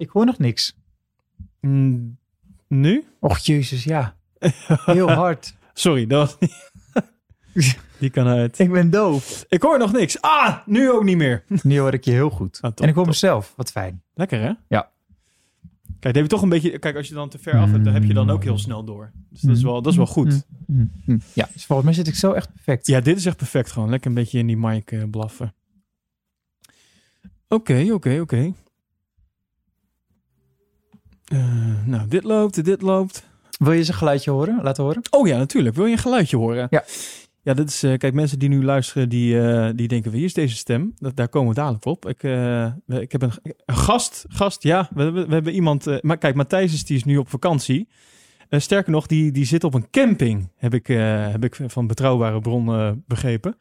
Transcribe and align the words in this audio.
Ik 0.00 0.08
hoor 0.08 0.26
nog 0.26 0.38
niks. 0.38 0.76
Mm, 1.60 2.18
nu? 2.68 3.04
Och, 3.18 3.38
jezus, 3.38 3.84
ja. 3.84 4.16
Heel 4.66 5.10
hard. 5.22 5.54
Sorry, 5.72 6.06
dat 6.06 6.38
was 6.40 6.50
Die 7.98 8.10
kan 8.10 8.26
uit. 8.26 8.58
Ik 8.58 8.70
ben 8.70 8.90
doof. 8.90 9.44
Ik 9.48 9.62
hoor 9.62 9.78
nog 9.78 9.92
niks. 9.92 10.20
Ah, 10.20 10.56
nu 10.66 10.90
ook 10.90 11.04
niet 11.04 11.16
meer. 11.16 11.44
Nu 11.62 11.78
hoor 11.78 11.94
ik 11.94 12.04
je 12.04 12.10
heel 12.10 12.30
goed. 12.30 12.58
Ah, 12.60 12.70
top, 12.70 12.80
en 12.80 12.88
ik 12.88 12.94
hoor 12.94 13.04
top. 13.04 13.12
mezelf. 13.12 13.52
Wat 13.56 13.70
fijn. 13.70 14.02
Lekker, 14.14 14.40
hè? 14.40 14.52
Ja. 14.68 14.90
Kijk, 15.98 16.14
heb 16.14 16.24
je 16.24 16.30
toch 16.30 16.42
een 16.42 16.48
beetje... 16.48 16.78
Kijk, 16.78 16.96
als 16.96 17.08
je 17.08 17.14
dan 17.14 17.28
te 17.28 17.38
ver 17.38 17.58
af 17.58 17.70
hebt, 17.70 17.84
dan 17.84 17.94
heb 17.94 18.04
je 18.04 18.14
dan 18.14 18.30
ook 18.30 18.42
heel 18.42 18.58
snel 18.58 18.84
door. 18.84 19.12
Dus 19.30 19.40
dat 19.40 19.56
is 19.56 19.62
wel, 19.62 19.82
dat 19.82 19.92
is 19.92 19.98
wel 19.98 20.06
goed. 20.06 20.46
Mm, 20.66 20.90
mm. 21.04 21.20
Ja, 21.32 21.48
dus 21.52 21.66
volgens 21.66 21.88
mij 21.88 21.96
zit 21.96 22.06
ik 22.08 22.14
zo 22.14 22.32
echt 22.32 22.52
perfect. 22.52 22.86
Ja, 22.86 23.00
dit 23.00 23.16
is 23.16 23.26
echt 23.26 23.36
perfect 23.36 23.70
gewoon. 23.72 23.90
Lekker 23.90 24.08
een 24.08 24.16
beetje 24.16 24.38
in 24.38 24.46
die 24.46 24.56
mic 24.56 24.92
eh, 24.92 25.02
blaffen. 25.10 25.54
Oké, 27.48 27.86
oké, 27.92 28.20
oké. 28.20 28.52
Eh, 31.30 31.38
nou, 31.84 32.08
dit 32.08 32.24
loopt, 32.24 32.64
dit 32.64 32.82
loopt. 32.82 33.28
Wil 33.58 33.72
je 33.72 33.78
eens 33.78 33.88
een 33.88 33.94
geluidje 33.94 34.30
horen? 34.30 34.62
Laten 34.62 34.84
horen. 34.84 35.02
Oh 35.10 35.26
ja, 35.26 35.38
natuurlijk. 35.38 35.76
Wil 35.76 35.86
je 35.86 35.92
een 35.92 35.98
geluidje 35.98 36.36
horen? 36.36 36.66
Ja. 36.70 36.84
Ja, 37.42 37.54
dat 37.54 37.68
is... 37.68 37.82
eh, 37.82 37.96
kijk, 37.98 38.14
mensen 38.14 38.38
die 38.38 38.48
nu 38.48 38.64
luisteren, 38.64 39.08
die, 39.08 39.40
eh, 39.40 39.70
die 39.74 39.88
denken... 39.88 40.10
Wie 40.10 40.24
is 40.24 40.34
deze 40.34 40.56
stem? 40.56 40.94
Dat, 40.98 41.16
daar 41.16 41.28
komen 41.28 41.48
we 41.48 41.54
dadelijk 41.54 41.84
op. 41.84 42.08
Ik, 42.08 42.22
ik 42.86 43.12
heb 43.12 43.22
een, 43.22 43.32
een 43.42 43.76
gast. 43.76 44.24
Gast, 44.28 44.62
ja. 44.62 44.88
We, 44.94 45.10
we, 45.10 45.26
we 45.26 45.32
hebben 45.32 45.52
iemand... 45.52 46.02
maar 46.02 46.18
kijk, 46.18 46.34
Matthijs 46.34 46.72
is, 46.72 46.84
die 46.84 46.96
is 46.96 47.04
nu 47.04 47.16
op 47.16 47.28
vakantie. 47.28 47.88
Sterker 48.50 48.92
nog, 48.92 49.06
die, 49.06 49.32
die 49.32 49.44
zit 49.44 49.64
op 49.64 49.74
een 49.74 49.90
camping. 49.90 50.48
Heb 50.56 50.74
ik, 50.74 50.86
heb 50.86 51.44
ik 51.44 51.58
van 51.66 51.86
betrouwbare 51.86 52.40
bron 52.40 53.02
begrepen. 53.06 53.56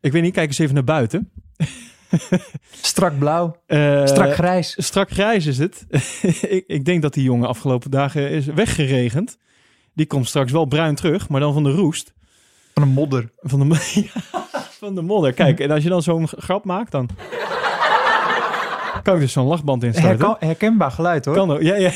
Ik 0.00 0.12
weet 0.12 0.22
niet, 0.22 0.34
kijk 0.34 0.48
eens 0.48 0.58
even 0.58 0.74
naar 0.74 0.84
buiten. 0.84 1.30
Strak 2.82 3.18
blauw. 3.18 3.56
Eh, 3.66 4.06
Strak 4.06 4.32
grijs. 4.34 4.74
Strak 4.78 5.10
grijs 5.10 5.46
is 5.46 5.58
het. 5.58 5.86
ik, 6.48 6.64
ik 6.66 6.84
denk 6.84 7.02
dat 7.02 7.14
die 7.14 7.22
jongen 7.22 7.48
afgelopen 7.48 7.90
dagen 7.90 8.30
is 8.30 8.46
weggeregend. 8.46 9.38
Die 9.94 10.06
komt 10.06 10.28
straks 10.28 10.52
wel 10.52 10.64
bruin 10.64 10.94
terug, 10.94 11.28
maar 11.28 11.40
dan 11.40 11.52
van 11.52 11.62
de 11.62 11.70
roest. 11.70 12.12
Van 12.74 12.82
een 12.82 12.88
modder. 12.88 13.30
Van 13.36 13.68
de, 13.68 13.74
Ja, 14.12 14.20
van 14.70 14.94
de 14.94 15.02
modder. 15.02 15.32
Kijk, 15.32 15.60
en 15.60 15.70
als 15.70 15.82
je 15.82 15.88
dan 15.88 16.02
zo'n 16.02 16.28
grap 16.28 16.64
maakt, 16.64 16.90
dan... 16.90 17.08
kan 19.02 19.14
ik 19.14 19.20
dus 19.20 19.32
zo'n 19.32 19.46
lachband 19.46 19.82
instarten. 19.82 20.10
Herkan- 20.10 20.36
herkenbaar 20.38 20.90
geluid 20.90 21.24
hoor. 21.24 21.34
Kan 21.34 21.50
ook. 21.50 21.62
Ja, 21.62 21.74
ja. 21.74 21.92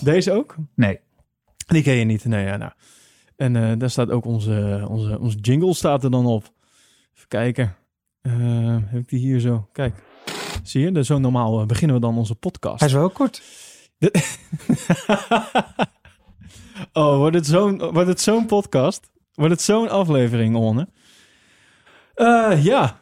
Deze 0.00 0.32
ook? 0.32 0.56
Nee. 0.74 1.00
Die 1.66 1.82
ken 1.82 1.94
je 1.94 2.04
niet. 2.04 2.24
Nee, 2.24 2.44
ja, 2.44 2.56
nou. 2.56 2.72
En 3.36 3.56
eh, 3.56 3.78
daar 3.78 3.90
staat 3.90 4.10
ook 4.10 4.24
onze, 4.24 4.86
onze, 4.88 5.18
onze 5.20 5.38
jingle 5.38 5.74
staat 5.74 6.04
er 6.04 6.10
dan 6.10 6.26
op. 6.26 6.42
Even 7.16 7.28
kijken. 7.28 7.76
Eh, 8.22 8.76
heb 8.86 9.00
ik 9.00 9.08
die 9.08 9.18
hier 9.18 9.40
zo? 9.40 9.68
Kijk. 9.72 9.94
Zie 10.62 10.80
je? 10.80 10.92
Dus 10.92 11.06
zo 11.06 11.18
normaal 11.18 11.60
eh, 11.60 11.66
beginnen 11.66 11.96
we 11.96 12.02
dan 12.02 12.16
onze 12.16 12.34
podcast. 12.34 12.78
Hij 12.78 12.88
is 12.88 12.94
wel 12.94 13.10
kort. 13.10 13.42
oh, 16.92 17.16
wordt 17.16 17.36
het 17.36 17.46
zo'n 17.46 17.82
zo'n 18.14 18.46
podcast? 18.46 19.10
Wordt 19.34 19.52
het 19.52 19.62
zo'n 19.62 19.88
aflevering, 19.88 20.56
Onne? 20.56 20.88
Eh, 22.14 22.64
ja. 22.64 23.00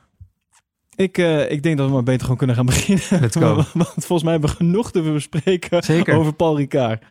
Ik, 0.94 1.18
ik 1.48 1.62
denk 1.62 1.76
dat 1.76 1.86
we 1.86 1.92
maar 1.92 2.02
beter 2.02 2.20
gewoon 2.20 2.36
kunnen 2.36 2.56
gaan 2.56 2.66
beginnen. 2.66 3.20
Let's 3.20 3.36
go. 3.36 3.54
Want 3.72 3.88
volgens 3.92 4.22
mij 4.22 4.32
hebben 4.32 4.50
we 4.50 4.56
genoeg 4.56 4.90
te 4.90 5.02
bespreken 5.02 5.82
Zeker. 5.82 6.14
over 6.14 6.32
Paul 6.32 6.56
Ricard. 6.56 7.02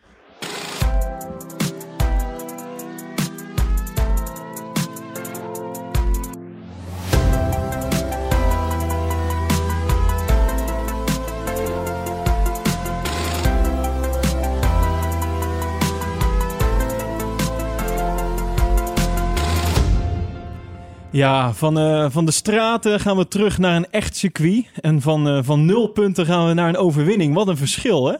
Ja, 21.12 21.52
van, 21.52 21.78
eh, 21.78 22.06
van 22.10 22.24
de 22.24 22.32
straten 22.32 23.00
gaan 23.00 23.16
we 23.16 23.28
terug 23.28 23.58
naar 23.58 23.76
een 23.76 23.90
echt 23.90 24.16
circuit. 24.16 24.66
En 24.80 25.00
van, 25.00 25.28
eh, 25.28 25.38
van 25.42 25.64
nul 25.64 25.88
punten 25.88 26.26
gaan 26.26 26.48
we 26.48 26.54
naar 26.54 26.68
een 26.68 26.76
overwinning. 26.76 27.34
Wat 27.34 27.48
een 27.48 27.56
verschil, 27.56 28.06
hè? 28.06 28.14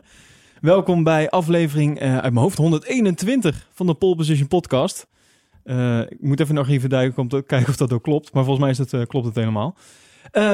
Welkom 0.61 1.05
bij 1.05 1.31
aflevering 1.31 1.99
eh, 1.99 2.13
uit 2.13 2.33
mijn 2.33 2.45
hoofd 2.45 2.57
121 2.57 3.69
van 3.75 3.87
de 3.87 3.95
Pole 3.95 4.17
Position 4.17 4.49
Podcast. 4.49 5.07
Ik 6.09 6.21
moet 6.21 6.41
even 6.41 6.55
nog 6.55 6.69
even 6.69 6.89
duiken 6.89 7.23
om 7.23 7.29
te 7.29 7.45
kijken 7.47 7.69
of 7.69 7.77
dat 7.77 7.93
ook 7.93 8.03
klopt. 8.03 8.33
Maar 8.33 8.45
volgens 8.45 8.65
mij 8.65 8.87
is 8.87 8.93
eh, 8.93 9.07
klopt 9.07 9.27
het 9.27 9.35
helemaal. 9.35 9.77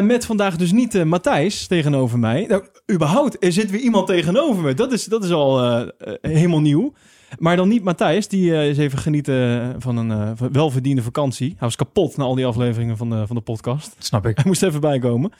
Met 0.03 0.27
vandaag 0.27 0.57
dus 0.57 0.73
niet 0.73 1.05
Matthijs 1.05 1.67
tegenover 1.67 2.19
mij. 2.19 2.47
Nou, 2.49 2.65
überhaupt, 2.93 3.45
er 3.45 3.53
zit 3.53 3.71
weer 3.71 3.81
iemand 3.81 4.07
tegenover 4.07 4.63
me. 4.63 4.75
Dat 4.75 4.93
is, 4.93 5.05
dat 5.05 5.25
is 5.25 5.31
al 5.31 5.85
helemaal 6.21 6.61
nieuw. 6.61 6.93
Maar 7.39 7.57
dan 7.57 7.69
niet 7.69 7.83
Matthijs, 7.83 8.29
die 8.29 8.55
eh, 8.55 8.69
is 8.69 8.79
even 8.79 8.99
genieten 8.99 9.75
van 9.79 9.97
een 9.97 10.11
eh, 10.11 10.47
welverdiende 10.53 11.03
vakantie. 11.03 11.49
Hij 11.49 11.57
was 11.59 11.77
kapot 11.77 12.17
na 12.17 12.25
al 12.25 12.35
die 12.35 12.47
afleveringen 12.47 12.97
van 12.97 13.11
de, 13.11 13.27
van 13.27 13.37
de 13.37 13.43
podcast. 13.43 13.97
Snap 13.99 14.27
ik. 14.27 14.37
Hij 14.37 14.45
moest 14.47 14.63
even 14.63 14.81
bijkomen. 14.81 15.33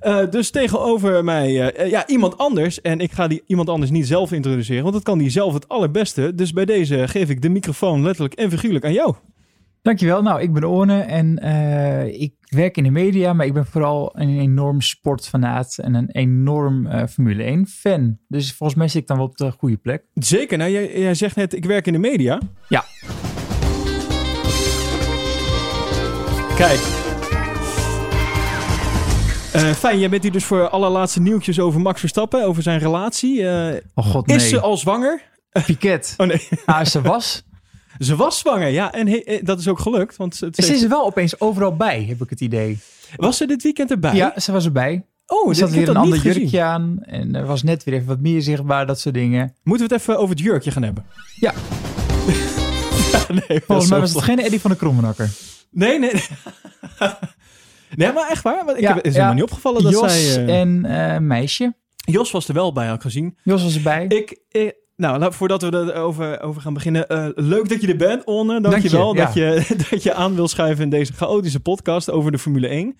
Eh, 0.00 0.30
dus 0.30 0.50
tegenover 0.50 1.24
mij, 1.24 1.52
ja, 1.88 2.06
iemand 2.06 2.38
anders. 2.38 2.80
En 2.80 3.00
ik 3.00 3.12
ga 3.12 3.26
die 3.26 3.42
iemand 3.46 3.68
anders 3.68 3.90
niet 3.90 4.06
zelf 4.06 4.32
introduceren, 4.32 4.82
want 4.82 4.94
dat 4.94 5.04
kan 5.04 5.18
die 5.18 5.30
zelf 5.30 5.52
het 5.52 5.68
allerbeste. 5.68 6.34
Dus 6.34 6.52
bij 6.52 6.64
deze 6.64 7.08
geef 7.08 7.28
ik 7.28 7.42
de 7.42 7.48
microfoon 7.48 8.02
letterlijk 8.02 8.34
en 8.34 8.50
figuurlijk 8.50 8.84
aan 8.84 8.92
jou. 8.92 9.14
Dankjewel. 9.84 10.22
Nou, 10.22 10.40
ik 10.40 10.52
ben 10.52 10.64
Orne 10.64 11.00
en 11.00 11.38
eh, 11.38 12.20
ik 12.20 12.34
werk 12.48 12.76
in 12.76 12.82
de 12.82 12.90
media, 12.90 13.32
maar 13.32 13.46
ik 13.46 13.52
ben 13.52 13.66
vooral 13.66 14.12
een 14.14 14.38
enorm 14.38 14.80
sportfanaat 14.80 15.78
en 15.78 15.94
een 15.94 16.10
enorm 16.10 16.86
eh, 16.86 17.06
Formule 17.06 17.42
1 17.42 17.66
fan. 17.66 18.18
Dus 18.28 18.52
volgens 18.52 18.78
mij 18.78 18.88
zit 18.88 19.02
ik 19.02 19.06
dan 19.06 19.16
wel 19.16 19.26
op 19.26 19.36
de 19.36 19.50
goede 19.50 19.76
plek. 19.76 20.04
Zeker, 20.14 20.58
nou, 20.58 20.70
jij, 20.70 21.00
jij 21.00 21.14
zegt 21.14 21.36
net, 21.36 21.54
ik 21.54 21.64
werk 21.64 21.86
in 21.86 21.92
de 21.92 21.98
media. 21.98 22.40
Ja. 22.68 22.84
Kijk. 26.56 26.80
Eh, 29.52 29.70
fijn, 29.72 29.98
jij 29.98 30.08
bent 30.08 30.22
hier 30.22 30.32
dus 30.32 30.44
voor 30.44 30.68
allerlaatste 30.68 31.20
nieuwtjes 31.20 31.60
over 31.60 31.80
Max 31.80 32.00
Verstappen, 32.00 32.44
over 32.44 32.62
zijn 32.62 32.78
relatie. 32.78 33.42
Oh 33.94 34.06
god, 34.06 34.26
nee. 34.26 34.36
Is 34.36 34.48
ze 34.48 34.60
al 34.60 34.76
zwanger? 34.76 35.22
Piquet. 35.66 36.14
Oh 36.18 36.26
nee, 36.26 36.48
Ah, 36.64 36.84
ze 36.84 37.02
was. 37.02 37.44
Ze 37.98 38.16
was 38.16 38.38
zwanger, 38.38 38.68
ja. 38.68 38.92
En 38.92 39.06
he- 39.08 39.16
eh, 39.16 39.44
dat 39.44 39.58
is 39.58 39.68
ook 39.68 39.78
gelukt, 39.78 40.16
want 40.16 40.40
het 40.40 40.56
Ze 40.64 40.74
is 40.74 40.82
er 40.82 40.88
wel 40.88 41.04
opeens 41.06 41.40
overal 41.40 41.76
bij, 41.76 42.04
heb 42.08 42.22
ik 42.22 42.30
het 42.30 42.40
idee. 42.40 42.78
was 43.16 43.36
ze 43.36 43.46
dit 43.46 43.62
weekend 43.62 43.90
erbij? 43.90 44.14
Ja, 44.14 44.32
ze 44.40 44.52
was 44.52 44.64
erbij. 44.64 45.06
Oh, 45.26 45.48
Er 45.48 45.54
zat 45.54 45.70
weer 45.70 45.88
een 45.88 45.96
ander 45.96 46.18
gezien. 46.18 46.40
jurkje 46.40 46.62
aan 46.62 46.98
en 47.02 47.34
er 47.34 47.46
was 47.46 47.62
net 47.62 47.84
weer 47.84 47.94
even 47.94 48.06
wat 48.06 48.20
meer 48.20 48.42
zichtbaar, 48.42 48.86
dat 48.86 49.00
soort 49.00 49.14
dingen. 49.14 49.54
Moeten 49.62 49.88
we 49.88 49.92
het 49.94 50.02
even 50.02 50.18
over 50.18 50.34
het 50.34 50.44
jurkje 50.44 50.70
gaan 50.70 50.82
hebben? 50.82 51.04
Ja. 51.34 51.52
ja 53.12 53.24
nee, 53.48 53.60
Volgens 53.66 53.90
mij 53.90 54.00
was 54.00 54.12
het 54.14 54.22
geen 54.22 54.38
Eddie 54.38 54.60
van 54.60 54.70
de 54.70 54.76
Krommenakker. 54.76 55.30
Nee, 55.70 55.98
nee. 55.98 56.12
nee, 57.96 58.12
maar 58.12 58.28
echt 58.30 58.42
waar. 58.42 58.64
Want 58.64 58.76
ik 58.76 58.82
Ja, 58.82 58.88
heb, 58.88 58.96
het 58.96 59.06
is 59.06 59.12
ja. 59.12 59.16
helemaal 59.18 59.34
niet 59.42 59.50
opgevallen 59.50 59.82
dat 59.82 59.92
Jos 59.92 60.32
zij... 60.32 60.46
eh, 60.46 60.60
en 60.60 60.84
eh, 60.84 61.18
meisje. 61.18 61.74
Jos 61.96 62.30
was 62.30 62.48
er 62.48 62.54
wel 62.54 62.72
bij, 62.72 62.86
had 62.86 62.96
ik 62.96 63.02
gezien. 63.02 63.38
Jos 63.42 63.62
was 63.62 63.74
erbij. 63.76 64.04
Ik, 64.08 64.38
nou, 64.96 65.32
voordat 65.32 65.62
we 65.62 65.92
erover 65.94 66.40
over 66.42 66.60
gaan 66.62 66.74
beginnen. 66.74 67.08
eh, 67.08 67.26
leuk 67.34 67.68
dat 67.68 67.80
je 67.80 67.86
er 67.88 67.96
bent, 67.96 68.24
Onne. 68.24 68.60
Dankjewel 68.60 69.14
Dank 69.14 69.34
je, 69.34 69.42
dat, 69.54 69.66
je, 69.68 69.84
dat 69.90 70.02
je 70.02 70.14
aan 70.14 70.34
wil 70.34 70.48
schuiven 70.48 70.84
in 70.84 70.90
deze 70.90 71.12
chaotische 71.12 71.60
podcast 71.60 72.10
over 72.10 72.32
de 72.32 72.38
Formule 72.38 72.68
1. 72.68 72.96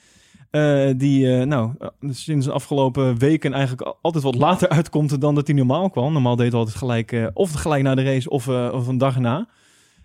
Eh, 0.51 0.91
die, 0.97 1.37
eh, 1.39 1.47
nou, 1.47 1.71
sinds 2.11 2.47
de 2.47 2.53
afgelopen 2.53 3.19
weken 3.19 3.53
eigenlijk 3.53 3.83
al- 3.83 3.99
altijd 4.03 4.25
wat 4.25 4.35
later 4.35 4.69
uitkomt 4.69 5.21
dan 5.21 5.35
dat 5.35 5.47
hij 5.47 5.57
normaal 5.57 5.91
kwam. 5.91 6.13
Normaal 6.13 6.37
deed 6.37 6.51
hij 6.51 6.59
altijd 6.59 6.77
gelijk, 6.77 7.31
of 7.35 7.53
gelijk 7.53 7.83
na 7.83 7.95
de 7.95 8.03
race 8.03 8.31
of, 8.31 8.49
of 8.49 8.87
een 8.87 8.99
dag. 8.99 9.17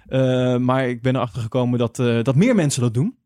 Eh, 0.08 0.58
maar 0.58 0.88
ik 0.90 1.02
ben 1.02 1.16
erachter 1.16 1.42
gekomen 1.42 1.80
dat, 1.80 1.96
dat 1.96 2.36
meer 2.36 2.56
mensen 2.56 2.82
dat 2.82 2.94
doen. 2.94 3.18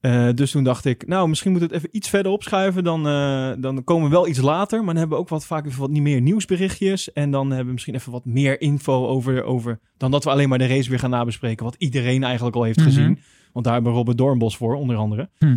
Eh, 0.00 0.28
dus 0.34 0.50
toen 0.50 0.64
dacht 0.64 0.84
ik, 0.84 1.06
nou, 1.06 1.28
misschien 1.28 1.52
moet 1.52 1.60
het 1.60 1.72
even 1.72 1.88
iets 1.92 2.08
verder 2.08 2.32
opschuiven. 2.32 2.84
Dan, 2.84 3.06
eh, 3.08 3.50
dan 3.58 3.84
komen 3.84 4.04
we 4.08 4.14
wel 4.14 4.28
iets 4.28 4.40
later. 4.40 4.78
Maar 4.78 4.86
dan 4.86 4.96
hebben 4.96 5.16
we 5.16 5.22
ook 5.22 5.28
wat, 5.28 5.46
vaak 5.46 5.66
even 5.66 5.80
wat 5.80 5.90
niet 5.90 6.02
meer 6.02 6.20
nieuwsberichtjes. 6.20 7.12
En 7.12 7.30
dan 7.30 7.46
hebben 7.48 7.66
we 7.66 7.72
misschien 7.72 7.94
even 7.94 8.12
wat 8.12 8.24
meer 8.24 8.60
info 8.60 9.06
over, 9.06 9.42
over... 9.44 9.78
dan 9.96 10.10
dat 10.10 10.24
we 10.24 10.30
alleen 10.30 10.48
maar 10.48 10.58
de 10.58 10.66
race 10.66 10.90
weer 10.90 10.98
gaan 10.98 11.10
nabespreken. 11.10 11.64
Wat 11.64 11.74
iedereen 11.78 12.24
eigenlijk 12.24 12.56
al 12.56 12.62
heeft 12.62 12.78
Mhm. 12.78 12.86
gezien. 12.86 13.18
Want 13.52 13.64
daar 13.64 13.74
hebben 13.74 13.92
we 13.92 13.98
Robert 13.98 14.18
Doornbos 14.18 14.56
voor, 14.56 14.74
onder 14.74 14.96
andere. 14.96 15.28
Hm. 15.38 15.56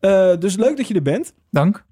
Eh, 0.00 0.36
dus 0.38 0.56
leuk 0.56 0.76
dat 0.76 0.88
je 0.88 0.94
er 0.94 1.02
bent. 1.02 1.32
Dank. 1.50 1.84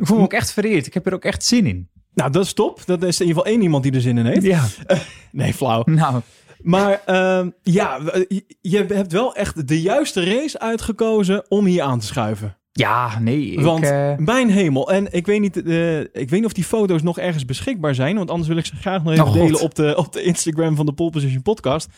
Ik 0.00 0.06
voel 0.06 0.16
me 0.18 0.22
ook 0.22 0.32
echt 0.32 0.52
vereerd. 0.52 0.86
Ik 0.86 0.94
heb 0.94 1.06
er 1.06 1.14
ook 1.14 1.24
echt 1.24 1.44
zin 1.44 1.66
in. 1.66 1.88
nou, 2.14 2.30
dat 2.30 2.44
is 2.44 2.52
top. 2.52 2.82
Dat 2.86 3.02
is 3.02 3.20
in 3.20 3.26
ieder 3.26 3.38
geval 3.42 3.52
één 3.56 3.62
iemand 3.62 3.82
die 3.82 3.92
er 3.92 4.00
zin 4.00 4.18
in 4.18 4.26
heeft. 4.26 4.42
Ja. 4.42 4.64
Nee, 5.32 5.54
flauw. 5.54 5.82
Nou, 5.84 6.20
Maar 6.62 7.00
ehm, 7.06 7.50
ja, 7.62 7.98
je- 8.28 8.44
je 8.60 8.76
hebt 8.86 9.12
wel 9.12 9.34
echt 9.34 9.68
de 9.68 9.80
juiste 9.80 10.24
race 10.24 10.58
uitgekozen 10.58 11.44
om 11.50 11.64
hier 11.64 11.82
aan 11.82 11.98
te 11.98 12.06
schuiven. 12.06 12.56
ja, 12.72 13.18
nee. 13.18 13.46
Ik, 13.50 13.60
Want 13.60 13.84
eh, 13.84 14.16
mijn 14.16 14.50
hemel. 14.50 14.92
En 14.92 15.12
ik 15.12 15.26
weet, 15.26 15.40
niet, 15.40 15.62
eh, 15.62 16.00
ik 16.00 16.10
weet 16.12 16.30
niet 16.30 16.44
of 16.44 16.52
die 16.52 16.64
foto's 16.64 17.02
nog 17.02 17.18
ergens 17.18 17.44
beschikbaar 17.44 17.94
zijn. 17.94 18.16
Want 18.16 18.30
anders 18.30 18.48
wil 18.48 18.56
ik 18.58 18.66
ze 18.66 18.76
graag 18.76 19.02
nog 19.02 19.12
even 19.12 19.26
Oh, 19.26 19.32
delen 19.32 19.60
op 19.60 19.74
de, 19.74 19.94
op 19.96 20.12
de 20.12 20.22
Instagram 20.22 20.76
van 20.76 20.86
de 20.86 20.92
Pole 20.92 21.10
Position 21.10 21.42
Podcast. 21.42 21.88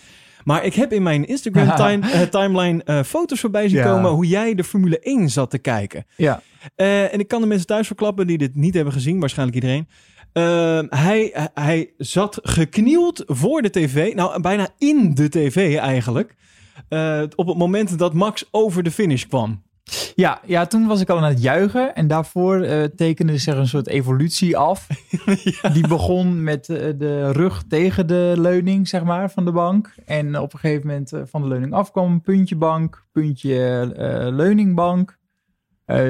Maar 0.44 0.64
ik 0.64 0.74
heb 0.74 0.92
in 0.92 1.02
mijn 1.02 1.26
Instagram 1.26 1.74
time, 1.76 2.10
eh, 2.10 2.20
timeline 2.20 2.82
eh, 2.84 3.02
foto's 3.02 3.40
voorbij 3.40 3.68
zien 3.68 3.78
Ja. 3.78 3.84
komen 3.92 4.10
hoe 4.10 4.26
jij 4.26 4.54
de 4.54 4.64
Formule 4.64 4.98
1 5.02 5.30
zat 5.30 5.50
te 5.50 5.58
kijken. 5.58 6.06
Ja. 6.16 6.42
Eh, 6.74 7.12
en 7.12 7.18
ik 7.20 7.28
kan 7.28 7.40
de 7.40 7.46
mensen 7.46 7.66
thuis 7.66 7.86
verklappen 7.86 8.26
die 8.26 8.38
dit 8.38 8.54
niet 8.54 8.74
hebben 8.74 8.92
gezien, 8.92 9.20
waarschijnlijk 9.20 9.56
iedereen. 9.62 9.88
Eh, 10.34 10.80
hij, 10.88 11.50
hij 11.54 11.92
zat 11.98 12.38
geknield 12.42 13.22
voor 13.26 13.62
de 13.62 13.70
tv, 13.70 14.14
nou 14.14 14.40
bijna 14.40 14.68
in 14.78 15.14
de 15.14 15.28
tv 15.28 15.76
eigenlijk. 15.76 16.34
eh, 16.88 17.22
op 17.34 17.46
het 17.46 17.56
moment 17.56 17.98
dat 17.98 18.14
Max 18.14 18.48
over 18.50 18.82
de 18.82 18.90
finish 18.90 19.24
kwam. 19.24 19.62
Ja, 20.14 20.40
ja, 20.46 20.66
toen 20.66 20.86
was 20.86 21.00
ik 21.00 21.08
al 21.08 21.16
aan 21.16 21.24
het 21.24 21.42
juichen. 21.42 21.94
En 21.94 22.06
daarvoor 22.06 22.60
eh, 22.60 22.84
tekende 22.84 23.38
zich 23.38 23.56
een 23.56 23.68
soort 23.68 23.88
evolutie 23.88 24.56
af. 24.56 24.86
Die 25.72 25.88
begon 25.88 26.42
met 26.42 26.68
eh, 26.68 26.92
de 26.98 27.32
rug 27.32 27.62
tegen 27.68 28.06
de 28.06 28.34
leuning, 28.36 28.88
zeg 28.88 29.04
maar, 29.04 29.30
van 29.30 29.44
de 29.44 29.52
bank. 29.52 29.94
En 30.06 30.38
op 30.38 30.52
een 30.52 30.58
gegeven 30.58 30.86
moment 30.86 31.12
van 31.24 31.42
de 31.42 31.48
leuning 31.48 31.72
afkwam 31.72 32.20
puntje 32.22 32.56
bank, 32.56 33.06
puntje 33.12 33.92
leuningbank. 34.32 35.18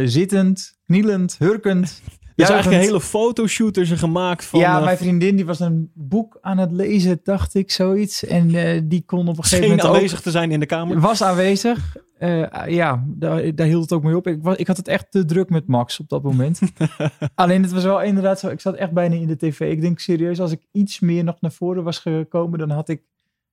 zittend, 0.05 0.79
knielend, 0.85 1.37
hurkend. 1.39 2.03
Dus 2.35 2.49
eigenlijk 2.49 2.81
een 2.81 2.89
hele 2.89 3.01
fotoshoot 3.01 3.77
er 3.77 3.87
ze 3.87 3.97
gemaakt 3.97 4.45
van. 4.45 4.61
ja, 4.61 4.79
eh, 4.79 4.85
mijn 4.85 4.97
vriendin 4.97 5.37
die 5.37 5.45
was 5.45 5.61
een 5.61 5.91
boek 5.95 6.39
aan 6.41 6.59
het 6.59 6.73
lezen, 6.73 7.21
dacht 7.23 7.55
ik, 7.55 7.71
zoiets. 7.71 8.25
En 8.25 8.55
eh, 8.55 8.81
die 8.85 9.03
kon 9.07 9.29
op 9.29 9.37
een 9.37 9.43
gegeven 9.43 9.69
moment 9.69 9.87
ook 9.87 9.95
aanwezig 9.95 10.21
te 10.21 10.31
zijn 10.31 10.51
in 10.51 10.61
de 10.61 10.67
kamer. 10.67 11.01
was 11.01 11.23
aanwezig. 11.23 11.97
Eh, 12.19 12.67
ja, 12.67 13.05
daar, 13.07 13.55
daar 13.55 13.67
hield 13.67 13.83
het 13.83 13.93
ook 13.93 14.03
mee 14.03 14.17
op. 14.17 14.27
Ik, 14.27 14.43
was, 14.43 14.57
ik 14.57 14.67
had 14.67 14.77
het 14.77 14.89
echt 14.89 15.11
te 15.11 15.25
druk 15.25 15.51
met 15.51 15.67
Max 15.67 16.01
op 16.01 16.09
dat 16.09 16.23
moment. 16.23 16.61
Alleen 17.35 17.63
het 17.63 17.73
was 17.73 17.85
wel 17.85 18.03
inderdaad 18.03 18.39
zo. 18.39 18.49
Ik 18.49 18.61
zat 18.61 18.75
echt 18.75 18.93
bijna 18.93 19.15
in 19.15 19.27
de 19.27 19.37
tv. 19.37 19.61
Ik 19.61 19.81
denk 19.81 19.99
serieus, 19.99 20.41
als 20.41 20.53
ik 20.53 20.61
iets 20.73 21.01
meer 21.01 21.25
nog 21.25 21.41
naar 21.41 21.53
voren 21.53 21.85
was 21.85 21.99
gekomen, 21.99 22.59
dan 22.59 22.71
had 22.71 22.89
ik 22.89 23.03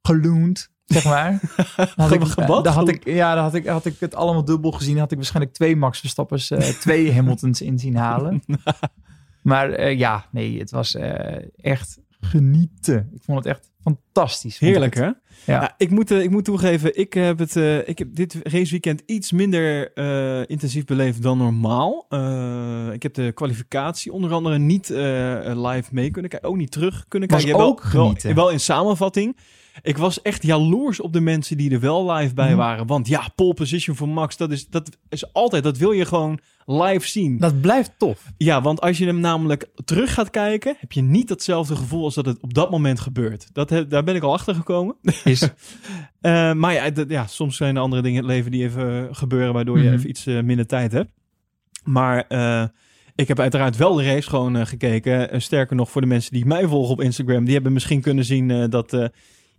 geloend, 0.02 0.70
zeg 0.92 1.06
maar. 1.06 1.40
Had 1.96 2.12
ik, 2.12 2.36
dan 2.46 2.68
had 2.68 2.88
ik, 2.88 3.06
ja, 3.06 3.34
dan 3.36 3.44
had 3.44 3.54
ik, 3.54 3.66
had 3.66 3.86
ik 3.86 3.96
het 4.00 4.16
allemaal 4.16 4.46
dubbel 4.46 4.72
gezien. 4.72 4.98
Had 4.98 5.12
ik 5.12 5.18
waarschijnlijk 5.18 5.54
twee 5.56 5.76
Max 5.76 6.00
Verstappers, 6.00 6.52
eh, 6.52 6.60
twee 6.60 7.12
Hamiltons 7.16 7.62
in 7.62 7.80
zien 7.80 7.96
halen. 7.96 8.44
Maar 9.42 9.72
eh, 9.72 9.98
ja, 9.98 10.26
nee, 10.32 10.60
het 10.60 10.72
was 10.72 10.96
eh, 10.96 11.44
echt 11.62 12.00
genieten. 12.22 13.10
Ik 13.14 13.22
vond 13.24 13.38
het 13.38 13.48
echt 13.48 13.70
fantastisch. 13.82 14.60
Heerlijk, 14.60 14.96
hè? 14.96 15.06
Ja. 15.06 15.16
Ja, 15.46 15.74
ik, 15.78 15.90
moet, 15.90 16.12
ik 16.12 16.30
moet 16.30 16.46
toegeven, 16.46 16.98
ik 16.98 17.14
heb, 17.14 17.40
het, 17.40 17.56
eh, 17.56 17.88
ik 17.88 18.00
heb 18.00 18.16
dit 18.16 18.40
raceweekend 18.44 19.02
iets 19.06 19.32
minder 19.32 19.98
intensief 20.50 20.86
beleefd 20.86 21.22
dan 21.22 21.38
normaal. 21.38 22.06
Ik 22.94 23.04
heb 23.04 23.14
de 23.14 23.32
kwalificatie 23.32 24.12
onder 24.12 24.32
andere 24.32 24.58
niet 24.58 24.90
live 24.90 25.84
mee 25.92 26.12
kunnen 26.12 26.32
kijken. 26.32 26.50
Ook 26.50 26.58
niet 26.58 26.72
terug 26.72 27.06
kunnen 27.08 27.30
Was 27.30 27.44
kijken. 27.44 27.60
Ja, 27.60 27.66
ook 27.68 27.84
wel, 27.84 28.06
genieten. 28.06 28.36
wel, 28.36 28.44
wel 28.44 28.54
in 28.54 28.60
samenvatting. 28.60 29.38
Ik 29.82 29.98
was 29.98 30.22
echt 30.22 30.44
jaloers 30.44 31.00
op 31.00 31.14
de 31.14 31.20
mensen 31.22 31.58
die 31.58 31.72
er 31.72 31.80
wel 31.80 32.12
live 32.12 32.34
bij 32.34 32.48
Mhm. 32.48 32.58
waren. 32.58 32.88
Want 32.88 33.08
ja, 33.08 33.28
pole 33.36 33.54
position 33.54 33.96
voor 33.96 34.10
Max, 34.10 34.38
dat 34.38 34.52
is, 34.52 34.68
dat 34.68 34.98
is 35.10 35.34
altijd, 35.34 35.64
dat 35.64 35.78
wil 35.78 35.92
je 35.92 36.06
gewoon 36.06 36.40
live 36.66 37.08
zien. 37.08 37.38
Dat 37.38 37.62
blijft 37.62 37.92
tof. 37.98 38.24
Ja, 38.38 38.62
want 38.62 38.82
als 38.82 38.98
je 38.98 39.06
hem 39.06 39.20
namelijk 39.20 39.68
terug 39.86 40.14
gaat 40.14 40.30
kijken, 40.30 40.76
heb 40.80 40.92
je 40.92 41.02
niet 41.02 41.30
hetzelfde 41.30 41.76
gevoel 41.76 42.04
als 42.04 42.16
dat 42.16 42.26
het 42.26 42.40
op 42.42 42.54
dat 42.54 42.72
moment 42.72 43.00
gebeurt. 43.00 43.50
Dat, 43.54 43.70
he- 43.70 43.88
daar 43.88 44.04
ben 44.04 44.16
ik 44.16 44.24
al 44.24 44.34
achter 44.34 44.56
gekomen. 44.56 44.96
Is. 45.24 45.48
Eh, 46.22 46.54
maar 46.54 46.74
ja, 46.74 46.90
dat- 46.90 47.10
ja, 47.10 47.28
soms 47.28 47.58
zijn 47.58 47.76
er 47.76 47.82
andere 47.82 48.02
dingen 48.02 48.18
in 48.22 48.28
het 48.28 48.34
leven 48.36 48.52
die 48.52 48.64
even 48.64 49.16
gebeuren, 49.16 49.54
waardoor 49.54 49.78
je 49.78 49.84
Mhm. 49.84 49.94
even 49.94 50.10
iets 50.10 50.26
eh, 50.26 50.42
minder 50.42 50.66
tijd 50.68 50.92
hebt. 50.92 51.12
Maar 51.84 52.26
eh, 52.28 52.64
ik 53.16 53.28
heb 53.28 53.40
uiteraard 53.40 53.78
wel 53.78 53.94
de 53.94 54.04
race 54.04 54.30
gewoon 54.30 54.56
eh, 54.56 54.66
gekeken. 54.66 55.32
Eh, 55.32 55.40
sterker 55.40 55.76
nog, 55.76 55.92
voor 55.92 56.02
de 56.02 56.08
mensen 56.08 56.32
die 56.34 56.46
mij 56.46 56.68
volgen 56.68 56.92
op 56.92 57.02
Instagram, 57.02 57.44
die 57.46 57.54
hebben 57.54 57.74
misschien 57.74 58.02
kunnen 58.02 58.26
zien 58.26 58.52
eh, 58.52 58.64
dat, 58.70 58.94
eh, 58.94 59.06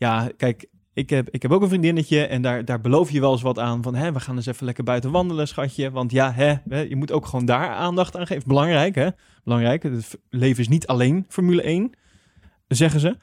ja, 0.03 0.31
kijk, 0.37 0.67
ik 0.95 1.11
heb, 1.11 1.31
ik 1.31 1.43
heb 1.43 1.51
ook 1.51 1.63
een 1.63 1.69
vriendinnetje 1.69 2.27
en 2.27 2.43
daar, 2.43 2.65
daar 2.65 2.81
beloof 2.81 3.11
je 3.11 3.21
wel 3.21 3.33
eens 3.33 3.43
wat 3.43 3.59
aan. 3.59 3.83
Van, 3.83 3.95
hè, 3.95 4.13
we 4.13 4.21
gaan 4.21 4.37
eens 4.37 4.47
even 4.47 4.65
lekker 4.65 4.85
buiten 4.85 5.11
wandelen, 5.11 5.49
schatje. 5.49 5.91
Want 5.91 6.13
ja, 6.13 6.33
hè, 6.33 6.81
je 6.81 6.97
moet 6.97 7.13
ook 7.13 7.27
gewoon 7.27 7.45
daar 7.45 7.69
aandacht 7.69 8.17
aan 8.17 8.27
geven. 8.27 8.49
Belangrijk, 8.49 8.95
hè? 8.95 9.09
Belangrijk. 9.45 9.83
Het 9.83 10.19
leven 10.31 10.61
is 10.61 10.69
niet 10.69 10.87
alleen 10.87 11.25
Formule 11.29 11.63
1, 11.63 11.91
zeggen 12.69 13.01
ze. 13.01 13.17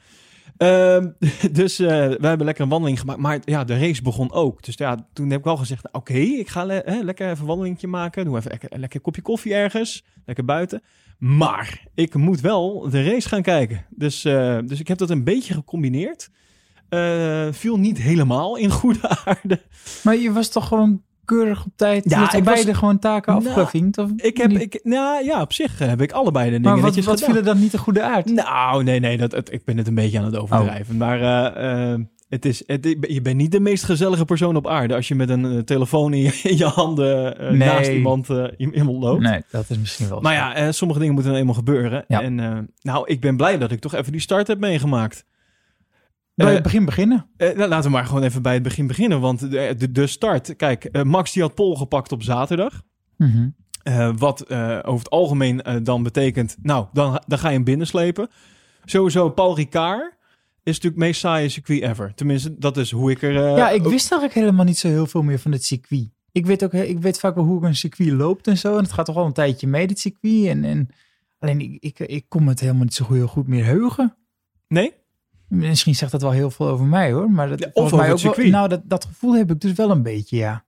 Ehm, 0.56 1.10
dus 1.60 1.78
eh, 1.78 1.88
wij 1.88 2.28
hebben 2.28 2.46
lekker 2.46 2.64
een 2.64 2.70
wandeling 2.70 3.00
gemaakt. 3.00 3.20
Maar 3.20 3.40
ja, 3.44 3.64
de 3.64 3.78
race 3.78 4.02
begon 4.02 4.32
ook. 4.32 4.62
Dus 4.62 4.74
ja, 4.74 5.08
toen 5.12 5.30
heb 5.30 5.38
ik 5.38 5.44
wel 5.44 5.56
gezegd, 5.56 5.82
nou, 5.82 5.96
oké, 5.96 6.14
ik 6.14 6.48
ga 6.48 6.68
hè, 6.68 7.00
lekker 7.00 7.28
even 7.28 7.40
een 7.40 7.46
wandelingetje 7.46 7.88
maken. 7.88 8.24
Doe 8.24 8.36
even 8.36 8.50
lekker, 8.50 8.78
lekker 8.78 9.00
kopje 9.00 9.22
koffie 9.22 9.54
ergens. 9.54 10.04
Lekker 10.24 10.44
buiten. 10.44 10.82
Maar 11.18 11.86
ik 11.94 12.14
moet 12.14 12.40
wel 12.40 12.90
de 12.90 13.04
race 13.04 13.28
gaan 13.28 13.42
kijken. 13.42 13.86
Dus, 13.90 14.24
eh, 14.24 14.58
dus 14.64 14.80
ik 14.80 14.88
heb 14.88 14.98
dat 14.98 15.10
een 15.10 15.24
beetje 15.24 15.54
gecombineerd. 15.54 16.30
Eh, 16.90 17.46
viel 17.50 17.78
niet 17.78 17.98
helemaal 17.98 18.56
in 18.56 18.70
goede 18.70 19.08
aarde. 19.24 19.60
Maar 20.02 20.16
je 20.16 20.32
was 20.32 20.48
toch 20.48 20.68
gewoon 20.68 21.02
keurig 21.24 21.64
op 21.64 21.72
tijd? 21.76 22.10
Ja, 22.10 22.18
je 22.30 22.36
ik 22.38 22.44
was- 22.44 22.54
beide 22.54 22.74
gewoon 22.74 22.98
taken 22.98 23.32
Nou, 23.32 23.46
afgevinkt? 23.46 23.98
Of 23.98 24.10
Ik 24.16 24.36
heb, 24.36 24.50
niet? 24.50 24.60
ik, 24.60 24.80
nou 24.82 25.24
ja, 25.24 25.40
op 25.40 25.52
zich 25.52 25.78
heb 25.78 26.00
ik 26.00 26.12
allebei 26.12 26.44
de 26.44 26.50
dingen 26.56 26.70
maar 26.70 26.80
wat, 26.80 26.94
wat 26.94 27.04
gedaan. 27.04 27.18
viel 27.18 27.36
er 27.36 27.44
dan 27.44 27.58
niet 27.60 27.70
de 27.72 27.78
goede 27.78 28.02
aard? 28.02 28.26
Nou, 28.32 28.84
nee, 28.84 29.00
nee, 29.00 29.16
dat, 29.18 29.32
het- 29.32 29.52
ik 29.52 29.64
ben 29.64 29.76
het 29.76 29.86
een 29.86 29.94
beetje 29.94 30.18
aan 30.18 30.24
het 30.24 30.36
overdrijven. 30.36 30.96
Maar 30.96 31.20
eh, 31.54 31.92
eh, 31.92 32.00
het 32.28 32.44
is, 32.44 32.62
het, 32.66 32.96
je 33.00 33.20
bent 33.22 33.36
niet 33.36 33.52
de 33.52 33.60
meest 33.60 33.84
gezellige 33.84 34.24
persoon 34.24 34.56
op 34.56 34.66
aarde 34.66 34.94
als 34.94 35.08
je 35.08 35.14
met 35.14 35.28
een 35.28 35.44
eh, 35.44 35.58
telefoon 35.58 36.12
in 36.14 36.20
je, 36.22 36.40
in 36.42 36.56
je 36.56 36.64
handen 36.64 37.38
eh, 37.38 37.48
Nee. 37.48 37.56
naast 37.68 37.90
iemand, 37.90 38.30
eh, 38.30 38.44
iemand 38.56 39.02
loopt. 39.02 39.22
Nee, 39.22 39.40
dat 39.50 39.64
is 39.70 39.78
misschien 39.78 40.08
wel 40.08 40.20
Maar 40.20 40.32
zo. 40.34 40.38
ja, 40.38 40.54
eh, 40.54 40.70
sommige 40.70 41.00
dingen 41.00 41.14
moeten 41.14 41.34
eenmaal 41.34 41.54
gebeuren. 41.54 42.04
Ja. 42.08 42.22
En 42.22 42.40
eh, 42.40 42.58
nou, 42.82 43.06
ik 43.06 43.20
ben 43.20 43.36
blij 43.36 43.58
dat 43.58 43.70
ik 43.70 43.80
toch 43.80 43.94
even 43.94 44.12
die 44.12 44.20
start 44.20 44.46
heb 44.46 44.58
meegemaakt. 44.58 45.24
Bij 46.44 46.48
Eh, 46.48 46.54
het 46.54 46.62
begin 46.62 46.84
beginnen. 46.84 47.26
Eh, 47.36 47.56
nou, 47.56 47.68
laten 47.68 47.90
we 47.90 47.96
maar 47.96 48.06
gewoon 48.06 48.22
even 48.22 48.42
bij 48.42 48.54
het 48.54 48.62
begin 48.62 48.86
beginnen. 48.86 49.20
Want 49.20 49.50
de, 49.50 49.74
de, 49.76 49.92
de 49.92 50.06
start, 50.06 50.56
kijk, 50.56 50.84
eh, 50.84 51.02
Max 51.02 51.32
die 51.32 51.42
had 51.42 51.54
pol 51.54 51.76
gepakt 51.76 52.12
op 52.12 52.22
zaterdag. 52.22 52.82
Mhm. 53.16 53.48
Wat 54.16 54.50
over 54.84 54.98
het 54.98 55.10
algemeen 55.10 55.62
dan 55.82 56.02
betekent, 56.02 56.56
nou, 56.62 56.86
dan, 56.92 57.22
dan 57.26 57.38
ga 57.38 57.48
je 57.48 57.54
hem 57.54 57.64
binnenslepen. 57.64 58.28
Sowieso, 58.84 59.30
Paul 59.30 59.56
Ricard 59.56 60.16
is 60.62 60.74
natuurlijk 60.74 60.94
het 60.94 61.04
meest 61.04 61.20
saaie 61.20 61.48
circuit 61.48 61.82
ever. 61.82 62.14
Tenminste, 62.14 62.58
dat 62.58 62.76
is 62.76 62.90
hoe 62.90 63.10
ik 63.10 63.22
er... 63.22 63.32
ja, 63.32 63.70
ik 63.70 63.82
wist 63.82 64.12
eigenlijk 64.12 64.34
helemaal 64.34 64.64
niet 64.64 64.78
zo 64.78 64.88
heel 64.88 65.06
veel 65.06 65.22
meer 65.22 65.38
van 65.38 65.52
het 65.52 65.64
circuit. 65.64 66.08
Ik 66.32 66.46
weet 66.46 66.64
ook, 66.64 66.72
ik 66.72 66.98
weet 66.98 67.18
vaak 67.18 67.34
wel 67.34 67.44
hoe 67.44 67.66
een 67.66 67.74
circuit 67.76 68.10
loopt 68.10 68.46
en 68.46 68.58
zo. 68.58 68.76
En 68.76 68.82
het 68.82 68.92
gaat 68.92 69.06
toch 69.06 69.16
al 69.16 69.26
een 69.26 69.32
tijdje 69.32 69.66
mee, 69.66 69.86
dit 69.86 69.98
circuit. 69.98 70.46
En, 70.46 70.64
en 70.64 70.88
alleen 71.38 71.60
ik, 71.60 71.76
ik, 71.80 71.98
ik 71.98 72.24
kon 72.28 72.46
het 72.46 72.60
helemaal 72.60 72.84
niet 72.84 72.94
zo 72.94 73.12
heel 73.12 73.26
goed 73.26 73.46
meer 73.46 73.64
heugen. 73.64 74.16
Nee? 74.68 74.92
Misschien 75.50 75.94
zegt 75.94 76.12
dat 76.12 76.22
wel 76.22 76.30
heel 76.30 76.50
veel 76.50 76.68
over 76.68 76.84
mij 76.86 77.12
hoor. 77.12 77.30
Maar 77.30 77.48
dat, 77.48 77.58
Ja, 77.58 77.70
of 77.72 77.92
mij 77.92 78.12
ook 78.12 78.20
wel- 78.36 78.46
nou, 78.46 78.68
dat, 78.68 78.80
dat 78.84 79.04
gevoel 79.04 79.34
heb 79.36 79.50
ik 79.50 79.60
dus 79.60 79.72
wel 79.72 79.90
een 79.90 80.02
beetje, 80.02 80.36
ja. 80.36 80.64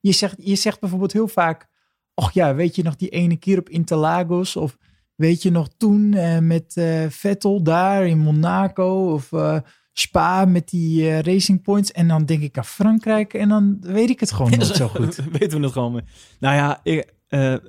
Je 0.00 0.12
zegt, 0.12 0.34
je 0.38 0.54
zegt 0.56 0.80
bijvoorbeeld 0.80 1.12
heel 1.12 1.28
vaak... 1.28 1.66
Och 2.14 2.32
ja, 2.32 2.54
weet 2.54 2.76
je 2.76 2.82
nog 2.82 2.96
die 2.96 3.08
ene 3.08 3.36
keer 3.36 3.58
op 3.58 3.68
Interlagos? 3.68 4.56
Of 4.56 4.76
weet 5.14 5.42
je 5.42 5.50
nog 5.50 5.68
toen 5.76 6.14
eh, 6.14 6.38
met 6.38 6.76
eh, 6.76 7.04
Vettel 7.08 7.62
daar 7.62 8.06
in 8.06 8.18
Monaco? 8.18 9.12
Of 9.12 9.32
eh, 9.32 9.58
Spa 9.92 10.44
met 10.44 10.68
die 10.68 11.20
Racing 11.20 11.62
Points? 11.62 11.92
En 11.92 12.08
dan 12.08 12.24
denk 12.24 12.42
ik 12.42 12.58
aan 12.58 12.64
Frankrijk 12.64 13.34
en 13.34 13.48
dan 13.48 13.76
weet 13.80 14.10
ik 14.10 14.20
het 14.20 14.32
gewoon 14.32 14.50
niet 14.50 14.64
zo 14.64 14.88
goed. 14.94 15.16
Weten 15.38 15.58
we 15.58 15.64
het 15.64 15.72
gewoon. 15.72 16.00
Nou 16.40 16.54
ja, 16.54 16.80
ik, 16.82 17.14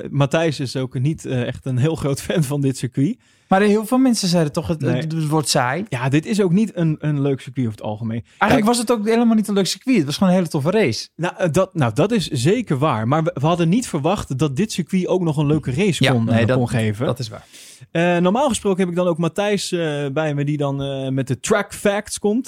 Matthijs 0.09 0.59
is 0.59 0.75
ook 0.75 0.99
niet 0.99 1.25
echt 1.25 1.65
een 1.65 1.77
heel 1.77 1.95
groot 1.95 2.21
fan 2.31 2.43
van 2.43 2.61
dit 2.61 2.77
circuit. 2.77 3.19
Maar 3.49 3.61
heel 3.61 3.85
veel 3.85 3.97
mensen 3.97 4.27
zeiden 4.27 4.53
toch, 4.53 4.67
het, 4.67 4.81
Nee. 4.81 4.95
het, 5.01 5.11
het 5.11 5.27
wordt 5.27 5.49
saai. 5.49 5.85
Ja, 5.89 6.09
dit 6.09 6.25
is 6.25 6.41
ook 6.41 6.51
niet 6.51 6.71
een, 6.75 6.95
een 6.99 7.21
leuk 7.21 7.41
circuit 7.41 7.65
over 7.67 7.77
het 7.79 7.87
algemeen. 7.87 8.21
Eigenlijk 8.23 8.51
Kijk, 8.51 8.65
was 8.65 8.77
het 8.77 8.91
ook 8.91 9.05
helemaal 9.07 9.35
niet 9.35 9.47
een 9.47 9.53
leuk 9.53 9.65
circuit. 9.67 9.97
Het 9.97 10.05
was 10.05 10.15
gewoon 10.17 10.29
een 10.29 10.37
hele 10.37 10.49
toffe 10.49 10.71
race. 10.71 11.07
Nou, 11.15 11.33
eh, 11.37 11.51
dat, 11.51 11.73
nou, 11.73 11.93
dat 11.93 12.11
is 12.11 12.27
zeker 12.27 12.77
waar. 12.77 13.07
Maar 13.07 13.23
we, 13.23 13.31
we 13.33 13.45
hadden 13.47 13.69
niet 13.69 13.87
verwacht 13.87 14.37
dat 14.37 14.55
dit 14.55 14.71
circuit 14.71 15.07
ook 15.07 15.21
nog 15.21 15.37
een 15.37 15.45
leuke 15.45 15.71
race 15.71 16.03
Ja, 16.03 16.11
kon, 16.11 16.29
eh, 16.29 16.47
dat- 16.47 16.57
kon 16.57 16.69
geven. 16.69 17.05
Dat 17.05 17.19
is 17.19 17.29
waar. 17.29 17.45
Eh, 17.91 18.17
normaal 18.17 18.47
gesproken 18.47 18.79
heb 18.79 18.89
ik 18.89 18.95
dan 18.95 19.07
ook 19.07 19.17
Matthijs 19.17 19.69
bij 20.13 20.33
me, 20.33 20.43
die 20.45 20.57
dan 20.57 21.13
met 21.13 21.27
de 21.27 21.39
track 21.39 21.73
facts 21.73 22.19
komt. 22.19 22.47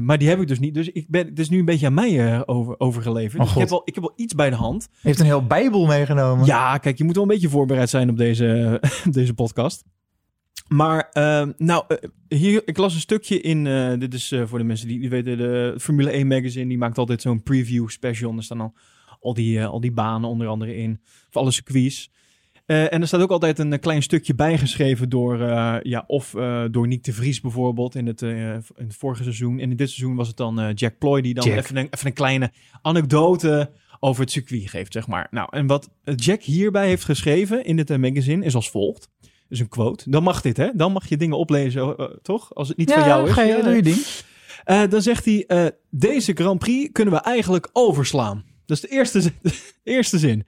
Maar 0.00 0.18
die 0.18 0.28
heb 0.28 0.40
ik 0.40 0.48
dus 0.48 0.58
niet. 0.58 0.74
Dus 0.74 0.88
ik 0.88 1.08
ben, 1.08 1.26
het 1.26 1.38
is 1.38 1.48
nu 1.48 1.58
een 1.58 1.64
beetje 1.64 1.86
aan 1.86 1.94
mij 1.94 2.46
over, 2.46 2.74
overgeleverd. 2.80 3.40
Oh, 3.40 3.46
Dus 3.46 3.52
ik, 3.54 3.60
heb 3.60 3.68
wel, 3.68 3.82
ik 3.84 3.94
heb 3.94 4.04
wel 4.04 4.12
iets 4.16 4.34
bij 4.34 4.50
de 4.50 4.56
hand. 4.56 4.82
Hij 4.90 5.00
heeft 5.02 5.18
een 5.18 5.24
heel 5.26 5.46
bijbel 5.46 5.86
meegenomen. 5.86 6.46
Ja, 6.46 6.78
kijk, 6.78 6.98
je 6.98 7.04
moet 7.04 7.14
wel 7.14 7.22
een 7.22 7.28
beetje 7.28 7.48
voorbereid 7.48 7.90
zijn 7.90 8.10
op 8.10 8.16
deze, 8.16 8.80
deze 9.10 9.34
podcast. 9.34 9.84
Maar, 10.74 11.08
eh, 11.12 11.48
nou, 11.56 11.84
eh, 11.88 11.96
hier, 12.28 12.62
ik 12.64 12.76
las 12.76 12.94
een 12.94 13.00
stukje 13.00 13.40
in, 13.40 13.66
eh, 13.66 13.92
dit 13.98 14.14
is 14.14 14.32
eh, 14.32 14.42
voor 14.46 14.58
de 14.58 14.64
mensen 14.64 14.88
die, 14.88 15.00
die 15.00 15.08
weten, 15.08 15.38
de 15.38 15.74
Formule 15.78 16.10
1 16.10 16.26
magazine, 16.26 16.68
die 16.68 16.78
maakt 16.78 16.98
altijd 16.98 17.22
zo'n 17.22 17.42
preview 17.42 17.88
special. 17.88 18.30
En 18.30 18.36
er 18.36 18.42
staan 18.42 18.60
al, 18.60 18.74
al, 19.20 19.34
die, 19.34 19.64
al 19.64 19.80
die 19.80 19.92
banen 19.92 20.28
onder 20.28 20.46
andere 20.46 20.76
in, 20.76 21.00
voor 21.30 21.40
alle 21.40 21.50
circuits. 21.50 22.12
En 22.66 23.00
er 23.00 23.06
staat 23.06 23.20
ook 23.20 23.30
altijd 23.30 23.58
een 23.58 23.80
klein 23.80 24.02
stukje 24.02 24.34
bijgeschreven 24.34 25.08
door, 25.08 25.38
ja, 25.82 26.04
of 26.06 26.30
door 26.70 26.88
Nick 26.88 27.04
de 27.04 27.12
Vries 27.12 27.40
bijvoorbeeld 27.40 27.94
in 27.94 28.06
het, 28.06 28.22
in 28.22 28.62
het 28.76 28.96
vorige 28.96 29.22
seizoen. 29.22 29.58
En 29.58 29.70
in 29.70 29.76
dit 29.76 29.90
seizoen 29.90 30.16
was 30.16 30.28
het 30.28 30.36
dan 30.36 30.72
Jack 30.74 30.98
Ploy 30.98 31.20
die 31.20 31.34
dan 31.34 31.48
even 31.48 31.76
een, 31.76 31.88
even 31.90 32.06
een 32.06 32.12
kleine 32.12 32.52
anekdote 32.82 33.70
over 34.00 34.22
het 34.22 34.30
circuit 34.30 34.70
geeft, 34.70 34.92
zeg 34.92 35.06
maar. 35.06 35.26
Nou, 35.30 35.48
en 35.50 35.66
wat 35.66 35.90
Jack 36.16 36.42
hierbij 36.42 36.86
heeft 36.86 37.04
geschreven 37.04 37.64
in 37.64 37.76
dit 37.76 37.98
magazine 37.98 38.44
is 38.44 38.54
als 38.54 38.70
volgt. 38.70 39.10
Dus 39.48 39.58
een 39.58 39.68
quote. 39.68 40.10
Dan 40.10 40.22
mag 40.22 40.40
dit, 40.40 40.56
hè? 40.56 40.68
Dan 40.74 40.92
mag 40.92 41.08
je 41.08 41.16
dingen 41.16 41.38
oplezen, 41.38 41.96
eh, 41.96 42.04
toch? 42.22 42.54
Als 42.54 42.68
het 42.68 42.76
niet 42.76 42.92
van 42.92 43.04
jou 43.04 43.26
is. 43.28 43.32
ga 43.32 43.42
je, 43.42 43.56
Ja, 43.56 43.62
doe 43.62 43.74
je 43.74 43.82
ding. 43.82 44.02
Eh, 44.64 44.82
dan 44.88 45.02
zegt 45.02 45.24
hij, 45.24 45.44
eh, 45.46 45.66
deze 45.90 46.32
Grand 46.32 46.58
Prix 46.58 46.92
kunnen 46.92 47.14
we 47.14 47.20
eigenlijk 47.20 47.68
overslaan. 47.72 48.44
Dat 48.66 48.76
is 48.76 48.82
de 48.82 48.88
eerste, 48.88 49.20
zin- 49.20 49.38
de 49.42 49.54
eerste 49.84 50.18
zin. 50.18 50.46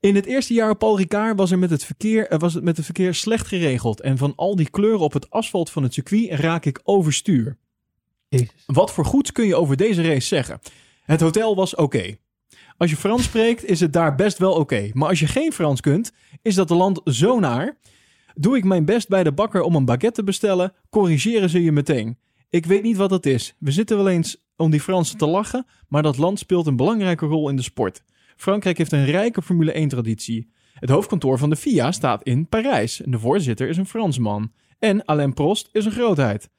In 0.00 0.14
het 0.14 0.26
eerste 0.26 0.54
jaar 0.54 0.70
op 0.70 0.78
Paul 0.78 0.96
Ricard 0.96 1.36
was, 1.36 1.50
er 1.50 1.58
met 1.58 1.70
het 1.70 1.84
verkeer, 1.84 2.28
eh, 2.28 2.38
was 2.38 2.54
het 2.54 2.64
met 2.64 2.76
het 2.76 2.84
verkeer 2.84 3.14
slecht 3.14 3.46
geregeld. 3.46 4.00
En 4.00 4.18
van 4.18 4.32
al 4.36 4.56
die 4.56 4.70
kleuren 4.70 5.00
op 5.00 5.12
het 5.12 5.30
asfalt 5.30 5.70
van 5.70 5.82
het 5.82 5.94
circuit 5.94 6.30
raak 6.32 6.64
ik 6.64 6.80
overstuur. 6.82 7.56
Jezus. 8.28 8.48
Wat 8.66 8.92
voor 8.92 9.04
goeds 9.04 9.32
kun 9.32 9.46
je 9.46 9.56
over 9.56 9.76
deze 9.76 10.02
race 10.02 10.26
zeggen? 10.26 10.58
Het 11.02 11.20
hotel 11.20 11.56
was 11.56 11.74
oké. 11.74 12.16
Als 12.76 12.90
je 12.90 12.96
Frans 12.96 13.22
spreekt, 13.24 13.64
is 13.64 13.80
het 13.80 13.92
daar 13.92 14.14
best 14.14 14.38
wel 14.38 14.52
oké. 14.52 14.90
Maar 14.92 15.08
als 15.08 15.20
je 15.20 15.26
geen 15.26 15.52
Frans 15.52 15.80
kunt, 15.80 16.12
is 16.42 16.54
dat 16.54 16.70
land 16.70 17.00
zo 17.04 17.38
naar. 17.38 17.76
Doe 18.40 18.56
ik 18.56 18.64
mijn 18.64 18.84
best 18.84 19.08
bij 19.08 19.22
de 19.22 19.32
bakker 19.32 19.62
om 19.62 19.74
een 19.74 19.84
baguette 19.84 20.20
te 20.20 20.24
bestellen, 20.24 20.72
corrigeren 20.90 21.50
ze 21.50 21.62
je 21.62 21.72
meteen. 21.72 22.18
Ik 22.48 22.66
weet 22.66 22.82
niet 22.82 22.96
wat 22.96 23.10
dat 23.10 23.26
is. 23.26 23.54
We 23.58 23.70
zitten 23.70 23.96
wel 23.96 24.08
eens 24.08 24.44
om 24.56 24.70
die 24.70 24.80
Fransen 24.80 25.18
te 25.18 25.26
lachen, 25.26 25.66
maar 25.88 26.02
dat 26.02 26.18
land 26.18 26.38
speelt 26.38 26.66
een 26.66 26.76
belangrijke 26.76 27.26
rol 27.26 27.48
in 27.48 27.56
de 27.56 27.62
sport. 27.62 28.02
Frankrijk 28.36 28.78
heeft 28.78 28.92
een 28.92 29.04
rijke 29.04 29.42
Formule 29.42 29.86
1-traditie. 29.86 30.50
Het 30.72 30.90
hoofdkantoor 30.90 31.38
van 31.38 31.50
de 31.50 31.56
FIA 31.56 31.92
staat 31.92 32.22
in 32.22 32.48
Parijs. 32.48 33.02
En 33.02 33.10
de 33.10 33.18
voorzitter 33.18 33.68
is 33.68 33.76
een 33.76 33.86
Fransman. 33.86 34.52
En 34.78 35.04
Alain 35.04 35.34
Prost 35.34 35.68
is 35.72 35.84
een 35.84 35.92
grootheid. 35.92 36.50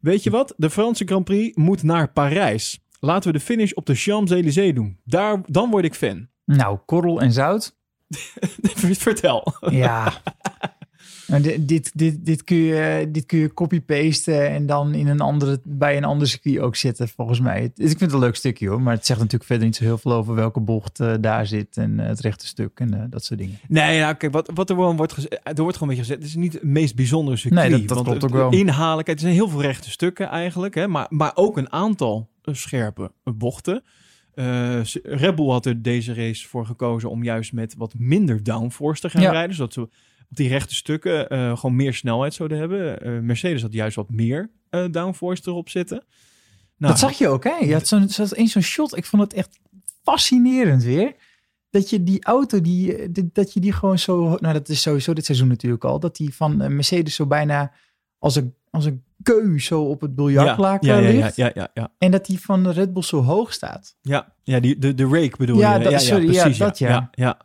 Weet 0.00 0.22
je 0.22 0.30
wat? 0.30 0.54
De 0.56 0.70
Franse 0.70 1.04
Grand 1.04 1.24
Prix 1.24 1.56
moet 1.56 1.82
naar 1.82 2.12
Parijs. 2.12 2.80
Laten 2.98 3.32
we 3.32 3.38
de 3.38 3.44
finish 3.44 3.72
op 3.72 3.86
de 3.86 3.94
Champs-Élysées 3.94 4.74
doen. 4.74 4.98
Daar, 5.04 5.42
dan 5.46 5.70
word 5.70 5.84
ik 5.84 5.94
fan. 5.94 6.28
Nou, 6.44 6.78
korrel 6.86 7.20
en 7.20 7.32
zout. 7.32 7.76
Vertel. 9.06 9.54
Ja. 9.70 10.12
Maar 11.30 11.42
dit, 11.42 11.68
dit, 11.68 11.90
dit, 11.94 12.24
dit 12.26 12.44
kun 12.44 12.56
je, 12.56 13.08
dit 13.12 13.26
kun 13.26 13.38
je 13.38 13.54
copy-pasten 13.54 14.48
en 14.50 14.66
dan 14.66 14.94
in 14.94 15.06
een 15.06 15.20
andere, 15.20 15.60
bij 15.64 15.96
een 15.96 16.04
ander 16.04 16.28
circuit 16.28 16.58
ook 16.58 16.76
zetten, 16.76 17.08
volgens 17.08 17.40
mij. 17.40 17.62
Ik 17.64 17.72
vind 17.86 18.00
het 18.00 18.12
een 18.12 18.18
leuk 18.18 18.36
stukje 18.36 18.68
hoor, 18.68 18.82
maar 18.82 18.94
het 18.94 19.06
zegt 19.06 19.18
natuurlijk 19.18 19.46
verder 19.50 19.66
niet 19.66 19.76
zo 19.76 19.84
heel 19.84 19.98
veel 19.98 20.12
over 20.12 20.34
welke 20.34 20.60
bocht 20.60 21.00
eh, 21.00 21.14
daar 21.20 21.46
zit 21.46 21.76
en 21.76 22.00
eh, 22.00 22.06
het 22.06 22.20
rechte 22.20 22.46
stuk 22.46 22.80
en 22.80 22.94
eh, 22.94 23.02
dat 23.10 23.24
soort 23.24 23.40
dingen. 23.40 23.58
Nee, 23.68 24.00
nou, 24.00 24.14
kijk, 24.14 24.32
wat, 24.32 24.50
wat 24.54 24.68
er 24.70 24.74
gewoon 24.74 24.96
wordt 24.96 25.12
gezegd, 25.12 25.32
er 25.42 25.62
wordt 25.62 25.76
gewoon 25.76 25.92
een 25.92 25.98
beetje 25.98 26.14
gezegd, 26.14 26.18
het 26.18 26.28
is 26.28 26.34
niet 26.36 26.52
het 26.52 26.62
meest 26.62 26.94
bijzondere 26.94 27.36
circuit. 27.36 27.62
Nee, 27.62 27.78
dat- 27.78 27.88
dat 27.88 27.96
want 27.96 28.08
klopt 28.08 28.22
het 28.22 28.32
ook 28.32 28.50
wel. 28.50 28.60
Inhalen, 28.60 29.04
kijk, 29.04 29.16
er 29.16 29.22
zijn 29.22 29.34
heel 29.34 29.48
veel 29.48 29.62
rechte 29.62 29.90
stukken 29.90 30.28
eigenlijk, 30.28 30.74
hè, 30.74 30.86
maar, 30.88 31.06
maar 31.08 31.32
ook 31.34 31.56
een 31.56 31.72
aantal 31.72 32.28
scherpe 32.42 33.12
bochten. 33.24 33.82
Eh, 34.34 34.82
Red 35.02 35.34
Bull 35.34 35.48
had 35.50 35.66
er 35.66 35.82
deze 35.82 36.14
race 36.14 36.48
voor 36.48 36.66
gekozen 36.66 37.10
om 37.10 37.24
juist 37.24 37.52
met 37.52 37.74
wat 37.78 37.94
minder 37.98 38.42
downforce 38.42 39.00
te 39.00 39.10
gaan 39.10 39.22
Ja. 39.22 39.30
rijden, 39.30 39.56
zodat 39.56 39.72
ze 39.72 39.88
op 40.30 40.36
die 40.36 40.48
rechte 40.48 40.74
stukken 40.74 41.28
eh, 41.28 41.56
gewoon 41.58 41.76
meer 41.76 41.94
snelheid 41.94 42.34
zouden 42.34 42.58
hebben. 42.58 43.00
Eh, 43.02 43.18
Mercedes 43.18 43.62
had 43.62 43.72
juist 43.72 43.96
wat 43.96 44.10
meer 44.10 44.50
eh, 44.70 44.84
downforce 44.90 45.42
erop 45.44 45.68
zitten. 45.68 45.96
Nou, 46.76 46.92
dat 46.92 47.00
zag 47.00 47.12
je 47.18 47.28
ook, 47.28 47.44
hè? 47.44 47.56
Je 47.56 47.72
had 47.72 47.86
zo'n 47.88 48.08
één 48.32 48.48
zo'n 48.48 48.62
shot. 48.62 48.96
Ik 48.96 49.04
vond 49.04 49.22
het 49.22 49.32
echt 49.34 49.58
fascinerend 50.02 50.82
weer. 50.82 51.14
Dat 51.70 51.90
je 51.90 52.02
die 52.02 52.24
auto, 52.24 52.60
die, 52.60 53.10
die- 53.12 53.30
dat 53.32 53.52
je 53.52 53.60
die 53.60 53.72
gewoon 53.72 53.98
zo... 53.98 54.36
Nou, 54.40 54.52
dat 54.52 54.68
is 54.68 54.82
sowieso 54.82 55.12
dit 55.12 55.24
seizoen 55.24 55.48
natuurlijk 55.48 55.84
al. 55.84 56.00
Dat 56.00 56.16
die 56.16 56.34
van 56.34 56.56
Mercedes 56.56 57.14
zo 57.14 57.26
bijna 57.26 57.72
als 58.18 58.36
een, 58.36 58.54
als 58.70 58.84
een 58.84 59.02
keu 59.22 59.58
zo 59.58 59.82
op 59.82 60.00
het 60.00 60.14
biljartlaken 60.14 60.88
ja, 60.88 60.96
ja, 60.98 61.08
ja, 61.08 61.22
ligt. 61.24 61.36
ja, 61.36 61.50
ja, 61.54 61.68
ja. 61.74 61.92
En 61.98 62.10
dat 62.10 62.26
die 62.26 62.40
van 62.40 62.68
Red 62.70 62.92
Bull 62.92 63.02
zo 63.02 63.22
hoog 63.22 63.52
staat. 63.52 63.96
Ja, 64.02 64.32
ja 64.42 64.60
die, 64.60 64.78
de, 64.78 64.94
de 64.94 65.04
rake 65.04 65.36
bedoel 65.38 65.58
Ja, 65.58 65.76
je. 65.76 65.84
dat- 65.90 66.02
sorry, 66.02 66.32
ja, 66.32 66.48
dat 66.48 66.78
ja. 66.78 66.88
ja. 66.88 67.08
ja. 67.12 67.38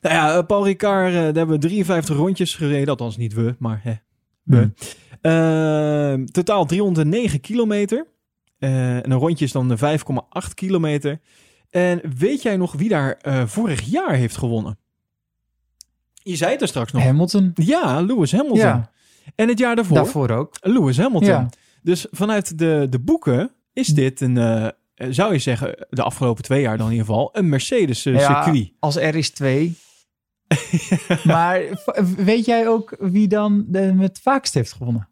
Nou 0.00 0.14
ja, 0.14 0.36
eh, 0.36 0.46
Paul 0.46 0.64
Ricard, 0.64 1.08
eh, 1.08 1.14
daar 1.14 1.24
hebben 1.24 1.48
we 1.48 1.58
53 1.58 2.16
rondjes 2.16 2.54
gereden. 2.54 2.88
Althans 2.88 3.16
niet 3.16 3.32
we, 3.32 3.54
maar 3.58 3.80
hè, 3.82 3.94
we. 4.42 4.56
Hmm. 4.56 4.74
Eh, 5.20 6.24
totaal 6.24 6.66
309 6.66 7.40
kilometer. 7.40 8.06
Eh, 8.58 8.96
en 8.96 9.10
een 9.10 9.18
rondje 9.18 9.44
is 9.44 9.52
dan 9.52 9.68
de 9.68 9.76
5,8 9.76 10.54
kilometer. 10.54 11.20
En 11.70 12.00
weet 12.18 12.42
jij 12.42 12.56
nog 12.56 12.72
wie 12.72 12.88
daar 12.88 13.18
vorig 13.46 13.80
jaar 13.80 14.14
heeft 14.14 14.36
gewonnen? 14.36 14.78
Je 16.22 16.36
zei 16.36 16.52
het 16.52 16.62
er 16.62 16.68
straks 16.68 16.92
nog. 16.92 17.02
Hamilton. 17.02 17.50
Ja, 17.54 18.00
Lewis 18.00 18.32
Hamilton. 18.32 18.58
Ja, 18.58 18.90
En 19.34 19.48
het 19.48 19.58
jaar 19.58 19.76
daarvoor, 19.76 19.96
daarvoor 19.96 20.30
ook. 20.30 20.56
Lewis 20.60 20.98
Hamilton. 20.98 21.28
Ja. 21.28 21.48
Dus 21.82 22.06
vanuit 22.10 22.58
de, 22.58 22.86
de 22.90 22.98
boeken 22.98 23.50
is 23.72 23.86
dit 23.86 24.20
een, 24.20 24.36
zou 25.08 25.32
je 25.32 25.38
zeggen, 25.38 25.86
de 25.90 26.02
afgelopen 26.02 26.42
twee 26.42 26.62
jaar 26.62 26.76
dan 26.76 26.86
in 26.86 26.92
ieder 26.92 27.06
geval, 27.06 27.28
een 27.32 27.48
Mercedes 27.48 28.06
eh, 28.06 28.14
Ja, 28.14 28.54
als 28.78 28.96
er 28.96 29.14
is 29.14 29.30
twee. 29.30 29.76
maar 31.24 31.62
weet 32.16 32.44
jij 32.44 32.68
ook 32.68 32.96
wie 32.98 33.28
dan 33.28 33.64
de, 33.68 33.80
het 33.98 34.20
vaakst 34.22 34.54
heeft 34.54 34.72
gewonnen? 34.72 35.08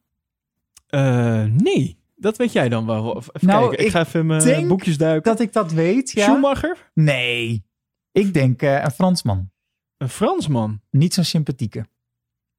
Eh, 0.87 1.45
nee, 1.45 1.99
dat 2.17 2.37
weet 2.37 2.53
jij 2.53 2.69
dan 2.69 2.87
wel. 2.87 3.17
Even 3.17 3.33
Nou, 3.41 3.61
kijken, 3.61 3.79
ik, 3.79 3.85
ik 3.85 3.91
ga 3.91 4.01
even 4.01 4.21
in 4.21 4.27
mijn 4.27 4.43
denk 4.43 4.69
boekjes 4.69 4.99
duiken. 4.99 5.31
Dat 5.31 5.41
ik 5.41 5.53
dat 5.53 5.73
weet, 5.73 6.11
ja. 6.11 6.25
Schumacher? 6.25 6.91
Nee. 6.95 7.65
Ik 8.13 8.35
denk 8.35 8.63
eh, 8.63 8.83
een 8.83 8.91
Fransman. 8.91 9.51
Een 9.97 10.09
Fransman. 10.09 10.81
Niet 10.91 11.15
zo'n 11.15 11.25
sympathieke. 11.25 11.87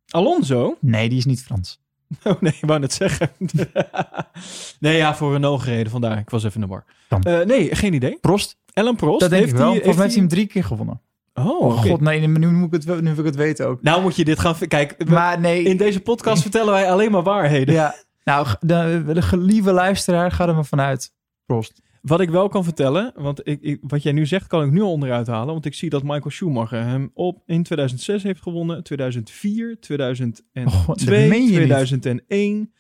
Alonso? 0.10 0.78
Nee, 0.80 1.10
die 1.10 1.18
is 1.18 1.26
niet 1.26 1.44
Frans. 1.44 1.80
Oh 2.24 2.42
nee, 2.42 2.54
ik 2.62 2.68
wou 2.68 2.80
net 2.80 2.94
zeggen. 2.94 3.32
nee, 4.80 4.98
ja, 4.98 5.16
voor 5.16 5.32
Renault 5.32 5.62
gereden, 5.62 5.92
vandaar. 5.92 6.18
Ik 6.18 6.30
was 6.30 6.44
even 6.44 6.62
in 6.62 6.68
de 6.68 6.74
war. 6.74 6.86
Eh, 7.24 7.46
nee, 7.46 7.76
geen 7.76 7.94
idee. 7.94 8.18
Prost? 8.22 8.58
Ellen 8.74 8.96
Prost? 8.96 9.20
dat 9.20 9.30
denk 9.30 9.42
heeft 9.42 9.54
ik 9.54 9.60
wel. 9.60 9.72
Volgens 9.74 9.96
mij 9.96 10.04
heeft 10.04 10.16
hij 10.16 10.24
hem 10.24 10.34
drie 10.34 10.48
keer 10.48 10.64
gewonnen. 10.64 11.02
Oh, 11.34 11.46
Oh, 11.62 11.82
god, 11.82 12.02
nee, 12.02 12.28
nu, 12.28 12.48
moet 12.52 12.74
ik 12.74 12.84
het, 12.88 13.02
nu 13.02 13.10
wil 13.10 13.20
ik 13.20 13.26
het 13.26 13.36
weten 13.36 13.68
ook. 13.68 13.82
Nou 13.82 14.02
moet 14.02 14.16
je 14.16 14.26
dit 14.26 14.40
gaan... 14.40 14.56
Kijk, 14.68 15.10
Maar 15.10 15.40
nee, 15.40 15.64
in 15.64 15.78
deze 15.78 16.00
podcast 16.00 16.42
vertellen 16.48 16.72
wij 16.74 16.92
alleen 16.92 17.12
maar 17.12 17.24
waarheden. 17.24 17.74
ja. 17.76 17.96
Nou, 18.24 18.48
de, 18.60 19.04
de 19.14 19.22
gelieve 19.22 19.72
luisteraar, 19.72 20.32
ga 20.32 20.48
er 20.48 20.54
maar 20.56 20.66
vanuit. 20.66 21.14
Prost. 21.46 21.82
Wat 22.02 22.20
ik 22.22 22.30
wel 22.30 22.48
kan 22.50 22.64
vertellen, 22.64 23.12
want 23.16 23.48
ik, 23.48 23.62
ik- 23.62 23.80
wat 23.82 24.04
jij 24.04 24.12
nu 24.12 24.26
zegt, 24.26 24.48
kan 24.48 24.64
ik 24.64 24.72
nu 24.72 24.82
al 24.82 24.92
onderuit 24.92 25.28
halen. 25.28 25.54
Want 25.54 25.66
ik 25.66 25.74
zie 25.74 25.90
dat 25.90 26.04
Michael 26.04 26.30
Schumacher 26.30 26.84
hem 26.84 27.12
op 27.14 27.42
in 27.46 27.64
2006 27.64 28.24
heeft 28.24 28.42
gewonnen, 28.42 28.84
2004, 28.84 29.78
2002, 29.80 30.66
Oh, 30.66 30.88
dat 30.88 31.04
meen 31.06 31.30
je 31.30 31.38
niet. 31.40 31.54
2001. 31.54 32.74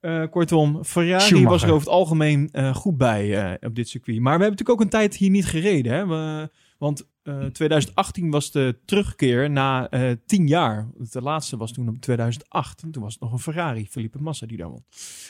Eh, 0.00 0.22
kortom, 0.30 0.84
Ferrari 0.84 1.20
Schumacher. 1.20 1.50
was 1.50 1.62
er 1.62 1.68
over 1.70 1.80
het 1.86 1.94
algemeen 1.96 2.48
eh, 2.52 2.74
goed 2.74 2.96
bij 2.96 3.44
eh, 3.44 3.68
op 3.68 3.74
dit 3.74 3.88
circuit. 3.88 4.16
Maar 4.20 4.38
we 4.38 4.44
hebben 4.44 4.50
natuurlijk 4.50 4.80
ook 4.80 4.84
een 4.84 5.00
tijd 5.00 5.16
hier 5.16 5.30
niet 5.30 5.46
gereden. 5.46 5.92
Hè? 5.92 6.06
We, 6.06 6.50
want 6.82 7.08
eh, 7.22 7.44
2018 7.44 8.30
was 8.30 8.50
de 8.50 8.78
terugkeer 8.84 9.50
na 9.50 9.88
eh 9.88 10.16
10 10.26 10.46
jaar. 10.46 10.88
De 10.96 11.22
laatste 11.22 11.56
was 11.56 11.72
toen 11.72 11.88
op 11.88 11.98
2008. 11.98 12.82
En 12.82 12.90
toen 12.90 13.02
was 13.02 13.12
het 13.12 13.22
nog 13.22 13.32
een 13.32 13.38
Ferrari, 13.38 13.86
Felipe 13.86 14.22
Massa, 14.22 14.46
die 14.46 14.56
daar 14.56 14.68
won. 14.68 14.84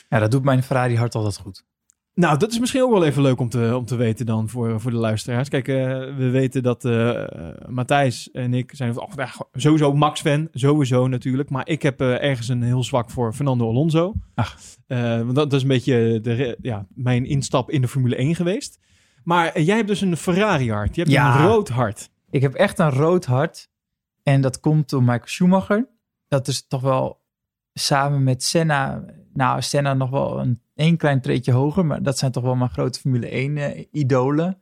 Ja, 0.09 0.19
dat 0.19 0.31
doet 0.31 0.43
mijn 0.43 0.63
Ferrari 0.63 0.97
hart 0.97 1.15
altijd 1.15 1.37
goed. 1.37 1.65
Nou, 2.15 2.37
dat 2.37 2.51
is 2.51 2.59
misschien 2.59 2.81
ook 2.81 2.91
wel 2.91 3.05
even 3.05 3.21
leuk 3.21 3.39
om 3.39 3.49
te, 3.49 3.73
om 3.77 3.85
te 3.85 3.95
weten 3.95 4.25
dan 4.25 4.49
voor, 4.49 4.81
voor 4.81 4.91
de 4.91 4.97
luisteraars. 4.97 5.49
Kijk, 5.49 5.67
eh, 5.67 5.75
we 6.15 6.29
weten 6.29 6.63
dat 6.63 6.85
eh, 6.85 7.23
eh, 7.23 7.67
Matthijs 7.67 8.31
en 8.31 8.53
ik 8.53 8.71
zijn 8.75 8.99
oh, 8.99 9.11
sowieso 9.53 9.93
Max-fan. 9.93 10.47
Sowieso 10.51 11.07
natuurlijk. 11.07 11.49
Maar 11.49 11.67
ik 11.67 11.81
heb 11.81 12.01
eh, 12.01 12.23
ergens 12.23 12.47
een 12.47 12.61
heel 12.61 12.83
zwak 12.83 13.09
voor 13.09 13.33
Fernando 13.33 13.69
Alonso. 13.69 14.13
Ach. 14.35 14.57
Eh, 14.87 15.17
want 15.17 15.35
dat, 15.35 15.49
dat 15.49 15.53
is 15.53 15.61
een 15.61 15.67
beetje 15.67 16.19
de, 16.21 16.57
ja, 16.61 16.87
mijn 16.89 17.25
instap 17.25 17.69
in 17.69 17.81
de 17.81 17.87
Formule 17.87 18.15
1 18.15 18.35
geweest. 18.35 18.79
Maar 19.23 19.61
jij 19.61 19.75
hebt 19.75 19.87
dus 19.87 20.01
een 20.01 20.17
Ferrari-hart. 20.17 20.95
Je 20.95 21.01
hebt 21.01 21.13
Ja. 21.13 21.35
een 21.39 21.47
rood 21.47 21.69
hart. 21.69 22.09
Ik 22.29 22.41
heb 22.41 22.53
echt 22.53 22.79
een 22.79 22.89
rood 22.91 23.25
hart. 23.25 23.69
En 24.23 24.41
dat 24.41 24.59
komt 24.59 24.89
door 24.89 25.01
Michael 25.03 25.21
Schumacher. 25.27 25.87
Dat 26.27 26.47
is 26.47 26.67
toch 26.67 26.81
wel 26.81 27.21
samen 27.73 28.23
met 28.23 28.43
Senna. 28.43 29.03
Nou, 29.33 29.61
Senna 29.61 29.93
nog 29.93 30.09
wel 30.09 30.39
een, 30.39 30.61
een 30.75 30.97
klein 30.97 31.21
treetje 31.21 31.51
hoger. 31.51 31.85
Maar 31.85 32.03
dat 32.03 32.17
zijn 32.17 32.31
toch 32.31 32.43
wel 32.43 32.55
mijn 32.55 32.69
grote 32.69 32.99
Formule 32.99 33.27
1 33.27 33.57
eh, 33.57 33.85
idolen. 33.91 34.61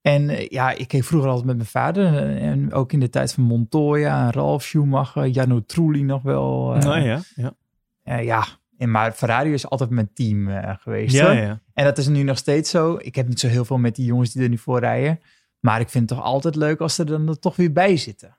En 0.00 0.28
eh, 0.28 0.48
ja, 0.48 0.70
ik 0.70 0.88
keek 0.88 1.04
vroeger 1.04 1.28
altijd 1.28 1.46
met 1.46 1.56
mijn 1.56 1.68
vader. 1.68 2.04
eh, 2.16 2.48
En 2.48 2.72
ook 2.72 2.92
in 2.92 3.00
de 3.00 3.08
tijd 3.10 3.32
van 3.32 3.44
Montoya, 3.44 4.30
Ralf 4.30 4.62
Schumacher, 4.62 5.26
Jarno 5.26 5.60
Trulli 5.66 6.02
nog 6.02 6.22
wel. 6.22 6.74
nou 6.74 7.00
ja, 7.00 7.20
ja. 8.04 8.18
ja. 8.18 8.46
En 8.78 8.90
maar 8.90 9.12
Ferrari 9.12 9.52
is 9.52 9.68
altijd 9.68 9.90
mijn 9.90 10.10
team 10.14 10.48
eh, 10.48 10.74
geweest. 10.78 11.14
Ja. 11.14 11.60
En 11.74 11.84
dat 11.84 11.98
is 11.98 12.08
nu 12.08 12.22
nog 12.22 12.38
steeds 12.38 12.70
zo. 12.70 12.98
Ik 13.00 13.14
heb 13.14 13.28
niet 13.28 13.40
zo 13.40 13.48
heel 13.48 13.64
veel 13.64 13.78
met 13.78 13.94
die 13.96 14.04
jongens 14.04 14.32
die 14.32 14.42
er 14.42 14.48
nu 14.48 14.58
voor 14.58 14.78
rijden. 14.78 15.20
Maar 15.60 15.80
ik 15.80 15.88
vind 15.88 16.10
het 16.10 16.18
toch 16.18 16.28
altijd 16.28 16.56
leuk 16.56 16.80
als 16.80 16.94
ze 16.94 17.02
er 17.02 17.08
dan 17.08 17.28
er 17.28 17.38
toch 17.38 17.56
weer 17.56 17.72
bij 17.72 17.96
zitten. 17.96 18.36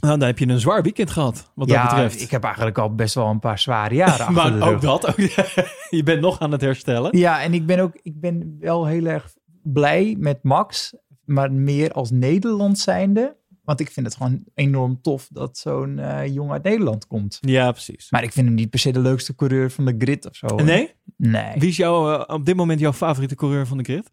Nou, 0.00 0.18
dan 0.18 0.26
heb 0.26 0.38
je 0.38 0.48
een 0.48 0.60
zwaar 0.60 0.82
weekend 0.82 1.10
gehad, 1.10 1.50
wat 1.54 1.68
dat 1.68 1.76
ja, 1.76 1.84
betreft. 1.88 2.20
ik 2.20 2.30
heb 2.30 2.44
eigenlijk 2.44 2.78
al 2.78 2.94
best 2.94 3.14
wel 3.14 3.26
een 3.26 3.38
paar 3.38 3.58
zware 3.58 3.94
jaren 4.04 4.26
achter 4.26 4.52
de 4.52 4.58
maar 4.58 4.68
ook 4.68 4.80
dat. 4.80 5.06
Ook, 5.06 5.16
je 5.90 6.02
bent 6.04 6.20
nog 6.20 6.40
aan 6.40 6.52
het 6.52 6.60
herstellen. 6.60 7.18
Ja, 7.18 7.42
en 7.42 7.54
ik 7.54 7.66
ben 7.66 7.78
ook 7.78 7.98
ik 8.02 8.20
ben 8.20 8.56
wel 8.60 8.86
heel 8.86 9.06
erg 9.06 9.34
blij 9.62 10.16
met 10.18 10.38
Max. 10.42 10.94
Maar 11.24 11.52
meer 11.52 11.92
als 11.92 12.10
Nederland 12.10 12.78
zijnde. 12.78 13.36
Want 13.66 13.80
ik 13.80 13.90
vind 13.90 14.06
het 14.06 14.16
gewoon 14.16 14.44
enorm 14.54 15.00
tof 15.00 15.28
dat 15.32 15.58
zo'n 15.58 15.98
eh 15.98 16.26
jongen 16.26 16.52
uit 16.52 16.62
Nederland 16.62 17.06
komt. 17.06 17.38
Ja, 17.40 17.72
precies. 17.72 18.10
Maar 18.10 18.22
ik 18.22 18.32
vind 18.32 18.46
hem 18.46 18.54
niet 18.54 18.70
per 18.70 18.78
se 18.78 18.92
de 18.92 19.00
leukste 19.00 19.34
coureur 19.34 19.70
van 19.70 19.84
de 19.84 19.94
grid 19.98 20.26
of 20.26 20.36
zo. 20.36 20.46
hoor. 20.46 20.64
Nee? 20.64 20.94
Nee. 21.16 21.58
Wie 21.58 21.68
is 21.68 21.76
jouw, 21.76 22.12
eh, 22.12 22.34
op 22.34 22.44
dit 22.46 22.56
moment 22.56 22.80
jouw 22.80 22.92
favoriete 22.92 23.34
coureur 23.34 23.66
van 23.66 23.76
de 23.76 23.84
grid? 23.84 24.12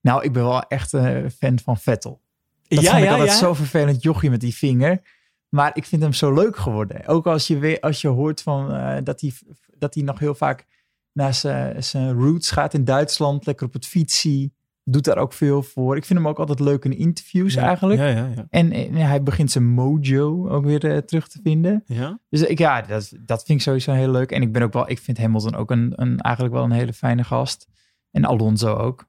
Nou, 0.00 0.24
ik 0.24 0.32
ben 0.32 0.42
wel 0.42 0.62
echt 0.62 0.92
een 0.92 1.30
fan 1.30 1.58
van 1.58 1.76
Vettel. 1.78 2.20
Dat 2.68 2.84
vond 2.84 3.02
ik 3.02 3.08
altijd 3.08 3.32
zo 3.32 3.54
vervelend 3.54 4.02
jochie 4.02 4.30
met 4.30 4.40
die 4.40 4.54
vinger. 4.54 5.02
Maar 5.48 5.70
ik 5.76 5.84
vind 5.84 6.02
hem 6.02 6.12
zo 6.12 6.32
leuk 6.32 6.56
geworden. 6.56 7.06
Ook 7.06 7.26
als 7.26 7.46
je, 7.46 7.58
weer, 7.58 7.80
als 7.80 8.00
je 8.00 8.08
hoort 8.08 8.42
van, 8.42 8.72
eh, 8.74 8.96
dat, 9.04 9.20
hij, 9.20 9.32
dat 9.78 9.94
hij 9.94 10.02
nog 10.02 10.18
heel 10.18 10.34
vaak 10.34 10.66
naar 11.12 11.34
zijn, 11.34 11.84
zijn 11.84 12.12
roots 12.12 12.50
gaat 12.50 12.74
in 12.74 12.84
Duitsland. 12.84 13.46
Lekker 13.46 13.66
op 13.66 13.72
het 13.72 13.86
fietsie. 13.86 14.52
Doet 14.90 15.04
daar 15.04 15.18
ook 15.18 15.32
veel 15.32 15.62
voor. 15.62 15.96
Ik 15.96 16.04
vind 16.04 16.18
hem 16.18 16.28
ook 16.28 16.38
altijd 16.38 16.60
leuk 16.60 16.84
in 16.84 16.96
interviews 16.98 17.54
Ja, 17.54 17.62
eigenlijk. 17.62 18.00
Ja, 18.00 18.06
ja, 18.06 18.26
ja. 18.36 18.46
En, 18.50 18.72
en 18.72 18.94
hij 18.94 19.22
begint 19.22 19.50
zijn 19.50 19.66
mojo 19.66 20.48
ook 20.48 20.64
weer 20.64 20.90
eh, 20.90 20.96
terug 20.96 21.28
te 21.28 21.40
vinden. 21.42 21.82
ja? 21.86 22.18
Dus 22.28 22.42
ik, 22.42 22.58
ja, 22.58 22.82
dat, 22.82 23.12
dat 23.20 23.44
vind 23.44 23.58
ik 23.58 23.64
sowieso 23.64 23.92
heel 23.92 24.10
leuk. 24.10 24.32
En 24.32 24.42
ik 24.42 24.52
ben 24.52 24.62
ook 24.62 24.72
wel, 24.72 24.90
ik 24.90 24.98
vind 24.98 25.18
Hamilton 25.18 25.54
ook 25.54 25.70
een, 25.70 25.92
een, 25.96 26.18
eigenlijk 26.20 26.54
wel 26.54 26.64
een 26.64 26.70
hele 26.70 26.92
fijne 26.92 27.24
gast. 27.24 27.68
En 28.10 28.24
Alonso 28.24 28.74
ook. 28.74 29.06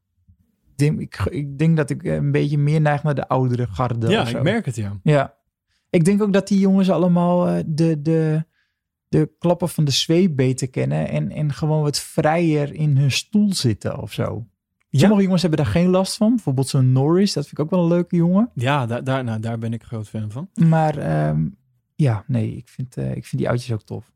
Ik 0.71 0.77
denk, 0.77 0.99
ik, 0.99 1.19
ik 1.29 1.57
denk 1.57 1.77
dat 1.77 1.89
ik 1.89 2.03
een 2.03 2.31
beetje 2.31 2.57
meer 2.57 2.81
neig 2.81 3.03
naar 3.03 3.15
de 3.15 3.27
oudere 3.27 3.67
garde. 3.67 4.07
Ja, 4.07 4.27
ik 4.27 4.41
merk 4.41 4.65
het, 4.65 4.75
ja. 4.75 4.99
Ja. 5.03 5.37
Ik 5.89 6.05
denk 6.05 6.21
ook 6.21 6.33
dat 6.33 6.47
die 6.47 6.59
jongens 6.59 6.89
allemaal 6.89 7.47
eh, 7.47 7.63
de, 7.65 8.01
de, 8.01 8.45
de 9.07 9.31
klappen 9.39 9.69
van 9.69 9.85
de 9.85 9.91
zweep 9.91 10.35
beter 10.35 10.69
kennen. 10.69 11.09
En, 11.09 11.31
en 11.31 11.53
gewoon 11.53 11.81
wat 11.81 11.99
vrijer 11.99 12.73
in 12.73 12.97
hun 12.97 13.11
stoel 13.11 13.53
zitten 13.53 14.01
of 14.01 14.13
zo. 14.13 14.47
Ja? 14.89 14.99
Sommige 14.99 15.21
jongens 15.23 15.41
hebben 15.41 15.59
daar 15.63 15.71
geen 15.71 15.89
last 15.89 16.17
van. 16.17 16.29
Bijvoorbeeld 16.35 16.67
zo'n 16.67 16.91
Norris, 16.91 17.33
dat 17.33 17.43
vind 17.47 17.57
ik 17.57 17.63
ook 17.65 17.69
wel 17.71 17.81
een 17.81 17.87
leuke 17.87 18.15
jongen. 18.15 18.49
Ja, 18.53 18.85
daar, 18.85 19.03
daar, 19.03 19.23
nou, 19.23 19.39
daar 19.39 19.57
ben 19.59 19.73
ik 19.73 19.83
groot 19.83 20.07
fan 20.09 20.31
van. 20.31 20.49
Maar 20.67 20.97
ehm, 20.97 21.45
ja, 21.95 22.23
nee, 22.27 22.55
ik 22.55 22.67
vind, 22.69 22.97
eh, 22.97 23.05
ik 23.15 23.25
vind 23.25 23.41
die 23.41 23.49
oudjes 23.49 23.71
ook 23.71 23.83
tof. 23.83 24.11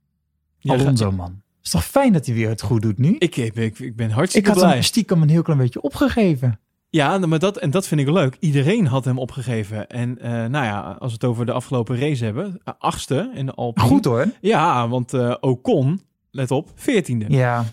Ja, 0.60 0.74
Alonso, 0.74 1.12
man. 1.12 1.42
is 1.64 1.70
toch 1.70 1.86
fijn 1.86 2.14
dat 2.14 2.26
hij 2.26 2.36
weer 2.36 2.50
het 2.50 2.62
goed 2.62 2.82
doet 2.82 2.98
nu? 2.98 3.16
Ik, 3.20 3.36
ik, 3.36 3.56
ik, 3.56 3.80
ik 3.80 3.96
ben 3.96 4.08
Ik 4.08 4.14
hartstikke 4.14 4.50
had 4.50 4.58
blij. 4.58 4.72
hem 4.72 4.82
stiekem 4.84 5.22
een 5.22 5.30
heel 5.30 5.42
klein 5.42 5.60
beetje 5.60 5.82
opgegeven. 5.82 6.60
Ja, 6.90 7.18
maar 7.18 7.40
dat, 7.40 7.58
en 7.58 7.70
dat 7.72 7.88
vind 7.88 8.02
ik 8.02 8.10
leuk. 8.10 8.38
Iedereen 8.40 8.88
had 8.88 9.06
hem 9.06 9.20
opgegeven. 9.20 9.88
En 9.90 10.20
eh, 10.20 10.32
nou 10.32 10.66
ja, 10.66 10.80
als 11.00 11.08
we 11.12 11.14
het 11.14 11.24
over 11.24 11.46
de 11.46 11.52
afgelopen 11.52 12.00
race 12.00 12.24
hebben. 12.26 12.60
eh, 12.64 12.74
Achtste 12.78 13.32
in 13.34 13.46
de 13.46 13.54
Alpine. 13.54 13.88
Goed 13.88 14.06
hoor. 14.06 14.26
Ja, 14.42 14.88
want 14.88 15.14
eh 15.14 15.36
Ocon, 15.40 16.02
let 16.32 16.52
op, 16.52 16.72
veertiende. 16.76 17.26
Ja, 17.30 17.66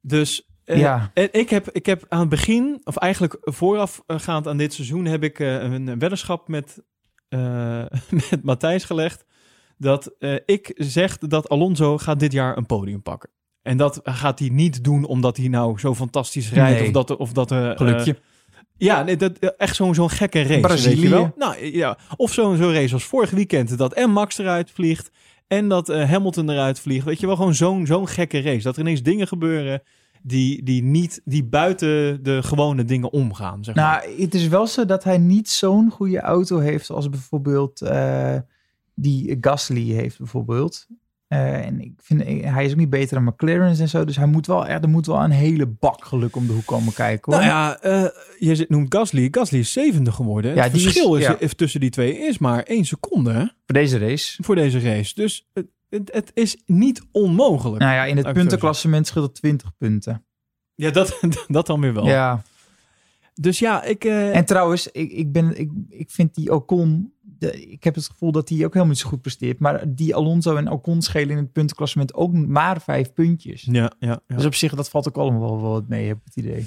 Dus 0.00 0.48
eh, 0.68 0.78
ja. 0.78 1.10
en 1.14 1.28
ik, 1.32 1.50
heb, 1.50 1.70
ik 1.70 1.86
heb 1.86 2.04
aan 2.08 2.20
het 2.20 2.28
begin, 2.28 2.80
of 2.84 2.96
eigenlijk 2.96 3.36
voorafgaand 3.40 4.46
aan 4.46 4.56
dit 4.56 4.72
seizoen, 4.74 5.04
heb 5.04 5.22
ik 5.22 5.38
eh, 5.40 5.62
een 5.62 5.98
weddenschap 5.98 6.48
met, 6.48 6.82
eh, 7.28 7.84
met 8.30 8.42
Matthijs 8.42 8.84
gelegd. 8.84 9.24
Dat 9.78 10.14
eh, 10.18 10.34
ik 10.46 10.72
zeg 10.76 11.18
dat 11.18 11.48
Alonso 11.48 11.98
gaat 11.98 12.20
dit 12.20 12.32
jaar 12.32 12.56
een 12.56 12.66
podium 12.66 13.02
pakken. 13.02 13.30
En 13.62 13.76
dat 13.76 14.00
gaat 14.04 14.38
hij 14.38 14.48
niet 14.48 14.84
doen 14.84 15.04
omdat 15.04 15.36
hij 15.36 15.48
nou 15.48 15.78
zo 15.78 15.94
fantastisch 15.94 16.52
rijdt. 16.52 16.78
Nee. 16.78 16.86
Of 16.86 16.92
dat, 16.92 17.16
of 17.16 17.32
dat 17.32 17.50
eh, 17.52 17.70
Gelukje. 17.74 18.12
eh, 18.12 18.18
ja, 18.76 19.02
nee, 19.02 19.16
dat, 19.16 19.38
echt 19.38 19.76
zo'n 19.76 19.94
zo'n 19.94 20.10
gekke 20.10 20.42
race. 20.42 20.60
Brazilië. 20.60 20.94
Weet 20.94 21.02
je 21.02 21.08
wel? 21.08 21.32
Nou, 21.36 21.64
ja. 21.76 21.98
Of 22.16 22.32
zo'n 22.32 22.56
zo'n 22.56 22.72
race 22.72 22.94
als 22.94 23.04
vorig 23.04 23.30
weekend. 23.30 23.78
Dat 23.78 23.94
en 23.94 24.10
Max 24.10 24.38
eruit 24.38 24.70
vliegt. 24.70 25.10
En 25.46 25.68
dat 25.68 25.88
eh, 25.88 26.10
Hamilton 26.10 26.50
eruit 26.50 26.80
vliegt. 26.80 27.04
Weet 27.04 27.20
je 27.20 27.26
wel, 27.26 27.36
gewoon 27.36 27.54
zo'n 27.54 27.86
zo'n 27.86 28.08
gekke 28.08 28.40
race. 28.40 28.62
Dat 28.62 28.74
er 28.74 28.80
ineens 28.80 29.02
dingen 29.02 29.26
gebeuren 29.28 29.82
die, 30.22 30.62
die, 30.62 30.82
niet, 30.82 31.20
die 31.24 31.44
buiten 31.44 32.22
de 32.22 32.42
gewone 32.42 32.84
dingen 32.84 33.12
omgaan. 33.12 33.64
Zeg 33.64 33.74
maar. 33.74 34.04
Nou, 34.06 34.20
het 34.22 34.34
is 34.34 34.48
wel 34.48 34.66
zo 34.66 34.84
dat 34.84 35.04
hij 35.04 35.18
niet 35.18 35.48
zo'n 35.48 35.90
goede 35.90 36.20
auto 36.20 36.58
heeft 36.58 36.90
als 36.90 37.08
bijvoorbeeld 37.08 37.80
eh, 37.80 38.36
die 38.94 39.36
Gasly 39.40 39.90
heeft 39.92 40.18
bijvoorbeeld. 40.18 40.86
Eh, 41.28 41.66
en 41.66 41.80
ik 41.80 41.92
vind, 41.96 42.22
eh, 42.22 42.52
hij 42.54 42.64
is 42.64 42.70
ook 42.70 42.76
niet 42.78 42.90
beter 42.90 43.14
dan 43.14 43.24
McLaren's 43.24 43.78
en 43.80 43.88
zo. 43.88 44.04
Dus 44.04 44.16
hij 44.16 44.26
moet 44.26 44.46
wel, 44.46 44.66
er 44.66 44.88
moet 44.88 45.06
wel 45.06 45.24
een 45.24 45.30
hele 45.30 45.66
bak 45.66 46.04
geluk 46.04 46.36
om 46.36 46.46
de 46.46 46.52
hoek 46.52 46.66
komen 46.66 46.92
kijken 46.92 47.32
hoor. 47.32 47.42
Nou 47.44 47.52
ja, 47.52 47.78
je 48.38 48.64
noemt 48.68 48.94
Gasly. 48.94 49.28
Gasly 49.30 49.58
is 49.58 49.72
zevende 49.72 50.12
geworden. 50.12 50.54
Ja, 50.54 50.62
het 50.62 50.74
is- 50.74 50.82
verschil 50.82 51.16
is, 51.16 51.24
ja. 51.24 51.36
tussen 51.56 51.80
die 51.80 51.90
twee 51.90 52.18
is 52.18 52.38
maar 52.38 52.62
één 52.62 52.84
seconde 52.84 53.32
Voor 53.66 53.74
deze 53.74 53.98
race. 53.98 54.42
voor 54.42 54.54
deze 54.54 54.78
race. 54.80 55.14
Dus 55.14 55.48
het, 55.88 56.30
is 56.34 56.56
niet 56.66 57.02
onmogelijk. 57.12 57.82
Nou 57.82 57.94
ja, 57.94 58.04
in 58.04 58.16
het 58.16 58.32
puntenklassement 58.32 59.06
scheelt 59.06 59.26
het 59.26 59.34
20 59.34 59.76
punten. 59.76 60.24
Ja, 60.74 60.90
dat, 60.90 61.20
dat 61.48 61.66
dan 61.66 61.80
weer 61.80 61.94
wel. 61.94 62.06
Ja. 62.06 62.42
Dus 63.34 63.58
ja, 63.58 63.82
ik... 63.82 64.04
eh, 64.04 64.36
En 64.36 64.44
trouwens, 64.44 64.88
ik, 64.88 65.12
ik, 65.12 65.32
ben, 65.32 65.58
ik, 65.60 65.70
ik 65.88 66.10
vind 66.10 66.34
die 66.34 66.54
Ocon... 66.54 67.12
De, 67.20 67.68
ik 67.70 67.84
heb 67.84 67.94
het 67.94 68.06
gevoel 68.06 68.32
dat 68.32 68.48
hij 68.48 68.58
ook 68.58 68.72
helemaal 68.72 68.86
niet 68.86 68.98
zo 68.98 69.08
goed 69.08 69.20
presteert. 69.20 69.58
Maar 69.58 69.94
die 69.94 70.14
Alonso 70.14 70.56
en 70.56 70.70
Ocon 70.70 71.02
schelen 71.02 71.30
in 71.30 71.36
het 71.36 71.52
puntenklassement 71.52 72.14
ook 72.14 72.32
maar 72.32 72.80
vijf 72.80 73.12
puntjes. 73.12 73.68
ja, 73.70 73.92
ja, 73.98 74.20
ja. 74.26 74.36
Dus 74.36 74.44
op 74.44 74.54
zich, 74.54 74.74
dat 74.74 74.88
valt 74.88 75.08
ook 75.08 75.16
allemaal 75.16 75.40
wel, 75.40 75.60
wel 75.60 75.70
wat 75.70 75.88
mee, 75.88 76.06
heb 76.06 76.16
ik 76.16 76.22
het 76.24 76.36
idee. 76.36 76.66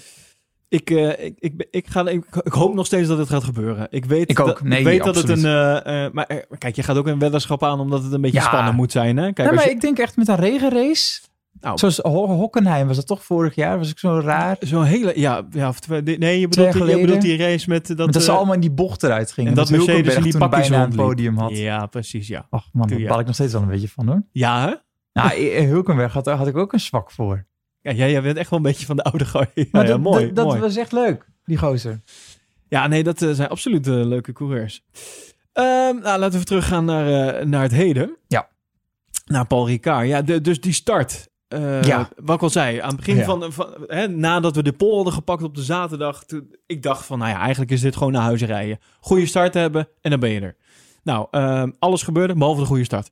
Ik, 0.71 0.89
eh, 0.89 1.25
ik, 1.25 1.33
ik, 1.39 1.67
ik, 1.71 1.87
ga, 1.87 2.07
ik, 2.07 2.25
ik 2.43 2.51
hoop 2.53 2.73
nog 2.73 2.85
steeds 2.85 3.07
dat 3.07 3.17
het 3.17 3.29
gaat 3.29 3.43
gebeuren. 3.43 3.87
Ik 3.89 4.05
weet, 4.05 4.29
Ik 4.29 4.39
ook. 4.39 4.45
Dat, 4.47 4.61
Nee, 4.63 4.79
ik 4.79 4.85
weet 4.85 5.03
dat 5.03 5.15
het 5.15 5.29
absoluut. 5.29 5.43
een... 5.43 5.83
eh, 5.83 6.05
eh, 6.05 6.11
maar 6.13 6.27
kijk, 6.57 6.75
je 6.75 6.83
gaat 6.83 6.97
ook 6.97 7.07
een 7.07 7.19
weddenschap 7.19 7.63
aan 7.63 7.79
omdat 7.79 8.03
het 8.03 8.13
een 8.13 8.21
beetje 8.21 8.37
Ja. 8.39 8.45
spannend 8.45 8.75
moet 8.75 8.91
zijn. 8.91 9.17
Hè? 9.17 9.23
Kijk, 9.23 9.37
nee, 9.37 9.47
als 9.47 9.55
maar 9.55 9.65
je- 9.67 9.71
ik 9.71 9.81
denk 9.81 9.97
echt 9.99 10.17
met 10.17 10.27
een 10.27 10.35
regenrace. 10.35 11.21
Nou. 11.59 11.77
Zoals 11.77 11.97
Ho- 11.97 12.27
Hockenheim 12.27 12.87
was 12.87 12.95
dat 12.95 13.07
toch 13.07 13.23
vorig 13.23 13.55
jaar? 13.55 13.77
Was 13.77 13.89
ik 13.91 13.99
zo 13.99 14.19
raar? 14.19 14.55
Zo'n 14.59 14.83
hele... 14.83 15.19
Ja, 15.19 15.47
ja 15.49 15.67
of 15.67 15.79
twee- 15.79 16.01
nee, 16.01 16.39
je 16.39 16.47
Twee 16.47 16.65
bedoelt, 16.67 16.85
die, 16.87 16.95
je 16.95 17.01
bedoelt 17.05 17.21
die 17.21 17.37
race 17.37 17.69
met 17.69 17.87
dat... 17.87 17.97
Dat, 17.97 18.13
dat 18.13 18.23
ze 18.23 18.31
allemaal 18.31 18.53
in 18.53 18.59
die 18.59 18.71
bocht 18.71 19.03
eruit 19.03 19.31
gingen. 19.31 19.49
en 19.49 19.55
dat 19.55 19.69
Mercedes 19.69 19.93
Hulkenberg 19.93 20.17
in 20.17 20.23
die 20.31 20.39
toen 20.39 20.49
pakjes 20.49 20.69
bijna 20.69 20.83
een 20.83 20.95
podium 20.95 21.37
had. 21.37 21.57
Ja, 21.57 21.85
precies, 21.85 22.27
ja. 22.27 22.47
Ach 22.49 22.65
man, 22.73 22.87
daar 22.87 22.99
je. 22.99 23.07
baal 23.07 23.19
ik 23.19 23.25
nog 23.25 23.35
steeds 23.35 23.53
wel 23.53 23.61
een 23.61 23.67
beetje 23.67 23.87
van 23.89 24.07
hoor. 24.07 24.23
Ja, 24.31 24.67
hè? 24.67 24.73
Nou, 25.13 25.49
Hulkenberg 25.67 26.13
had, 26.13 26.25
had 26.25 26.47
ik 26.47 26.57
ook 26.57 26.73
een 26.73 26.79
zwak 26.79 27.11
voor. 27.11 27.45
Ja, 27.81 27.91
jij, 27.91 28.11
jij 28.11 28.21
bent 28.21 28.37
echt 28.37 28.49
wel 28.49 28.59
een 28.59 28.65
beetje 28.65 28.85
van 28.85 28.95
de 28.95 29.03
oude 29.03 29.25
gooi. 29.25 29.47
Ja, 29.71 29.83
dat, 29.83 29.99
mooi, 29.99 30.33
dat, 30.33 30.57
was 30.57 30.75
echt 30.75 30.91
leuk, 30.91 31.25
die 31.45 31.57
gozer. 31.57 32.01
Ja, 32.67 32.87
nee, 32.87 33.03
dat 33.03 33.21
eh, 33.21 33.31
zijn 33.31 33.49
absoluut 33.49 33.87
eh, 33.87 33.93
leuke 33.93 34.33
coureurs. 34.33 34.83
Ehm, 35.53 35.95
nou, 35.99 36.19
laten 36.19 36.39
we 36.39 36.45
teruggaan 36.45 36.85
naar, 36.85 37.35
eh, 37.35 37.45
naar 37.45 37.61
het 37.61 37.71
heden. 37.71 38.17
Ja. 38.27 38.47
Naar 39.25 39.47
Paul 39.47 39.67
Ricard. 39.67 40.07
Ja, 40.07 40.21
de, 40.21 40.41
dus 40.41 40.61
die 40.61 40.73
start. 40.73 41.29
Ja. 41.81 42.09
Wat 42.15 42.35
ik 42.35 42.41
al 42.41 42.49
zei, 42.49 42.79
aan 42.79 42.87
het 42.87 42.97
begin 42.97 43.15
Ja. 43.15 43.23
van, 43.23 43.53
van 43.53 43.73
hè, 43.87 44.07
nadat 44.07 44.55
we 44.55 44.63
de 44.63 44.73
pol 44.73 44.95
hadden 44.95 45.13
gepakt 45.13 45.43
op 45.43 45.55
de 45.55 45.63
zaterdag, 45.63 46.23
toen, 46.23 46.55
ik 46.65 46.83
dacht 46.83 47.05
van, 47.05 47.19
nou 47.19 47.31
ja, 47.31 47.39
eigenlijk 47.39 47.71
is 47.71 47.81
dit 47.81 47.95
gewoon 47.95 48.11
naar 48.11 48.21
huis 48.21 48.41
rijden. 48.41 48.79
Goede 48.99 49.25
start 49.25 49.53
hebben 49.53 49.87
en 50.01 50.09
dan 50.09 50.19
ben 50.19 50.29
je 50.29 50.39
er. 50.41 50.55
Nou, 51.03 51.27
ehm, 51.31 51.71
alles 51.79 52.03
gebeurde, 52.03 52.33
behalve 52.33 52.61
de 52.61 52.67
goede 52.67 52.83
start. 52.83 53.09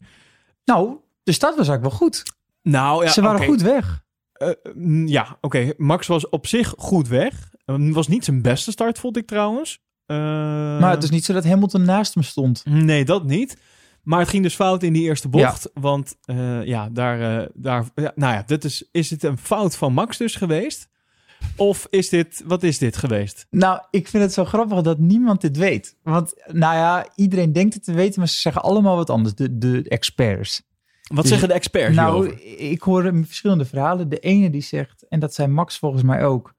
Nou, 0.66 0.98
de 1.24 1.32
start 1.32 1.56
was 1.58 1.68
eigenlijk 1.68 1.98
wel 1.98 2.08
goed. 2.08 2.24
Nou 2.62 3.04
ja, 3.04 3.12
Ze 3.12 3.22
waren 3.22 3.46
goed 3.46 3.62
weg. 3.62 4.04
Eh, 4.40 4.50
mm, 4.74 5.08
ja, 5.08 5.38
oké. 5.42 5.74
Max 5.78 6.08
was 6.08 6.30
op 6.30 6.48
zich 6.48 6.74
goed 6.78 7.08
weg. 7.08 7.50
Het 7.66 7.94
was 7.94 8.08
niet 8.08 8.26
zijn 8.26 8.42
beste 8.42 8.72
start, 8.72 9.00
vond 9.00 9.18
ik 9.18 9.28
trouwens. 9.28 9.80
Eh, 10.06 10.18
Maar 10.80 10.92
het 10.92 11.04
is 11.04 11.10
niet 11.10 11.26
zo 11.26 11.34
dat 11.34 11.46
Hamilton 11.46 11.82
naast 11.86 12.14
hem 12.14 12.24
stond. 12.24 12.66
Nee, 12.66 13.06
dat 13.06 13.26
niet. 13.26 13.58
Maar 14.04 14.20
het 14.20 14.30
ging 14.30 14.44
dus 14.44 14.56
fout 14.56 14.84
in 14.84 14.94
die 14.94 15.04
eerste 15.04 15.30
bocht. 15.30 15.70
Want 15.74 16.16
eh, 16.26 16.66
ja, 16.66 16.90
daar, 16.90 17.48
daar 17.54 17.86
ja, 17.96 18.12
nou 18.16 18.34
ja, 18.34 18.44
dit 18.46 18.64
is, 18.64 18.90
is 18.92 19.10
het 19.10 19.24
een 19.24 19.38
fout 19.38 19.76
van 19.76 19.94
Max 19.94 20.18
dus 20.18 20.36
geweest? 20.36 20.90
Of 21.56 21.88
is 21.90 22.10
dit, 22.10 22.44
wat 22.46 22.64
is 22.64 22.78
dit 22.78 22.98
geweest? 22.98 23.46
Nou, 23.50 23.82
ik 23.92 24.08
vind 24.08 24.24
het 24.24 24.34
zo 24.34 24.46
grappig 24.46 24.82
dat 24.82 25.00
niemand 25.00 25.42
dit 25.42 25.58
weet. 25.58 25.98
Want, 26.04 26.34
nou 26.46 26.76
ja, 26.76 27.08
iedereen 27.16 27.54
denkt 27.54 27.74
het 27.74 27.84
te 27.84 27.94
weten, 27.94 28.20
maar 28.20 28.28
ze 28.30 28.40
zeggen 28.40 28.62
allemaal 28.62 28.96
wat 28.96 29.10
anders, 29.10 29.36
de, 29.36 29.58
de 29.58 29.84
experts. 29.88 30.62
Wat 31.10 31.22
Dus- 31.22 31.30
zeggen 31.30 31.48
de 31.48 31.54
experts 31.54 31.96
nou, 31.96 32.24
hierover? 32.26 32.60
ik 32.72 32.82
hoor 32.82 33.12
verschillende 33.26 33.66
verhalen. 33.66 34.10
De 34.10 34.20
ene 34.20 34.50
die 34.50 34.62
zegt, 34.62 35.06
en 35.08 35.20
dat 35.20 35.34
zei 35.34 35.48
Max 35.48 35.78
volgens 35.78 36.04
mij 36.04 36.26
ook, 36.26 36.54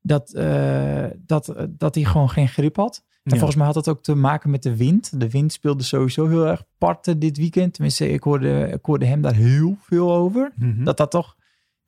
dat, 0.00 0.32
eh, 0.32 1.04
dat, 1.18 1.54
dat 1.68 1.94
hij 1.94 2.04
gewoon 2.04 2.30
geen 2.30 2.48
grip 2.48 2.76
had. 2.76 3.04
En 3.10 3.32
Ja. 3.32 3.36
volgens 3.36 3.56
mij 3.56 3.66
had 3.66 3.74
dat 3.74 3.88
ook 3.88 4.02
te 4.02 4.14
maken 4.14 4.50
met 4.50 4.62
de 4.62 4.76
wind. 4.76 5.20
De 5.20 5.30
wind 5.30 5.52
speelde 5.52 5.82
sowieso 5.82 6.28
heel 6.28 6.46
erg 6.46 6.62
parten 6.78 7.18
dit 7.18 7.36
weekend. 7.36 7.72
Tenminste, 7.74 8.08
ik 8.08 8.22
hoorde, 8.22 8.68
ik 8.72 8.84
hoorde 8.84 9.04
hem 9.06 9.20
daar 9.20 9.34
heel 9.34 9.76
veel 9.80 10.12
over. 10.12 10.52
Mhm. 10.56 10.84
Dat 10.84 10.96
dat 10.96 11.10
toch... 11.10 11.36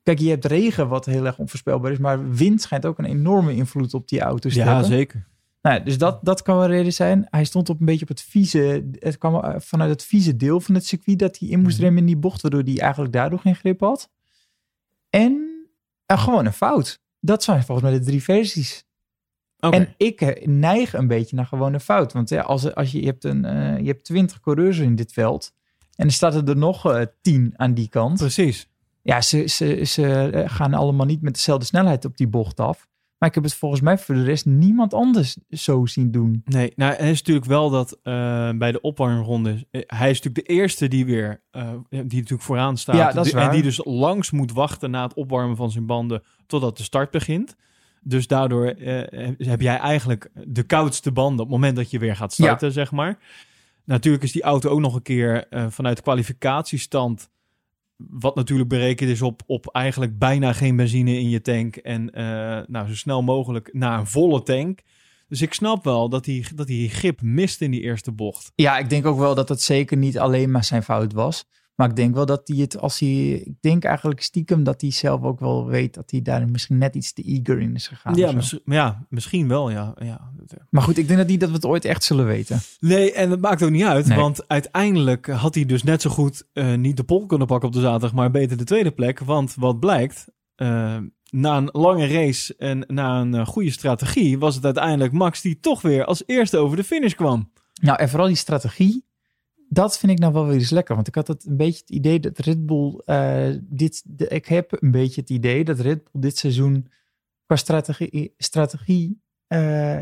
Kijk, 0.02 0.18
je 0.18 0.28
hebt 0.28 0.44
regen 0.44 0.88
wat 0.88 1.06
heel 1.06 1.26
erg 1.26 1.38
onvoorspelbaar 1.38 1.92
is. 1.92 1.98
Maar 1.98 2.30
wind 2.30 2.60
schijnt 2.62 2.86
ook 2.86 2.98
een 2.98 3.04
enorme 3.04 3.54
invloed 3.54 3.94
op 3.94 4.08
die 4.08 4.20
auto's 4.20 4.52
te 4.52 4.58
ja, 4.58 4.66
hebben. 4.66 4.84
zeker. 4.84 5.26
Nou, 5.68 5.82
dus 5.82 5.98
dat, 5.98 6.24
dat 6.24 6.42
kan 6.42 6.56
wel 6.56 6.66
reden 6.66 6.92
zijn. 6.92 7.26
Hij 7.30 7.44
stond 7.44 7.68
op 7.68 7.80
een 7.80 7.86
beetje 7.86 8.02
op 8.02 8.08
het 8.08 8.22
vieze... 8.22 8.88
Het 8.98 9.18
kwam 9.18 9.34
eh, 9.34 9.54
vanuit 9.58 9.90
het 9.90 10.04
vieze 10.04 10.36
deel 10.36 10.60
van 10.60 10.74
het 10.74 10.86
circuit... 10.86 11.18
dat 11.18 11.38
hij 11.38 11.48
in 11.48 11.60
moest 11.60 11.76
Mhm. 11.76 11.84
remmen 11.84 12.00
in 12.00 12.06
die 12.06 12.16
bocht... 12.16 12.42
waardoor 12.42 12.62
hij 12.62 12.78
eigenlijk 12.78 13.12
daardoor 13.12 13.38
geen 13.38 13.54
grip 13.56 13.80
had. 13.80 14.10
En 15.10 15.66
eh, 16.06 16.22
gewoon 16.22 16.46
een 16.46 16.52
fout. 16.52 17.00
Dat 17.20 17.42
zijn 17.42 17.62
volgens 17.62 17.90
mij 17.90 17.98
de 17.98 18.04
drie 18.04 18.22
versies. 18.22 18.86
Oké. 19.60 19.76
En 19.76 19.94
ik 19.96 20.20
eh, 20.20 20.46
neig 20.46 20.94
een 20.94 21.06
beetje 21.06 21.36
naar 21.36 21.46
gewoon 21.46 21.74
een 21.74 21.80
fout. 21.80 22.12
Want 22.12 22.28
ja, 22.28 22.42
als, 22.42 22.74
als 22.74 22.92
je, 22.92 23.00
je, 23.00 23.06
hebt 23.06 23.24
een, 23.24 23.44
eh, 23.44 23.78
je 23.78 23.86
hebt 23.86 24.04
twintig 24.04 24.40
coureurs 24.40 24.78
in 24.78 24.94
dit 24.94 25.12
veld... 25.12 25.52
en 25.94 26.06
er 26.06 26.12
staat 26.12 26.48
er 26.48 26.56
nog 26.56 26.92
eh, 26.92 27.02
tien 27.20 27.52
aan 27.56 27.74
die 27.74 27.88
kant... 27.88 28.18
Precies. 28.18 28.68
Ja, 29.02 29.20
ze, 29.20 29.46
ze, 29.46 29.84
ze 29.84 30.44
gaan 30.46 30.74
allemaal 30.74 31.06
niet 31.06 31.22
met 31.22 31.34
dezelfde 31.34 31.64
snelheid 31.64 32.04
op 32.04 32.16
die 32.16 32.28
bocht 32.28 32.60
af. 32.60 32.88
Maar 33.18 33.28
ik 33.28 33.34
heb 33.34 33.44
het 33.44 33.54
volgens 33.54 33.80
mij 33.80 33.98
voor 33.98 34.14
de 34.14 34.22
rest 34.24 34.46
niemand 34.46 34.94
anders 34.94 35.36
zo 35.50 35.86
zien 35.86 36.10
doen. 36.10 36.42
Nee, 36.44 36.72
nou, 36.76 36.92
het 36.92 37.00
is 37.00 37.18
natuurlijk 37.18 37.46
wel 37.46 37.70
dat 37.70 37.98
eh, 38.02 38.50
bij 38.52 38.72
de 38.72 38.80
opwarmronde... 38.80 39.50
eh, 39.70 39.82
hij 39.86 40.10
is 40.10 40.20
natuurlijk 40.20 40.46
de 40.46 40.54
eerste 40.54 40.88
die 40.88 41.04
weer... 41.04 41.42
eh, 41.50 41.70
die 41.88 42.02
natuurlijk 42.02 42.42
vooraan 42.42 42.76
staat. 42.76 42.96
Ja, 42.96 43.12
dat 43.12 43.24
is 43.26 43.30
Die- 43.30 43.40
En 43.40 43.46
waar. 43.46 43.54
die 43.54 43.62
dus 43.62 43.80
langs 43.84 44.30
moet 44.30 44.52
wachten 44.52 44.90
na 44.90 45.02
het 45.02 45.14
opwarmen 45.14 45.56
van 45.56 45.70
zijn 45.70 45.86
banden... 45.86 46.22
totdat 46.46 46.76
de 46.76 46.82
start 46.82 47.10
begint. 47.10 47.56
Dus 48.02 48.26
daardoor 48.26 48.66
heb 49.38 49.60
jij 49.60 49.76
eigenlijk 49.78 50.30
de 50.44 50.62
koudste 50.62 51.12
banden... 51.12 51.34
op 51.44 51.50
het 51.50 51.60
moment 51.60 51.76
dat 51.76 51.90
je 51.90 51.98
weer 51.98 52.16
gaat 52.16 52.32
starten, 52.32 52.72
zeg 52.72 52.92
maar. 52.92 53.18
Natuurlijk 53.84 54.24
is 54.24 54.32
die 54.32 54.42
auto 54.42 54.68
ook 54.70 54.80
nog 54.80 54.94
een 54.94 55.02
keer... 55.02 55.46
vanuit 55.68 56.02
kwalificatiestand... 56.02 57.30
wat 57.98 58.34
natuurlijk 58.34 58.68
berekend 58.68 59.10
is 59.10 59.22
op, 59.22 59.42
op 59.46 59.66
eigenlijk 59.66 60.18
bijna 60.18 60.52
geen 60.52 60.76
benzine 60.76 61.18
in 61.18 61.28
je 61.28 61.40
tank. 61.40 61.76
En 61.76 62.10
eh, 62.10 62.24
nou, 62.66 62.88
zo 62.88 62.94
snel 62.94 63.22
mogelijk 63.22 63.68
naar 63.72 63.98
een 63.98 64.06
volle 64.06 64.42
tank. 64.42 64.80
Dus 65.28 65.42
ik 65.42 65.54
snap 65.54 65.84
wel 65.84 66.08
dat 66.08 66.26
hij, 66.26 66.46
dat 66.54 66.68
hij 66.68 66.88
grip 66.88 67.22
mist 67.22 67.60
in 67.60 67.70
die 67.70 67.80
eerste 67.80 68.12
bocht. 68.12 68.52
Ja, 68.54 68.78
ik 68.78 68.90
denk 68.90 69.06
ook 69.06 69.18
wel 69.18 69.34
dat 69.34 69.48
het 69.48 69.62
zeker 69.62 69.96
niet 69.96 70.18
alleen 70.18 70.50
maar 70.50 70.64
zijn 70.64 70.82
fout 70.82 71.12
was. 71.12 71.44
Maar 71.78 71.88
ik 71.88 71.96
denk 71.96 72.14
wel 72.14 72.26
dat 72.26 72.48
hij 72.48 72.56
het, 72.56 72.78
als 72.78 72.98
hij, 72.98 73.30
ik 73.30 73.52
denk 73.60 73.84
eigenlijk 73.84 74.22
stiekem 74.22 74.64
dat 74.64 74.80
hij 74.80 74.90
zelf 74.90 75.22
ook 75.22 75.40
wel 75.40 75.66
weet 75.66 75.94
dat 75.94 76.10
hij 76.10 76.22
daar 76.22 76.48
misschien 76.48 76.78
net 76.78 76.94
iets 76.94 77.12
te 77.12 77.22
eager 77.22 77.60
in 77.60 77.74
is 77.74 77.86
gegaan. 77.88 78.14
Ja, 78.14 78.32
mis- 78.32 78.58
ja 78.64 79.06
misschien 79.08 79.48
wel, 79.48 79.70
ja. 79.70 79.94
ja. 79.98 80.32
Maar 80.70 80.82
goed, 80.82 80.98
ik 80.98 81.06
denk 81.06 81.18
dat 81.18 81.28
niet 81.28 81.40
dat 81.40 81.48
we 81.48 81.54
het 81.54 81.64
ooit 81.64 81.84
echt 81.84 82.04
zullen 82.04 82.26
weten. 82.26 82.60
Nee, 82.80 83.12
en 83.12 83.28
dat 83.30 83.40
maakt 83.40 83.62
ook 83.62 83.70
niet 83.70 83.84
uit, 83.84 84.06
Nee. 84.06 84.18
want 84.18 84.48
uiteindelijk 84.48 85.26
had 85.26 85.54
hij 85.54 85.64
dus 85.66 85.82
net 85.82 86.02
zo 86.02 86.10
goed 86.10 86.46
eh, 86.52 86.74
niet 86.74 86.96
de 86.96 87.04
pol 87.04 87.26
kunnen 87.26 87.46
pakken 87.46 87.68
op 87.68 87.74
de 87.74 87.80
zaterdag, 87.80 88.12
maar 88.12 88.30
beter 88.30 88.56
de 88.56 88.64
tweede 88.64 88.90
plek. 88.90 89.18
Want 89.18 89.54
wat 89.54 89.80
blijkt, 89.80 90.26
eh, 90.54 90.96
na 91.30 91.56
een 91.56 91.68
lange 91.72 92.06
race 92.06 92.54
en 92.56 92.84
na 92.86 93.20
een 93.20 93.34
eh, 93.34 93.46
goede 93.46 93.70
strategie, 93.70 94.38
was 94.38 94.54
het 94.54 94.64
uiteindelijk 94.64 95.12
Max 95.12 95.40
die 95.40 95.60
toch 95.60 95.82
weer 95.82 96.04
als 96.04 96.22
eerste 96.26 96.56
over 96.56 96.76
de 96.76 96.84
finish 96.84 97.14
kwam. 97.14 97.50
Nou, 97.80 97.98
en 97.98 98.08
vooral 98.08 98.26
die 98.26 98.36
strategie, 98.36 99.04
dat 99.68 99.98
vind 99.98 100.12
ik 100.12 100.18
nou 100.18 100.32
wel 100.32 100.46
weer 100.46 100.54
eens 100.54 100.70
lekker. 100.70 100.94
Want 100.94 101.08
ik 101.08 101.14
had 101.14 101.28
het 101.28 101.46
een 101.46 101.56
beetje 101.56 101.80
het 101.80 101.90
idee 101.90 102.20
dat 102.20 102.38
Red 102.38 102.66
Bull 102.66 103.00
eh, 103.04 103.54
dit, 103.60 104.04
ik 104.16 104.46
heb 104.46 104.82
een 104.82 104.90
beetje 104.90 105.20
het 105.20 105.30
idee 105.30 105.64
dat 105.64 105.78
Red 105.78 106.02
Bull 106.02 106.22
dit 106.22 106.38
seizoen 106.38 106.90
qua 107.46 107.56
strategie, 107.56 108.34
strategie 108.36 109.22
eh, 109.46 110.00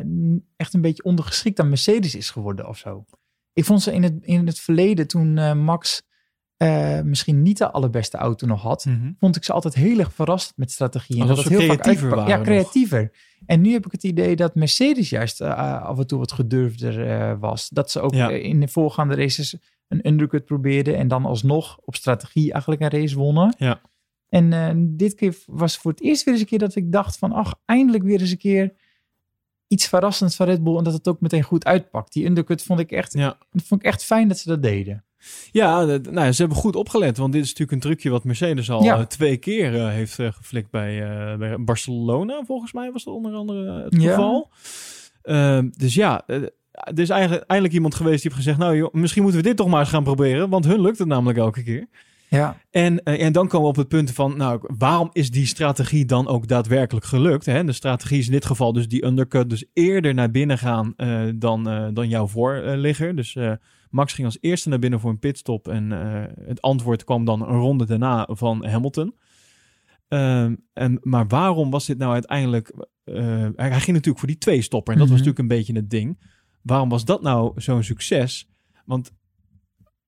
echt 0.57 0.75
een 0.75 0.81
beetje 0.81 1.03
ondergeschikt 1.03 1.61
aan 1.61 1.69
Mercedes 1.69 2.15
is 2.15 2.31
geworden 2.31 2.69
of 2.69 2.79
zo. 2.79 3.05
Ik 3.53 3.65
vond 3.65 3.83
ze 3.83 3.93
in 3.93 4.03
het, 4.03 4.15
in 4.21 4.47
het 4.47 4.61
verleden, 4.61 5.07
toen 5.07 5.39
eh, 5.39 5.55
Max 5.55 6.03
eh, 6.57 7.01
misschien 7.01 7.43
niet 7.43 7.59
de 7.59 7.71
allerbeste 7.71 8.17
auto 8.17 8.47
nog 8.47 8.63
had, 8.63 8.87
vond 9.19 9.37
ik 9.37 9.45
ze 9.45 9.53
altijd 9.53 9.75
heel 9.75 9.99
erg 9.99 10.13
verrast 10.13 10.53
met 10.57 10.71
strategie. 10.71 11.17
En 11.23 11.29
Alsof 11.29 11.37
dat 11.37 11.45
ze 11.53 11.59
heel 11.59 11.67
vaak 11.69 11.79
creatiever 11.81 12.07
uitpakt. 12.09 12.29
Ja, 12.31 12.37
nog. 12.37 12.47
creatiever. 12.47 13.13
En 13.47 13.61
nu 13.61 13.73
heb 13.73 13.87
ik 13.87 13.93
het 13.93 14.05
idee 14.05 14.37
dat 14.37 14.55
Mercedes 14.55 15.11
juist 15.11 15.41
eh, 15.41 15.83
af 15.83 15.99
en 15.99 16.07
toe 16.07 16.19
wat 16.19 16.33
gedurfder 16.33 17.07
eh, 17.11 17.39
was. 17.41 17.69
Dat 17.69 17.91
ze 17.91 18.01
ook 18.01 18.15
Ja. 18.15 18.31
eh, 18.31 18.45
in 18.45 18.61
de 18.61 18.69
voorgaande 18.69 19.15
races 19.15 19.57
een 19.89 20.07
undercut 20.09 20.45
probeerden 20.45 20.97
en 20.97 21.09
dan 21.09 21.25
alsnog 21.25 21.79
op 21.85 21.95
strategie 21.95 22.53
eigenlijk 22.53 22.83
een 22.83 23.01
race 23.01 23.17
wonnen. 23.17 23.55
Ja. 23.59 23.81
En 24.29 24.53
eh, 24.53 24.71
dit 24.77 25.15
keer 25.15 25.37
was 25.47 25.77
voor 25.77 25.91
het 25.91 26.01
eerst 26.03 26.25
weer 26.25 26.35
eens 26.35 26.43
een 26.43 26.49
keer 26.49 26.59
dat 26.59 26.75
ik 26.75 26.93
dacht 26.93 27.19
van, 27.19 27.33
ach, 27.33 27.55
eindelijk 27.65 28.05
weer 28.05 28.21
eens 28.21 28.31
een 28.31 28.37
keer 28.39 28.73
iets 29.69 29.89
verrassends 29.89 30.37
van 30.37 30.47
Red 30.47 30.65
Bull 30.65 30.77
en 30.77 30.85
dat 30.85 30.93
het 30.93 31.09
ook 31.09 31.21
meteen 31.21 31.43
goed 31.43 31.65
uitpakt. 31.65 32.13
Die 32.13 32.25
undercut 32.27 32.63
vond 32.63 32.81
ik 32.81 32.91
echt, 32.91 33.13
Ja. 33.13 33.39
vond 33.51 33.81
ik 33.81 33.87
echt 33.87 34.05
fijn 34.05 34.29
dat 34.29 34.39
ze 34.39 34.49
dat 34.49 34.63
deden. 34.63 35.05
Ja, 35.53 35.85
nou, 36.11 36.33
ze 36.33 36.41
hebben 36.41 36.59
goed 36.59 36.77
opgelet. 36.77 37.17
Want 37.17 37.33
dit 37.33 37.43
is 37.43 37.49
natuurlijk 37.49 37.73
een 37.73 37.91
trucje 37.91 38.11
wat 38.11 38.25
Mercedes 38.25 38.71
al 38.71 38.83
Ja. 38.83 38.97
eh, 38.99 39.05
twee 39.05 39.37
keer 39.37 39.75
eh, 39.75 39.89
heeft 39.89 40.19
eh, 40.19 40.33
geflikt 40.33 40.71
bij, 40.71 40.99
bij 41.39 41.57
Barcelona. 41.59 42.43
Volgens 42.47 42.73
mij 42.73 42.93
was 42.93 43.05
dat 43.05 43.15
onder 43.15 43.35
andere 43.35 43.83
het 43.83 44.03
geval. 44.03 44.51
Ehm, 45.23 45.69
dus 45.77 45.95
ja, 45.95 46.27
er 46.27 46.53
is 46.95 47.09
eigenlijk 47.09 47.45
eindelijk 47.47 47.75
iemand 47.75 47.95
geweest 47.95 48.23
die 48.23 48.31
heeft 48.31 48.43
gezegd... 48.43 48.59
nou 48.59 48.77
joh, 48.77 48.93
misschien 48.95 49.23
moeten 49.23 49.41
we 49.41 49.47
dit 49.47 49.57
toch 49.57 49.69
maar 49.69 49.81
eens 49.81 49.89
gaan 49.89 50.05
proberen. 50.05 50.49
Want 50.49 50.65
hun 50.65 50.81
lukt 50.81 50.99
het 50.99 51.09
namelijk 51.09 51.39
elke 51.39 51.63
keer. 51.63 51.87
Ja, 52.29 52.57
En, 52.71 53.03
en 53.03 53.33
dan 53.33 53.49
komen 53.49 53.63
we 53.63 53.69
op 53.69 53.77
het 53.77 53.89
punt 53.89 54.11
van... 54.11 54.37
nou, 54.37 54.61
waarom 54.77 55.11
is 55.13 55.31
die 55.31 55.47
strategie 55.47 56.05
dan 56.05 56.27
ook 56.29 56.49
daadwerkelijk 56.49 57.07
gelukt? 57.07 57.47
Hè? 57.47 57.65
De 57.65 57.73
strategie 57.73 58.19
is 58.19 58.27
in 58.27 58.33
dit 58.33 58.47
geval 58.47 58.73
dus 58.73 58.89
die 58.89 59.05
undercut... 59.05 59.51
dus 59.51 59.65
eerder 59.73 60.15
naar 60.15 60.31
binnen 60.31 60.59
gaan 60.59 60.95
dan, 61.35 61.91
dan 61.95 62.09
jouw 62.09 62.27
voorligger. 62.27 63.17
Dus 63.17 63.37
Max 63.91 64.13
ging 64.13 64.27
als 64.27 64.39
eerste 64.41 64.69
naar 64.69 64.79
binnen 64.79 65.01
voor 65.01 65.11
een 65.11 65.19
pitstop. 65.19 65.69
En 65.69 65.93
eh, 65.93 66.47
het 66.47 66.63
antwoord 66.63 67.05
kwam 67.05 67.25
dan 67.25 67.41
een 67.43 67.59
ronde 67.59 67.85
daarna 67.87 68.29
van 68.31 68.67
Hamilton. 68.67 69.15
Ehm, 70.09 70.55
en, 70.73 70.99
maar 71.03 71.27
waarom 71.27 71.71
was 71.71 71.87
dit 71.87 71.99
nou 71.99 72.13
uiteindelijk... 72.13 72.69
eh, 73.05 73.15
hij, 73.17 73.53
hij 73.57 73.71
ging 73.81 73.87
natuurlijk 73.97 74.19
voor 74.19 74.29
die 74.29 74.39
twee 74.39 74.63
stopper. 74.63 74.93
En 74.93 74.99
dat 74.99 75.09
was 75.09 75.19
Mhm. 75.19 75.27
natuurlijk 75.29 75.39
een 75.53 75.59
beetje 75.59 75.81
het 75.81 75.91
ding. 75.91 76.21
Waarom 76.63 76.89
was 76.89 77.05
dat 77.05 77.23
nou 77.23 77.61
zo'n 77.61 77.83
succes? 77.83 78.51
Want 78.85 79.13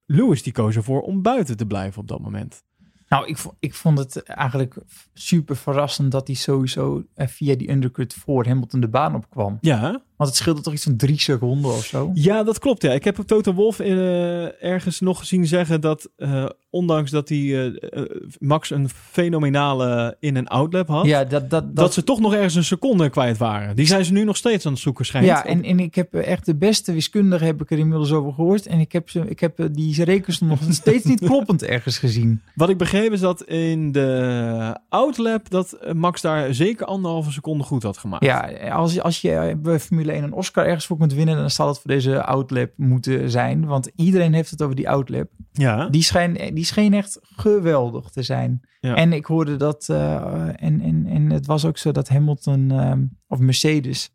Lewis 0.07 0.43
die 0.43 0.53
koos 0.53 0.77
ervoor 0.77 1.01
om 1.03 1.23
buiten 1.23 1.57
te 1.57 1.67
blijven 1.67 2.01
op 2.01 2.09
dat 2.09 2.21
moment. 2.21 2.65
Nou, 3.09 3.27
ik, 3.27 3.39
ik 3.59 3.75
vond 3.75 3.99
het 3.99 4.23
eigenlijk 4.23 4.75
super 5.15 5.57
verrassend 5.57 6.13
dat 6.13 6.27
hij 6.27 6.37
sowieso 6.37 7.05
eh, 7.15 7.27
via 7.27 7.55
die 7.57 7.71
undercut 7.71 8.15
voor 8.15 8.47
Hamilton 8.47 8.81
de 8.81 8.89
baan 8.89 9.15
opkwam. 9.15 9.59
Ja, 9.61 9.81
Want 10.17 10.31
het 10.31 10.35
scheelde 10.39 10.61
toch 10.61 10.73
iets 10.73 10.85
van 10.85 10.97
drie 10.97 11.21
seconden 11.21 11.71
of 11.71 11.85
zo. 11.85 12.11
ja 12.15 12.43
dat 12.43 12.59
klopt. 12.59 12.83
Ja. 12.83 12.93
Ik 12.93 13.05
heb 13.05 13.17
Toto 13.17 13.53
Wolf 13.53 13.81
eh, 13.81 14.63
ergens 14.65 15.01
nog 15.01 15.19
gezien 15.19 15.47
zeggen 15.47 15.81
dat... 15.81 16.11
eh, 16.17 16.47
ondanks 16.71 17.11
dat 17.11 17.29
hij 17.29 17.39
eh, 17.39 17.67
eh, 17.67 18.03
Max 18.39 18.71
een 18.71 18.89
fenomenale 18.89 20.17
in- 20.21 20.37
en 20.37 20.47
outlap 20.47 20.89
had... 20.89 21.07
Ja, 21.07 21.25
dat, 21.25 21.51
dat, 21.51 21.77
dat, 21.77 21.93
ze 21.93 22.05
toch 22.05 22.21
nog 22.21 22.35
ergens 22.35 22.55
een 22.55 22.65
seconde 22.65 23.11
kwijt 23.11 23.39
waren. 23.39 23.77
Die 23.77 23.87
zijn 23.87 24.05
ze 24.05 24.13
nu 24.13 24.25
nog 24.25 24.37
steeds 24.37 24.67
aan 24.67 24.73
het 24.73 24.81
zoeken, 24.81 25.05
schijnt. 25.07 25.27
ja 25.27 25.45
en, 25.45 25.63
en 25.65 25.81
ik 25.81 25.95
heb 25.95 26.15
echt 26.15 26.47
de 26.47 26.55
beste 26.57 26.93
wiskundige 26.93 27.45
heb 27.45 27.61
ik 27.63 27.71
er 27.71 27.79
inmiddels 27.79 28.13
over 28.13 28.33
gehoord. 28.33 28.67
En 28.67 28.81
ik 28.81 28.93
heb, 28.93 29.11
ze, 29.11 29.21
ik 29.29 29.41
heb 29.41 29.59
eh, 29.59 29.67
die 29.73 30.05
rekensom 30.05 30.49
nog 30.49 30.59
steeds 30.71 31.05
niet 31.05 31.21
kloppend 31.21 31.63
ergens 31.65 31.99
gezien. 31.99 32.41
Wat 32.55 32.69
ik 32.69 32.79
begreep 32.79 33.13
is 33.13 33.21
dat 33.21 33.43
in 33.45 33.93
de 33.93 34.77
outlap... 34.89 35.51
dat 35.51 35.79
Max 35.95 36.21
daar 36.21 36.55
zeker 36.55 36.87
anderhalve 36.87 37.31
seconde 37.33 37.65
goed 37.65 37.83
had 37.83 37.99
gemaakt. 37.99 38.25
Ja, 38.25 38.41
als, 38.71 38.95
je- 38.95 39.03
als 39.03 39.21
je 39.21 39.59
bij 39.63 39.79
Formule 39.81 40.13
1 40.13 40.23
een 40.25 40.33
Oscar 40.33 40.67
ergens 40.67 40.87
voor 40.87 40.97
kunt 40.99 41.15
winnen, 41.15 41.37
dan 41.37 41.51
zal 41.51 41.69
het 41.69 41.79
voor 41.79 41.91
deze 41.91 42.23
outlap 42.25 42.71
moeten 42.77 43.31
zijn. 43.31 43.67
Want 43.67 43.91
iedereen 43.97 44.33
heeft 44.35 44.51
het 44.51 44.63
over 44.63 44.77
die 44.77 44.89
outlap. 44.89 45.29
Ja, 45.53 45.89
Die, 45.89 46.03
schijn, 46.03 46.55
die 46.55 46.65
scheen 46.65 46.95
echt 46.95 47.19
geweldig 47.23 48.11
te 48.11 48.23
zijn. 48.23 48.61
Ja. 48.81 48.95
En 48.95 49.13
ik 49.13 49.25
hoorde 49.25 49.57
dat, 49.57 49.89
eh, 49.89 50.47
en, 50.47 50.81
en, 50.81 51.07
en 51.07 51.31
het 51.31 51.47
was 51.47 51.65
ook 51.65 51.79
zo 51.79 51.93
dat 51.93 52.09
Hamilton 52.09 52.71
ehm, 52.71 53.05
of 53.27 53.39
Mercedes 53.39 54.11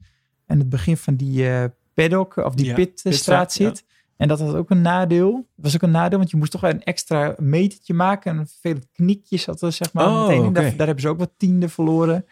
aan 0.47 0.57
het 0.59 0.69
begin 0.69 0.97
van 0.97 1.15
die 1.15 1.49
eh, 1.49 1.63
paddock 1.93 2.35
of 2.35 2.55
die 2.55 2.65
Ja, 2.65 2.73
pitstraat 2.73 3.53
zit. 3.53 3.85
En 4.17 4.27
dat 4.27 4.39
had 4.39 4.55
ook 4.55 4.69
een 4.69 4.81
nadeel. 4.81 5.31
Dat 5.31 5.65
was 5.65 5.75
ook 5.75 5.81
een 5.81 5.91
nadeel, 5.91 6.17
want 6.17 6.31
je 6.31 6.37
moest 6.37 6.51
toch 6.51 6.63
een 6.63 6.83
extra 6.83 7.35
metertje 7.37 7.93
maken. 7.93 8.31
En 8.31 8.37
een 8.37 8.47
vervelend 8.47 8.87
knikje 8.91 9.37
zat 9.37 9.61
er 9.61 9.71
zeg 9.71 9.93
maar 9.93 10.07
Oh, 10.07 10.27
meteen. 10.27 10.53
Daar, 10.53 10.63
hebben 10.63 10.99
ze 10.99 11.07
ook 11.09 11.19
wat 11.19 11.33
tiende 11.37 11.69
verloren. 11.69 12.25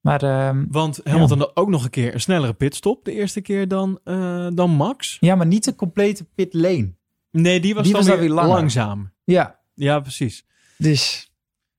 Maar 0.00 0.22
ehm, 0.22 0.64
Want 0.68 1.00
Hamilton 1.04 1.38
had 1.38 1.56
ook 1.56 1.68
nog 1.68 1.84
een 1.84 1.90
keer 1.90 2.14
een 2.14 2.20
snellere 2.20 2.52
pitstop. 2.52 3.04
De 3.04 3.12
eerste 3.12 3.40
keer 3.40 3.68
dan, 3.68 3.98
eh, 4.04 4.46
dan 4.54 4.70
Max. 4.70 5.16
ja, 5.20 5.34
maar 5.34 5.46
niet 5.46 5.64
de 5.64 5.74
complete 5.74 6.24
pit 6.34 6.54
lane. 6.54 6.94
Nee, 7.30 7.60
die 7.60 7.74
was 7.74 7.84
Die 7.84 7.92
dan 7.92 8.04
was 8.06 8.18
weer, 8.18 8.30
langzaam. 8.30 9.12
Ja, 9.24 9.60
Ja, 9.74 10.00
precies. 10.00 10.44
dus 10.78 11.30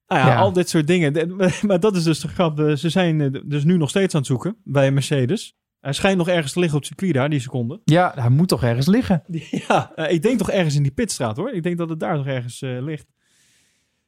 Nou 0.07 0.21
ja, 0.21 0.27
Ja. 0.27 0.37
al 0.39 0.53
dit 0.53 0.69
soort 0.69 0.87
dingen. 0.87 1.35
Maar 1.67 1.79
dat 1.79 1.95
is 1.95 2.03
dus 2.03 2.19
de 2.19 2.27
grap. 2.27 2.59
Eh, 2.59 2.75
Ze 2.75 2.89
zijn 2.89 3.21
eh, 3.21 3.41
dus 3.45 3.63
nu 3.63 3.77
nog 3.77 3.89
steeds 3.89 4.13
aan 4.13 4.19
het 4.19 4.29
zoeken 4.29 4.55
bij 4.63 4.91
Mercedes. 4.91 5.55
Hij 5.79 5.93
schijnt 5.93 6.17
nog 6.17 6.27
ergens 6.27 6.53
te 6.53 6.59
liggen 6.59 6.77
op 6.77 6.83
het 6.83 6.91
circuit 6.93 7.13
daar, 7.15 7.29
die 7.29 7.39
seconde. 7.39 7.81
ja, 7.97 8.11
hij 8.15 8.29
moet 8.29 8.47
toch 8.47 8.63
ergens 8.63 8.87
liggen. 8.87 9.23
Ja, 9.67 9.91
eh, 9.95 10.13
ik 10.13 10.21
denk 10.21 10.37
toch 10.37 10.51
ergens 10.51 10.75
in 10.75 10.83
die 10.83 10.91
pitstraat 10.91 11.37
hoor. 11.37 11.51
Ik 11.51 11.63
denk 11.63 11.77
dat 11.77 11.89
het 11.89 11.99
daar 11.99 12.17
nog 12.17 12.25
ergens 12.27 12.59
ligt. 12.61 13.05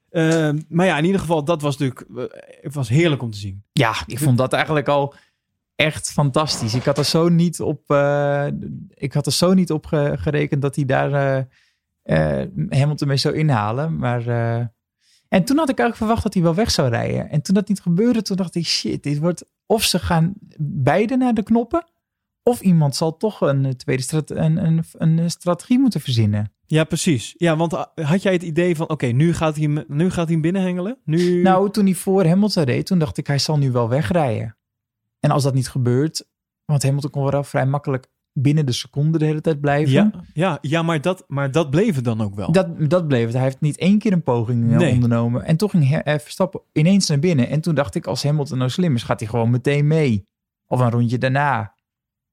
Ehm, 0.09 0.59
maar 0.69 0.85
ja, 0.85 0.97
in 0.97 1.05
ieder 1.05 1.19
geval, 1.19 1.43
dat 1.43 1.61
was 1.61 1.77
natuurlijk 1.77 2.27
het 2.61 2.73
was 2.73 2.89
heerlijk 2.89 3.21
om 3.21 3.31
te 3.31 3.37
zien. 3.37 3.63
Ja, 3.71 3.93
ik 4.05 4.19
vond 4.19 4.37
dat 4.37 4.53
eigenlijk 4.53 4.87
al 4.87 5.13
echt 5.83 6.11
fantastisch. 6.11 6.73
Ik 6.73 6.83
had 6.83 6.97
er 6.97 7.05
zo 7.05 7.29
niet 7.29 7.61
op, 7.61 7.89
eh, 7.91 8.47
ik 8.93 9.13
had 9.13 9.25
er 9.25 9.31
zo 9.31 9.53
niet 9.53 9.71
op 9.71 9.85
ge- 9.85 10.13
gerekend 10.19 10.61
dat 10.61 10.75
hij 10.75 10.85
daar 10.85 11.47
eh, 12.03 12.45
Hamilton 12.69 13.07
mee 13.07 13.17
zou 13.17 13.35
inhalen. 13.35 13.97
Maar, 13.97 14.27
en 15.27 15.43
toen 15.43 15.57
had 15.57 15.69
ik 15.69 15.77
eigenlijk 15.79 15.95
verwacht 15.95 16.23
dat 16.23 16.33
hij 16.33 16.43
wel 16.43 16.55
weg 16.55 16.71
zou 16.71 16.89
rijden. 16.89 17.29
En 17.29 17.41
toen 17.41 17.55
dat 17.55 17.67
niet 17.67 17.81
gebeurde, 17.81 18.21
toen 18.21 18.37
dacht 18.37 18.55
ik, 18.55 18.65
shit, 18.65 19.03
dit 19.03 19.19
wordt 19.19 19.45
of 19.65 19.83
ze 19.83 19.99
gaan 19.99 20.33
beide 20.59 21.17
naar 21.17 21.33
de 21.33 21.43
knoppen, 21.43 21.85
of 22.43 22.61
iemand 22.61 22.95
zal 22.95 23.17
toch 23.17 23.41
een 23.41 23.77
tweede 23.77 24.03
strat 24.03 24.29
een, 24.29 24.65
een, 24.65 24.83
een 24.97 25.31
strategie 25.31 25.79
moeten 25.79 26.01
verzinnen. 26.01 26.51
Ja, 26.65 26.83
precies. 26.83 27.33
Ja, 27.37 27.55
want 27.55 27.71
had 27.95 28.21
jij 28.21 28.33
het 28.33 28.43
idee 28.43 28.75
van, 28.75 28.89
oké, 28.89 29.05
nu 29.05 29.33
gaat 29.33 29.55
hij 29.55 29.85
nu 29.87 30.09
gaat 30.09 30.27
hij 30.27 30.39
binnenhengelen? 30.39 30.97
Nu... 31.05 31.41
Nou, 31.41 31.71
toen 31.71 31.85
hij 31.85 31.93
voor 31.93 32.25
Hamilton 32.25 32.63
reed, 32.63 32.85
toen 32.85 32.99
dacht 32.99 33.17
ik, 33.17 33.27
hij 33.27 33.39
zal 33.39 33.57
nu 33.57 33.71
wel 33.71 33.89
wegrijden. 33.89 34.57
En 35.23 35.31
als 35.31 35.43
dat 35.43 35.53
niet 35.53 35.69
gebeurt, 35.69 36.27
want 36.65 36.83
Hamilton 36.83 37.09
kon 37.09 37.31
wel 37.31 37.43
vrij 37.43 37.65
makkelijk 37.65 38.07
binnen 38.33 38.65
de 38.65 38.71
seconde 38.71 39.17
de 39.17 39.25
hele 39.25 39.41
tijd 39.41 39.61
blijven. 39.61 39.91
ja, 39.93 40.11
ja, 40.33 40.57
ja 40.61 40.81
maar, 40.81 41.01
dat, 41.01 41.23
maar 41.27 41.51
dat 41.51 41.69
bleef 41.69 41.95
het 41.95 42.03
dan 42.03 42.21
ook 42.21 42.35
wel. 42.35 42.51
Dat, 42.51 42.89
dat 42.89 43.07
bleef 43.07 43.25
het. 43.25 43.33
Hij 43.33 43.43
heeft 43.43 43.61
niet 43.61 43.77
één 43.77 43.97
keer 43.99 44.11
een 44.11 44.23
poging 44.23 44.71
eh, 44.71 44.77
Nee. 44.77 44.93
ondernomen. 44.93 45.43
En 45.43 45.57
toch 45.57 45.71
ging 45.71 45.95
eh, 45.97 46.19
Verstappen 46.19 46.61
ineens 46.71 47.07
naar 47.07 47.19
binnen. 47.19 47.49
En 47.49 47.61
toen 47.61 47.75
dacht 47.75 47.95
ik, 47.95 48.07
als 48.07 48.23
Hamilton 48.23 48.57
nou 48.57 48.69
slim 48.69 48.95
is, 48.95 49.03
gaat 49.03 49.19
hij 49.19 49.29
gewoon 49.29 49.49
meteen 49.49 49.87
mee. 49.87 50.27
Of 50.67 50.79
een 50.79 50.89
rondje 50.91 51.17
daarna. 51.17 51.75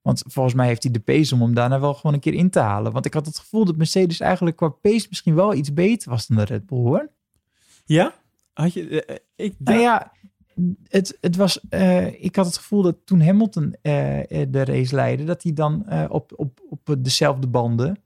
Want 0.03 0.23
volgens 0.27 0.55
mij 0.55 0.67
heeft 0.67 0.83
hij 0.83 0.93
de 0.93 1.01
pace 1.01 1.35
om 1.35 1.41
hem 1.43 1.55
daarna 1.55 1.81
wel 1.81 1.95
gewoon 1.95 2.15
een 2.15 2.21
keer 2.21 2.35
in 2.35 2.51
te 2.51 2.59
halen. 2.59 2.93
Want 2.93 3.07
ik 3.07 3.15
had 3.15 3.27
het 3.27 3.39
gevoel 3.39 3.65
dat 3.65 3.77
Mercedes 3.77 4.21
eigenlijk 4.21 4.57
qua 4.57 4.69
pace 4.69 5.07
misschien 5.09 5.35
wel 5.35 5.55
iets 5.55 5.73
beter 5.73 6.11
was 6.11 6.27
dan 6.27 6.37
de 6.37 6.45
Red 6.45 6.67
Bull, 6.67 6.79
hoor. 6.79 7.11
Ja? 7.85 8.15
Had 8.53 8.73
je, 8.73 9.05
eh, 9.05 9.17
ik 9.37 9.55
Nou 9.59 9.79
ja, 9.79 10.13
het, 10.89 11.19
het 11.21 11.37
was, 11.37 11.61
eh, 11.69 12.23
ik 12.25 12.37
had 12.37 12.47
het 12.47 12.57
gevoel 12.57 12.83
dat 12.83 12.97
toen 13.05 13.21
Hamilton 13.21 13.77
eh, 13.83 14.43
eh, 14.43 14.49
de 14.51 14.65
race 14.65 14.95
leidde, 14.95 15.25
dat 15.25 15.43
hij 15.43 15.53
dan 15.53 15.87
op, 16.09 16.33
op, 16.37 16.61
op 16.69 16.97
dezelfde 16.99 17.47
banden 17.47 17.99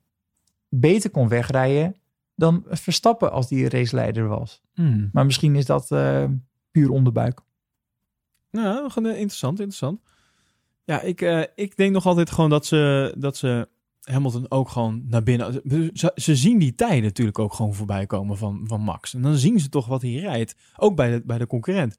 beter 0.68 1.10
kon 1.10 1.28
wegrijden 1.28 1.96
dan 2.34 2.64
Verstappen 2.68 3.32
als 3.32 3.48
die 3.48 3.68
raceleider 3.68 4.28
was. 4.28 4.62
Hmm. 4.74 5.08
Maar 5.12 5.24
misschien 5.24 5.56
is 5.56 5.66
dat 5.66 5.88
puur 6.70 6.90
onderbuik. 6.90 7.40
Nou, 8.50 8.90
interessant, 8.94 9.58
interessant. 9.58 10.00
Ja, 10.84 11.00
ik, 11.00 11.20
ik 11.54 11.76
denk 11.76 11.92
nog 11.92 12.06
altijd 12.06 12.30
gewoon 12.30 12.50
dat 12.50 12.66
ze, 12.66 13.14
dat 13.18 13.36
ze 13.36 13.68
Hamilton 14.00 14.50
ook 14.50 14.68
gewoon 14.68 15.04
naar 15.08 15.22
binnen... 15.22 15.60
Ze, 15.94 16.12
ze 16.14 16.36
zien 16.36 16.58
die 16.58 16.74
tijden 16.74 17.02
natuurlijk 17.02 17.38
ook 17.38 17.54
gewoon 17.54 17.74
voorbij 17.74 18.06
komen 18.06 18.36
van, 18.36 18.64
van 18.64 18.80
Max. 18.80 19.14
En 19.14 19.22
dan 19.22 19.34
zien 19.34 19.60
ze 19.60 19.68
toch 19.68 19.86
wat 19.86 20.02
hij 20.02 20.14
rijdt. 20.14 20.56
Ook 20.76 20.96
bij 20.96 21.10
de, 21.10 21.22
bij 21.24 21.38
de 21.38 21.46
concurrent. 21.46 21.98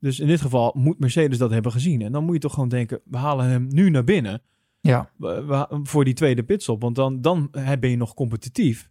Dus 0.00 0.20
in 0.20 0.26
dit 0.26 0.40
geval 0.40 0.72
moet 0.76 0.98
Mercedes 0.98 1.38
dat 1.38 1.50
hebben 1.50 1.72
gezien. 1.72 2.02
En 2.02 2.12
dan 2.12 2.24
moet 2.24 2.34
je 2.34 2.40
toch 2.40 2.54
gewoon 2.54 2.68
denken, 2.68 3.00
we 3.04 3.16
halen 3.16 3.46
hem 3.46 3.66
nu 3.70 3.90
naar 3.90 4.04
binnen. 4.04 4.42
Ja, 4.80 5.10
voor 5.82 6.04
die 6.04 6.14
tweede 6.14 6.42
pitstop. 6.42 6.82
Want 6.82 6.96
dan, 6.96 7.20
dan 7.20 7.50
ben 7.80 7.90
je 7.90 7.96
nog 7.96 8.14
competitief. 8.14 8.90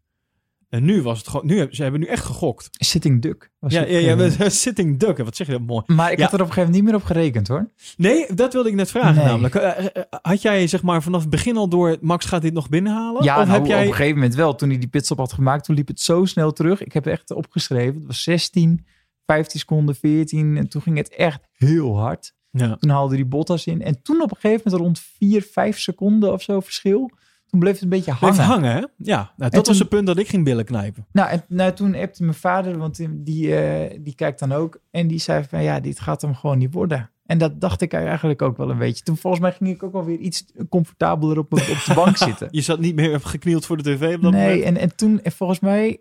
En 0.70 0.84
nu 0.86 1.02
was 1.02 1.18
het 1.18 1.28
gewoon... 1.28 1.46
Nu, 1.46 1.68
ze 1.72 1.82
hebben 1.82 2.00
nu 2.02 2.06
echt 2.06 2.24
gegokt. 2.26 2.68
sitting 2.72 3.22
duck. 3.22 3.52
Was 3.60 3.74
Ja, 3.74 3.86
ja, 3.86 3.98
ja, 4.00 4.18
eh, 4.18 4.50
sitting 4.66 5.00
duck. 5.00 5.18
Wat 5.18 5.36
zeg 5.36 5.48
je 5.48 5.54
dat 5.54 5.62
mooi. 5.62 5.84
Maar 5.86 6.12
ik 6.12 6.18
Ja. 6.18 6.24
had 6.24 6.34
er 6.34 6.40
op 6.42 6.48
een 6.48 6.54
gegeven 6.54 6.72
moment 6.72 6.76
niet 6.76 6.84
meer 6.84 6.96
op 7.02 7.04
gerekend 7.04 7.48
hoor. 7.48 7.70
Nee, 7.98 8.34
dat 8.36 8.54
wilde 8.54 8.70
ik 8.70 8.76
net 8.76 8.90
vragen 8.90 9.16
Nee. 9.16 9.26
namelijk. 9.26 9.56
Eh, 9.56 9.86
eh, 9.86 10.04
Had 10.22 10.42
jij 10.42 10.68
zeg 10.68 10.84
maar 10.84 11.04
vanaf 11.04 11.22
het 11.22 11.30
begin 11.30 11.58
al 11.58 11.70
door... 11.70 11.98
Max 12.02 12.26
gaat 12.26 12.42
dit 12.42 12.54
nog 12.54 12.70
binnenhalen? 12.70 13.24
Ja, 13.24 13.40
of 13.40 13.48
nou, 13.48 13.58
heb 13.58 13.68
jij... 13.68 13.82
op 13.82 13.88
een 13.88 13.94
gegeven 13.94 14.16
moment 14.16 14.36
wel. 14.36 14.56
Toen 14.56 14.70
hij 14.70 14.78
die 14.78 14.90
pitstop 14.90 15.18
had 15.18 15.34
gemaakt, 15.34 15.64
toen 15.66 15.76
liep 15.76 15.88
het 15.88 16.02
zo 16.02 16.26
snel 16.26 16.52
terug. 16.52 16.84
Ik 16.84 16.94
heb 16.94 17.04
het 17.04 17.14
echt 17.14 17.32
opgeschreven. 17.32 17.96
Het 17.96 18.06
was 18.08 18.24
16, 18.24 18.86
15 19.34 19.60
seconden, 19.60 19.96
14. 19.96 20.58
En 20.58 20.68
toen 20.70 20.82
ging 20.82 20.98
het 20.98 21.16
echt 21.16 21.48
heel 21.54 21.98
hard. 22.00 22.34
Ja. 22.52 22.76
Toen 22.76 22.90
haalde 22.90 23.16
hij 23.16 23.28
Bottas 23.28 23.66
in. 23.66 23.82
En 23.82 24.02
toen 24.02 24.22
op 24.22 24.32
een 24.32 24.38
gegeven 24.40 24.62
moment 24.66 24.82
rond 24.84 25.00
4, 25.00 25.42
5 25.42 25.80
seconden 25.80 26.32
of 26.34 26.42
zo 26.42 26.60
verschil. 26.60 27.12
Toen 27.46 27.60
bleef 27.60 27.74
het 27.74 27.82
een 27.82 27.90
beetje 27.90 28.12
hangen. 28.12 28.36
Bleef 28.36 28.48
hangen, 28.48 28.72
hè? 28.72 28.84
Ja, 28.98 29.18
nou, 29.18 29.32
dat 29.38 29.52
toen- 29.54 29.64
was 29.64 29.80
het 29.80 29.90
punt 29.90 30.08
dat 30.08 30.18
ik 30.18 30.28
ging 30.28 30.44
billen 30.44 30.66
knijpen. 30.66 31.08
Nou, 31.12 31.30
en 31.30 31.44
nou, 31.48 31.74
toen 31.74 31.96
appte 31.96 32.24
mijn 32.24 32.36
vader, 32.36 32.78
want 32.78 33.08
die, 33.12 33.56
eh, 33.56 33.98
die 34.02 34.16
kijkt 34.16 34.40
dan 34.40 34.52
ook. 34.52 34.80
En 34.92 35.08
die 35.08 35.20
zei 35.20 35.44
van 35.50 35.64
ja, 35.64 35.80
dit 35.80 36.00
gaat 36.00 36.22
hem 36.22 36.36
gewoon 36.36 36.58
niet 36.58 36.74
worden. 36.74 37.12
En 37.26 37.38
dat 37.38 37.62
dacht 37.62 37.82
ik 37.82 37.94
eigenlijk 37.94 38.42
ook 38.42 38.58
wel 38.58 38.70
een 38.70 38.78
beetje. 38.78 39.04
Toen 39.04 39.18
volgens 39.18 39.42
mij 39.42 39.52
ging 39.52 39.70
ik 39.70 39.84
ook 39.84 39.94
alweer 39.94 40.18
iets 40.18 40.46
comfortabeler 40.70 41.38
op, 41.38 41.54
op 41.54 41.60
de 41.60 41.92
bank 41.96 42.18
zitten. 42.28 42.48
Je 42.52 42.62
zat 42.62 42.80
niet 42.80 42.96
meer 42.96 43.20
geknield 43.20 43.66
voor 43.66 43.78
de 43.78 43.84
tv 43.84 44.16
op 44.16 44.22
dat 44.22 44.32
Nee, 44.32 44.48
moment? 44.58 44.64
en, 44.64 44.78
en 44.78 44.96
toen, 44.96 45.22
en 45.22 45.32
volgens 45.32 45.60
mij 45.60 46.00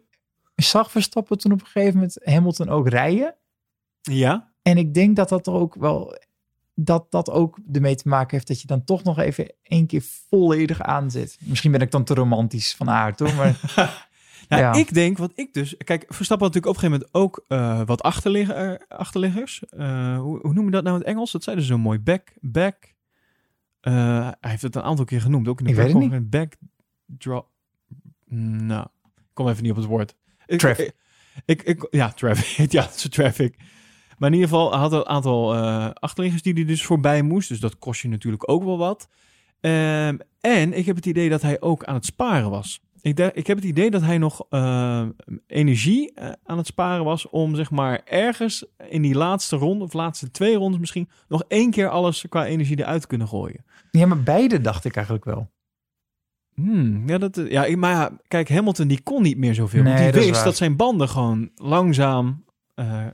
zag 0.65 0.91
Verstappen 0.91 1.39
toen 1.39 1.53
op 1.53 1.61
een 1.61 1.67
gegeven 1.67 1.95
moment 1.95 2.19
Hamilton 2.25 2.69
ook 2.69 2.89
rijden. 2.89 3.35
Ja? 4.01 4.53
En 4.63 4.77
ik 4.79 4.95
denk 4.95 5.17
dat 5.17 5.29
dat 5.29 5.47
er 5.47 5.53
ook 5.53 5.75
wel, 5.75 6.19
dat 6.75 7.11
dat 7.11 7.31
ook 7.31 7.59
ermee 7.73 7.95
te 7.95 8.09
maken 8.09 8.31
heeft 8.31 8.49
dat 8.49 8.61
je 8.61 8.67
dan 8.67 8.85
toch 8.85 9.03
nog 9.03 9.19
even 9.19 9.53
één 9.63 9.87
keer 9.87 10.03
volledig 10.29 10.81
aanzet. 10.83 11.37
Misschien 11.41 11.73
ben 11.73 11.81
ik 11.81 11.91
dan 11.91 12.05
te 12.05 12.15
romantisch 12.15 12.75
van 12.75 12.91
aard 12.91 13.19
hoor, 13.19 13.35
maar 13.35 13.57
Nou, 14.49 14.63
Ja. 14.63 14.73
ik 14.73 14.95
denk 14.95 15.19
wat 15.19 15.33
ik 15.35 15.55
dus... 15.55 15.77
Kijk, 15.77 16.05
Verstappen 16.09 16.47
had 16.47 16.55
natuurlijk 16.55 16.67
op 16.67 16.83
een 16.83 16.91
gegeven 16.91 17.09
moment 17.13 17.15
ook 17.15 17.45
eh, 17.49 17.87
wat 17.87 18.03
achterligger, 18.03 18.85
achterliggers. 18.89 19.63
Eh, 19.69 20.19
hoe, 20.19 20.39
hoe 20.41 20.53
noem 20.53 20.65
je 20.65 20.71
dat 20.71 20.83
nou 20.83 20.95
in 20.95 21.01
het 21.01 21.11
Engels? 21.11 21.33
Dat 21.33 21.43
zeiden 21.43 21.65
ze 21.65 21.73
zo 21.73 21.79
mooi. 21.79 21.99
Back, 21.99 22.33
back... 22.41 22.95
eh, 23.81 23.93
hij 24.41 24.51
heeft 24.51 24.63
het 24.63 24.75
een 24.77 24.83
aantal 24.83 25.05
keer 25.05 25.21
genoemd. 25.21 25.49
Ook 25.49 25.59
in 25.59 25.65
de 25.65 25.71
Ik 25.71 25.77
weet 25.77 25.87
het 25.87 25.95
persconferentie. 25.99 26.39
Back, 26.41 26.53
drop... 27.19 27.49
Nou, 28.27 28.87
ik 29.17 29.25
kom 29.33 29.49
even 29.49 29.63
niet 29.63 29.71
op 29.73 29.77
het 29.79 29.87
woord. 29.87 30.17
Ik, 30.49 30.59
Traffic. 30.59 30.93
Ik, 31.45 31.63
ik, 31.63 31.87
ja, 31.91 32.11
traffic. 32.13 32.71
ja, 32.73 32.83
het 32.83 32.95
is 32.95 33.09
traffic. 33.09 33.57
Maar 34.19 34.29
in 34.29 34.35
ieder 34.35 34.49
geval 34.49 34.75
had 34.77 34.93
een 34.93 35.07
aantal 35.07 35.55
eh, 35.55 35.89
achterliggers 35.95 36.43
die 36.43 36.53
hij 36.55 36.65
dus 36.65 36.85
voorbij 36.85 37.23
moest. 37.23 37.49
Dus 37.49 37.61
dat 37.61 37.79
kost 37.79 38.01
je 38.01 38.09
natuurlijk 38.09 38.51
ook 38.51 38.65
wel 38.65 38.79
wat. 38.79 39.09
Ehm, 39.61 40.17
en 40.41 40.73
ik 40.73 40.87
heb 40.87 40.97
het 40.97 41.07
idee 41.07 41.29
dat 41.29 41.43
hij 41.43 41.61
ook 41.61 41.85
aan 41.85 41.95
het 41.95 42.05
sparen 42.05 42.51
was. 42.51 42.81
Ik, 43.03 43.17
de- 43.17 43.31
ik 43.35 43.47
heb 43.47 43.57
het 43.57 43.67
idee 43.67 43.91
dat 43.91 44.03
hij 44.03 44.19
nog 44.19 44.47
eh, 44.51 45.07
energie 45.47 46.13
eh, 46.15 46.33
aan 46.45 46.57
het 46.59 46.67
sparen 46.67 47.05
was 47.05 47.29
om 47.29 47.55
zeg 47.55 47.71
maar 47.71 48.01
ergens 48.05 48.65
in 48.89 49.03
die 49.03 49.15
laatste 49.15 49.57
ronde, 49.57 49.85
of 49.85 49.93
laatste 49.93 50.31
twee 50.31 50.57
rondes 50.57 50.81
misschien, 50.81 51.09
nog 51.29 51.45
één 51.49 51.71
keer 51.71 51.89
alles 51.89 52.25
qua 52.29 52.47
energie 52.47 52.79
eruit 52.79 53.01
te 53.01 53.07
kunnen 53.07 53.29
gooien. 53.29 53.65
ja, 53.91 54.07
maar 54.07 54.23
beide 54.23 54.61
dacht 54.61 54.85
ik 54.85 54.95
eigenlijk 54.97 55.25
wel. 55.25 55.51
Hmm, 56.61 57.09
ja, 57.09 57.19
dat, 57.19 57.41
ja, 57.49 57.65
ik- 57.65 57.77
maar 57.77 57.91
ja, 57.93 58.11
kijk, 58.29 58.49
Hamilton 58.49 58.89
die 58.89 59.01
kon 59.03 59.23
niet 59.23 59.39
meer 59.39 59.55
zoveel. 59.55 59.83
Nee, 59.83 59.93
want 59.93 60.05
die 60.13 60.13
dat 60.13 60.25
wist 60.31 60.45
dat 60.45 60.57
zijn 60.57 60.77
banden 60.77 61.09
gewoon 61.09 61.51
langzaam 61.55 62.45
eh, 62.75 63.07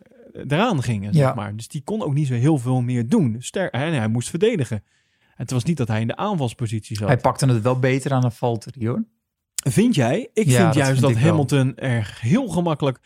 eraan 0.49 0.83
gingen, 0.83 1.15
zeg 1.15 1.23
Ja. 1.23 1.35
maar. 1.35 1.57
Dus 1.57 1.69
die 1.69 1.83
kon 1.83 2.03
ook 2.03 2.15
niet 2.15 2.27
zo 2.27 2.35
heel 2.35 2.59
veel 2.59 2.81
meer 2.83 3.09
doen. 3.09 3.37
Ster 3.39 3.69
hij, 3.71 3.91
hij 3.93 4.09
moest 4.09 4.31
verdedigen. 4.31 4.83
Het 5.35 5.51
was 5.51 5.65
niet 5.65 5.77
dat 5.77 5.89
hij 5.89 6.01
in 6.01 6.07
de 6.07 6.17
aanvalspositie 6.17 6.97
zat. 6.97 7.09
Hij 7.09 7.17
pakte 7.17 7.47
het 7.47 7.63
wel 7.63 7.79
beter 7.79 8.13
aan 8.13 8.25
een 8.25 8.33
Valtteri 8.33 8.89
hoor. 8.89 9.05
Vind 9.55 9.95
jij? 9.95 10.31
Ik 10.33 10.47
Ja, 10.47 10.53
vind 10.53 10.65
dat 10.65 10.75
juist 10.75 10.91
vind 10.91 11.01
dat 11.01 11.11
ik 11.11 11.17
wel. 11.17 11.27
Hamilton 11.27 11.77
er 11.77 12.19
heel 12.21 12.49
gemakkelijk 12.49 12.99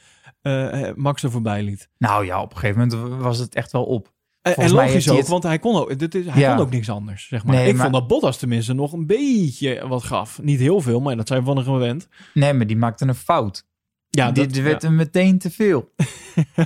eh, 0.43 0.93
Max 0.95 1.23
er 1.23 1.31
voorbij 1.31 1.63
liet. 1.63 1.89
Nou 1.99 2.25
ja, 2.27 2.43
op 2.43 2.51
een 2.53 2.59
gegeven 2.59 2.89
moment 2.89 3.21
was 3.23 3.39
het 3.39 3.55
echt 3.55 3.73
wel 3.73 3.85
op. 3.85 4.13
En, 4.43 4.71
logisch 4.71 5.11
ook, 5.11 5.17
het- 5.19 5.29
want 5.29 5.43
hij 5.43 5.59
kon 5.59 5.77
ook, 5.77 5.99
dit 5.99 6.15
is, 6.15 6.27
hij 6.27 6.41
Ja. 6.41 6.55
kon 6.55 6.65
ook 6.65 6.71
niks 6.71 6.91
anders, 6.91 7.27
zeg 7.29 7.45
maar. 7.45 7.55
Nee, 7.55 7.67
ik 7.69 7.73
maar- 7.73 7.83
vond 7.83 7.95
dat 7.95 8.07
Bottas 8.07 8.37
tenminste 8.39 8.73
nog 8.73 8.93
een 8.93 9.07
beetje 9.07 9.89
wat 9.89 10.03
gaf. 10.03 10.43
Niet 10.43 10.59
heel 10.61 10.81
veel, 10.81 11.01
maar 11.01 11.17
dat 11.17 11.29
zijn 11.29 11.41
we 11.41 11.47
van 11.47 11.57
een 11.57 11.65
gewend. 11.65 12.09
Nee, 12.35 12.53
maar 12.53 12.67
die 12.67 12.77
maakte 12.77 13.07
een 13.07 13.15
fout. 13.15 13.67
Ja, 14.11 14.31
dit 14.33 14.55
dat, 14.55 14.63
werd 14.63 14.83
hem 14.83 14.95
meteen 14.95 15.39
te 15.39 15.51
veel. 15.51 15.93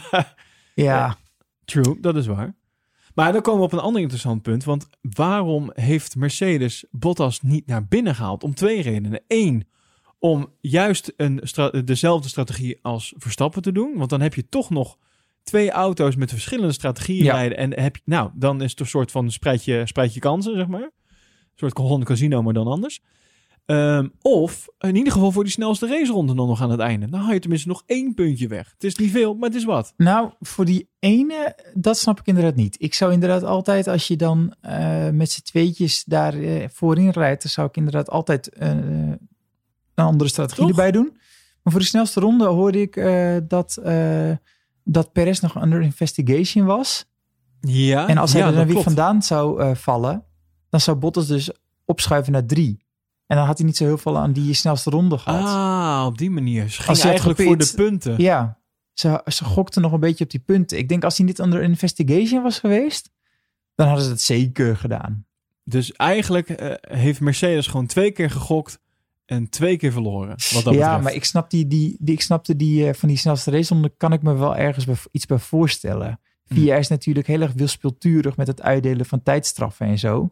ja, 0.75 1.17
True, 1.65 1.97
dat 2.01 2.17
is 2.17 2.27
waar. 2.27 2.55
Maar 3.15 3.33
dan 3.33 3.43
komen 3.43 3.61
we 3.61 3.67
op 3.67 3.73
een 3.73 3.79
ander 3.79 4.01
interessant 4.01 4.43
punt. 4.43 4.65
Want 4.65 4.89
waarom 5.01 5.71
heeft 5.75 6.17
Mercedes 6.17 6.85
Bottas 6.91 7.41
niet 7.41 7.67
naar 7.67 7.87
binnen 7.87 8.15
gehaald? 8.15 8.43
Om 8.45 8.55
twee 8.55 8.83
redenen. 8.83 9.21
Eén, 9.29 9.69
om 10.19 10.53
juist 10.61 11.13
een 11.17 11.41
stra- 11.43 11.71
dezelfde 11.85 12.29
strategie 12.29 12.79
als 12.83 13.15
Verstappen 13.17 13.63
te 13.63 13.73
doen. 13.73 13.93
Want 13.97 14.11
dan 14.11 14.21
heb 14.21 14.35
je 14.35 14.49
toch 14.49 14.71
nog 14.71 14.99
twee 15.43 15.71
auto's 15.71 16.17
met 16.17 16.31
verschillende 16.31 16.73
strategieën 16.73 17.25
Ja. 17.25 17.33
rijden. 17.35 17.59
En 17.59 17.81
heb 17.81 17.97
je, 17.97 18.03
nou, 18.05 18.31
dan 18.35 18.63
is 18.63 18.71
het 18.71 18.81
een 18.81 18.87
soort 18.87 19.11
van 19.11 19.31
spreid 19.31 19.65
je, 19.65 19.83
spreid 19.85 20.15
je 20.15 20.21
kansen, 20.21 20.55
zeg 20.57 20.67
maar. 20.67 20.83
Een 20.83 21.69
soort 21.71 21.79
Honda 21.79 22.05
Casino, 22.07 22.43
maar 22.43 22.55
dan 22.55 22.67
anders. 22.67 23.01
Ehm, 23.67 24.09
of 24.21 24.67
in 24.79 24.97
ieder 24.97 25.13
geval 25.13 25.33
voor 25.33 25.43
die 25.43 25.53
snelste 25.53 25.87
raceronde 25.87 26.35
dan 26.35 26.47
nog 26.47 26.63
aan 26.63 26.71
het 26.71 26.81
einde. 26.81 27.09
Dan 27.09 27.21
haal 27.21 27.33
je 27.33 27.39
tenminste 27.39 27.69
nog 27.69 27.83
één 27.87 28.15
puntje 28.15 28.49
weg. 28.49 28.71
Het 28.73 28.85
is 28.85 28.97
niet 28.97 29.11
veel, 29.11 29.35
maar 29.35 29.49
het 29.49 29.59
is 29.59 29.65
wat. 29.65 29.95
nou 29.97 30.31
voor 30.41 30.65
die 30.65 30.89
ene, 30.99 31.57
dat 31.75 31.99
snap 31.99 32.21
ik 32.21 32.27
inderdaad 32.27 32.55
niet. 32.55 32.77
Ik 32.79 32.95
zou 32.95 33.13
inderdaad 33.13 33.43
altijd, 33.45 33.87
als 33.89 34.09
je 34.09 34.17
dan 34.17 34.55
eh, 34.61 35.09
met 35.09 35.31
z'n 35.31 35.43
tweetjes 35.43 36.05
daar 36.05 36.35
eh, 36.35 36.69
voorin 36.73 37.11
rijdt, 37.11 37.43
dan 37.43 37.51
zou 37.51 37.69
ik 37.69 37.77
inderdaad 37.77 38.11
altijd 38.11 38.49
eh, 38.49 38.69
een 38.69 39.29
andere 39.95 40.31
strategie 40.31 40.61
Toch? 40.63 40.71
erbij 40.71 40.91
doen. 40.91 41.11
Maar 41.63 41.73
voor 41.73 41.83
de 41.83 41.89
snelste 41.89 42.21
ronde 42.21 42.45
hoorde 42.47 42.81
ik 42.81 42.95
dat, 43.49 43.79
dat 44.85 45.13
Perez 45.13 45.41
nog 45.41 45.63
under 45.63 45.83
investigation 45.83 46.65
was. 46.65 47.07
Ja, 47.61 48.09
En 48.09 48.19
als 48.19 48.33
hij 48.33 48.41
ja, 48.41 48.47
er 48.47 48.55
dan 48.55 48.67
weer 48.67 48.83
vandaan 48.83 49.23
zou 49.23 49.61
eh, 49.61 49.75
vallen, 49.75 50.25
dan 50.69 50.81
zou 50.81 50.97
Bottas 50.97 51.27
dus 51.27 51.51
opschuiven 51.85 52.33
naar 52.33 52.47
drie. 52.47 52.85
En 53.27 53.37
dan 53.37 53.47
had 53.47 53.59
hij 53.59 53.67
niet 53.67 53.77
zo 53.77 53.85
heel 53.85 53.99
veel 53.99 54.19
aan 54.19 54.33
die 54.33 54.55
snelste 54.55 54.91
ronde 54.91 55.19
gehad. 55.19 55.47
Ah, 55.47 56.07
op 56.07 56.19
die 56.19 56.31
manier. 56.31 56.69
Ze 56.69 56.83
ging 56.83 56.97
had 56.99 57.07
eigenlijk 57.07 57.43
voor 57.43 57.59
de 57.59 57.73
punten. 57.75 58.15
Ja, 58.19 58.59
ze, 58.93 59.23
ze 59.27 59.45
gokte 59.45 59.81
nog 59.81 59.93
een 59.93 60.01
beetje 60.01 60.25
op 60.25 60.31
die 60.31 60.41
punten. 60.41 60.79
Ik 60.79 60.89
denk 60.89 61.05
als 61.05 61.17
hij 61.17 61.27
niet 61.27 61.39
under 61.39 61.63
investigation 61.63 62.43
was 62.43 62.59
geweest, 62.59 63.11
dan 63.75 63.87
hadden 63.87 64.05
ze 64.05 64.11
het 64.11 64.21
zeker 64.21 64.77
gedaan. 64.77 65.27
Dus 65.65 65.93
eigenlijk 65.93 66.49
eh, 66.49 66.99
heeft 66.99 67.21
Mercedes 67.21 67.67
gewoon 67.67 67.87
twee 67.87 68.11
keer 68.11 68.31
gegokt 68.31 68.81
en 69.27 69.49
twee 69.49 69.77
keer 69.77 69.93
verloren. 69.93 70.29
Wat 70.29 70.65
dat 70.65 70.75
ja, 70.75 70.81
betreft. 70.81 71.03
maar 71.03 71.15
ik, 71.15 71.25
snap 71.25 71.51
die, 71.51 71.67
die, 71.67 71.97
die, 72.01 72.15
ik 72.15 72.21
snapte 72.21 72.57
die 72.57 72.89
eh, 72.89 72.95
van 72.95 73.09
die 73.09 73.19
snelste 73.19 73.51
raceronde, 73.51 73.93
kan 73.97 74.13
ik 74.13 74.23
me 74.23 74.35
wel 74.35 74.57
ergens 74.57 74.85
bij, 74.85 74.95
iets 75.11 75.27
bij 75.27 75.39
voorstellen. 75.39 76.21
Hmm. 76.47 76.57
VIA 76.57 76.77
is 76.77 76.89
natuurlijk 76.89 77.27
heel 77.27 77.41
erg 77.41 77.53
wispelturig 77.53 78.37
met 78.37 78.47
het 78.47 78.63
uitdelen 78.63 79.07
van 79.07 79.23
tijdstraffen 79.23 79.87
en 79.87 79.99
zo. 79.99 80.31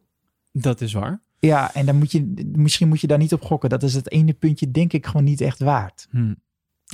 Dat 0.53 0.81
is 0.81 0.93
waar. 0.93 1.23
Ja, 1.39 1.75
en 1.75 1.87
dan 1.87 1.97
moet 1.99 2.13
je, 2.13 2.33
misschien 2.53 2.89
moet 2.89 3.01
je 3.01 3.07
daar 3.07 3.19
niet 3.19 3.33
op 3.33 3.43
gokken. 3.43 3.69
Dat 3.69 3.83
is 3.83 3.95
het 3.95 4.11
ene 4.11 4.33
puntje, 4.33 4.71
denk 4.71 4.93
ik, 4.93 5.07
gewoon 5.07 5.25
niet 5.25 5.41
echt 5.41 5.59
waard. 5.59 6.07
Hm. 6.11 6.35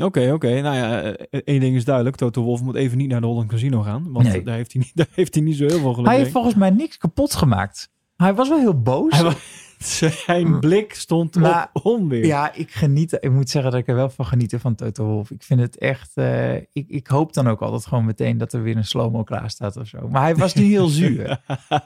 Oké, 0.02 0.32
oké. 0.32 0.60
Nou 0.60 0.76
ja, 0.76 1.02
eh, 1.02 1.40
één 1.44 1.60
ding 1.60 1.76
is 1.76 1.84
duidelijk. 1.84 2.16
Toto 2.16 2.42
Wolf 2.42 2.62
moet 2.62 2.74
even 2.74 2.98
niet 2.98 3.08
naar 3.08 3.20
de 3.20 3.26
Holland 3.26 3.48
Casino 3.48 3.82
gaan. 3.82 4.12
Want 4.12 4.28
Nee. 4.28 4.42
daar, 4.42 4.56
heeft 4.56 4.72
hij 4.72 4.82
niet, 4.82 4.96
daar 5.06 5.08
heeft 5.10 5.34
hij 5.34 5.42
niet 5.42 5.56
zo 5.56 5.66
heel 5.66 5.78
veel 5.78 5.92
geluk 5.92 6.06
Hij 6.06 6.14
mee. 6.14 6.18
heeft 6.18 6.32
volgens 6.32 6.54
mij 6.54 6.70
niks 6.70 6.98
kapot 6.98 7.34
gemaakt. 7.34 7.90
Hij 8.16 8.34
was 8.34 8.48
wel 8.48 8.58
heel 8.58 8.82
boos. 8.82 9.12
Hij 9.18 9.36
Zijn 10.26 10.60
blik 10.60 10.94
stond 10.94 11.34
Maar- 11.34 11.70
op 11.72 11.84
onweer. 11.84 12.26
Ja, 12.26 12.52
ik 12.54 12.70
geniet. 12.70 13.12
Ik 13.20 13.30
moet 13.30 13.50
zeggen 13.50 13.70
dat 13.70 13.80
ik 13.80 13.88
er 13.88 13.94
wel 13.94 14.10
van 14.10 14.26
geniet 14.26 14.54
van 14.58 14.74
Toto 14.74 15.04
Wolf. 15.06 15.30
Ik 15.30 15.42
vind 15.42 15.60
het 15.60 15.78
echt. 15.78 16.10
eh, 16.14 16.54
ik, 16.54 16.84
ik 16.88 17.06
hoop 17.06 17.32
dan 17.32 17.48
ook 17.48 17.60
altijd 17.62 17.86
gewoon 17.86 18.04
meteen 18.04 18.38
dat 18.38 18.52
er 18.52 18.62
weer 18.62 18.76
een 18.76 18.84
slow-mo 18.84 19.22
klaar 19.22 19.50
staat 19.50 19.76
of 19.76 19.86
zo. 19.86 20.08
Maar 20.08 20.22
hij 20.22 20.36
was 20.36 20.54
nu 20.54 20.64
heel 20.64 20.86
zuur. 21.02 21.40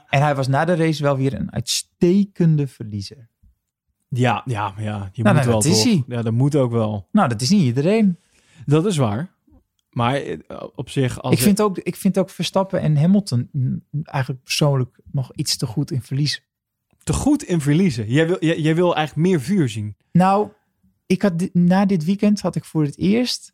En 0.09 0.21
hij 0.21 0.35
was 0.35 0.47
na 0.47 0.65
de 0.65 0.75
race 0.75 1.03
wel 1.03 1.17
weer 1.17 1.33
een 1.33 1.51
uitstekende 1.53 2.67
verliezer. 2.67 3.29
ja, 4.09 4.41
ja, 4.45 4.73
ja. 4.77 5.09
Je 5.13 5.23
Nou, 5.23 5.35
moet 5.35 5.45
nou, 5.45 5.47
wel 5.47 5.61
dat 5.61 5.65
is 5.65 5.83
hij. 5.83 6.03
Ja, 6.07 6.21
dat 6.21 6.33
moet 6.33 6.55
ook 6.55 6.71
wel. 6.71 7.07
Nou, 7.11 7.29
dat 7.29 7.41
is 7.41 7.49
niet 7.49 7.61
iedereen. 7.63 8.17
Dat 8.65 8.85
is 8.85 8.97
waar. 8.97 9.29
Maar 9.91 10.15
eh, 10.15 10.37
op 10.75 10.89
zich... 10.89 11.21
Als 11.21 11.33
Ik 11.33 11.39
vind, 11.41 11.61
ook, 11.61 11.77
ik 11.77 11.95
vind 11.95 12.17
ook 12.17 12.29
Verstappen 12.29 12.81
en 12.81 12.97
Hamilton 12.97 13.49
mm, 13.51 13.83
eigenlijk 14.03 14.43
persoonlijk 14.43 14.99
nog 15.11 15.31
iets 15.35 15.57
te 15.57 15.65
goed 15.65 15.91
in 15.91 16.01
verliezen. 16.01 16.41
Te 17.03 17.13
goed 17.13 17.43
in 17.43 17.61
verliezen. 17.61 18.07
Jij 18.07 18.27
wil, 18.27 18.37
jij, 18.39 18.59
jij 18.59 18.75
wil 18.75 18.95
eigenlijk 18.95 19.27
meer 19.27 19.41
vuur 19.41 19.69
zien. 19.69 19.95
Nou, 20.11 20.49
ik 21.05 21.21
had 21.21 21.49
na 21.53 21.85
dit 21.85 22.05
weekend 22.05 22.41
had 22.41 22.55
ik 22.55 22.65
voor 22.65 22.83
het 22.83 22.97
eerst 22.97 23.53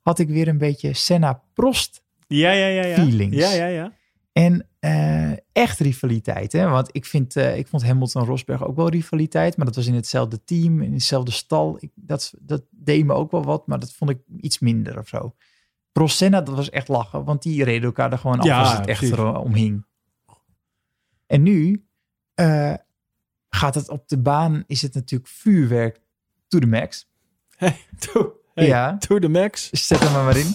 had 0.00 0.18
ik 0.18 0.28
weer 0.28 0.48
een 0.48 0.58
beetje 0.58 0.94
Senna 0.94 1.42
Prost 1.54 2.02
Ja, 2.26 2.50
ja, 2.50 2.66
ja. 2.66 2.86
ja. 2.86 2.94
Feelings. 2.94 3.36
Ja, 3.36 3.52
ja, 3.52 3.66
ja. 3.66 3.92
en 4.32 4.68
eh, 4.78 5.32
echt 5.52 5.78
rivaliteit. 5.78 6.52
Hè? 6.52 6.68
Want 6.68 6.88
ik, 6.92 7.04
vind, 7.04 7.36
eh, 7.36 7.58
ik 7.58 7.66
vond 7.66 7.84
Hamilton 7.84 8.22
en 8.22 8.28
Rosberg 8.28 8.64
ook 8.64 8.76
wel 8.76 8.88
rivaliteit, 8.88 9.56
maar 9.56 9.66
dat 9.66 9.74
was 9.74 9.86
in 9.86 9.94
hetzelfde 9.94 10.44
team, 10.44 10.82
in 10.82 10.92
dezelfde 10.92 11.30
stal. 11.30 11.76
Ik, 11.80 11.90
dat, 11.94 12.34
dat 12.38 12.62
deed 12.70 13.04
me 13.04 13.12
ook 13.12 13.30
wel 13.30 13.44
wat, 13.44 13.66
maar 13.66 13.78
dat 13.78 13.92
vond 13.92 14.10
ik 14.10 14.18
iets 14.40 14.58
minder 14.58 14.98
of 14.98 15.08
zo. 15.08 15.34
Prost 15.92 16.16
Senna, 16.16 16.40
dat 16.40 16.54
was 16.54 16.70
echt 16.70 16.88
lachen, 16.88 17.24
want 17.24 17.42
die 17.42 17.64
reden 17.64 17.84
elkaar 17.84 18.12
er 18.12 18.18
gewoon 18.18 18.38
af 18.38 18.44
Ja, 18.44 18.60
als 18.60 18.72
het 18.72 18.86
echt 18.86 18.98
precies. 18.98 19.16
erom 19.16 19.54
hing. 19.54 19.86
En 21.26 21.42
nu 21.42 21.86
eh, 22.34 22.74
gaat 23.56 23.74
het 23.74 23.88
op 23.88 24.08
de 24.08 24.18
baan, 24.18 24.64
is 24.66 24.82
het 24.82 24.94
natuurlijk 24.94 25.30
vuurwerk 25.30 26.00
to 26.48 26.58
the 26.58 26.66
max. 26.66 27.08
Hey, 27.56 27.76
to, 27.98 28.32
hey, 28.54 28.66
Ja. 28.66 28.96
to 28.98 29.18
the 29.18 29.28
max. 29.28 29.70
Zet 29.70 30.00
hem 30.00 30.12
maar 30.12 30.24
maar 30.24 30.36
in. 30.36 30.54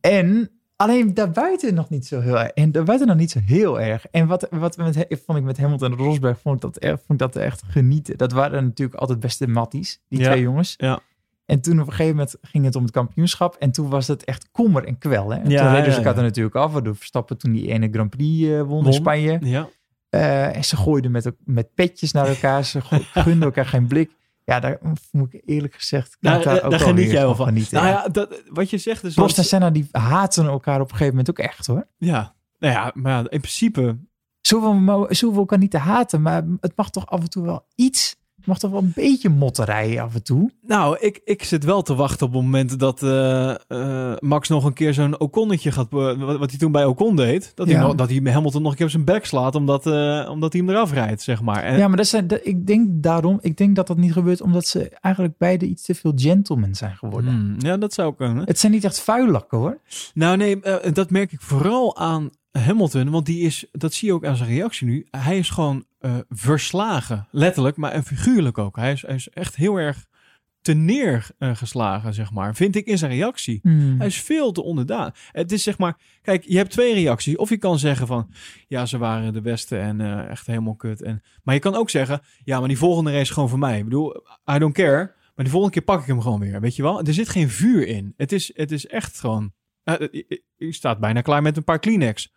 En 0.00 0.50
alleen 0.76 1.14
daarbuiten 1.14 1.74
nog 1.74 1.90
niet 1.90 2.06
zo 2.06 2.20
heel 2.20 2.38
erg. 2.40 2.50
En 2.50 2.72
daarbuiten 2.72 3.06
nog 3.08 3.16
niet 3.16 3.30
zo 3.30 3.38
heel 3.44 3.80
erg. 3.80 4.06
En 4.10 4.26
wat, 4.26 4.46
wat 4.50 4.76
met, 4.76 5.06
vond 5.24 5.38
ik 5.38 5.44
met 5.44 5.58
Hamilton 5.58 5.92
en 5.92 5.98
Rosberg, 5.98 6.40
vond 6.40 6.54
ik 6.56 6.60
dat, 6.62 6.76
echt, 6.76 6.92
vond 7.06 7.20
ik 7.22 7.32
dat 7.32 7.36
echt 7.42 7.62
genieten. 7.68 8.18
Dat 8.18 8.32
waren 8.32 8.64
natuurlijk 8.64 9.00
altijd 9.00 9.20
beste 9.20 9.46
matties, 9.48 10.00
die 10.08 10.18
Ja. 10.20 10.24
twee 10.30 10.42
jongens. 10.42 10.74
Ja. 10.76 11.00
En 11.46 11.60
toen 11.60 11.80
op 11.80 11.86
een 11.86 11.92
gegeven 11.92 12.16
moment 12.16 12.36
ging 12.42 12.64
het 12.64 12.76
om 12.76 12.82
het 12.82 12.92
kampioenschap. 12.92 13.56
En 13.58 13.70
toen 13.70 13.88
was 13.88 14.06
het 14.06 14.24
echt 14.24 14.50
kommer 14.50 14.84
en 14.84 14.98
kwel. 14.98 15.30
Hè? 15.30 15.38
En 15.40 15.50
Ja, 15.50 15.58
toen 15.60 15.68
reden 15.70 15.84
ja, 15.84 15.90
ze 15.90 15.96
elkaar 15.96 16.16
er 16.16 16.22
natuurlijk 16.22 16.54
af. 16.54 16.72
Waardoor 16.72 16.96
Verstappen 16.96 17.38
toen 17.38 17.52
die 17.52 17.68
ene 17.68 17.88
Grand 17.92 18.10
Prix 18.10 18.48
won, 18.66 18.86
in. 18.86 18.92
Spanje. 18.92 19.38
Ja. 19.40 19.68
Eh, 20.14 20.56
en 20.56 20.64
ze 20.64 20.76
gooiden 20.76 21.10
met, 21.10 21.32
met 21.44 21.74
petjes 21.74 22.12
naar 22.12 22.26
elkaar. 22.26 22.64
Ze 22.64 22.80
gunden 23.12 23.42
elkaar 23.42 23.66
geen 23.66 23.86
blik. 23.86 24.10
Ja, 24.44 24.60
daar 24.60 24.78
moet 25.10 25.34
ik 25.34 25.42
eerlijk 25.44 25.74
gezegd... 25.74 26.16
kan 26.20 26.42
Daar, 26.42 26.62
ook 26.62 26.74
geniet 26.74 27.10
jij 27.10 27.22
wel 27.22 27.34
van. 27.34 27.46
Genieten, 27.46 27.74
nou 27.74 27.86
ja. 27.86 28.08
dat, 28.08 28.42
wat 28.48 28.70
je 28.70 28.78
zegt 28.78 29.04
is... 29.04 29.14
Prost 29.14 29.38
en 29.38 29.44
Senna 29.44 29.70
die 29.70 29.88
haten 29.90 30.46
elkaar 30.46 30.80
op 30.80 30.90
een 30.90 30.96
gegeven 30.96 31.08
moment 31.08 31.30
ook 31.30 31.38
echt 31.38 31.66
hoor. 31.66 31.86
Ja. 31.98 32.34
Nou 32.58 32.74
ja, 32.74 32.90
maar 32.94 33.18
in 33.20 33.40
principe... 33.40 33.98
Zoveel, 34.40 35.06
zoveel 35.08 35.38
elkaar 35.38 35.58
niet 35.58 35.70
te 35.70 35.78
haten, 35.78 36.22
maar 36.22 36.44
het 36.60 36.76
mag 36.76 36.90
toch 36.90 37.06
af 37.06 37.20
en 37.20 37.30
toe 37.30 37.44
wel 37.44 37.66
iets. 37.74 38.16
Mag 38.44 38.58
toch 38.58 38.70
wel 38.70 38.80
een 38.80 38.92
beetje 38.94 39.28
motterij 39.28 40.00
af 40.02 40.14
en 40.14 40.22
toe. 40.22 40.50
Nou, 40.66 40.96
ik, 41.00 41.20
ik 41.24 41.42
zit 41.44 41.64
wel 41.64 41.82
te 41.82 41.94
wachten 41.94 42.26
op 42.26 42.32
het 42.32 42.42
moment 42.42 42.78
dat 42.78 43.02
eh, 43.02 43.50
eh, 43.68 44.16
Max 44.18 44.48
nog 44.48 44.64
een 44.64 44.72
keer 44.72 44.94
zo'n 44.94 45.20
Oconnetje 45.20 45.70
gaat... 45.72 45.86
wat, 45.90 46.16
wat 46.16 46.50
hij 46.50 46.58
toen 46.58 46.72
bij 46.72 46.84
Ocon 46.84 47.16
deed. 47.16 47.52
Dat, 47.54 47.66
hij 47.66 47.76
Ja. 47.76 47.92
dat 47.94 48.08
hij 48.10 48.20
Hamilton 48.32 48.62
nog 48.62 48.70
een 48.70 48.76
keer 48.76 48.86
op 48.86 48.92
zijn 48.92 49.04
bek 49.04 49.24
slaat 49.24 49.54
omdat, 49.54 49.86
eh, 49.86 50.28
omdat 50.30 50.52
hij 50.52 50.62
hem 50.62 50.70
eraf 50.70 50.92
rijdt, 50.92 51.22
zeg 51.22 51.42
maar. 51.42 51.62
En, 51.62 51.78
Ja, 51.78 51.88
maar 51.88 51.96
dat 51.96 52.06
zijn, 52.06 52.26
dat- 52.26 52.40
ik 52.42 52.66
denk 52.66 52.88
daarom, 52.90 53.38
ik 53.42 53.56
denk 53.56 53.76
dat 53.76 53.86
dat 53.86 53.96
niet 53.96 54.12
gebeurt 54.12 54.40
omdat 54.40 54.66
ze 54.66 54.88
eigenlijk 55.00 55.38
beide 55.38 55.66
iets 55.66 55.82
te 55.82 55.94
veel 55.94 56.12
gentlemen 56.16 56.74
zijn 56.74 56.96
geworden. 56.96 57.30
Hmm, 57.32 57.54
ja, 57.58 57.76
dat 57.76 57.92
zou 57.94 58.14
kunnen. 58.14 58.44
Het 58.46 58.58
zijn 58.58 58.72
niet 58.72 58.84
echt 58.84 59.00
vuilakken 59.00 59.58
hoor. 59.58 59.78
Nou 60.14 60.36
nee, 60.36 60.60
dat 60.92 61.10
merk 61.10 61.32
ik 61.32 61.40
vooral 61.40 61.96
aan 61.96 62.30
Hamilton, 62.58 63.10
want 63.10 63.26
die 63.26 63.40
is, 63.40 63.66
dat 63.72 63.94
zie 63.94 64.08
je 64.08 64.14
ook 64.14 64.24
aan 64.26 64.36
zijn 64.36 64.48
reactie 64.48 64.86
nu. 64.86 65.06
Hij 65.10 65.38
is 65.38 65.50
gewoon 65.50 65.84
eh, 65.98 66.16
verslagen, 66.28 67.28
letterlijk, 67.30 67.76
maar 67.76 67.92
en 67.92 68.04
figuurlijk 68.04 68.58
ook. 68.58 68.76
Hij 68.76 68.92
is, 68.92 69.02
hij 69.02 69.14
is 69.14 69.28
echt 69.28 69.56
heel 69.56 69.76
erg 69.76 70.06
te 70.60 70.72
neergeslagen, 70.74 72.14
zeg 72.14 72.32
maar, 72.32 72.54
vind 72.54 72.76
ik 72.76 72.86
in 72.86 72.98
zijn 72.98 73.10
reactie. 73.10 73.58
Hmm. 73.62 73.94
Hij 73.98 74.06
is 74.06 74.20
veel 74.20 74.52
te 74.52 74.62
onderdaan. 74.62 75.10
Het 75.30 75.52
is 75.52 75.62
zeg 75.62 75.78
maar, 75.78 75.96
kijk, 76.22 76.44
je 76.44 76.56
hebt 76.56 76.70
twee 76.70 76.94
reacties. 76.94 77.36
Of 77.36 77.48
je 77.48 77.56
kan 77.56 77.78
zeggen 77.78 78.06
van, 78.06 78.30
ja, 78.68 78.86
ze 78.86 78.98
waren 78.98 79.32
de 79.32 79.40
beste 79.40 79.78
en 79.78 80.00
eh, 80.00 80.28
echt 80.30 80.46
helemaal 80.46 80.74
kut. 80.76 81.02
En, 81.02 81.22
maar 81.42 81.54
je 81.54 81.60
kan 81.60 81.74
ook 81.74 81.90
zeggen, 81.90 82.20
ja, 82.44 82.58
maar 82.58 82.68
die 82.68 82.78
volgende 82.78 83.10
race 83.10 83.22
is 83.22 83.30
gewoon 83.30 83.48
voor 83.48 83.58
mij. 83.58 83.78
Ik 83.78 83.84
bedoel, 83.84 84.16
I 84.54 84.58
don't 84.58 84.74
care. 84.74 85.12
Maar 85.34 85.44
die 85.44 85.48
volgende 85.54 85.74
keer 85.76 85.84
pak 85.84 86.00
ik 86.00 86.06
hem 86.06 86.20
gewoon 86.20 86.40
weer. 86.40 86.60
Weet 86.60 86.76
je 86.76 86.82
wel? 86.82 87.02
Er 87.02 87.14
zit 87.14 87.28
geen 87.28 87.50
vuur 87.50 87.86
in. 87.86 88.14
Het 88.16 88.32
is, 88.32 88.50
het 88.54 88.72
is 88.72 88.86
echt 88.86 89.20
gewoon. 89.20 89.52
eh, 89.84 89.94
je- 90.10 90.42
je 90.56 90.72
staat 90.72 90.98
bijna 91.00 91.20
klaar 91.20 91.42
met 91.42 91.56
een 91.56 91.64
paar 91.64 91.78
Kleenex. 91.78 92.32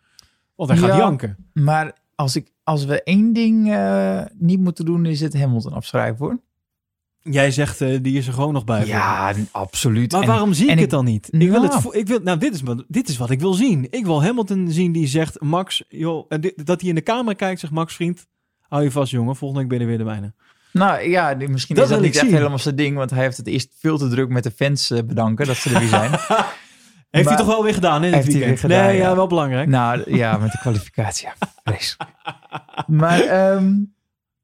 Want 0.66 0.70
hij 0.70 0.78
gaat 0.78 0.88
Ja. 0.88 0.96
janken. 0.96 1.36
Maar 1.52 1.92
als, 2.14 2.36
ik, 2.36 2.52
als 2.62 2.84
we 2.84 3.02
één 3.02 3.32
ding 3.32 3.72
eh, 3.72 4.20
niet 4.38 4.60
moeten 4.60 4.84
doen, 4.84 5.06
is 5.06 5.20
het 5.20 5.38
Hamilton 5.38 5.72
afschrijven 5.72 6.26
hoor. 6.26 6.40
Jij 7.20 7.50
zegt, 7.50 7.80
eh, 7.80 7.98
die 8.02 8.16
is 8.18 8.26
er 8.26 8.32
gewoon 8.32 8.52
nog 8.52 8.64
bij. 8.64 8.86
Ja, 8.86 9.34
absoluut. 9.50 10.12
Maar 10.12 10.20
En- 10.22 10.26
waarom 10.28 10.52
zie 10.52 10.64
ik, 10.64 10.70
het 10.70 10.80
ik- 10.80 10.90
dan 10.90 11.04
niet? 11.04 11.28
Ik 11.30 11.50
wil 11.50 11.62
het, 11.62 11.86
ik 11.94 12.06
wil, 12.06 12.20
nou, 12.22 12.38
dit 12.38 12.54
is, 12.54 12.60
wat, 12.62 12.84
dit 12.88 13.08
is 13.08 13.16
wat 13.16 13.30
ik 13.30 13.40
wil 13.40 13.52
zien. 13.54 13.86
Ik 13.90 14.04
wil 14.04 14.22
Hamilton 14.22 14.70
zien 14.70 14.92
die 14.92 15.06
zegt, 15.06 15.40
Max, 15.40 15.84
joh, 15.88 16.26
en 16.28 16.40
dit- 16.40 16.66
dat 16.66 16.80
hij 16.80 16.88
in 16.88 16.94
de 16.94 17.02
camera 17.02 17.34
kijkt, 17.36 17.60
zegt 17.60 17.72
Max, 17.72 17.94
vriend, 17.94 18.26
hou 18.60 18.82
je 18.82 18.90
vast, 18.90 19.10
jongen. 19.10 19.36
Volgende 19.36 19.60
week 19.66 19.70
ben 19.78 19.80
je 19.80 19.86
weer 19.86 19.98
de 19.98 20.04
mijne. 20.04 20.32
Nou 20.72 21.08
ja, 21.08 21.34
misschien 21.48 21.74
Dat 21.74 21.84
is 21.84 21.90
dat 21.90 22.00
niet 22.00 22.14
echt 22.14 22.24
zien. 22.24 22.34
helemaal 22.34 22.58
zijn 22.58 22.76
ding, 22.76 22.96
want 22.96 23.10
hij 23.10 23.22
heeft 23.22 23.36
het 23.36 23.46
eerst 23.46 23.74
veel 23.78 23.98
te 23.98 24.08
druk 24.08 24.28
met 24.28 24.42
de 24.42 24.50
fans 24.50 24.90
eh, 24.90 25.02
bedanken 25.02 25.46
dat 25.46 25.56
ze 25.56 25.70
er 25.74 25.78
weer 25.80 25.88
zijn. 25.88 26.10
Heeft 27.10 27.24
Maar- 27.28 27.36
hij 27.36 27.44
toch 27.44 27.54
wel 27.54 27.64
weer 27.64 27.74
gedaan 27.74 28.04
in 28.04 28.12
Heeft 28.12 28.26
hij 28.26 28.36
weekend? 28.36 28.60
gedaan, 28.60 28.86
nee, 28.86 28.96
ja, 28.96 29.02
ja. 29.08 29.14
wel 29.16 29.26
belangrijk. 29.26 29.68
nou 29.68 30.16
ja, 30.16 30.36
met 30.38 30.52
de 30.52 30.58
kwalificatie. 30.58 31.28
Ja. 31.28 31.34
Maar 32.86 33.20
ehm, 33.20 33.74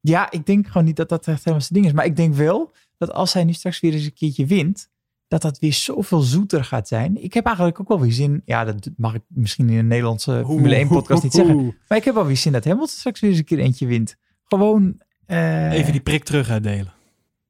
ja, 0.01 0.31
ik 0.31 0.45
denk 0.45 0.67
gewoon 0.67 0.83
niet 0.85 0.95
dat 0.95 1.09
dat 1.09 1.27
echt 1.27 1.37
helemaal 1.39 1.59
zijn 1.61 1.73
ding 1.73 1.85
is. 1.85 1.91
Maar 1.91 2.05
ik 2.05 2.15
denk 2.15 2.33
wel 2.33 2.73
dat 2.97 3.11
als 3.13 3.33
hij 3.33 3.43
nu 3.43 3.53
straks 3.53 3.79
weer 3.79 3.93
eens 3.93 4.05
een 4.05 4.13
keertje 4.13 4.45
wint, 4.45 4.89
dat 5.27 5.41
dat 5.41 5.59
weer 5.59 5.73
zoveel 5.73 6.19
zoeter 6.21 6.63
gaat 6.63 6.87
zijn. 6.87 7.23
Ik 7.23 7.33
heb 7.33 7.45
eigenlijk 7.45 7.79
ook 7.79 7.87
wel 7.87 7.99
weer 7.99 8.11
zin. 8.11 8.41
Ja, 8.45 8.65
dat 8.65 8.89
mag 8.97 9.13
ik 9.13 9.21
misschien 9.27 9.69
in 9.69 9.77
een 9.77 9.87
Nederlandse 9.87 10.41
Formule 10.45 10.75
1 10.75 10.87
podcast 10.87 11.23
niet 11.23 11.33
zeggen. 11.33 11.77
Maar 11.87 11.97
ik 11.97 12.03
heb 12.05 12.13
wel 12.13 12.25
weer 12.25 12.37
zin 12.37 12.51
dat 12.51 12.63
Hamilton 12.63 12.87
straks 12.97 13.19
weer 13.19 13.29
eens 13.29 13.39
een 13.39 13.45
keer 13.45 13.59
eentje 13.59 13.85
wint. 13.87 14.15
Gewoon. 14.43 15.01
eh, 15.25 15.71
Even 15.71 15.91
die 15.91 16.01
prik 16.01 16.23
terug 16.23 16.49
uitdelen. 16.49 16.93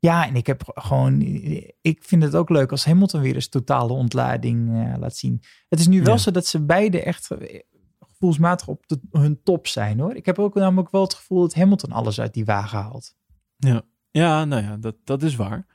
Ja, 0.05 0.27
en 0.27 0.35
ik 0.35 0.47
heb 0.47 0.61
gewoon. 0.65 1.21
Ik 1.81 2.03
vind 2.03 2.23
het 2.23 2.35
ook 2.35 2.49
leuk 2.49 2.71
als 2.71 2.85
Hamilton 2.85 3.21
weer 3.21 3.35
eens 3.35 3.47
totale 3.49 3.93
ontlading 3.93 4.69
eh, 4.73 4.97
laat 4.99 5.15
zien. 5.15 5.41
Het 5.69 5.79
is 5.79 5.87
nu 5.87 6.01
wel 6.03 6.13
Ja. 6.13 6.19
zo 6.19 6.31
dat 6.31 6.45
ze 6.45 6.65
beide 6.65 7.03
echt 7.03 7.31
eh, 7.31 7.59
gevoelsmatig 7.99 8.67
op 8.67 8.87
de, 8.87 8.99
hun 9.11 9.39
top 9.43 9.67
zijn 9.67 9.99
hoor. 9.99 10.15
Ik 10.15 10.25
heb 10.25 10.39
ook 10.39 10.55
namelijk 10.55 10.91
wel 10.91 11.01
het 11.01 11.13
gevoel 11.13 11.41
dat 11.41 11.53
Hamilton 11.53 11.91
alles 11.91 12.19
uit 12.19 12.33
die 12.33 12.45
wagen 12.45 12.79
haalt. 12.79 13.15
Ja, 14.11 14.45
nou 14.45 14.63
ja, 14.63 14.77
dat, 14.77 14.95
dat 15.03 15.23
is 15.23 15.35
waar. 15.35 15.65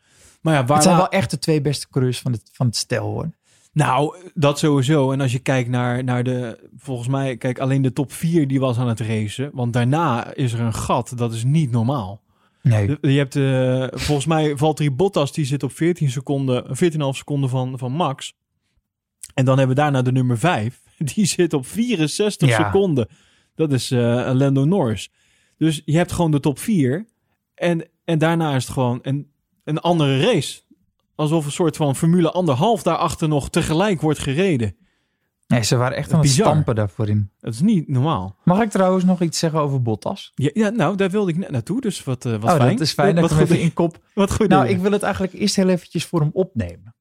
Maar 0.41 0.55
ja, 0.55 0.65
waar 0.65 0.77
het 0.77 0.85
zijn 0.85 0.97
wel 0.97 1.09
echt 1.09 1.31
de 1.31 1.39
twee 1.39 1.61
beste 1.61 1.89
coureurs 1.89 2.21
van 2.21 2.33
het, 2.33 2.51
van 2.53 2.67
het 2.67 2.77
stel 2.77 3.07
hoor. 3.07 3.31
Nou, 3.73 4.17
dat 4.35 4.59
sowieso. 4.59 5.13
En 5.13 5.21
als 5.21 5.33
je 5.33 5.39
kijkt 5.39 5.69
naar, 5.69 6.05
naar 6.05 6.25
de... 6.25 6.69
Volgens 6.77 7.09
mij, 7.09 7.37
kijk, 7.37 7.59
alleen 7.59 7.83
de 7.83 7.93
top 7.93 8.13
4 8.13 8.49
die 8.49 8.61
was 8.61 8.79
aan 8.79 8.89
het 8.89 9.01
racen. 9.01 9.51
Want 9.53 9.73
daarna 9.73 10.35
is 10.35 10.53
er 10.53 10.61
een 10.61 10.75
gat. 10.75 11.13
Dat 11.17 11.33
is 11.33 11.45
niet 11.45 11.71
normaal. 11.71 12.23
Nee. 12.63 12.97
Je 13.01 13.09
hebt, 13.09 13.37
eh, 13.37 13.87
volgens 14.01 14.27
mij, 14.27 14.57
Valtteri 14.57 14.91
Bottas, 14.91 15.33
die 15.33 15.45
zit 15.45 15.63
op 15.63 15.73
14 15.73 16.11
seconden, 16.11 16.77
14,5 16.77 17.17
seconden 17.17 17.51
van, 17.51 17.79
van 17.79 17.93
Max. 17.93 18.35
En 19.35 19.45
dan 19.45 19.59
hebben 19.59 19.77
we 19.77 19.83
daarna 19.83 20.03
de 20.03 20.13
nummer 20.13 20.39
5. 20.39 20.81
Die 21.15 21.27
zit 21.27 21.53
op 21.53 21.67
64 21.67 22.49
Ja. 22.49 22.65
seconden. 22.65 23.09
Dat 23.55 23.73
is 23.73 23.91
eh 23.91 24.31
Lando 24.33 24.65
Norris. 24.65 25.11
Dus 25.59 25.83
je 25.85 25.97
hebt 25.97 26.13
gewoon 26.13 26.31
de 26.31 26.41
top 26.41 26.59
4. 26.59 27.07
En, 27.55 27.89
en 28.05 28.19
daarna 28.19 28.55
is 28.55 28.65
het 28.65 28.73
gewoon 28.73 28.99
een, 29.03 29.31
een 29.65 29.79
andere 29.79 30.21
race. 30.21 30.61
Alsof 31.15 31.45
een 31.45 31.53
soort 31.53 31.77
van 31.77 31.97
Formule 31.97 32.31
anderhalf 32.31 32.83
daarachter 32.83 33.29
nog 33.29 33.51
tegelijk 33.51 34.01
wordt 34.01 34.19
gereden. 34.19 34.77
Nee, 35.51 35.63
ze 35.63 35.77
waren 35.77 35.97
echt 35.97 36.13
aan 36.13 36.19
het 36.19 36.29
Bizar. 36.29 36.47
stampen 36.47 36.75
daarvoor 36.75 37.09
in. 37.09 37.31
Dat 37.41 37.55
is 37.55 37.61
niet 37.61 37.89
normaal. 37.89 38.37
Mag 38.45 38.63
ik 38.63 38.71
trouwens 38.71 39.05
nog 39.05 39.21
iets 39.23 39.39
zeggen 39.39 39.61
over 39.61 39.83
Bottas? 39.83 40.33
Ja, 40.35 40.51
ja 40.53 40.69
nou, 40.69 40.97
daar 40.97 41.11
wilde 41.11 41.31
ik 41.31 41.37
net 41.37 41.51
naartoe. 41.51 41.81
Dus 41.81 42.05
wat, 42.05 42.25
eh, 42.25 42.33
wat 42.33 42.51
oh, 42.51 42.57
fijn. 42.57 42.71
dat 42.71 42.81
is 42.81 42.93
fijn 42.93 43.15
dat 43.15 43.23
wat 43.23 43.31
ik 43.31 43.37
hem 43.37 43.47
goed, 43.47 43.57
even 43.57 43.67
in 43.67 43.75
kop. 43.75 43.99
Wat 44.15 44.33
goed. 44.33 44.49
Nou, 44.49 44.67
doen 44.67 44.75
ik 44.75 44.81
wil 44.81 44.93
het 44.93 45.03
eigenlijk 45.03 45.33
eerst 45.33 45.57
heel 45.57 45.69
eventjes 45.69 46.05
voor 46.05 46.21
hem 46.21 46.31
opnemen. 46.33 46.95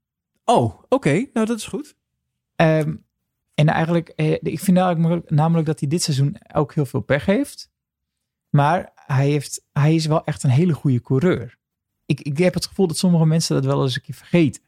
Oh, 0.46 0.74
oké. 0.90 1.26
Nou, 1.34 1.46
dat 1.46 1.58
is 1.58 1.66
goed. 1.66 1.96
Ehm, 2.56 2.96
en 3.54 3.68
eigenlijk, 3.68 4.10
eh, 4.10 4.32
ik 4.32 4.60
vind 4.60 4.78
eigenlijk 4.78 5.30
namelijk 5.30 5.68
dat 5.68 5.80
hij 5.80 5.90
dit 5.90 6.02
seizoen 6.02 6.38
ook 6.54 6.74
heel 6.74 6.86
veel 6.86 7.02
pech 7.02 7.26
heeft. 7.26 7.70
Maar 8.50 8.92
hij, 8.96 9.30
heeft, 9.30 9.66
hij 9.72 9.96
is 9.96 10.06
wel 10.06 10.24
echt 10.24 10.44
een 10.44 10.50
hele 10.50 10.74
goede 10.74 11.02
coureur. 11.02 11.58
Ik, 12.06 12.22
ik 12.22 12.38
heb 12.38 12.54
het 12.54 12.66
gevoel 12.66 12.88
dat 12.88 12.98
sommige 12.98 13.26
mensen 13.26 13.56
dat 13.56 13.66
wel 13.66 13.84
eens 13.84 13.96
een 13.96 14.02
keer 14.02 14.16
vergeten. 14.16 14.62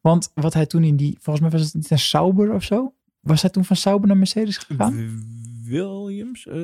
Want 0.00 0.30
wat 0.34 0.54
hij 0.54 0.66
toen 0.66 0.84
in 0.84 0.96
die, 0.96 1.18
volgens 1.20 1.40
mij 1.40 1.58
was 1.58 1.64
het 1.64 1.74
niet 1.74 1.90
een 1.90 1.98
Sauber 1.98 2.52
of 2.52 2.62
zo? 2.62 2.94
Was 3.20 3.42
hij 3.42 3.50
toen 3.50 3.64
van 3.64 3.76
Sauber 3.76 4.08
naar 4.08 4.16
Mercedes 4.16 4.56
gegaan? 4.56 5.22
Williams? 5.64 6.46
eh, 6.46 6.54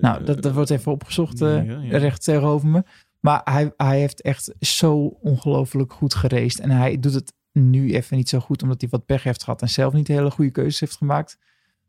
Nou, 0.00 0.24
dat, 0.24 0.42
dat 0.42 0.52
wordt 0.52 0.70
even 0.70 0.92
opgezocht 0.92 1.40
eh, 1.40 1.66
ja, 1.66 1.80
ja. 1.80 1.98
recht 1.98 2.24
tegenover 2.24 2.68
me. 2.68 2.82
Maar 3.20 3.40
hij, 3.44 3.72
hij 3.76 3.98
heeft 3.98 4.20
echt 4.20 4.52
zo 4.60 4.96
ongelooflijk 5.06 5.92
goed 5.92 6.14
geraced. 6.14 6.60
En 6.60 6.70
hij 6.70 7.00
doet 7.00 7.14
het 7.14 7.32
nu 7.52 7.94
even 7.94 8.16
niet 8.16 8.28
zo 8.28 8.38
goed, 8.38 8.62
omdat 8.62 8.80
hij 8.80 8.90
wat 8.90 9.06
pech 9.06 9.22
heeft 9.22 9.44
gehad 9.44 9.62
en 9.62 9.68
zelf 9.68 9.92
niet 9.92 10.08
hele 10.08 10.30
goede 10.30 10.50
keuzes 10.50 10.80
heeft 10.80 10.96
gemaakt. 10.96 11.38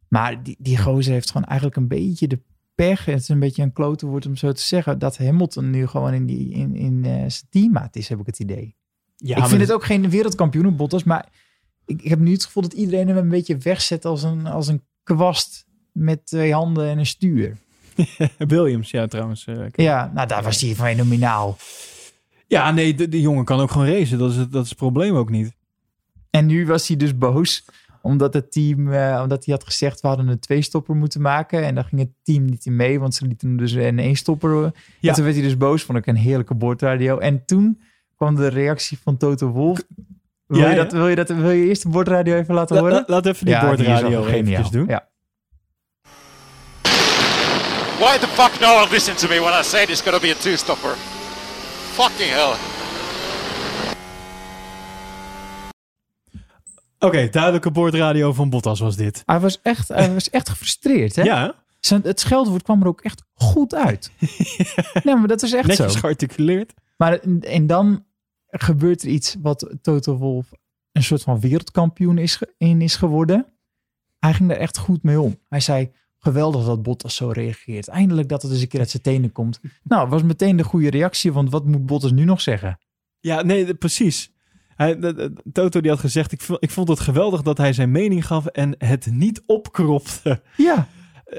Maar 0.08 0.44
die, 0.44 0.56
die 0.60 0.78
gozer 0.78 1.14
heeft 1.14 1.32
gewoon 1.32 1.48
eigenlijk 1.48 1.78
een 1.78 1.88
beetje 1.88 2.28
de 2.28 2.40
pech. 2.76 3.06
Het 3.06 3.20
is 3.20 3.30
een 3.30 3.40
beetje 3.40 3.64
een 3.64 3.74
klote 3.74 4.06
woord 4.06 4.26
om 4.26 4.36
zo 4.36 4.52
te 4.52 4.62
zeggen. 4.62 5.00
Dat 5.00 5.18
Hamilton 5.18 5.70
nu 5.70 5.88
gewoon 5.88 6.14
in, 6.14 6.26
die, 6.26 6.50
in, 6.50 6.76
in 6.76 7.06
eh, 7.06 7.12
zijn 7.12 7.46
teammaat 7.50 7.96
is, 7.96 8.08
heb 8.08 8.20
ik 8.20 8.26
het 8.26 8.40
idee. 8.40 8.76
Ja, 9.18 9.38
ik 9.38 9.46
vind 9.46 9.62
het 9.62 9.72
ook 9.72 9.84
geen 9.84 10.10
wereldkampioen, 10.10 10.76
Bottas. 10.76 11.04
Maar 11.04 11.30
ik, 11.92 12.02
ik 12.02 12.10
heb 12.10 12.20
nu 12.20 12.32
het 12.32 12.46
gevoel 12.46 12.64
dat 12.64 12.74
iedereen 12.74 13.08
hem 13.08 13.18
een 13.18 13.30
beetje 13.30 13.58
wegzet 13.58 14.06
als 14.06 14.24
een, 14.24 14.46
als 14.48 14.68
een 14.68 14.82
kwast 15.04 15.66
met 15.92 16.26
twee 16.26 16.54
handen 16.54 16.90
en 16.90 16.98
een 16.98 17.06
stuur. 17.06 17.58
Williams, 18.38 18.92
ja, 18.92 19.08
trouwens. 19.08 19.46
eh, 19.48 19.56
Ja, 19.74 20.12
nou 20.14 20.28
daar 20.28 20.44
was 20.44 20.62
hij 20.62 20.76
fenomenaal. 20.76 21.58
Ja, 22.48 22.72
nee, 22.72 22.94
de, 22.96 23.08
de 23.10 23.22
jongen 23.22 23.46
kan 23.46 23.60
ook 23.60 23.72
gewoon 23.72 23.88
racen. 23.88 24.18
Dat 24.18 24.32
is, 24.32 24.38
het, 24.38 24.52
dat 24.52 24.64
is 24.64 24.70
het 24.70 24.78
probleem 24.78 25.16
ook 25.16 25.30
niet. 25.30 25.52
En 26.30 26.46
nu 26.46 26.66
was 26.66 26.88
hij 26.88 26.98
dus 26.98 27.18
boos 27.18 27.66
omdat 28.02 28.34
het 28.34 28.52
team, 28.52 28.94
eh, 28.94 29.20
omdat 29.24 29.46
hij 29.46 29.54
had 29.54 29.64
gezegd 29.64 30.02
we 30.02 30.08
hadden 30.08 30.28
een 30.28 30.40
twee-stopper 30.40 30.96
moeten 30.96 31.22
maken. 31.22 31.64
En 31.66 31.76
daar 31.76 31.84
ging 31.84 32.02
het 32.02 32.10
team 32.24 32.46
niet 32.46 32.66
in 32.66 32.76
mee, 32.76 33.00
want 33.00 33.16
ze 33.16 33.26
lieten 33.28 33.48
hem 33.48 33.58
dus 33.58 33.72
een 33.72 34.00
één-stopper. 34.00 34.62
Ja. 35.00 35.10
En 35.10 35.14
toen 35.16 35.24
werd 35.24 35.36
hij 35.36 35.44
dus 35.46 35.58
boos, 35.58 35.84
vond 35.84 35.98
ik 35.98 36.08
een 36.08 36.16
heerlijke 36.16 36.54
bordradio. 36.54 37.18
En 37.18 37.46
toen 37.46 37.82
kwam 38.16 38.36
de 38.36 38.48
reactie 38.48 38.98
van 39.04 39.18
Toto 39.18 39.48
Wolf. 39.48 39.82
Wil, 40.52 40.60
Ja, 40.62 40.70
je, 40.70 40.76
dat, 40.76 40.92
wil, 40.92 41.08
je 41.08 41.16
dat, 41.16 41.30
wil 41.30 41.50
je 41.52 41.66
eerst 41.68 41.82
de 41.84 41.90
bordradio 41.90 42.36
even 42.38 42.54
laten 42.54 42.76
La- 42.76 42.82
horen? 42.82 42.96
la- 42.98 43.04
laat 43.08 43.26
even 43.26 43.46
die 43.46 43.54
Ja, 43.56 43.76
geniaal. 43.76 44.28
eventjes 44.28 44.70
doen. 44.70 44.88
Ja. 44.88 45.08
Why 48.00 48.18
the 48.18 48.28
fuck 48.28 48.60
no 48.60 48.76
one 48.76 48.88
listen 48.90 49.16
to 49.16 49.28
me 49.28 49.40
when 49.40 49.60
I 49.60 49.64
say 49.64 49.84
it's 49.84 50.02
gonna 50.02 50.20
be 50.20 50.30
a 50.30 50.42
two-stopper? 50.42 50.96
Fucking 51.94 52.30
hell. 52.30 52.54
Oké, 57.00 57.30
duidelijke 57.30 57.72
boordradio 57.72 58.34
van 58.34 58.50
Bottas 58.50 58.80
was 58.80 58.96
dit. 58.96 59.24
Hij 59.26 59.40
was 59.40 59.60
echt, 59.62 59.88
hij 59.88 60.14
was 60.14 60.30
echt 60.30 60.50
gefrustreerd. 60.50 61.16
Hè? 61.16 61.22
Ja, 61.24 61.54
Zijn, 61.80 62.02
het 62.04 62.20
scheldwoord 62.20 62.64
kwam 62.64 62.82
er 62.82 62.88
ook 62.88 63.02
echt 63.02 63.24
goed 63.34 63.76
uit. 63.76 64.12
nee, 65.04 65.16
maar 65.16 65.28
dat 65.28 65.42
is 65.44 65.54
echt 65.54 65.68
netjes 65.68 65.94
zo. 65.94 66.00
gearticuleerd. 66.00 66.74
Maar 66.98 67.20
en 67.42 67.68
dan 67.68 68.04
gebeurt 68.52 69.02
er 69.02 69.10
iets 69.10 69.36
wat 69.42 69.76
Toto 69.82 70.18
Wolf 70.18 70.52
een 70.92 71.04
soort 71.04 71.22
van 71.22 71.40
wereldkampioen 71.40 72.18
is, 72.18 72.42
in 72.58 72.82
is 72.82 72.96
geworden. 72.96 73.46
Hij 74.20 74.34
ging 74.34 74.50
daar 74.50 74.58
echt 74.58 74.78
goed 74.78 75.04
mee 75.04 75.20
om. 75.20 75.38
Hij 75.50 75.60
zei, 75.60 75.92
geweldig 76.18 76.66
dat 76.66 76.84
Bottas 76.84 77.16
zo 77.16 77.30
reageert. 77.30 77.88
Eindelijk 77.88 78.30
dat 78.30 78.42
het 78.42 78.52
eens 78.52 78.62
een 78.62 78.68
keer 78.68 78.80
uit 78.80 78.90
zijn 78.90 79.04
tenen 79.04 79.32
komt. 79.32 79.60
Nou, 79.84 80.10
was 80.10 80.24
meteen 80.24 80.56
de 80.56 80.64
goede 80.64 80.90
reactie, 80.90 81.34
want 81.34 81.50
wat 81.50 81.66
moet 81.66 81.86
Bottas 81.86 82.12
nu 82.12 82.24
nog 82.24 82.42
zeggen? 82.42 82.80
Ja, 83.20 83.42
nee, 83.42 83.74
precies. 83.74 84.32
Hij, 84.76 85.00
Toto 85.52 85.82
die 85.82 85.92
had 85.92 86.00
gezegd, 86.00 86.32
ik, 86.32 86.42
ik 86.60 86.70
vond 86.70 86.88
het 86.88 87.00
geweldig 87.00 87.42
dat 87.42 87.58
hij 87.58 87.74
zijn 87.74 87.92
mening 87.92 88.28
gaf 88.28 88.46
en 88.46 88.76
het 88.78 89.06
niet 89.12 89.44
opkropte. 89.46 90.42
Ja, 90.58 90.88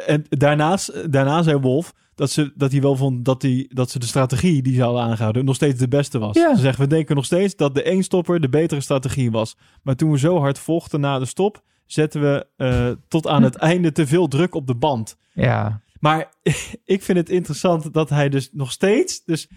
En 0.06 0.24
daarnaast, 0.28 1.12
daarna 1.12 1.42
zei 1.42 1.58
Wolf 1.58 1.94
dat, 2.22 2.30
ze, 2.30 2.52
dat 2.54 2.72
hij 2.72 2.80
wel 2.80 2.96
vond 2.96 3.24
dat, 3.24 3.40
die, 3.40 3.74
dat 3.74 3.90
ze 3.90 3.98
de 3.98 4.06
strategie 4.06 4.62
die 4.62 4.74
ze 4.74 4.82
hadden 4.82 5.02
aangehouden 5.02 5.44
nog 5.44 5.54
steeds 5.54 5.78
de 5.78 5.88
beste 5.88 6.18
was. 6.18 6.36
Ja. 6.36 6.54
Ze 6.54 6.60
zegt, 6.60 6.78
we 6.78 6.86
denken 6.86 7.16
nog 7.16 7.24
steeds 7.24 7.56
dat 7.56 7.74
de 7.74 7.82
één-stopper 7.82 8.40
de 8.40 8.48
betere 8.48 8.80
strategie 8.80 9.30
was. 9.30 9.56
Maar 9.82 9.96
toen 9.96 10.10
we 10.10 10.18
zo 10.18 10.38
hard 10.38 10.58
vochten 10.58 11.00
na 11.00 11.18
de 11.18 11.24
stop, 11.24 11.62
zetten 11.86 12.20
we 12.20 12.46
eh, 12.56 12.90
tot 13.08 13.26
aan 13.26 13.42
het 13.42 13.56
einde 13.72 13.92
te 13.92 14.06
veel 14.06 14.28
druk 14.28 14.54
op 14.54 14.66
de 14.66 14.74
band. 14.74 15.16
ja, 15.32 15.80
Maar 16.00 16.32
ik 16.84 17.02
vind 17.02 17.18
het 17.18 17.30
interessant 17.30 17.92
dat 17.92 18.08
hij 18.10 18.28
dus 18.28 18.50
nog 18.52 18.72
steeds... 18.72 19.24
Dus 19.24 19.48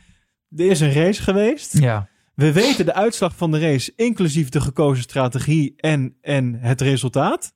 er 0.56 0.70
is 0.70 0.80
een 0.80 0.94
race 0.94 1.22
geweest. 1.22 1.80
ja. 1.80 2.10
We 2.36 2.52
weten 2.52 2.86
de 2.86 2.94
uitslag 2.94 3.36
van 3.36 3.52
de 3.52 3.60
race, 3.60 3.94
inclusief 3.96 4.50
de 4.50 4.62
gekozen 4.62 5.04
strategie 5.04 5.74
en, 5.78 6.18
en 6.22 6.54
het 6.54 6.82
resultaat. 6.82 7.54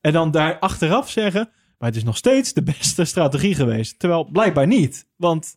En 0.00 0.12
dan 0.12 0.30
daar 0.30 0.58
achteraf 0.58 1.10
zeggen, 1.10 1.50
maar 1.82 1.90
het 1.90 2.00
is 2.00 2.06
nog 2.06 2.16
steeds 2.16 2.52
de 2.52 2.62
beste 2.62 3.04
strategie 3.04 3.54
geweest. 3.54 3.98
Terwijl 3.98 4.24
blijkbaar 4.24 4.66
niet, 4.66 5.06
want 5.16 5.56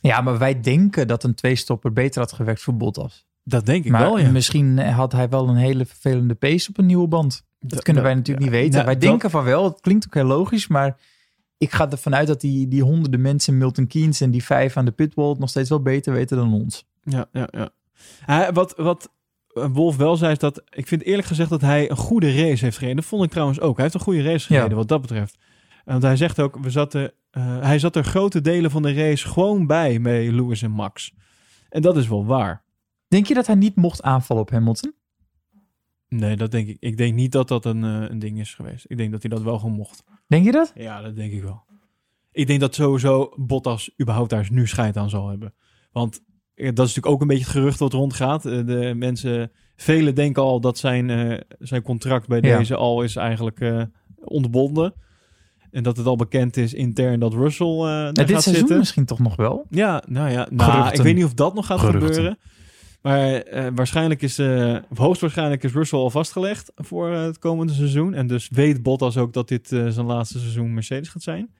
Ja, 0.00 0.20
maar 0.20 0.38
wij 0.38 0.60
denken 0.60 1.06
dat 1.06 1.24
een 1.24 1.34
tweestopper 1.34 1.92
beter 1.92 2.20
had 2.20 2.32
gewerkt 2.32 2.62
voor 2.62 2.76
Bottas. 2.76 3.26
dat 3.44 3.66
denk 3.66 3.84
ik 3.84 3.90
Maar 3.90 4.00
wel, 4.00 4.18
ja. 4.18 4.30
misschien 4.30 4.78
had 4.78 5.12
hij 5.12 5.28
wel 5.28 5.48
een 5.48 5.56
hele 5.56 5.86
vervelende 5.86 6.34
pace 6.34 6.68
op 6.70 6.78
een 6.78 6.86
nieuwe 6.86 7.08
band. 7.08 7.44
Dat 7.58 7.82
kunnen 7.82 8.02
wij 8.02 8.14
natuurlijk 8.14 8.46
niet 8.46 8.54
weten. 8.54 8.72
nou, 8.72 8.84
wij 8.84 8.94
dat- 8.94 9.02
denken 9.02 9.30
van 9.30 9.44
wel, 9.44 9.64
het 9.64 9.80
klinkt 9.80 10.06
ook 10.06 10.14
heel 10.14 10.24
logisch, 10.24 10.66
maar 10.66 10.96
ik 11.58 11.72
ga 11.72 11.90
ervan 11.90 12.14
uit 12.14 12.26
dat 12.26 12.40
die, 12.40 12.68
die 12.68 12.82
honderden 12.82 13.20
mensen, 13.20 13.58
Milton 13.58 13.86
Keynes 13.86 14.20
en 14.20 14.30
die 14.30 14.44
vijf 14.44 14.76
aan 14.76 14.84
de 14.84 14.90
pitwall, 14.90 15.34
nog 15.38 15.48
steeds 15.48 15.68
wel 15.68 15.82
beter 15.82 16.12
weten 16.12 16.36
dan 16.36 16.52
ons. 16.52 16.86
Ja, 17.02 17.28
ja, 17.32 17.48
ja. 18.26 18.52
Wat, 18.52 18.74
wat 18.76 19.10
Wolf 19.66 19.96
wel 19.96 20.16
zei 20.16 20.32
is 20.32 20.38
dat, 20.38 20.62
ik 20.70 20.86
vind 20.86 21.02
eerlijk 21.02 21.26
gezegd 21.28 21.50
dat 21.50 21.60
hij 21.60 21.90
een 21.90 21.96
goede 21.96 22.26
race 22.34 22.64
heeft 22.64 22.76
gereden. 22.76 22.96
Dat 22.96 23.04
vond 23.04 23.24
ik 23.24 23.30
trouwens 23.30 23.60
ook. 23.60 23.74
Hij 23.74 23.82
heeft 23.82 23.94
een 23.96 24.00
goede 24.00 24.22
race 24.22 24.46
gereden 24.46 24.70
Ja. 24.70 24.74
wat 24.76 24.88
dat 24.88 25.00
betreft. 25.00 25.38
Want 25.84 26.02
hij 26.02 26.16
zegt 26.16 26.40
ook, 26.40 26.58
we 26.58 26.70
zaten, 26.70 27.12
eh, 27.30 27.60
hij 27.60 27.78
zat 27.78 27.96
er 27.96 28.04
grote 28.04 28.40
delen 28.40 28.70
van 28.70 28.82
de 28.82 28.92
race 28.92 29.28
gewoon 29.28 29.66
bij 29.66 29.98
met 29.98 30.32
Lewis 30.32 30.62
en 30.62 30.70
Max. 30.70 31.14
En 31.68 31.82
dat 31.82 31.96
is 31.96 32.08
wel 32.08 32.26
waar. 32.26 32.62
Denk 33.08 33.26
je 33.26 33.34
dat 33.34 33.46
hij 33.46 33.56
niet 33.56 33.76
mocht 33.76 34.02
aanvallen 34.02 34.42
op 34.42 34.50
Hamilton? 34.50 34.92
Nee, 36.08 36.36
dat 36.36 36.50
denk 36.50 36.68
ik. 36.68 36.76
Ik 36.80 36.96
denk 36.96 37.14
niet 37.14 37.32
dat 37.32 37.48
dat 37.48 37.64
een, 37.64 37.84
eh, 37.84 38.10
een 38.10 38.18
ding 38.18 38.38
is 38.40 38.54
geweest. 38.54 38.84
Ik 38.88 38.96
denk 38.96 39.12
dat 39.12 39.22
hij 39.22 39.30
dat 39.30 39.42
wel 39.42 39.58
gewoon 39.58 39.74
mocht. 39.74 40.04
Denk 40.26 40.44
je 40.44 40.52
dat? 40.52 40.72
Ja, 40.74 41.00
dat 41.02 41.16
denk 41.16 41.32
ik 41.32 41.42
wel. 41.42 41.62
Ik 42.32 42.46
denk 42.46 42.60
dat 42.60 42.74
sowieso 42.74 43.32
Bottas 43.36 43.90
überhaupt 44.00 44.30
daar 44.30 44.48
nu 44.50 44.66
scheid 44.66 44.96
aan 44.96 45.10
zal 45.10 45.28
hebben. 45.28 45.54
Want 45.92 46.22
dat 46.58 46.86
is 46.86 46.94
natuurlijk 46.94 47.06
ook 47.06 47.20
een 47.20 47.26
beetje 47.26 47.42
het 47.44 47.52
gerucht 47.52 47.78
wat 47.78 47.92
rondgaat. 47.92 48.46
Eh, 48.46 48.66
De 48.66 48.92
mensen, 48.96 49.50
velen 49.76 50.14
denken 50.14 50.42
al 50.42 50.60
dat 50.60 50.78
zijn, 50.78 51.10
eh, 51.10 51.38
zijn 51.58 51.82
contract 51.82 52.28
bij 52.28 52.40
Ja. 52.42 52.58
deze 52.58 52.74
al 52.76 53.02
is 53.02 53.16
eigenlijk 53.16 53.60
eh 53.60 53.82
ontbonden. 54.24 54.94
En 55.70 55.82
dat 55.82 55.96
het 55.96 56.06
al 56.06 56.16
bekend 56.16 56.56
is 56.56 56.74
intern 56.74 57.20
dat 57.20 57.34
Russell 57.34 57.66
eh 57.66 57.78
daar 57.82 58.04
Ja, 58.04 58.12
dit 58.12 58.30
gaat 58.30 58.42
seizoen 58.42 58.54
zitten. 58.54 58.78
misschien 58.78 59.04
toch 59.04 59.18
nog 59.18 59.36
wel? 59.36 59.66
Ja, 59.70 60.02
nou 60.06 60.30
ja, 60.30 60.46
nou, 60.50 60.92
ik 60.92 61.00
weet 61.02 61.14
niet 61.14 61.24
of 61.24 61.34
dat 61.34 61.54
nog 61.54 61.66
gaat 61.66 61.78
Geruchten. 61.80 62.08
gebeuren. 62.08 62.38
Maar 63.02 63.44
waarschijnlijk 63.74 64.22
is, 64.22 64.38
eh, 64.38 64.76
of 64.90 64.98
hoogstwaarschijnlijk 64.98 65.62
is 65.64 65.72
Russell 65.72 65.98
al 65.98 66.10
vastgelegd 66.10 66.72
voor 66.74 67.10
het 67.10 67.38
komende 67.38 67.72
seizoen. 67.72 68.14
En 68.14 68.26
dus 68.26 68.48
weet 68.48 68.82
Bottas 68.82 69.16
ook 69.16 69.32
dat 69.32 69.48
dit 69.48 69.68
zijn 69.68 70.02
laatste 70.06 70.38
seizoen 70.38 70.74
Mercedes 70.74 71.08
gaat 71.08 71.22
zijn. 71.22 71.50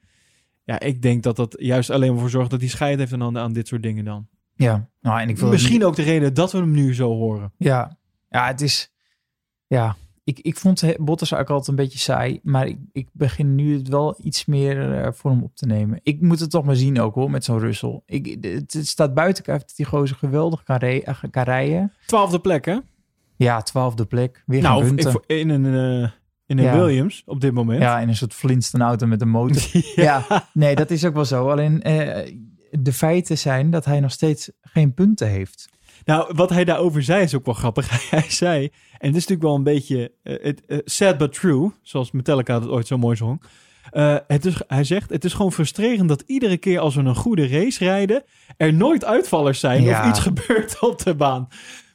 Ja, 0.64 0.80
ik 0.80 1.02
denk 1.02 1.22
dat 1.22 1.36
dat 1.36 1.54
juist 1.58 1.90
alleen 1.90 2.10
maar 2.12 2.20
voor 2.20 2.30
zorgt 2.30 2.50
dat 2.50 2.60
hij 2.60 2.68
scheid 2.68 2.98
heeft 2.98 3.12
aan, 3.12 3.38
aan 3.38 3.52
dit 3.52 3.68
soort 3.68 3.82
dingen 3.82 4.04
dan. 4.04 4.26
Ja. 4.58 4.88
Nou, 5.00 5.20
en 5.20 5.28
ik 5.28 5.38
wil 5.38 5.48
Misschien 5.48 5.84
ook 5.84 5.96
de 5.96 6.02
reden 6.02 6.34
dat 6.34 6.52
we 6.52 6.58
hem 6.58 6.70
nu 6.70 6.94
zo 6.94 7.08
horen. 7.14 7.52
Ja, 7.58 7.98
ja 8.28 8.46
het 8.46 8.60
is. 8.60 8.92
Ja, 9.66 9.96
ik, 10.24 10.38
ik 10.38 10.56
vond 10.56 10.80
Bottas 10.80 11.30
eigenlijk 11.32 11.50
altijd 11.50 11.68
een 11.68 11.84
beetje 11.84 11.98
saai. 11.98 12.40
Maar 12.42 12.66
ik, 12.66 12.78
ik 12.92 13.08
begin 13.12 13.54
nu 13.54 13.76
het 13.76 13.88
wel 13.88 14.16
iets 14.22 14.44
meer 14.44 14.94
eh, 15.00 15.12
voor 15.12 15.30
hem 15.30 15.42
op 15.42 15.56
te 15.56 15.66
nemen. 15.66 16.00
Ik 16.02 16.20
moet 16.20 16.40
het 16.40 16.50
toch 16.50 16.64
maar 16.64 16.76
zien 16.76 17.00
ook 17.00 17.14
hoor, 17.14 17.30
met 17.30 17.44
zo'n 17.44 17.58
Russell. 17.58 18.00
Ik, 18.06 18.36
het, 18.40 18.72
het 18.72 18.86
staat 18.86 19.14
buiten 19.14 19.44
kijf 19.44 19.60
dat 19.60 19.76
die 19.76 19.86
gozer 19.86 20.16
geweldig 20.16 20.62
kan, 20.62 20.76
re- 20.76 20.98
eh, 21.04 21.14
kan 21.30 21.42
rijden. 21.42 21.92
Twaalfde 22.06 22.38
plek, 22.40 22.64
hè? 22.64 22.78
Ja, 23.36 23.62
twaalfde 23.62 24.04
plek. 24.04 24.42
Weer 24.46 24.62
Nou, 24.62 24.84
gaan 24.84 25.22
in, 25.26 25.48
een, 25.48 25.64
eh, 25.64 26.10
in 26.46 26.58
een 26.58 26.64
Ja. 26.64 26.76
Williams 26.76 27.22
op 27.26 27.40
dit 27.40 27.52
moment. 27.52 27.80
Ja, 27.82 27.98
in 27.98 28.08
een 28.08 28.16
soort 28.16 28.34
Flintstone 28.34 28.84
auto 28.84 29.06
met 29.06 29.20
een 29.20 29.28
motor. 29.28 29.62
ja. 29.94 30.46
nee, 30.52 30.74
dat 30.74 30.90
is 30.90 31.04
ook 31.04 31.14
wel 31.14 31.24
zo. 31.24 31.50
Alleen 31.50 31.82
eh, 31.82 32.34
de 32.70 32.92
feiten 32.92 33.38
zijn 33.38 33.70
dat 33.70 33.84
hij 33.84 34.00
nog 34.00 34.12
steeds 34.12 34.50
geen 34.60 34.94
punten 34.94 35.28
heeft. 35.28 35.68
Nou, 36.04 36.32
wat 36.34 36.50
hij 36.50 36.64
daarover 36.64 37.02
zei 37.02 37.22
is 37.22 37.34
ook 37.34 37.44
wel 37.44 37.54
grappig. 37.54 38.10
Hij 38.10 38.30
zei, 38.30 38.62
en 38.98 39.12
dit 39.12 39.16
is 39.16 39.26
natuurlijk 39.26 39.42
wel 39.42 39.54
een 39.54 39.62
beetje 39.62 40.12
eh, 40.22 40.36
het, 40.42 40.64
eh, 40.66 40.78
sad 40.84 41.18
but 41.18 41.32
true, 41.32 41.70
zoals 41.82 42.10
Metallica 42.10 42.60
dat 42.60 42.68
ooit 42.68 42.86
zo 42.86 42.98
mooi 42.98 43.16
zong. 43.16 43.42
Eh, 43.90 44.16
het 44.26 44.44
is, 44.44 44.54
hij 44.66 44.84
zegt, 44.84 45.10
het 45.10 45.24
is 45.24 45.32
gewoon 45.32 45.52
frustrerend 45.52 46.08
dat 46.08 46.22
iedere 46.26 46.56
keer 46.56 46.78
als 46.78 46.94
we 46.94 47.02
een 47.02 47.14
goede 47.14 47.48
race 47.48 47.84
rijden, 47.84 48.22
er 48.56 48.72
nooit 48.72 49.04
uitvallers 49.04 49.60
zijn 49.60 49.82
Ja. 49.82 50.00
of 50.02 50.08
iets 50.08 50.20
gebeurt 50.28 50.80
op 50.80 51.02
de 51.02 51.14
baan. 51.14 51.48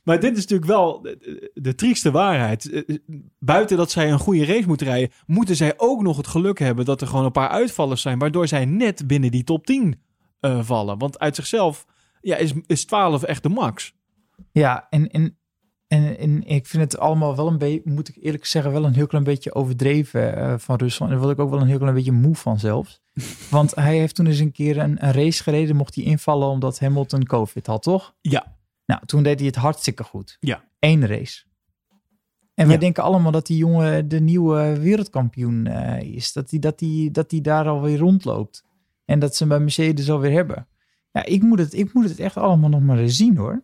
Maar 0.03 0.19
dit 0.19 0.31
is 0.37 0.41
natuurlijk 0.41 0.69
wel 0.69 1.01
de, 1.01 1.51
de 1.53 1.75
trieste 1.75 2.11
waarheid. 2.11 2.85
Buiten 3.39 3.77
dat 3.77 3.91
zij 3.91 4.11
een 4.11 4.19
goede 4.19 4.45
race 4.45 4.67
moeten 4.67 4.87
rijden, 4.87 5.11
moeten 5.25 5.55
zij 5.55 5.73
ook 5.77 6.01
nog 6.01 6.17
het 6.17 6.27
geluk 6.27 6.59
hebben 6.59 6.85
dat 6.85 7.01
er 7.01 7.07
gewoon 7.07 7.25
een 7.25 7.31
paar 7.31 7.49
uitvallers 7.49 8.01
zijn, 8.01 8.19
waardoor 8.19 8.47
zij 8.47 8.65
net 8.65 9.07
binnen 9.07 9.31
die 9.31 9.43
top 9.43 9.65
10 9.65 9.95
eh, 10.43 10.63
vallen. 10.63 10.97
Want 10.97 11.19
uit 11.19 11.35
zichzelf 11.35 11.85
ja, 12.21 12.35
is, 12.35 12.53
is 12.67 12.85
12 12.85 13.23
echt 13.23 13.43
de 13.43 13.49
max. 13.49 13.93
Ja, 14.51 14.87
en, 14.89 15.09
en, 15.11 15.37
en, 15.87 16.17
en 16.17 16.43
ik 16.43 16.65
vind 16.65 16.83
het 16.83 16.97
allemaal 16.99 17.35
wel 17.35 17.47
een 17.47 17.57
beetje, 17.57 17.81
moet 17.83 18.07
ik 18.07 18.17
eerlijk 18.21 18.45
zeggen, 18.45 18.71
wel 18.71 18.85
een 18.85 18.93
heel 18.93 19.07
klein 19.07 19.23
beetje 19.23 19.53
overdreven 19.55 20.35
eh, 20.37 20.53
van 20.57 20.75
Rusland. 20.75 21.11
En 21.11 21.17
daar 21.17 21.25
word 21.27 21.37
ik 21.39 21.43
ook 21.45 21.51
wel 21.51 21.61
een 21.61 21.67
heel 21.67 21.77
klein 21.77 21.93
beetje 21.93 22.11
moe 22.11 22.35
van 22.35 22.59
zelfs. 22.59 23.01
Want 23.49 23.75
hij 23.75 23.97
heeft 23.97 24.15
toen 24.15 24.25
eens 24.25 24.39
een 24.39 24.51
keer 24.51 24.77
een, 24.77 25.05
een 25.05 25.11
race 25.11 25.43
gereden, 25.43 25.75
mocht 25.75 25.95
hij 25.95 26.03
invallen 26.03 26.47
omdat 26.47 26.79
Hamilton 26.79 27.23
COVID 27.25 27.67
had, 27.67 27.83
toch? 27.83 28.15
Ja. 28.21 28.55
Nou, 28.85 29.01
toen 29.05 29.23
deed 29.23 29.37
hij 29.37 29.47
het 29.47 29.55
hartstikke 29.55 30.03
goed. 30.03 30.37
Ja. 30.39 30.63
Eén 30.79 31.07
race. 31.07 31.43
En 32.53 32.65
wij 32.65 32.75
Ja. 32.75 32.81
denken 32.81 33.03
allemaal 33.03 33.31
dat 33.31 33.45
die 33.47 33.57
jongen 33.57 34.07
de 34.07 34.19
nieuwe 34.19 34.79
wereldkampioen 34.79 35.67
eh, 35.67 36.01
is. 36.15 36.33
Dat 36.33 36.49
hij 36.49 36.59
dat 36.59 36.79
die, 36.79 37.11
dat 37.11 37.29
die 37.29 37.41
daar 37.41 37.67
alweer 37.67 37.97
rondloopt. 37.97 38.63
En 39.05 39.19
dat 39.19 39.35
ze 39.35 39.45
bij 39.47 39.59
Mercedes 39.59 40.09
alweer 40.09 40.31
hebben. 40.31 40.67
Ja, 41.11 41.25
ik 41.25 41.41
moet 41.41 41.59
het, 41.59 41.73
ik 41.73 41.93
moet 41.93 42.09
het 42.09 42.19
echt 42.19 42.37
allemaal 42.37 42.69
nog 42.69 42.81
maar 42.81 42.97
eens 42.97 43.15
zien 43.17 43.37
hoor. 43.37 43.63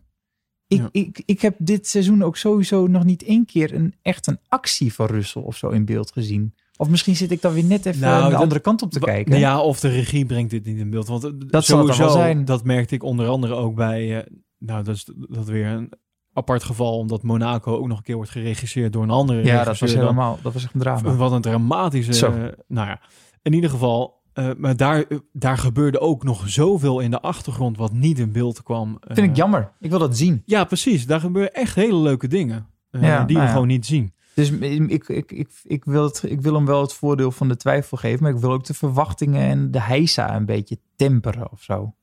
Ik, 0.68 0.78
Ja. 0.80 0.90
ik, 0.92 1.22
ik 1.26 1.42
heb 1.42 1.56
dit 1.58 1.88
seizoen 1.88 2.24
ook 2.24 2.38
sowieso 2.38 2.88
nog 2.88 3.04
niet 3.04 3.24
één 3.24 3.46
keer 3.46 3.74
een, 3.74 3.94
echt 4.02 4.28
een 4.28 4.40
actie 4.48 4.94
van 4.94 5.06
Russell 5.06 5.42
of 5.42 5.58
zo 5.58 5.70
in 5.70 5.86
beeld 5.86 6.12
gezien. 6.12 6.54
Of 6.78 6.90
misschien 6.90 7.16
zit 7.16 7.32
ik 7.32 7.42
dan 7.42 7.54
weer 7.54 7.64
net 7.64 7.86
even 7.86 8.02
Nou, 8.02 8.24
de 8.26 8.32
dat- 8.32 8.42
andere 8.42 8.60
kant 8.62 8.82
op 8.82 8.92
te 8.92 9.00
kijken. 9.00 9.30
Nou 9.32 9.42
ja, 9.44 9.62
of 9.62 9.80
de 9.80 9.90
regie 9.90 10.26
brengt 10.26 10.52
dit 10.52 10.66
niet 10.66 10.78
in 10.78 10.90
beeld. 10.90 11.08
Want 11.08 11.24
eh, 11.24 11.32
Dat 11.38 11.66
zal 11.66 11.80
sowieso, 11.80 12.04
wel 12.04 12.12
zijn. 12.12 12.46
dat 12.46 12.64
merkte 12.64 12.96
ik 12.96 13.04
onder 13.04 13.28
andere 13.28 13.54
ook 13.54 13.76
bij... 13.76 14.18
eh, 14.18 14.34
nou, 14.58 14.84
dat 14.84 14.96
is 14.96 15.08
dat 15.30 15.48
weer 15.48 15.66
een 15.68 15.92
apart 16.34 16.64
geval... 16.64 16.98
omdat 16.98 17.24
Monaco 17.24 17.78
ook 17.78 17.88
nog 17.88 17.98
een 17.98 18.04
keer 18.04 18.16
wordt 18.16 18.32
geregisseerd 18.32 18.94
door 18.94 19.04
een 19.04 19.10
andere 19.10 19.44
Ja, 19.44 19.64
dat 19.64 19.80
was 19.80 19.94
helemaal, 19.94 20.40
dat 20.42 20.54
was 20.54 20.64
echt 20.64 20.74
een 20.74 20.80
drama. 20.80 21.16
Wat 21.16 21.32
een 21.32 21.42
dramatische... 21.42 22.14
Zo. 22.14 22.32
eh, 22.32 22.48
nou 22.68 22.88
ja, 22.88 23.02
in 23.42 23.54
ieder 23.54 23.70
geval... 23.70 24.19
eh, 24.34 24.50
maar 24.58 24.78
daar, 24.78 25.04
eh, 25.04 25.18
daar 25.34 25.58
gebeurde 25.58 26.00
ook 26.00 26.24
nog 26.24 26.50
zoveel 26.50 27.00
in 27.00 27.12
de 27.12 27.22
achtergrond 27.22 27.78
wat 27.78 27.92
niet 27.94 28.20
in 28.20 28.32
beeld 28.32 28.64
kwam. 28.64 28.98
Vind 29.00 29.18
ik 29.18 29.30
Eh, 29.30 29.36
jammer. 29.36 29.72
Ik 29.80 29.90
wil 29.90 30.00
dat 30.00 30.18
zien. 30.18 30.42
Ja, 30.46 30.64
precies. 30.64 31.06
Daar 31.06 31.20
gebeuren 31.20 31.54
echt 31.54 31.76
hele 31.76 31.98
leuke 31.98 32.28
dingen. 32.28 32.68
Ja, 32.92 33.00
die 33.00 33.10
nou 33.10 33.26
we 33.26 33.34
ja. 33.34 33.48
gewoon 33.48 33.68
niet 33.68 33.86
zien. 33.86 34.14
Dus 34.34 34.52
ik, 34.52 35.08
ik, 35.08 35.32
ik, 35.32 35.50
ik, 35.64 35.86
wil 35.86 36.04
het, 36.04 36.24
ik 36.28 36.42
wil 36.42 36.54
hem 36.54 36.66
wel 36.66 36.82
het 36.82 36.94
voordeel 36.94 37.32
van 37.32 37.48
de 37.48 37.56
twijfel 37.58 37.98
geven. 37.98 38.24
Maar 38.24 38.32
ik 38.32 38.40
wil 38.40 38.52
ook 38.52 38.64
de 38.64 38.74
verwachtingen 38.74 39.42
en 39.42 39.72
de 39.72 39.82
heisa 39.82 40.36
een 40.36 40.46
beetje 40.46 40.80
temperen 40.96 41.52
of 41.52 41.64
zo. 41.64 41.94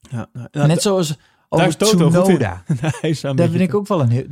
Ja, 0.00 0.28
nou, 0.32 0.66
Net 0.66 0.82
zoals 0.82 1.18
over. 1.48 1.76
Tsunoda. 1.76 2.62
Daar 3.34 3.50
ben 3.50 3.60
ik 3.60 3.74
ook 3.74 3.86
wel 3.88 4.00
een... 4.00 4.08
heel- 4.08 4.24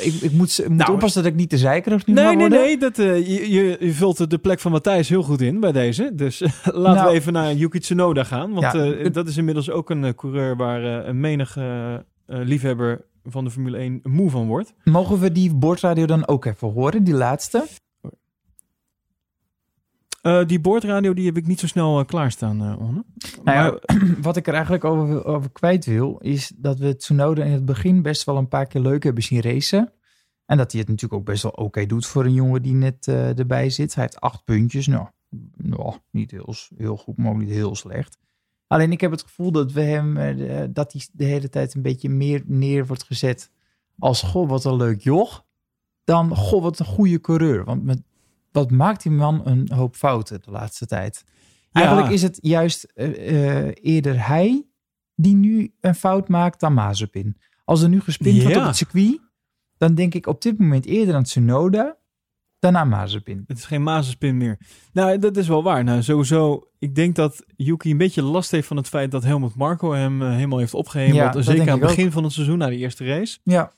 Ik, 0.00 0.14
ik 0.14 0.32
moet, 0.32 0.58
ik 0.58 0.68
moet 0.68 0.76
Nou, 0.78 0.92
oppassen 0.92 1.22
dat 1.22 1.32
ik 1.32 1.38
niet 1.38 1.48
te 1.50 1.58
zeikerig 1.58 2.06
nu 2.06 2.14
Nee, 2.14 2.24
nee, 2.24 2.36
worden. 2.36 2.58
nee. 2.58 2.78
Dat, 2.78 2.98
eh, 2.98 3.26
je, 3.28 3.50
je, 3.52 3.76
je 3.80 3.92
vult 3.92 4.30
de 4.30 4.38
plek 4.38 4.60
van 4.60 4.72
Matthijs 4.72 5.08
heel 5.08 5.22
goed 5.22 5.40
in 5.40 5.60
bij 5.60 5.72
deze. 5.72 6.10
Dus 6.14 6.40
laten 6.64 6.82
Nou. 6.82 7.06
we 7.10 7.14
even 7.14 7.32
naar 7.32 7.54
Yuki 7.54 7.78
Tsunoda 7.78 8.24
gaan. 8.24 8.52
Want 8.52 8.72
Ja, 8.72 8.84
eh, 8.92 9.12
dat 9.12 9.28
is 9.28 9.36
inmiddels 9.36 9.70
ook 9.70 9.90
een 9.90 10.04
eh, 10.04 10.14
coureur 10.14 10.56
waar 10.56 10.82
een 10.84 11.20
menige 11.20 12.04
liefhebber 12.26 13.04
van 13.24 13.44
de 13.44 13.50
Formule 13.50 13.76
1 13.76 14.00
moe 14.02 14.30
van 14.30 14.46
wordt. 14.46 14.74
Mogen 14.84 15.18
we 15.20 15.32
die 15.32 15.54
bordradio 15.54 16.06
dan 16.06 16.26
ook 16.28 16.44
even 16.44 16.72
horen, 16.72 17.04
die 17.04 17.14
laatste? 17.14 17.64
Eh, 20.28 20.46
die 20.46 20.60
boordradio 20.60 21.14
die 21.14 21.26
heb 21.26 21.36
ik 21.36 21.46
niet 21.46 21.60
zo 21.60 21.66
snel 21.66 21.98
eh, 21.98 22.06
klaarstaan, 22.06 22.78
Onne. 22.78 23.04
Nou 23.44 23.58
ja, 23.58 23.78
Maar- 23.86 24.16
wat 24.22 24.36
ik 24.36 24.46
er 24.46 24.52
eigenlijk 24.54 24.84
over, 24.84 25.24
over 25.24 25.50
kwijt 25.52 25.84
wil, 25.84 26.18
is 26.18 26.52
dat 26.56 26.78
we 26.78 26.96
Tsunoda 26.96 27.44
in 27.44 27.52
het 27.52 27.64
begin 27.64 28.02
best 28.02 28.24
wel 28.24 28.36
een 28.36 28.48
paar 28.48 28.66
keer 28.66 28.80
leuk 28.80 29.02
hebben 29.02 29.22
zien 29.22 29.40
racen. 29.40 29.92
En 30.46 30.56
dat 30.56 30.72
hij 30.72 30.80
het 30.80 30.90
natuurlijk 30.90 31.20
ook 31.20 31.26
best 31.26 31.42
wel 31.42 31.52
oké 31.52 31.86
doet 31.86 32.06
voor 32.06 32.24
een 32.24 32.32
jongen 32.32 32.62
die 32.62 32.74
net 32.74 33.06
erbij 33.08 33.70
zit. 33.70 33.94
Hij 33.94 34.02
heeft 34.04 34.20
acht 34.20 34.44
puntjes. 34.44 34.86
Nou, 34.86 35.06
nou 35.56 35.94
niet 36.10 36.30
heel, 36.30 36.54
heel 36.76 36.96
goed, 36.96 37.16
maar 37.16 37.30
ook 37.32 37.38
niet 37.38 37.48
heel 37.48 37.74
slecht. 37.74 38.18
Alleen 38.66 38.92
ik 38.92 39.00
heb 39.00 39.10
het 39.10 39.22
gevoel 39.22 39.52
dat 39.52 39.72
we 39.72 39.80
hem, 39.80 40.14
dat 40.72 40.92
hij 40.92 41.02
de 41.12 41.24
hele 41.24 41.48
tijd 41.48 41.74
een 41.74 41.82
beetje 41.82 42.08
meer 42.08 42.42
neer 42.46 42.86
wordt 42.86 43.04
gezet 43.04 43.50
als, 43.98 44.22
goh, 44.22 44.48
wat 44.48 44.64
een 44.64 44.76
leuk 44.76 45.00
joch. 45.00 45.44
Dan, 46.04 46.36
goh, 46.36 46.62
wat 46.62 46.78
een 46.78 46.86
goede 46.86 47.20
coureur. 47.20 47.64
Want 47.64 47.84
met, 47.84 48.02
wat 48.52 48.70
maakt 48.70 49.02
die 49.02 49.12
man 49.12 49.46
een 49.46 49.72
hoop 49.72 49.96
fouten 49.96 50.40
de 50.44 50.50
laatste 50.50 50.86
tijd? 50.86 51.24
Ja. 51.26 51.80
Eigenlijk 51.80 52.10
is 52.10 52.22
het 52.22 52.38
juist 52.42 52.84
eh, 52.84 53.66
eh, 53.66 53.74
eerder 53.80 54.26
hij 54.26 54.66
die 55.14 55.34
nu 55.34 55.74
een 55.80 55.94
fout 55.94 56.28
maakt 56.28 56.60
dan 56.60 56.74
Mazepin. 56.74 57.36
Als 57.64 57.82
er 57.82 57.88
nu 57.88 58.00
gespind 58.00 58.42
wordt 58.42 58.56
op 58.56 58.64
het 58.64 58.76
circuit, 58.76 59.20
dan 59.76 59.94
denk 59.94 60.14
ik 60.14 60.26
op 60.26 60.42
dit 60.42 60.58
moment 60.58 60.86
eerder 60.86 61.14
aan 61.14 61.22
Tsunoda 61.22 61.96
dan 62.58 62.76
aan 62.76 62.88
Mazepin. 62.88 63.44
Het 63.46 63.58
is 63.58 63.64
geen 63.64 63.82
mazenspin 63.82 64.36
meer. 64.36 64.58
Nou, 64.92 65.18
dat 65.18 65.36
is 65.36 65.48
wel 65.48 65.62
waar. 65.62 65.84
Nou, 65.84 66.02
sowieso, 66.02 66.68
ik 66.78 66.94
denk 66.94 67.14
dat 67.14 67.44
Yuki 67.56 67.90
een 67.90 67.96
beetje 67.96 68.22
last 68.22 68.50
heeft 68.50 68.66
van 68.66 68.76
het 68.76 68.88
feit 68.88 69.10
dat 69.10 69.24
Helmut 69.24 69.54
Marko 69.54 69.92
hem 69.92 70.22
eh, 70.22 70.32
helemaal 70.32 70.58
heeft 70.58 70.74
opgehemeld. 70.74 71.34
Ja, 71.34 71.42
Zeker 71.42 71.62
aan 71.62 71.68
het 71.68 71.80
begin 71.80 72.12
van 72.12 72.24
het 72.24 72.32
seizoen, 72.32 72.58
na 72.58 72.66
de 72.66 72.76
eerste 72.76 73.04
race. 73.04 73.38
Ja, 73.42 73.72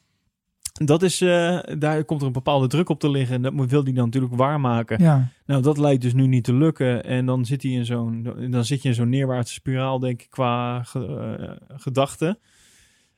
Dat 0.73 1.03
is, 1.03 1.21
eh, 1.21 1.59
daar 1.79 2.05
komt 2.05 2.21
er 2.21 2.27
een 2.27 2.33
bepaalde 2.33 2.67
druk 2.67 2.89
op 2.89 3.01
te 3.01 3.11
liggen. 3.11 3.35
En 3.35 3.43
dat 3.57 3.69
wil 3.71 3.83
hij 3.85 3.93
dan 3.93 4.05
natuurlijk 4.05 4.35
waarmaken. 4.35 5.03
ja. 5.03 5.29
Nou, 5.47 5.63
dat 5.63 5.79
lijkt 5.79 6.03
dus 6.03 6.13
nu 6.15 6.27
niet 6.27 6.45
te 6.45 6.55
lukken. 6.55 7.05
En 7.05 7.27
dan 7.27 7.45
zit, 7.45 7.63
hij 7.63 7.73
in 7.73 7.85
zo'n, 7.85 8.29
dan 8.51 8.65
zit 8.65 8.83
je 8.83 8.89
in 8.89 8.95
zo'n 8.95 9.09
neerwaartse 9.09 9.55
spiraal, 9.55 9.99
denk 9.99 10.23
ik, 10.23 10.31
qua 10.31 10.83
ge- 10.83 11.37
eh, 11.41 11.77
gedachten. 11.81 12.39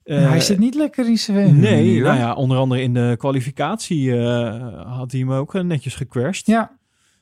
Eh, 0.04 0.28
hij 0.28 0.40
zit 0.40 0.58
niet 0.58 0.74
lekker 0.74 1.06
in 1.08 1.18
zijn 1.18 1.60
Nee, 1.60 2.00
nou 2.00 2.16
ja, 2.18 2.34
onder 2.34 2.58
andere 2.58 2.82
in 2.82 2.94
de 2.94 3.14
kwalificatie 3.18 4.18
eh, 4.20 4.96
had 4.98 5.10
hij 5.10 5.20
hem 5.20 5.32
ook 5.32 5.54
eh, 5.54 5.62
netjes 5.62 5.94
gecrashed. 5.94 6.46
Ja, 6.46 6.78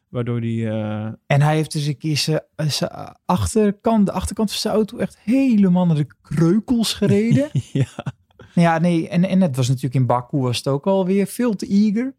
Waardoor 0.08 0.38
hij... 0.40 0.68
eh, 0.70 1.04
en 1.26 1.42
hij 1.42 1.54
heeft 1.54 1.72
dus 1.72 1.86
een 1.86 1.96
keer 1.98 2.16
zijn, 2.16 2.40
zijn 2.56 2.90
achterkant, 3.24 4.06
de 4.06 4.12
achterkant 4.12 4.50
van 4.50 4.60
zijn 4.60 4.74
auto 4.74 4.96
echt 4.98 5.18
helemaal 5.24 5.86
naar 5.86 5.96
de 5.96 6.06
kreukels 6.22 6.94
gereden. 6.94 7.48
ja, 7.72 7.86
ja, 8.54 8.78
nee, 8.78 9.08
en, 9.08 9.24
en 9.24 9.40
het 9.40 9.56
was 9.56 9.68
natuurlijk 9.68 9.94
in 9.94 10.06
Baku 10.06 10.38
was 10.38 10.56
het 10.56 10.66
ook 10.66 10.86
alweer 10.86 11.26
veel 11.26 11.56
te 11.56 11.66
eager. 11.66 12.14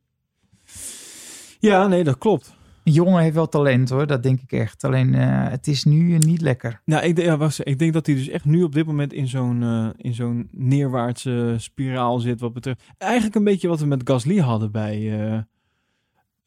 ja, 1.60 1.88
nee, 1.88 2.04
dat 2.04 2.18
klopt. 2.18 2.54
Een 2.84 2.92
jongen 2.92 3.22
heeft 3.22 3.36
wel 3.36 3.50
talent 3.50 3.90
hoor, 3.90 4.08
dat 4.08 4.24
denk 4.24 4.42
ik 4.42 4.52
echt. 4.52 4.84
Alleen 4.84 5.16
eh, 5.16 5.50
het 5.50 5.68
is 5.68 5.84
nu 5.84 6.18
niet 6.18 6.42
lekker. 6.42 6.82
Nou, 6.86 7.04
ik, 7.04 7.22
ja, 7.22 7.38
wacht, 7.38 7.68
ik 7.68 7.80
denk 7.80 7.94
dat 7.94 8.06
hij 8.06 8.16
dus 8.16 8.28
echt 8.28 8.46
nu 8.46 8.64
op 8.64 8.74
dit 8.74 8.86
moment 8.86 9.14
in 9.14 9.28
zo'n, 9.28 9.64
eh, 9.64 9.88
in 9.98 10.14
zo'n 10.14 10.48
neerwaartse 10.52 11.56
spiraal 11.58 12.20
zit. 12.20 12.40
Wat 12.40 12.54
betreft. 12.54 12.82
Eigenlijk 12.98 13.36
een 13.36 13.44
beetje 13.44 13.68
wat 13.68 13.80
we 13.80 13.86
met 13.86 14.10
Gasly 14.10 14.38
hadden 14.38 14.72
bij, 14.72 15.22
eh, 15.22 15.40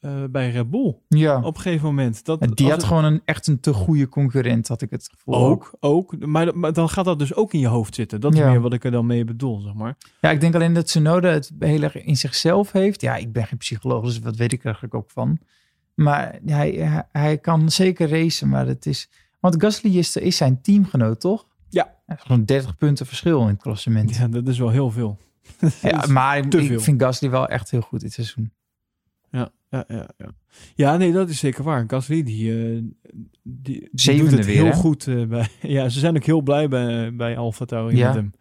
eh, 0.04 0.24
bij 0.30 0.50
Red 0.50 0.70
Bull. 0.70 0.96
Ja. 1.08 1.36
Op 1.42 1.54
een 1.56 1.60
gegeven 1.60 1.86
moment. 1.86 2.24
Dat, 2.24 2.40
En 2.40 2.50
die 2.50 2.66
had 2.66 2.76
het- 2.76 2.84
gewoon 2.86 3.04
een, 3.04 3.22
echt 3.24 3.46
een 3.46 3.60
te 3.60 3.72
goede 3.72 4.08
concurrent, 4.08 4.68
had 4.68 4.82
ik 4.82 4.90
het 4.90 5.08
gevoel. 5.14 5.34
Ook, 5.34 5.72
ook. 5.80 6.26
Maar, 6.26 6.58
maar 6.58 6.72
dan 6.72 6.88
gaat 6.88 7.04
dat 7.04 7.18
dus 7.18 7.34
ook 7.34 7.52
in 7.52 7.60
je 7.60 7.66
hoofd 7.66 7.94
zitten. 7.94 8.20
Dat 8.20 8.32
is 8.32 8.38
Ja. 8.38 8.50
meer 8.50 8.60
wat 8.60 8.72
ik 8.72 8.84
er 8.84 8.90
dan 8.90 9.06
mee 9.06 9.24
bedoel, 9.24 9.60
zeg 9.60 9.74
maar. 9.74 9.96
Ja, 10.20 10.30
ik 10.30 10.40
denk 10.40 10.54
alleen 10.54 10.72
dat 10.72 10.86
Tsunoda 10.86 11.28
het 11.28 11.52
heel 11.58 11.82
erg 11.82 12.04
in 12.04 12.16
zichzelf 12.16 12.72
heeft. 12.72 13.00
Ja, 13.00 13.16
ik 13.16 13.32
ben 13.32 13.46
geen 13.46 13.58
psycholoog, 13.58 14.04
dus 14.04 14.18
wat 14.18 14.36
weet 14.36 14.52
ik 14.52 14.58
er 14.58 14.64
eigenlijk 14.64 14.94
ook 14.94 15.10
van. 15.10 15.38
Maar 15.94 16.38
hij, 16.44 16.70
hij, 16.70 17.06
hij 17.12 17.38
kan 17.38 17.70
zeker 17.70 18.08
racen, 18.08 18.48
maar 18.48 18.66
het 18.66 18.86
is... 18.86 19.08
Want 19.40 19.62
Gasly 19.62 19.98
is, 19.98 20.16
is 20.16 20.36
zijn 20.36 20.60
teamgenoot, 20.62 21.20
toch? 21.20 21.46
Ja. 21.68 21.94
Gewoon 22.06 22.44
30 22.44 22.76
punten 22.76 23.06
verschil 23.06 23.40
in 23.40 23.46
het 23.46 23.62
klassement. 23.62 24.16
Ja, 24.16 24.28
dat 24.28 24.48
is 24.48 24.58
wel 24.58 24.70
heel 24.70 24.90
veel. 24.90 25.18
Ja, 25.82 26.06
maar 26.06 26.38
ik, 26.38 26.54
ik 26.54 26.80
vind 26.80 27.02
Gasly 27.02 27.30
wel 27.30 27.48
echt 27.48 27.70
heel 27.70 27.80
goed 27.80 28.00
dit 28.00 28.12
seizoen. 28.12 28.52
Ja, 29.68 29.84
ja, 29.88 30.08
ja, 30.16 30.28
ja. 30.74 30.96
Nee, 30.96 31.12
dat 31.12 31.28
is 31.28 31.38
zeker 31.38 31.64
waar. 31.64 31.84
Gasly, 31.86 32.22
die, 32.22 32.52
eh, 32.74 32.82
die, 33.42 33.88
doet 34.16 34.30
het 34.30 34.44
weer, 34.46 34.54
heel 34.54 34.64
hè? 34.64 34.72
goed. 34.72 35.06
eh, 35.06 35.24
bij, 35.24 35.48
ja, 35.76 35.88
ze 35.88 35.98
zijn 35.98 36.16
ook 36.16 36.24
heel 36.24 36.40
blij 36.42 36.68
bij, 36.68 37.14
bij 37.14 37.36
Alfa 37.38 37.64
Tauri 37.64 37.96
Ja. 37.96 38.06
met 38.06 38.14
hem. 38.14 38.32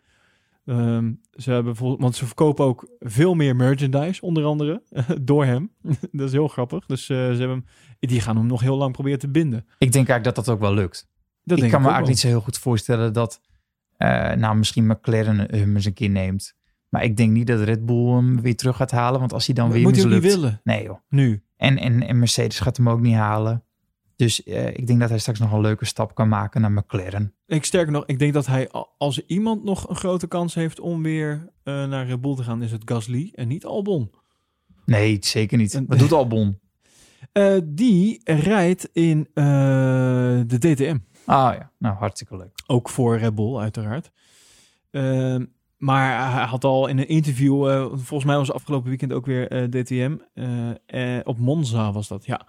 Ehm, 0.66 1.12
ze 1.42 1.52
hebben 1.52 1.76
vol- 1.76 1.98
want 2.00 2.16
ze 2.16 2.26
verkopen 2.26 2.66
ook 2.66 2.88
veel 3.00 3.34
meer 3.34 3.56
merchandise, 3.56 4.22
onder 4.22 4.44
andere, 4.44 4.84
door 5.22 5.46
hem. 5.46 5.72
dat 6.12 6.28
is 6.28 6.32
heel 6.32 6.48
grappig. 6.48 6.86
Dus 6.86 7.02
eh, 7.10 7.18
ze 7.18 7.22
hebben 7.24 7.50
hem, 7.50 7.66
die 8.00 8.22
gaan 8.22 8.38
hem 8.38 8.46
nog 8.48 8.62
heel 8.62 8.78
lang 8.78 8.92
proberen 8.94 9.20
te 9.20 9.30
binden. 9.30 9.60
Ik 9.78 9.92
denk 9.92 10.08
eigenlijk 10.08 10.24
dat 10.36 10.46
dat 10.46 10.50
ook 10.56 10.62
wel 10.62 10.74
lukt. 10.74 11.08
Dat 11.44 11.58
ik 11.58 11.70
kan 11.70 11.82
me 11.82 11.88
eigenlijk 11.88 12.08
niet 12.08 12.20
zo 12.20 12.28
heel 12.28 12.42
goed 12.42 12.58
voorstellen 12.58 13.14
dat... 13.14 13.42
nou, 14.38 14.56
misschien 14.56 14.88
McLaren 14.88 15.38
hem 15.38 15.76
eens 15.76 15.86
een 15.86 15.94
keer 15.94 16.10
neemt. 16.10 16.56
Maar 16.94 17.04
ik 17.04 17.18
denk 17.18 17.32
niet 17.32 17.48
dat 17.48 17.60
Red 17.62 17.86
Bull 17.86 18.06
hem 18.14 18.41
weer 18.41 18.56
terug 18.56 18.76
gaat 18.76 18.91
halen. 18.91 19.20
Want 19.20 19.34
als 19.34 19.46
hij 19.46 19.56
dan 19.56 19.72
weer 19.72 19.82
Moet 19.82 19.96
niet 19.96 20.04
mislukt... 20.06 20.26
willen, 20.26 20.62
Nee 20.64 20.84
joh. 20.84 20.98
nu. 21.10 21.44
En, 21.58 21.78
en, 21.78 22.08
en 22.08 22.20
Mercedes 22.20 22.60
gaat 22.60 22.78
hem 22.78 22.89
ook 22.89 23.00
niet 23.02 23.16
halen. 23.16 23.64
Dus 24.16 24.44
eh, 24.44 24.68
ik 24.68 24.88
denk 24.88 25.00
dat 25.00 25.10
hij 25.10 25.18
straks 25.20 25.39
nog 25.39 25.52
een 25.52 25.62
leuke 25.62 25.86
stap 25.86 26.16
kan 26.16 26.28
maken 26.30 26.62
naar 26.62 26.72
McLaren. 26.72 27.34
Ik 27.46 27.66
sterker 27.66 27.91
nog, 27.91 28.04
ik 28.06 28.20
denk 28.20 28.34
dat 28.34 28.46
hij, 28.46 28.70
als 28.98 29.26
iemand 29.26 29.64
nog 29.64 29.89
een 29.89 29.96
grote 29.96 30.28
kans 30.28 30.54
heeft 30.54 30.80
om 30.80 31.04
weer 31.04 31.50
eh, 31.64 31.88
naar 31.88 32.06
Red 32.06 32.22
Bull 32.22 32.36
te 32.36 32.44
gaan, 32.44 32.62
is 32.64 32.72
het 32.72 32.82
Gasly 32.86 33.32
en 33.36 33.48
niet 33.48 33.66
Albon. 33.66 34.12
Nee, 34.86 35.18
zeker 35.20 35.58
niet. 35.58 35.74
En- 35.74 35.86
Wat 35.88 36.00
doet 36.00 36.12
Albon? 36.12 36.58
Eh, 37.32 37.58
die 37.64 38.22
rijdt 38.24 38.89
in 38.91 39.28
de 39.34 40.58
DTM. 40.60 40.98
Ah 41.26 41.54
ja, 41.56 41.72
nou 41.80 41.96
hartstikke 41.96 42.38
leuk. 42.38 42.52
Ook 42.68 42.89
voor 42.89 43.18
Red 43.18 43.36
Bull, 43.36 43.58
uiteraard. 43.58 44.12
Maar 45.84 46.32
hij 46.32 46.46
had 46.46 46.64
al 46.64 46.88
in 46.88 46.98
een 46.98 47.08
interview, 47.08 47.70
eh, 47.70 47.86
volgens 47.86 48.24
mij 48.24 48.38
was 48.38 48.52
afgelopen 48.52 48.90
weekend 48.90 49.14
ook 49.14 49.26
weer 49.26 49.48
eh, 49.48 49.64
DTM. 49.64 50.16
eh, 50.86 51.20
op 51.24 51.38
Monza 51.38 51.92
was 51.92 52.08
dat, 52.08 52.26
ja. 52.26 52.48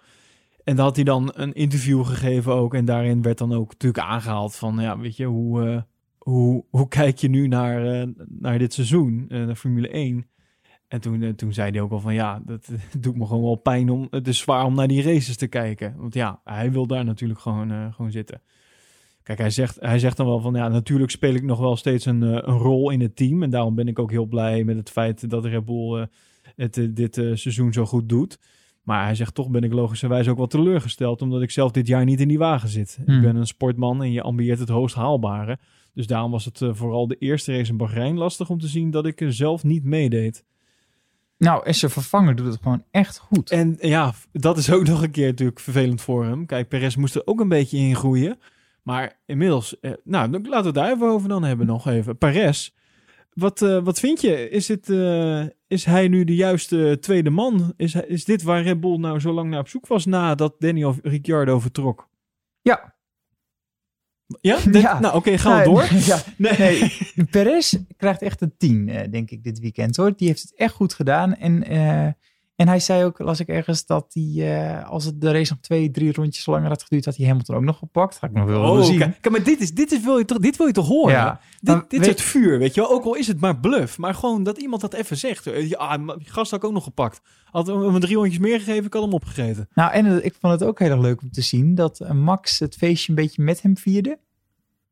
En 0.64 0.76
daar 0.76 0.84
had 0.84 0.94
hij 0.94 1.04
dan 1.04 1.30
een 1.34 1.52
interview 1.52 2.04
gegeven 2.04 2.52
ook. 2.52 2.74
En 2.74 2.84
daarin 2.84 3.22
werd 3.22 3.38
dan 3.38 3.52
ook 3.52 3.70
natuurlijk 3.70 4.04
aangehaald 4.06 4.56
van, 4.56 4.78
ja, 4.80 4.98
weet 4.98 5.16
je, 5.16 5.24
hoe, 5.24 5.84
hoe, 6.18 6.64
hoe 6.70 6.88
kijk 6.88 7.18
je 7.18 7.28
nu 7.28 7.46
naar, 7.48 8.06
naar 8.28 8.58
dit 8.58 8.72
seizoen, 8.72 9.24
naar 9.28 9.54
Formule 9.54 9.88
1? 9.88 10.26
En 10.88 11.00
toen, 11.00 11.34
toen 11.34 11.52
zei 11.52 11.70
hij 11.70 11.80
ook 11.80 11.92
al 11.92 12.00
van, 12.00 12.14
ja, 12.14 12.42
dat 12.44 12.68
doet 12.98 13.16
me 13.16 13.26
gewoon 13.26 13.42
wel 13.42 13.56
pijn 13.56 13.90
om, 13.90 14.06
het 14.10 14.28
is 14.28 14.38
zwaar 14.38 14.64
om 14.64 14.74
naar 14.74 14.88
die 14.88 15.02
races 15.02 15.36
te 15.36 15.46
kijken. 15.46 15.94
Want 15.96 16.14
ja, 16.14 16.40
hij 16.44 16.72
wil 16.72 16.86
daar 16.86 17.04
natuurlijk 17.04 17.40
gewoon, 17.40 17.92
gewoon 17.92 18.10
zitten. 18.10 18.40
Kijk, 19.24 19.38
hij 19.38 19.50
zegt, 19.50 19.76
hij 19.80 19.98
zegt 19.98 20.16
dan 20.16 20.26
wel 20.26 20.40
van 20.40 20.54
ja, 20.54 20.68
natuurlijk 20.68 21.10
speel 21.10 21.34
ik 21.34 21.42
nog 21.42 21.58
wel 21.58 21.76
steeds 21.76 22.06
een, 22.06 22.22
eh, 22.22 22.30
een 22.30 22.58
rol 22.58 22.90
in 22.90 23.00
het 23.00 23.16
team. 23.16 23.42
En 23.42 23.50
daarom 23.50 23.74
ben 23.74 23.88
ik 23.88 23.98
ook 23.98 24.10
heel 24.10 24.26
blij 24.26 24.64
met 24.64 24.76
het 24.76 24.90
feit 24.90 25.30
dat 25.30 25.44
Red 25.44 25.64
Bull 25.64 26.00
eh, 26.00 26.06
het 26.56 26.76
eh, 26.76 26.88
dit 26.90 27.14
seizoen 27.14 27.72
zo 27.72 27.84
goed 27.84 28.08
doet. 28.08 28.38
Maar 28.82 29.04
hij 29.04 29.14
zegt 29.14 29.34
toch 29.34 29.50
ben 29.50 29.62
ik 29.62 29.72
logischerwijs 29.72 30.28
ook 30.28 30.36
wel 30.36 30.46
teleurgesteld, 30.46 31.22
omdat 31.22 31.42
ik 31.42 31.50
zelf 31.50 31.70
dit 31.70 31.86
jaar 31.86 32.04
niet 32.04 32.20
in 32.20 32.28
die 32.28 32.38
wagen 32.38 32.68
zit. 32.68 32.98
Hmm. 33.04 33.16
Ik 33.16 33.22
ben 33.22 33.36
een 33.36 33.46
sportman 33.46 34.02
en 34.02 34.12
je 34.12 34.22
ambieert 34.22 34.58
het 34.58 34.68
hoogst 34.68 34.96
haalbare. 34.96 35.58
Dus 35.94 36.06
daarom 36.06 36.30
was 36.30 36.44
het 36.44 36.60
vooral 36.70 37.06
de 37.06 37.16
eerste 37.18 37.56
race 37.56 37.70
in 37.70 37.76
Bahrein 37.76 38.16
lastig 38.16 38.50
om 38.50 38.58
te 38.58 38.68
zien 38.68 38.90
dat 38.90 39.06
ik 39.06 39.20
er 39.20 39.32
zelf 39.32 39.62
niet 39.62 39.84
meedeed. 39.84 40.44
Nou, 41.38 41.66
en 41.66 41.74
zijn 41.74 41.90
vervanger 41.90 42.36
doet 42.36 42.46
het 42.46 42.62
gewoon 42.62 42.84
echt 42.90 43.18
goed. 43.18 43.50
En 43.50 43.76
ja, 43.80 44.12
dat 44.32 44.58
is 44.58 44.72
ook 44.72 44.86
nog 44.86 45.02
een 45.02 45.10
keer 45.10 45.26
natuurlijk 45.26 45.60
vervelend 45.60 46.00
voor 46.00 46.24
hem. 46.24 46.46
Kijk, 46.46 46.68
Perez 46.68 46.96
moest 46.96 47.14
er 47.14 47.26
ook 47.26 47.40
een 47.40 47.48
beetje 47.48 47.78
in 47.78 47.96
groeien. 47.96 48.38
Maar 48.84 49.20
inmiddels, 49.26 49.80
eh, 49.80 49.92
nou, 50.04 50.30
dan 50.30 50.42
laten 50.42 50.60
we 50.60 50.66
het 50.66 50.74
daar 50.74 50.92
even 50.96 51.06
over 51.06 51.28
dan 51.28 51.42
hebben 51.44 51.66
nog 51.66 51.86
even. 51.86 52.18
Perez, 52.18 52.70
wat, 53.32 53.62
eh, 53.62 53.82
wat 53.84 53.98
vind 54.00 54.20
je? 54.20 54.48
Is, 54.50 54.68
het, 54.68 54.90
eh, 54.90 55.44
is 55.66 55.84
hij 55.84 56.08
nu 56.08 56.24
de 56.24 56.34
juiste 56.34 56.96
tweede 57.00 57.30
man? 57.30 57.72
Is, 57.76 57.92
hij- 57.94 58.06
is 58.06 58.24
dit 58.24 58.42
waar 58.42 58.62
Red 58.62 58.80
Bull 58.80 58.96
nou 58.98 59.20
zo 59.20 59.32
lang 59.32 59.50
naar 59.50 59.60
op 59.60 59.68
zoek 59.68 59.86
was 59.86 60.04
nadat 60.06 60.54
Daniel 60.58 60.94
Ricciardo 61.02 61.60
vertrok? 61.60 62.08
Ja. 62.62 62.94
Ja? 64.40 64.58
Dit- 64.70 64.82
Ja. 64.82 65.00
Nou, 65.00 65.14
oké, 65.16 65.38
gaan 65.38 65.58
we 65.58 65.64
door. 65.64 65.82
Ja, 66.12 66.22
Nee. 66.36 66.56
nee, 66.58 67.26
Perez 67.30 67.74
krijgt 67.96 68.22
echt 68.22 68.40
een 68.40 68.54
10, 68.56 68.88
eh, 68.88 69.10
denk 69.10 69.30
ik, 69.30 69.42
dit 69.44 69.58
weekend 69.60 69.96
hoor. 69.96 70.16
Die 70.16 70.28
heeft 70.28 70.42
het 70.42 70.54
echt 70.54 70.74
goed 70.74 70.94
gedaan. 70.94 71.34
En, 71.34 71.62
en 72.56 72.68
hij 72.68 72.80
zei 72.80 73.04
ook, 73.04 73.18
las 73.18 73.40
ik 73.40 73.48
ergens, 73.48 73.86
dat 73.86 74.06
hij, 74.12 74.56
eh, 74.78 74.88
als 74.90 75.04
het 75.04 75.20
de 75.20 75.30
race 75.32 75.52
nog 75.52 75.60
twee, 75.62 75.90
drie 75.90 76.12
rondjes 76.12 76.46
langer 76.46 76.68
had 76.68 76.82
geduurd, 76.82 77.04
had 77.04 77.16
hij 77.16 77.26
Hamilton 77.26 77.56
ook 77.56 77.62
nog 77.62 77.78
gepakt. 77.78 78.18
Ga 78.18 78.26
ik 78.26 78.32
nog 78.32 78.44
wel 78.46 78.62
Oh, 78.62 78.82
zien. 78.84 78.98
kijk, 78.98 79.30
maar 79.30 79.42
dit, 79.42 79.60
is, 79.60 79.72
dit, 79.74 79.92
is, 79.92 80.00
wil 80.04 80.18
je 80.18 80.24
toch, 80.24 80.38
dit 80.38 80.56
wil 80.56 80.66
je 80.66 80.72
toch 80.72 80.86
horen? 80.88 81.12
Ja. 81.12 81.40
Dit, 81.60 81.90
dit 81.90 82.00
weet- 82.00 82.04
soort 82.08 82.20
vuur, 82.20 82.58
weet 82.58 82.74
je 82.74 82.80
wel. 82.80 82.90
Ook 82.90 83.04
al 83.04 83.14
is 83.14 83.26
het 83.26 83.40
maar 83.40 83.58
bluff. 83.60 83.98
Maar 83.98 84.14
gewoon 84.14 84.42
dat 84.42 84.58
iemand 84.58 84.80
dat 84.80 84.92
even 84.92 85.16
zegt. 85.16 85.46
Eh, 85.46 85.68
Ja, 85.68 85.96
die 85.98 86.30
gast 86.30 86.50
had 86.50 86.60
ik 86.62 86.66
ook 86.68 86.72
nog 86.74 86.84
gepakt. 86.84 87.20
Had 87.44 87.66
hem 87.66 88.00
drie 88.00 88.16
rondjes 88.16 88.38
meer 88.38 88.58
gegeven, 88.58 88.84
ik 88.84 88.92
had 88.92 89.02
hem 89.02 89.12
opgegeten. 89.12 89.68
Nou, 89.74 89.92
en 89.92 90.06
eh, 90.06 90.24
ik 90.24 90.34
vond 90.40 90.52
het 90.60 90.62
ook 90.68 90.78
heel 90.78 90.90
erg 90.90 91.00
leuk 91.00 91.22
om 91.22 91.30
te 91.30 91.42
zien 91.42 91.74
dat 91.74 91.98
Max 92.12 92.58
het 92.58 92.74
feestje 92.74 93.08
een 93.08 93.14
beetje 93.18 93.42
met 93.42 93.62
hem 93.62 93.76
vierde. 93.76 94.18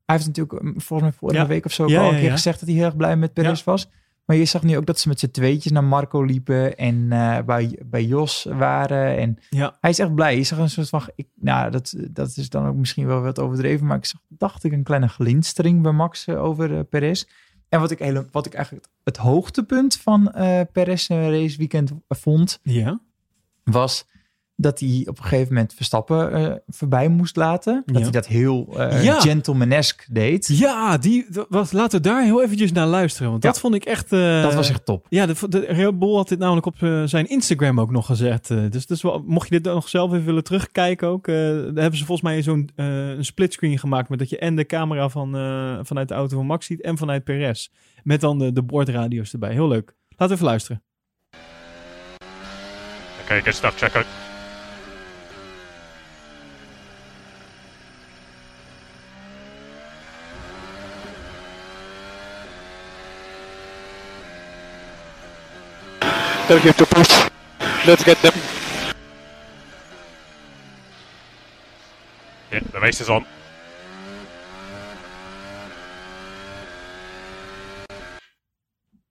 Hij 0.07 0.17
heeft 0.17 0.27
natuurlijk 0.27 0.61
volgens 0.63 1.01
mij 1.01 1.13
vorige 1.13 1.39
Ja. 1.41 1.47
week 1.47 1.65
of 1.65 1.73
zo 1.73 1.87
Ja, 1.89 2.03
al 2.03 2.13
een 2.13 2.21
keer 2.21 2.31
gezegd 2.31 2.59
dat 2.61 2.69
hij 2.69 2.77
heel 2.79 2.87
erg 2.87 2.97
blij 2.97 3.17
met 3.17 3.33
Perez 3.33 3.65
was. 3.65 3.89
Maar 4.25 4.37
je 4.37 4.45
zag 4.45 4.63
nu 4.63 4.77
ook 4.77 4.87
dat 4.87 4.99
ze 5.01 5.09
met 5.09 5.19
z'n 5.21 5.31
tweetjes 5.31 5.73
naar 5.73 5.85
Marco 5.85 6.23
liepen 6.23 6.77
en 6.77 7.13
eh, 7.13 7.39
bij, 7.45 7.79
bij 7.85 8.05
Jos 8.05 8.45
waren. 8.45 9.17
En 9.19 9.39
Ja. 9.51 9.77
hij 9.81 9.91
is 9.91 9.99
echt 9.99 10.15
blij. 10.15 10.37
Je 10.37 10.43
zag 10.43 10.59
een 10.59 10.71
soort 10.71 10.89
van, 10.89 11.03
ik, 11.15 11.27
nou, 11.35 11.71
dat, 11.71 11.95
dat 12.11 12.37
is 12.37 12.49
dan 12.49 12.67
ook 12.67 12.77
misschien 12.77 13.07
wel 13.07 13.21
wat 13.21 13.39
overdreven, 13.39 13.87
maar 13.87 13.97
ik 13.97 14.05
zag, 14.05 14.21
dacht 14.29 14.65
ik, 14.65 14.73
een 14.73 14.83
kleine 14.83 15.09
glinstering 15.09 15.83
bij 15.83 15.93
Max 15.93 16.27
eh, 16.27 16.43
over 16.45 16.75
eh, 16.77 16.81
Perez. 16.91 17.25
En 17.69 17.81
wat 17.81 17.91
ik, 17.91 17.99
hele, 17.99 18.27
wat 18.33 18.47
ik 18.47 18.55
eigenlijk 18.55 18.87
het 19.05 19.17
hoogtepunt 19.17 19.97
van 19.97 20.33
Perez 20.73 21.09
race 21.09 21.57
weekend 21.59 21.93
vond, 22.09 22.59
Ja. 22.63 23.01
was 23.65 24.07
dat 24.63 24.81
hij 24.81 25.03
op 25.09 25.19
een 25.19 25.25
gegeven 25.25 25.53
moment 25.55 25.75
Verstappen 25.75 26.33
eh, 26.33 26.55
voorbij 26.69 27.09
moest 27.09 27.37
laten. 27.37 27.83
Dat 27.87 27.97
Ja. 27.97 28.03
hij 28.03 28.11
dat 28.11 28.27
heel 28.27 28.75
eh 28.77 29.05
Ja. 29.05 29.21
gentlemanesk 29.21 30.07
deed. 30.11 30.47
Ja, 30.59 30.99
die, 30.99 31.27
wat, 31.49 31.73
laten 31.73 32.03
we 32.03 32.09
daar 32.09 32.23
heel 32.23 32.43
eventjes 32.43 32.73
naar 32.73 32.87
luisteren. 32.87 33.31
Want 33.31 33.43
Ja. 33.43 33.49
dat 33.51 33.61
vond 33.61 33.75
ik 33.75 33.85
echt... 33.85 34.13
eh, 34.13 34.43
dat 34.43 34.55
was 34.55 34.69
echt 34.71 34.85
top. 34.85 35.07
Ja, 35.09 35.27
de, 35.27 35.35
de 35.49 35.59
Red 35.61 35.99
Bull 35.99 36.15
had 36.15 36.29
dit 36.29 36.39
namelijk 36.39 36.67
op 36.67 36.83
eh, 36.83 37.03
zijn 37.05 37.29
Instagram 37.29 37.81
ook 37.81 37.91
nog 37.91 38.07
gezet. 38.07 38.51
eh, 38.51 38.59
dus, 38.71 38.87
dus 38.87 39.03
wel, 39.03 39.23
mocht 39.27 39.49
je 39.49 39.61
dit 39.61 39.73
nog 39.73 39.89
zelf 39.89 40.13
even 40.13 40.25
willen 40.25 40.45
terugkijken 40.45 41.09
ook. 41.09 41.29
eh, 41.29 41.35
daar 41.35 41.63
hebben 41.83 41.97
ze 41.99 42.05
volgens 42.05 42.21
mij 42.29 42.43
zo'n 42.43 42.71
eh, 42.77 43.09
een 43.09 43.25
splitscreen 43.25 43.79
gemaakt. 43.79 44.09
Met 44.09 44.19
dat 44.19 44.29
je 44.31 44.39
en 44.39 44.57
de 44.57 44.67
camera 44.67 45.09
van, 45.09 45.37
eh, 45.37 45.79
vanuit 45.83 46.09
de 46.09 46.15
auto 46.15 46.37
van 46.37 46.47
Max 46.47 46.67
ziet 46.67 46.81
en 46.83 46.99
vanuit 46.99 47.25
Perez. 47.25 47.69
Met 48.03 48.21
dan 48.21 48.39
de, 48.39 48.53
de 48.53 48.63
boordradio's 48.63 49.33
erbij. 49.33 49.53
Heel 49.53 49.69
leuk. 49.69 49.95
Laten 50.09 50.27
we 50.29 50.33
even 50.35 50.45
luisteren. 50.47 50.83
Okay, 53.25 53.41
good 53.43 53.55
stuff, 53.55 53.77
Checo. 53.79 54.01
Don't 66.53 66.65
give 66.65 66.77
to 66.77 66.87
push. 66.87 67.29
Let's 67.87 68.05
get 68.05 68.21
them. 68.21 68.33
Yeah, 72.51 72.63
the 72.73 72.79
race 72.79 73.01
is 73.01 73.09
on. 73.09 73.25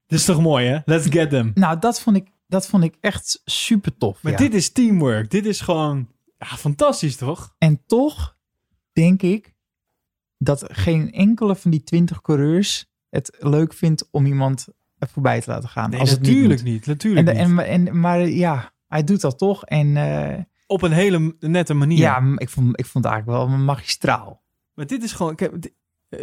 Dit 0.08 0.20
is 0.20 0.26
toch 0.26 0.42
mooi 0.42 0.66
hè? 0.66 0.80
Let's 0.86 1.08
get 1.10 1.30
them. 1.30 1.52
Nou, 1.54 1.80
dat 1.80 2.02
vond 2.02 2.16
ik, 2.16 2.28
dat 2.48 2.68
vond 2.68 2.84
ik 2.84 2.96
echt 3.00 3.42
super 3.46 3.98
tof. 3.98 4.24
Maar 4.24 4.32
ja. 4.32 4.38
dit 4.38 4.54
is 4.54 4.72
teamwork. 4.72 5.32
Dit 5.32 5.46
is 5.46 5.62
gewoon 5.62 6.10
ja, 6.38 6.46
fantastisch 6.46 7.16
toch? 7.16 7.56
En 7.58 7.82
toch 7.86 8.38
denk 8.94 9.22
ik 9.22 9.54
dat 10.38 10.64
geen 10.68 11.12
enkele 11.12 11.56
van 11.56 11.72
die 11.72 11.84
twintig 11.84 12.22
coureurs 12.22 12.86
het 13.10 13.38
leuk 13.40 13.74
vindt 13.74 14.08
om 14.12 14.26
iemand 14.26 14.68
voorbij 15.10 15.42
te 15.42 15.50
laten 15.50 15.70
gaan. 15.70 15.90
Nee, 15.90 16.00
als 16.00 16.10
het 16.10 16.20
natuurlijk 16.22 16.64
niet. 16.64 16.74
niet. 16.74 16.86
Natuurlijk. 16.86 17.28
En, 17.28 17.50
niet. 17.50 17.60
en, 17.66 17.88
en, 17.88 18.00
maar 18.00 18.28
ja, 18.28 18.74
hij 18.88 19.04
doet 19.04 19.22
dat 19.22 19.38
toch. 19.38 19.66
En 19.66 19.98
eh, 19.98 20.40
Op 20.68 20.82
een 20.82 20.92
hele 20.92 21.36
nette 21.40 21.74
manier. 21.74 21.98
ja, 21.98 22.34
ik 22.36 22.50
vond, 22.50 22.80
ik 22.80 22.86
vond 22.86 23.04
het 23.04 23.14
eigenlijk 23.14 23.48
wel 23.48 23.58
magistraal. 23.58 24.42
Maar 24.74 24.88
dit 24.88 25.04
is 25.04 25.12
gewoon. 25.12 25.36
Kijk, 25.36 25.62
dit- 25.62 25.74
eh, 26.10 26.20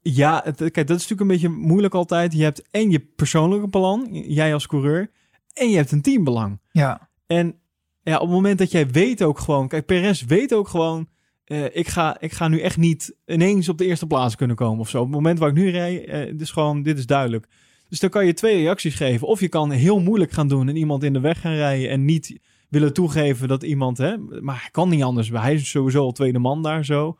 ja, 0.00 0.40
het, 0.44 0.56
kijk, 0.56 0.74
dat 0.86 0.96
is 1.00 1.08
natuurlijk 1.08 1.20
een 1.20 1.26
beetje 1.26 1.48
moeilijk 1.48 1.94
altijd. 1.94 2.32
Je 2.32 2.42
hebt 2.42 2.70
en 2.70 2.90
je 2.90 3.00
persoonlijke 3.00 3.68
belang, 3.68 4.24
jij 4.26 4.52
als 4.54 4.66
coureur, 4.66 5.10
en 5.54 5.70
je 5.70 5.76
hebt 5.76 5.92
een 5.92 6.02
teambelang. 6.02 6.60
Ja, 6.70 7.10
En 7.26 7.54
ja, 8.02 8.14
op 8.14 8.20
het 8.20 8.30
moment 8.30 8.58
dat 8.58 8.70
jij 8.70 8.88
weet 8.90 9.22
ook 9.22 9.38
gewoon, 9.38 9.68
kijk, 9.68 9.86
Perez 9.86 10.22
weet 10.24 10.54
ook 10.54 10.68
gewoon, 10.68 11.08
eh, 11.44 11.76
ik, 11.76 11.88
ga, 11.88 12.20
ik 12.20 12.32
ga 12.32 12.48
nu 12.48 12.60
echt 12.60 12.76
niet 12.76 13.14
ineens 13.26 13.68
op 13.68 13.78
de 13.78 13.86
eerste 13.86 14.06
plaats 14.06 14.36
kunnen 14.36 14.56
komen 14.56 14.80
of 14.80 14.88
zo. 14.88 14.98
Op 14.98 15.04
het 15.06 15.14
moment 15.14 15.38
waar 15.38 15.48
ik 15.48 15.54
nu 15.54 15.72
eh, 15.72 16.26
dit 16.26 16.40
is 16.40 16.50
gewoon, 16.50 16.82
dit 16.82 16.98
is 16.98 17.06
duidelijk. 17.06 17.46
Dus 17.92 18.00
dan 18.00 18.10
kan 18.10 18.26
je 18.26 18.34
twee 18.34 18.56
reacties 18.62 18.94
geven. 18.94 19.26
Of 19.26 19.40
je 19.40 19.48
kan 19.48 19.70
heel 19.70 20.00
moeilijk 20.00 20.30
gaan 20.32 20.48
doen 20.48 20.68
en 20.68 20.76
iemand 20.76 21.02
in 21.02 21.12
de 21.12 21.20
weg 21.20 21.40
gaan 21.40 21.52
rijden 21.54 21.90
en 21.90 22.04
niet 22.04 22.38
willen 22.68 22.92
toegeven 22.92 23.48
dat 23.48 23.62
iemand, 23.62 23.98
hè, 23.98 24.16
maar 24.40 24.60
hij 24.60 24.70
kan 24.70 24.88
niet 24.88 25.02
anders. 25.02 25.28
Hij 25.30 25.54
is 25.54 25.70
sowieso 25.70 26.02
al 26.02 26.12
tweede 26.12 26.38
man 26.38 26.62
daar 26.62 26.84
zo. 26.84 27.18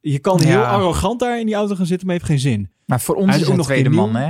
Je 0.00 0.18
kan 0.18 0.40
heel 0.40 0.58
Ja. 0.58 0.70
arrogant 0.70 1.20
daar 1.20 1.40
in 1.40 1.46
die 1.46 1.54
auto 1.54 1.74
gaan 1.74 1.86
zitten, 1.86 2.06
maar 2.06 2.16
heeft 2.16 2.28
geen 2.28 2.38
zin. 2.38 2.70
maar 2.86 3.00
voor 3.00 3.14
ons 3.14 3.30
Hij 3.30 3.40
is 3.40 3.48
ook 3.48 3.56
nog 3.56 3.66
tweede 3.66 3.88
nieuw. 3.88 3.98
man, 3.98 4.14
hè? 4.16 4.26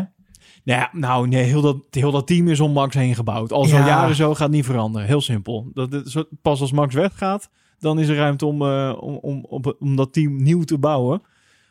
Nou, 0.65 0.81
ja, 0.81 0.91
nou 0.93 1.29
nee, 1.29 1.43
heel 1.45 1.61
dat, 1.61 1.77
heel 1.91 2.11
dat 2.11 2.27
team 2.27 2.49
is 2.49 2.61
om 2.61 2.73
Max 2.73 2.95
heen 2.95 3.15
gebouwd. 3.15 3.53
Al 3.53 3.65
zo'n 3.65 3.79
Ja. 3.79 3.87
jaren 3.87 4.15
zo 4.17 4.35
gaat 4.35 4.51
niet 4.51 4.65
veranderen. 4.65 5.07
Heel 5.07 5.21
simpel. 5.21 5.71
Dat, 5.75 6.03
zo- 6.05 6.25
pas 6.43 6.61
als 6.61 6.73
Max 6.73 6.95
weggaat, 6.95 7.51
dan 7.79 7.99
is 7.99 8.09
er 8.09 8.17
ruimte 8.17 8.47
om, 8.47 8.63
eh, 8.63 8.97
om, 9.01 9.15
om, 9.17 9.45
om, 9.49 9.63
om 9.79 9.97
dat 9.97 10.13
team 10.13 10.43
nieuw 10.43 10.63
te 10.63 10.79
bouwen. 10.79 11.23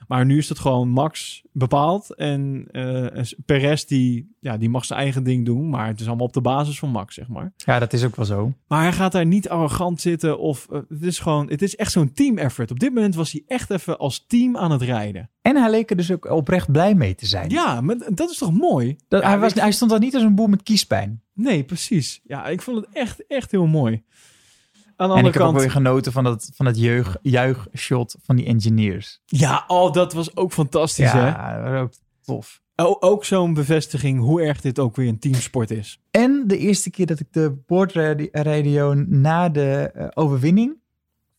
Maar 0.09 0.25
nu 0.25 0.37
is 0.37 0.49
het 0.49 0.59
gewoon 0.59 0.89
Max 0.89 1.41
bepaald. 1.51 2.15
En 2.15 2.67
eh 2.71 3.21
Perez 3.45 3.83
die, 3.83 4.35
ja, 4.39 4.57
die 4.57 4.69
mag 4.69 4.85
zijn 4.85 4.99
eigen 4.99 5.23
ding 5.23 5.45
doen. 5.45 5.69
Maar 5.69 5.87
het 5.87 5.99
is 5.99 6.07
allemaal 6.07 6.25
op 6.25 6.33
de 6.33 6.41
basis 6.41 6.79
van 6.79 6.89
Max, 6.89 7.15
zeg 7.15 7.27
maar. 7.27 7.53
Ja, 7.57 7.79
dat 7.79 7.93
is 7.93 8.03
ook 8.03 8.15
wel 8.15 8.25
zo. 8.25 8.53
Maar 8.67 8.81
hij 8.81 8.91
gaat 8.93 9.11
daar 9.11 9.25
niet 9.25 9.49
arrogant 9.49 10.01
zitten. 10.01 10.39
Of, 10.39 10.67
eh, 10.71 10.79
het 10.89 11.01
is 11.03 11.19
gewoon, 11.19 11.49
het 11.49 11.61
is 11.61 11.75
echt 11.75 11.91
zo'n 11.91 12.13
team 12.13 12.37
effort. 12.37 12.71
Op 12.71 12.79
dit 12.79 12.93
moment 12.93 13.15
was 13.15 13.31
hij 13.31 13.43
echt 13.47 13.69
even 13.69 13.97
als 13.99 14.25
team 14.27 14.57
aan 14.57 14.71
het 14.71 14.81
rijden. 14.81 15.29
En 15.41 15.55
hij 15.55 15.69
leek 15.69 15.89
er 15.89 15.97
dus 15.97 16.11
ook 16.11 16.25
oprecht 16.31 16.71
blij 16.71 16.95
mee 16.95 17.15
te 17.15 17.25
zijn. 17.25 17.49
Ja, 17.49 17.81
maar 17.81 17.97
dat 18.13 18.29
is 18.29 18.37
toch 18.37 18.53
mooi? 18.53 18.95
Dat, 19.07 19.21
Ja, 19.21 19.27
hij, 19.29 19.39
was, 19.39 19.51
ik- 19.53 19.59
hij 19.61 19.71
stond 19.71 19.91
daar 19.91 19.99
niet 19.99 20.13
als 20.13 20.23
een 20.23 20.35
boer 20.35 20.49
met 20.49 20.63
kiespijn. 20.63 21.21
Nee, 21.33 21.63
precies. 21.63 22.21
Ja, 22.23 22.47
ik 22.47 22.61
vond 22.61 22.77
het 22.77 22.87
echt, 22.95 23.25
echt 23.27 23.51
heel 23.51 23.65
mooi. 23.67 24.03
Aan 24.99 25.07
de 25.09 25.13
En 25.13 25.19
ik 25.19 25.25
andere 25.25 25.31
heb 25.31 25.41
ook 25.41 25.47
kant... 25.47 25.59
weer 25.61 25.71
genoten 25.71 26.11
van 26.11 26.23
dat, 26.23 26.51
van 26.53 26.65
dat 26.65 26.79
jeug, 26.79 27.17
juichshot 27.21 28.15
van 28.23 28.35
die 28.35 28.45
engineers. 28.45 29.21
Ja, 29.25 29.63
oh, 29.67 29.93
dat 29.93 30.13
was 30.13 30.35
ook 30.35 30.51
fantastisch, 30.53 31.11
hè? 31.11 31.27
ja, 31.27 31.61
dat 31.63 31.71
was 31.71 31.81
ook 31.81 31.91
tof. 32.25 32.61
O- 32.75 32.97
ook 32.99 33.25
zo'n 33.25 33.53
bevestiging 33.53 34.19
hoe 34.19 34.41
erg 34.41 34.61
dit 34.61 34.79
ook 34.79 34.95
weer 34.95 35.07
een 35.07 35.19
teamsport 35.19 35.71
is. 35.71 35.99
En 36.11 36.43
de 36.47 36.57
eerste 36.57 36.89
keer 36.89 37.05
dat 37.05 37.19
ik 37.19 37.27
de 37.31 37.55
boordradio 37.65 38.93
na 39.07 39.49
de 39.49 39.91
eh, 39.93 40.07
overwinning 40.13 40.77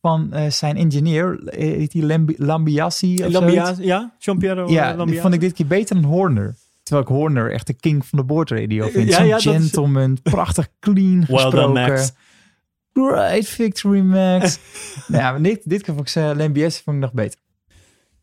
van 0.00 0.32
eh, 0.32 0.50
zijn 0.50 0.76
engineer, 0.76 1.40
eh, 1.48 1.58
heet 1.76 1.92
die 1.92 2.06
Lambi 2.06 2.34
Lambiasi 2.38 3.24
of 3.24 3.32
Lambia, 3.32 3.64
zoiets? 3.64 3.84
ja? 3.84 4.14
Jean-Pierre 4.18 4.68
Ja, 4.70 5.04
die 5.04 5.20
vond 5.20 5.34
ik 5.34 5.40
dit 5.40 5.52
keer 5.52 5.66
beter 5.66 5.94
dan 6.00 6.04
Horner. 6.10 6.56
Terwijl 6.82 7.06
ik 7.08 7.14
Horner 7.14 7.52
echt 7.52 7.66
de 7.66 7.72
king 7.74 8.06
van 8.06 8.18
de 8.18 8.24
boordradio 8.24 8.88
vind. 8.88 9.08
Ja, 9.08 9.16
Zo'n 9.16 9.26
ja, 9.26 9.36
is- 9.36 9.42
gentleman, 9.42 10.18
prachtig 10.22 10.68
clean 10.80 11.18
Well 11.18 11.26
gesproken. 11.26 11.58
done, 11.74 11.88
Max. 11.88 12.12
Great 12.92 13.46
victory, 13.46 14.00
Max. 14.00 14.58
nou 15.08 15.22
ja, 15.22 15.30
maar 15.30 15.42
dit, 15.42 15.68
dit 15.68 15.82
keer 15.82 15.94
vond 15.94 16.06
ik 16.06 16.12
ze 16.12 16.32
Lambiasi 16.36 16.82
vond 16.82 16.96
ik 16.96 17.02
nog 17.02 17.12
beter. 17.12 17.40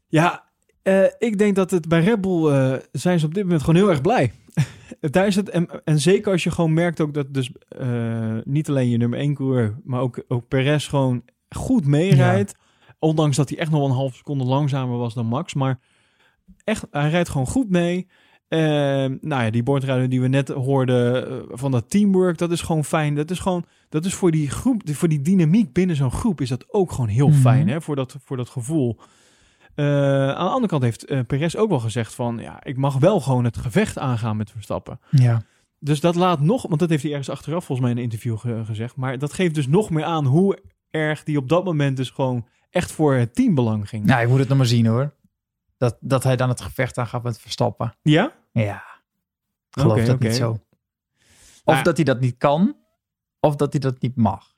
Ja, 0.07 0.47
eh, 0.87 1.03
ik 1.17 1.37
denk 1.37 1.55
dat 1.55 1.71
het 1.71 1.87
bij 1.87 2.03
Red 2.03 2.21
Bull 2.21 2.51
eh, 2.51 2.73
zijn 2.91 3.19
ze 3.19 3.25
op 3.25 3.33
dit 3.33 3.43
moment 3.43 3.61
gewoon 3.61 3.75
heel 3.75 3.89
erg 3.89 4.01
blij. 4.01 4.31
Daar 4.99 5.27
is 5.27 5.35
het, 5.35 5.49
en, 5.49 5.83
en 5.83 5.99
zeker 5.99 6.31
als 6.31 6.43
je 6.43 6.51
gewoon 6.51 6.73
merkt 6.73 7.01
ook 7.01 7.13
dat 7.13 7.33
dus 7.33 7.51
eh, 7.67 8.37
niet 8.43 8.69
alleen 8.69 8.89
je 8.89 8.97
nummer 8.97 9.19
1 9.19 9.33
coureur, 9.33 9.77
maar 9.83 10.01
ook, 10.01 10.23
ook 10.27 10.47
Perez 10.47 10.89
gewoon 10.89 11.23
goed 11.49 11.85
meerijdt. 11.85 12.55
Ondanks 12.99 13.35
dat 13.35 13.49
hij 13.49 13.57
echt 13.57 13.71
nog 13.71 13.85
een 13.85 13.95
half 13.95 14.15
seconde 14.15 14.43
langzamer 14.43 14.97
was 14.97 15.13
dan 15.13 15.25
Max. 15.25 15.53
Maar 15.53 15.79
echt, 16.63 16.85
hij 16.91 17.09
rijdt 17.09 17.29
gewoon 17.29 17.47
goed 17.47 17.69
mee. 17.69 18.07
Eh, 18.47 18.59
nou 19.21 19.43
ja, 19.43 19.49
die 19.49 19.63
boordrijder 19.63 20.09
die 20.09 20.21
we 20.21 20.27
net 20.27 20.47
hoorden 20.49 21.27
eh, 21.29 21.37
van 21.49 21.71
dat 21.71 21.89
teamwork, 21.89 22.37
dat 22.37 22.51
is 22.51 22.61
gewoon 22.61 22.85
fijn. 22.85 23.15
Dat 23.15 23.31
is 23.31 23.39
gewoon, 23.39 23.65
dat 23.89 24.05
is 24.05 24.13
voor 24.13 24.31
die 24.31 24.49
groep, 24.49 24.81
voor 24.85 25.07
die 25.09 25.21
dynamiek 25.21 25.73
binnen 25.73 25.95
zo'n 25.95 26.11
groep 26.11 26.41
is 26.41 26.49
dat 26.49 26.73
ook 26.73 26.91
gewoon 26.91 27.09
heel 27.09 27.27
Mhm. 27.29 27.37
fijn, 27.37 27.67
hè? 27.67 27.81
Voor 27.81 27.95
dat, 27.95 28.15
voor 28.23 28.37
dat 28.37 28.49
gevoel. 28.49 28.97
Eh, 29.75 29.85
aan 30.29 30.45
de 30.45 30.51
andere 30.51 30.67
kant 30.67 30.83
heeft 30.83 31.05
eh, 31.05 31.19
Perez 31.27 31.55
ook 31.55 31.69
wel 31.69 31.79
gezegd 31.79 32.15
van, 32.15 32.37
ja, 32.41 32.63
ik 32.63 32.77
mag 32.77 32.97
wel 32.97 33.19
gewoon 33.19 33.43
het 33.43 33.57
gevecht 33.57 33.97
aangaan 33.97 34.37
met 34.37 34.51
Verstappen. 34.51 34.99
Ja. 35.09 35.41
Dus 35.79 35.99
dat 35.99 36.15
laat 36.15 36.39
nog, 36.41 36.67
want 36.67 36.79
dat 36.79 36.89
heeft 36.89 37.01
hij 37.03 37.11
ergens 37.11 37.29
achteraf 37.29 37.65
volgens 37.65 37.79
mij 37.79 37.91
in 37.91 37.97
een 37.97 38.11
interview 38.11 38.37
ge- 38.37 38.61
gezegd, 38.65 38.95
maar 38.95 39.17
dat 39.17 39.33
geeft 39.33 39.55
dus 39.55 39.67
nog 39.67 39.89
meer 39.89 40.03
aan 40.03 40.25
hoe 40.25 40.59
erg 40.89 41.23
die 41.23 41.37
op 41.37 41.49
dat 41.49 41.63
moment 41.63 41.97
dus 41.97 42.09
gewoon 42.09 42.45
echt 42.69 42.91
voor 42.91 43.13
het 43.13 43.35
teambelang 43.35 43.89
ging. 43.89 44.05
Nou, 44.05 44.21
ik 44.21 44.29
moet 44.29 44.39
het 44.39 44.47
nog 44.47 44.57
maar 44.57 44.67
zien 44.67 44.85
hoor. 44.85 45.13
Dat, 45.77 45.97
dat 45.99 46.23
hij 46.23 46.35
dan 46.35 46.49
het 46.49 46.61
gevecht 46.61 46.97
aangaat 46.97 47.23
met 47.23 47.39
Verstappen. 47.39 47.95
Ja? 48.01 48.33
Ja. 48.51 48.83
Ik 49.69 49.81
geloof 49.81 50.03
dat 50.05 50.19
niet 50.19 50.35
zo. 50.35 50.51
Of 50.51 51.73
Nou, 51.73 51.83
dat 51.83 51.95
hij 51.95 52.05
dat 52.05 52.19
niet 52.19 52.37
kan, 52.37 52.75
of 53.39 53.55
dat 53.55 53.71
hij 53.71 53.79
dat 53.79 54.01
niet 54.01 54.15
mag. 54.15 54.53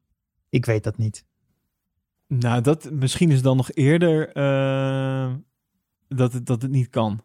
Ik 0.49 0.65
weet 0.65 0.83
dat 0.83 0.97
niet. 0.97 1.25
Nou, 2.27 2.61
dat, 2.61 2.91
misschien 2.91 3.31
is 3.31 3.41
dan 3.41 3.57
nog 3.57 3.71
eerder 3.73 4.31
eh, 4.31 5.33
dat, 6.07 6.33
het, 6.33 6.45
dat 6.45 6.61
het 6.61 6.71
niet 6.71 6.89
kan. 6.89 7.23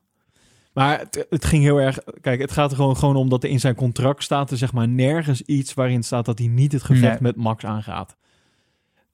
Maar 0.73 0.99
het, 0.99 1.27
het 1.31 1.45
ging 1.45 1.63
heel 1.63 1.81
erg... 1.81 1.99
Kijk, 2.21 2.41
het 2.41 2.53
gaat 2.53 2.71
er 2.71 2.77
gewoon, 2.77 2.97
gewoon 2.97 3.17
om 3.17 3.29
dat 3.29 3.45
er 3.45 3.51
in 3.51 3.61
zijn 3.61 3.75
contract 3.75 4.23
staat 4.23 4.51
er 4.51 4.57
zeg 4.57 4.73
maar 4.73 4.89
nergens 4.89 5.43
iets 5.43 5.75
waarin 5.75 6.03
staat 6.03 6.25
dat 6.25 6.39
hij 6.39 6.49
niet 6.49 6.73
het 6.73 6.83
gevecht 6.83 7.21
Nee. 7.21 7.33
met 7.33 7.37
Max 7.37 7.65
aangaat. 7.65 8.17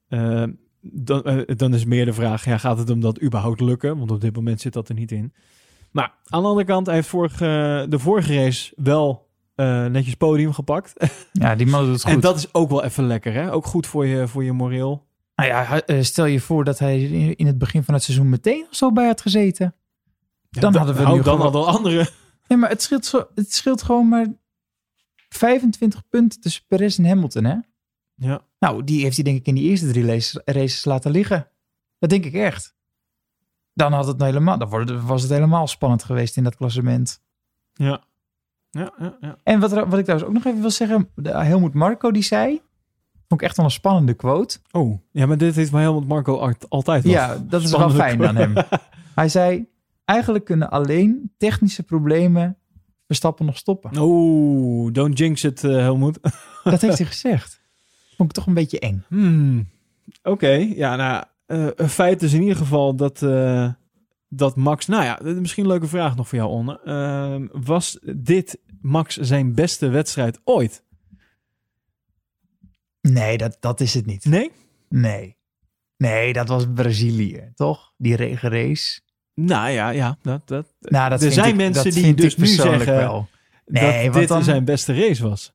Eh, 0.08 0.44
dan, 0.80 1.22
eh, 1.22 1.56
dan 1.56 1.74
is 1.74 1.84
meer 1.84 2.04
de 2.04 2.12
vraag, 2.12 2.44
ja, 2.44 2.58
gaat 2.58 2.78
het 2.78 2.88
hem 2.88 3.00
dat 3.00 3.22
überhaupt 3.22 3.60
lukken? 3.60 3.98
Want 3.98 4.10
op 4.10 4.20
dit 4.20 4.34
moment 4.36 4.60
zit 4.60 4.72
dat 4.72 4.88
er 4.88 4.94
niet 4.94 5.12
in. 5.12 5.32
Maar 5.90 6.12
aan 6.26 6.42
de 6.42 6.48
andere 6.48 6.66
kant, 6.66 6.86
hij 6.86 6.94
heeft 6.94 7.08
vorige, 7.08 7.86
de 7.88 7.98
vorige 7.98 8.34
race 8.34 8.72
wel 8.76 9.28
eh, 9.54 9.86
netjes 9.86 10.14
podium 10.14 10.52
gepakt. 10.52 10.92
Ja, 11.32 11.54
die 11.54 11.66
man 11.66 11.84
doet 11.84 11.92
het 11.92 12.02
goed. 12.02 12.12
en 12.12 12.20
dat 12.20 12.36
is 12.36 12.54
ook 12.54 12.70
wel 12.70 12.84
even 12.84 13.06
lekker, 13.06 13.32
hè? 13.32 13.52
Ook 13.52 13.66
goed 13.66 13.86
voor 13.86 14.06
je, 14.06 14.28
voor 14.28 14.44
je 14.44 14.52
moreel. 14.52 15.06
Nou 15.34 15.48
ja, 15.52 15.80
eh, 15.82 16.02
stel 16.02 16.24
je 16.24 16.40
voor 16.40 16.64
dat 16.64 16.78
hij 16.78 17.02
in 17.36 17.46
het 17.46 17.58
begin 17.58 17.82
van 17.82 17.94
het 17.94 18.02
seizoen 18.02 18.28
meteen 18.28 18.66
of 18.70 18.76
zo 18.76 18.92
bij 18.92 19.06
had 19.06 19.20
gezeten. 19.20 19.74
Ja, 20.50 20.60
Dan 20.60 20.72
da- 20.72 20.78
hadden 20.78 20.96
we 20.96 21.00
nu 21.02 21.06
dan 21.14 21.22
gewoon- 21.22 21.40
hadden 21.40 21.66
andere. 21.66 22.08
Nee, 22.48 22.58
maar 22.58 22.68
het 22.70 22.82
scheelt, 22.82 23.04
zo, 23.04 23.26
het 23.34 23.52
scheelt 23.52 23.82
gewoon 23.82 24.08
maar 24.08 24.26
25 25.28 26.08
punten 26.08 26.40
tussen 26.40 26.62
Perez 26.68 26.98
en 26.98 27.06
Hamilton, 27.06 27.44
hè? 27.44 27.56
Ja. 28.20 28.40
Nou, 28.58 28.84
die 28.84 29.02
heeft 29.02 29.14
hij 29.14 29.24
denk 29.24 29.38
ik 29.38 29.46
in 29.46 29.54
die 29.54 29.68
eerste 29.68 29.88
drie 29.88 30.06
races, 30.06 30.40
races 30.44 30.84
laten 30.84 31.10
liggen. 31.10 31.48
Dat 31.98 32.10
denk 32.10 32.24
ik 32.24 32.34
echt. 32.34 32.74
Dan 33.72 33.92
had 33.92 34.06
het 34.06 34.18
nou 34.18 34.30
helemaal, 34.30 34.58
dan 34.58 35.06
was 35.06 35.22
het 35.22 35.30
helemaal 35.30 35.66
spannend 35.66 36.04
geweest 36.04 36.36
in 36.36 36.44
dat 36.44 36.56
klassement. 36.56 37.22
Ja. 37.72 38.02
Ja, 38.70 38.92
ja, 38.98 39.16
ja. 39.20 39.38
En 39.42 39.60
wat, 39.60 39.70
wat 39.70 39.98
ik 39.98 40.04
trouwens 40.04 40.24
ook 40.24 40.32
nog 40.32 40.44
even 40.44 40.60
wil 40.60 40.70
zeggen, 40.70 41.10
de 41.14 41.30
Helmoet 41.30 41.74
Marco 41.74 42.10
die 42.10 42.22
zei, 42.22 42.60
vond 43.28 43.40
ik 43.40 43.42
echt 43.42 43.56
wel 43.56 43.66
een 43.66 43.70
spannende 43.72 44.14
quote. 44.14 44.58
Oh, 44.70 45.00
ja, 45.10 45.26
maar 45.26 45.38
dit 45.38 45.54
heeft 45.54 45.72
mij 45.72 45.80
helemaal 45.80 46.02
Marco 46.02 46.38
altijd 46.68 47.04
wel 47.04 47.12
Ja, 47.12 47.38
dat 47.38 47.62
is 47.62 47.70
wel 47.70 47.90
fijn 47.90 48.26
aan 48.26 48.36
hem. 48.36 48.54
Hij 49.14 49.28
zei, 49.28 49.66
eigenlijk 50.04 50.44
kunnen 50.44 50.70
alleen 50.70 51.32
technische 51.36 51.82
problemen 51.82 52.60
Verstappen 53.10 53.46
nog 53.46 53.56
stoppen. 53.56 53.98
Oh, 53.98 54.92
don't 54.92 55.18
jinx 55.18 55.44
it, 55.44 55.64
eh, 55.64 55.70
Helmoet. 55.70 56.18
Dat 56.64 56.80
heeft 56.80 56.98
hij 56.98 57.06
gezegd. 57.16 57.60
Vond 58.20 58.32
ik 58.32 58.38
toch 58.38 58.46
een 58.46 58.54
beetje 58.54 58.78
eng. 58.80 59.04
Hmm. 59.08 59.68
Oké, 60.22 60.50
ja, 60.74 60.96
nou, 60.96 61.24
eh, 61.46 61.66
een 61.76 61.88
feit 61.88 62.22
is 62.22 62.32
in 62.32 62.40
ieder 62.40 62.56
geval 62.56 62.94
dat, 62.96 63.22
eh, 63.22 63.72
dat 64.28 64.56
Max... 64.56 64.86
Nou 64.86 65.04
ja, 65.04 65.20
is 65.20 65.34
misschien 65.34 65.62
een 65.64 65.70
leuke 65.70 65.86
vraag 65.86 66.16
nog 66.16 66.28
voor 66.28 66.38
jou, 66.38 66.50
Onne. 66.50 66.80
Ehm, 66.84 67.46
was 67.64 67.98
dit 68.16 68.58
Max 68.80 69.16
zijn 69.16 69.54
beste 69.54 69.88
wedstrijd 69.88 70.40
ooit? 70.44 70.84
Nee, 73.00 73.38
dat, 73.38 73.56
dat 73.60 73.80
is 73.80 73.94
het 73.94 74.06
niet. 74.06 74.24
Nee? 74.24 74.50
Nee. 74.88 75.36
Nee, 75.96 76.32
dat 76.32 76.48
was 76.48 76.66
Brazilië, 76.74 77.52
toch? 77.54 77.92
Die 77.96 78.16
regenrace. 78.16 79.00
Nou 79.34 79.70
ja, 79.70 79.90
ja. 79.90 80.18
Dat, 80.22 80.48
dat, 80.48 80.72
Nou, 80.80 81.10
dat 81.10 81.22
er 81.22 81.32
zijn 81.32 81.48
ik- 81.48 81.56
mensen 81.56 81.90
die 81.90 82.14
dus 82.14 82.36
nu 82.36 82.46
zeggen 82.46 82.94
wel. 82.96 83.28
Nee, 83.66 84.04
dat 84.04 84.14
dit 84.14 84.28
dan- 84.28 84.44
zijn 84.44 84.64
beste 84.64 84.94
race 84.94 85.28
was. 85.28 85.52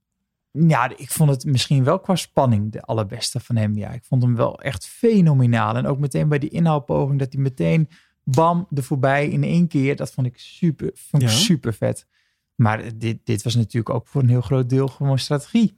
Ja, 0.68 0.98
ik 0.98 1.12
vond 1.12 1.30
het 1.30 1.46
misschien 1.46 1.84
wel 1.84 2.00
qua 2.00 2.16
spanning 2.16 2.72
de 2.72 2.82
allerbeste 2.82 3.40
van 3.40 3.56
hem. 3.56 3.78
Ja, 3.78 3.92
ik 3.92 4.04
vond 4.04 4.24
hem 4.24 4.36
wel 4.36 4.62
echt 4.62 4.86
fenomenaal. 4.88 5.76
En 5.76 5.86
ook 5.88 6.00
meteen 6.00 6.30
bij 6.30 6.40
die 6.40 6.50
inhaalpoging 6.50 7.20
dat 7.20 7.34
hij 7.34 7.42
meteen 7.42 7.90
bam 8.24 8.68
er 8.76 8.84
voorbij 8.84 9.28
in 9.30 9.44
één 9.44 9.68
keer. 9.68 9.96
Dat 9.96 10.12
vond 10.12 10.28
ik 10.28 10.38
super, 10.38 10.92
vond 10.94 11.24
ik 11.24 11.30
Ja. 11.30 11.36
super 11.36 11.74
vet. 11.74 12.08
Maar 12.56 12.98
dit, 12.98 13.20
dit 13.24 13.44
was 13.44 13.56
natuurlijk 13.56 13.96
ook 13.96 14.08
voor 14.08 14.22
een 14.22 14.30
heel 14.30 14.42
groot 14.42 14.70
deel 14.70 14.88
gewoon 14.88 15.20
strategie. 15.20 15.78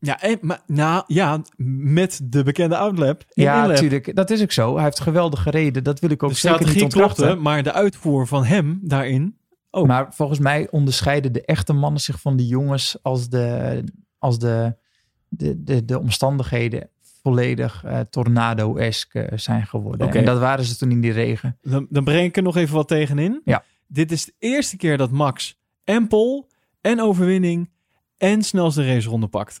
Ja, 0.00 0.20
en, 0.20 0.38
maar, 0.40 0.62
nou 0.66 1.04
ja, 1.06 1.42
met 1.82 2.20
de 2.24 2.42
bekende 2.42 2.76
outlap. 2.76 3.24
ja, 3.28 3.66
natuurlijk. 3.66 4.14
Dat 4.16 4.30
is 4.30 4.42
ook 4.42 4.52
zo. 4.52 4.74
Hij 4.74 4.84
heeft 4.84 5.00
geweldig 5.00 5.42
gereden. 5.42 5.84
Dat 5.84 6.00
wil 6.00 6.10
ik 6.10 6.22
ook 6.22 6.30
De 6.30 6.36
zeker 6.36 6.50
niet 6.58 6.68
strategie 6.68 6.84
ontkrachten. 6.84 7.24
klopte, 7.24 7.42
maar 7.42 7.62
de 7.62 7.72
uitvoer 7.72 8.26
van 8.26 8.44
hem 8.44 8.78
daarin... 8.82 9.38
ook. 9.70 9.86
Maar 9.86 10.14
volgens 10.14 10.38
mij 10.38 10.68
onderscheiden 10.70 11.32
de 11.32 11.44
echte 11.44 11.72
mannen 11.72 12.00
zich 12.00 12.20
van 12.20 12.36
de 12.36 12.46
jongens 12.46 12.98
als 13.02 13.28
de, 13.28 13.84
als 14.18 14.38
de, 14.38 14.76
de, 15.28 15.62
de, 15.62 15.84
de 15.84 15.98
omstandigheden 15.98 16.90
volledig 17.22 17.84
eh, 17.84 18.00
tornado-esk 18.00 19.14
eh, 19.14 19.38
zijn 19.38 19.66
geworden. 19.66 20.06
Oké. 20.06 20.18
En 20.18 20.24
dat 20.24 20.38
waren 20.38 20.64
ze 20.64 20.76
toen 20.76 20.90
in 20.90 21.00
die 21.00 21.12
regen. 21.12 21.58
Dan, 21.62 21.86
dan 21.90 22.04
breng 22.04 22.26
ik 22.26 22.36
er 22.36 22.42
nog 22.42 22.56
even 22.56 22.74
wat 22.74 22.88
tegenin. 22.88 23.40
Ja. 23.44 23.64
Dit 23.86 24.12
is 24.12 24.24
de 24.24 24.34
eerste 24.38 24.76
keer 24.76 24.96
dat 24.96 25.10
Max 25.10 25.60
en 25.84 26.08
pole 26.08 26.44
en 26.80 27.00
overwinning 27.00 27.70
en 28.16 28.42
snelste 28.42 28.86
raceronde 28.86 29.26
pakt. 29.28 29.60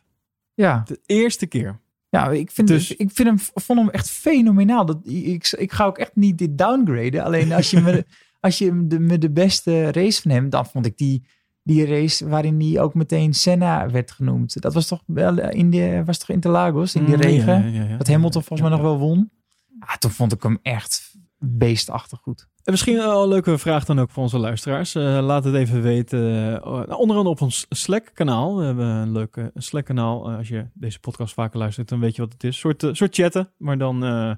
Ja, 0.54 0.82
De 0.86 1.00
eerste 1.06 1.46
keer. 1.46 1.80
ja 2.08 2.30
ik, 2.30 2.50
vind, 2.50 2.68
Dus- 2.68 2.96
ik 2.96 3.10
vind 3.12 3.28
hem, 3.28 3.38
vond 3.38 3.78
hem 3.78 3.88
echt 3.90 4.10
fenomenaal. 4.10 4.86
Dat, 4.86 4.98
ik, 5.04 5.48
ik 5.58 5.72
ga 5.72 5.84
ook 5.84 5.98
echt 5.98 6.16
niet 6.16 6.38
dit 6.38 6.58
downgraden. 6.58 7.24
Alleen 7.24 7.52
als 7.52 7.70
je 7.70 7.80
me, 7.80 8.06
als 8.40 8.58
je 8.58 8.72
me 8.72 8.86
de, 8.86 8.98
me 9.00 9.18
de 9.18 9.30
beste 9.30 9.92
race 9.92 10.22
van 10.22 10.30
hem, 10.30 10.50
dan 10.50 10.66
vond 10.66 10.86
ik 10.86 10.96
die, 10.98 11.26
die 11.68 11.86
race 11.86 12.28
waarin 12.28 12.60
hij 12.60 12.80
ook 12.80 12.94
meteen 12.94 13.34
Senna 13.34 13.90
werd 13.90 14.10
genoemd. 14.10 14.60
Dat 14.62 14.74
was 14.74 14.86
toch 14.86 15.02
wel 15.06 15.38
in 15.50 15.70
de, 15.70 16.02
was 16.04 16.18
toch 16.18 16.28
Interlagos, 16.28 16.94
in 16.94 17.04
die 17.04 17.14
Mm, 17.14 17.20
regen? 17.20 17.72
ja, 17.72 17.80
ja, 17.82 17.88
ja. 17.88 17.96
Dat 17.96 18.06
Hamilton 18.08 18.42
volgens 18.42 18.68
mij 18.68 18.78
nog 18.78 18.88
wel 18.88 18.98
won. 18.98 19.30
Ah, 19.78 19.94
toen 19.96 20.10
vond 20.10 20.32
ik 20.32 20.42
hem 20.42 20.58
echt 20.62 21.14
beestachtig 21.38 22.18
goed. 22.22 22.48
En 22.64 22.72
misschien 22.74 22.98
een 22.98 23.28
leuke 23.28 23.58
vraag 23.58 23.84
dan 23.84 23.98
ook 23.98 24.10
voor 24.10 24.22
onze 24.22 24.38
luisteraars. 24.38 24.94
Eh, 24.94 25.02
laat 25.22 25.44
het 25.44 25.54
even 25.54 25.82
weten. 25.82 26.18
eh, 26.54 26.62
nou, 26.64 26.92
onder 26.92 27.16
andere 27.16 27.28
op 27.28 27.40
ons 27.40 27.66
Slack-kanaal. 27.68 28.56
We 28.56 28.64
hebben 28.64 28.86
een 28.86 29.12
leuk 29.12 29.36
eh, 29.36 29.44
Slack-kanaal. 29.54 30.30
Eh, 30.30 30.36
als 30.36 30.48
je 30.48 30.66
deze 30.74 31.00
podcast 31.00 31.34
vaker 31.34 31.58
luistert, 31.58 31.88
dan 31.88 32.00
weet 32.00 32.16
je 32.16 32.22
wat 32.22 32.32
het 32.32 32.44
is. 32.44 32.48
Een 32.50 32.54
soort, 32.60 32.82
eh, 32.82 32.90
soort 32.92 33.14
chatten, 33.14 33.50
maar 33.58 33.78
dan 33.78 34.04
eh, 34.04 34.32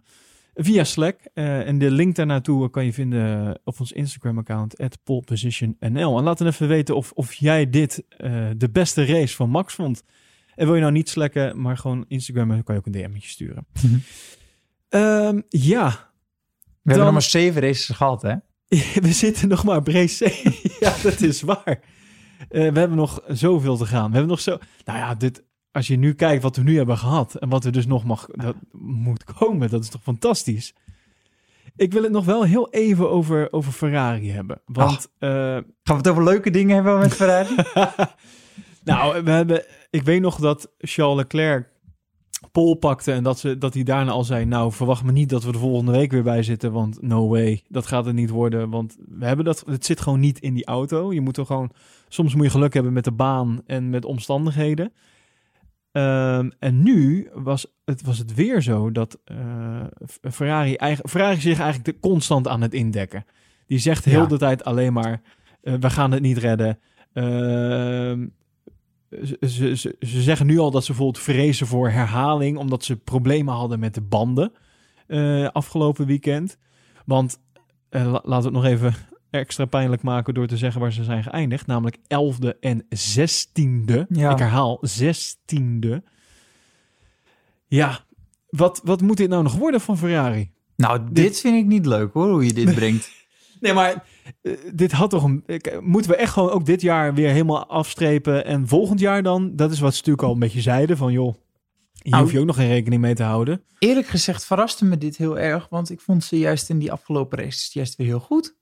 via 0.64 0.84
Slack. 0.84 1.20
Eh, 1.34 1.66
en 1.66 1.78
de 1.78 1.90
link 1.90 2.14
daarnaartoe 2.14 2.70
kan 2.70 2.84
je 2.84 2.92
vinden 2.92 3.60
op 3.64 3.80
ons 3.80 3.92
Instagram-account, 3.92 4.76
polepositionnl. 5.04 5.76
En 5.78 6.22
laat 6.22 6.38
dan 6.38 6.46
even 6.46 6.68
weten 6.68 6.96
of, 6.96 7.12
of 7.12 7.34
jij 7.34 7.70
dit 7.70 8.04
eh, 8.08 8.48
de 8.56 8.70
beste 8.70 9.04
race 9.04 9.36
van 9.36 9.50
Max 9.50 9.74
vond. 9.74 10.02
En 10.54 10.66
wil 10.66 10.74
je 10.74 10.80
nou 10.80 10.92
niet 10.92 11.08
slacken, 11.08 11.60
maar 11.60 11.76
gewoon 11.76 12.04
Instagram, 12.08 12.48
dan 12.48 12.62
kan 12.62 12.74
je 12.74 12.80
ook 12.80 12.86
een 12.86 12.92
DM'tje 12.92 13.28
sturen. 13.28 13.66
Mhm. 13.82 13.98
Ehm, 14.88 15.40
ja, 15.48 16.12
We 16.82 16.90
hebben 16.90 17.04
nog 17.04 17.12
maar 17.12 17.22
zeven 17.22 17.62
races 17.62 17.96
gehad, 17.96 18.22
hè? 18.22 18.34
we 19.06 19.12
zitten 19.12 19.48
nog 19.48 19.64
maar 19.64 19.76
op 19.76 19.86
race 19.86 20.50
ja, 20.80 20.94
dat 21.02 21.20
is 21.20 21.42
waar. 21.42 21.80
Eh, 22.48 22.72
we 22.72 22.78
hebben 22.78 22.96
nog 22.96 23.22
zoveel 23.28 23.76
te 23.76 23.86
gaan. 23.86 24.06
We 24.06 24.12
hebben 24.12 24.30
nog 24.30 24.40
zo... 24.40 24.58
Nou 24.84 24.98
ja, 24.98 25.14
dit, 25.14 25.44
als 25.72 25.86
je 25.86 25.96
nu 25.96 26.14
kijkt 26.14 26.42
wat 26.42 26.56
we 26.56 26.62
nu 26.62 26.76
hebben 26.76 26.98
gehad... 26.98 27.34
en 27.34 27.48
wat 27.48 27.64
er 27.64 27.72
dus 27.72 27.86
nog 27.86 28.04
mag, 28.04 28.26
dat 28.32 28.56
moet 28.72 29.24
komen, 29.24 29.70
dat 29.70 29.82
is 29.82 29.88
toch 29.88 30.02
fantastisch? 30.02 30.74
Ik 31.76 31.92
wil 31.92 32.02
het 32.02 32.12
nog 32.12 32.24
wel 32.24 32.42
heel 32.44 32.70
even 32.70 33.10
over, 33.10 33.52
over 33.52 33.72
Ferrari 33.72 34.30
hebben. 34.30 34.60
Want... 34.64 35.08
eh, 35.18 35.30
Gaan 35.30 35.64
we 35.84 35.92
het 35.94 36.08
over 36.08 36.24
leuke 36.24 36.50
dingen 36.50 36.74
hebben 36.74 36.98
met 36.98 37.14
Ferrari? 37.14 37.54
nou, 38.84 39.22
we 39.24 39.30
hebben, 39.30 39.64
ik 39.90 40.02
weet 40.02 40.20
nog 40.20 40.36
dat 40.36 40.70
Charles 40.78 41.16
Leclerc 41.16 41.68
pol 42.52 42.74
pakte 42.74 43.12
en 43.12 43.22
dat, 43.22 43.38
ze, 43.38 43.58
dat 43.58 43.74
hij 43.74 43.82
daarna 43.82 44.10
al 44.10 44.24
zei... 44.24 44.44
nou, 44.44 44.72
verwacht 44.72 45.04
me 45.04 45.12
niet 45.12 45.28
dat 45.28 45.44
we 45.44 45.52
de 45.52 45.58
volgende 45.58 45.92
week 45.92 46.10
weer 46.10 46.22
bij 46.22 46.42
zitten... 46.42 46.72
want 46.72 47.02
no 47.02 47.28
way, 47.28 47.62
dat 47.68 47.86
gaat 47.86 48.04
het 48.04 48.14
niet 48.14 48.30
worden. 48.30 48.70
Want 48.70 48.96
we 49.08 49.26
hebben 49.26 49.44
dat, 49.44 49.62
het 49.66 49.84
zit 49.84 50.00
gewoon 50.00 50.20
niet 50.20 50.38
in 50.40 50.54
die 50.54 50.66
auto. 50.66 51.12
Je 51.12 51.20
moet 51.20 51.36
er 51.36 51.46
gewoon... 51.46 51.70
Soms 52.08 52.34
moet 52.34 52.44
je 52.44 52.50
geluk 52.50 52.74
hebben 52.74 52.92
met 52.92 53.04
de 53.04 53.12
baan 53.12 53.62
en 53.66 53.90
met 53.90 54.04
omstandigheden. 54.04 54.92
Ehm, 55.92 56.50
en 56.58 56.82
nu 56.82 57.28
was 57.34 57.66
het, 57.84 58.02
was 58.02 58.18
het 58.18 58.34
weer 58.34 58.62
zo 58.62 58.90
dat 58.92 59.18
eh, 59.24 59.84
Ferrari, 60.32 60.74
eigen, 60.74 61.08
Ferrari 61.08 61.40
zich 61.40 61.58
eigenlijk 61.60 61.84
de, 61.84 62.08
constant 62.08 62.48
aan 62.48 62.60
het 62.60 62.74
indekken. 62.74 63.24
Die 63.66 63.78
zegt 63.78 64.04
heel 64.04 64.20
Ja. 64.20 64.26
de 64.26 64.38
tijd 64.38 64.64
alleen 64.64 64.92
maar... 64.92 65.20
eh, 65.62 65.74
we 65.80 65.90
gaan 65.90 66.12
het 66.12 66.22
niet 66.22 66.38
redden. 66.38 66.78
Ehm, 67.12 68.26
ze, 69.10 69.36
ze, 69.40 69.76
ze, 69.76 69.96
ze 70.00 70.22
zeggen 70.22 70.46
nu 70.46 70.58
al 70.58 70.70
dat 70.70 70.82
ze 70.84 70.88
bijvoorbeeld 70.92 71.24
vrezen 71.24 71.66
voor 71.66 71.90
herhaling, 71.90 72.58
omdat 72.58 72.84
ze 72.84 72.96
problemen 72.96 73.54
hadden 73.54 73.78
met 73.78 73.94
de 73.94 74.00
banden 74.02 74.52
eh, 75.06 75.48
afgelopen 75.48 76.06
weekend. 76.06 76.58
Want 77.06 77.40
la- 77.90 78.02
laten 78.24 78.52
we 78.52 78.58
het 78.58 78.64
nog 78.64 78.64
even 78.64 78.94
extra 79.30 79.64
pijnlijk 79.64 80.02
maken 80.02 80.34
door 80.34 80.46
te 80.46 80.56
zeggen 80.56 80.80
waar 80.80 80.92
ze 80.92 81.04
zijn 81.04 81.22
geëindigd, 81.22 81.66
namelijk 81.66 81.96
11e 81.96 82.58
en 82.60 82.82
16e. 82.84 84.06
Ja. 84.08 84.30
Ik 84.30 84.38
herhaal 84.38 84.82
16e. 85.00 85.96
Ja, 87.66 88.04
wat, 88.48 88.80
wat 88.84 89.00
moet 89.00 89.16
dit 89.16 89.28
nou 89.28 89.42
nog 89.42 89.56
worden 89.56 89.80
van 89.80 89.98
Ferrari? 89.98 90.50
nou, 90.76 91.00
dit 91.12 91.40
vind 91.40 91.56
ik 91.56 91.66
niet 91.66 91.86
leuk 91.86 92.12
hoor, 92.12 92.30
hoe 92.30 92.44
je 92.46 92.52
dit 92.52 92.74
brengt. 92.74 93.10
Nee, 93.60 93.72
maar 93.72 94.04
eh, 94.42 94.52
dit 94.74 94.92
had 94.92 95.10
toch 95.10 95.22
een. 95.24 95.42
ik- 95.46 95.80
Moeten 95.80 96.10
we 96.10 96.16
echt 96.16 96.32
gewoon 96.32 96.50
ook 96.50 96.66
dit 96.66 96.80
jaar 96.80 97.14
weer 97.14 97.28
helemaal 97.30 97.66
afstrepen? 97.66 98.44
En 98.44 98.68
volgend 98.68 99.00
jaar 99.00 99.22
dan? 99.22 99.56
Dat 99.56 99.70
is 99.70 99.80
wat 99.80 99.90
ze 99.92 99.98
natuurlijk 99.98 100.26
al 100.26 100.32
een 100.32 100.38
beetje 100.38 100.60
zeiden: 100.60 100.96
van 100.96 101.12
joh, 101.12 101.34
hier 102.02 102.12
Nou, 102.12 102.22
hoef 102.22 102.32
je 102.32 102.38
ook 102.40 102.46
nog 102.46 102.56
geen 102.56 102.68
rekening 102.68 103.00
mee 103.00 103.14
te 103.14 103.22
houden. 103.22 103.62
Eerlijk 103.78 104.06
gezegd 104.06 104.44
verraste 104.44 104.84
me 104.84 104.98
dit 104.98 105.16
heel 105.16 105.38
erg, 105.38 105.66
want 105.70 105.90
ik 105.90 106.00
vond 106.00 106.24
ze 106.24 106.38
juist 106.38 106.68
in 106.70 106.78
die 106.78 106.92
afgelopen 106.92 107.38
races 107.38 107.72
juist 107.72 107.96
weer 107.96 108.06
heel 108.06 108.20
goed. 108.20 108.56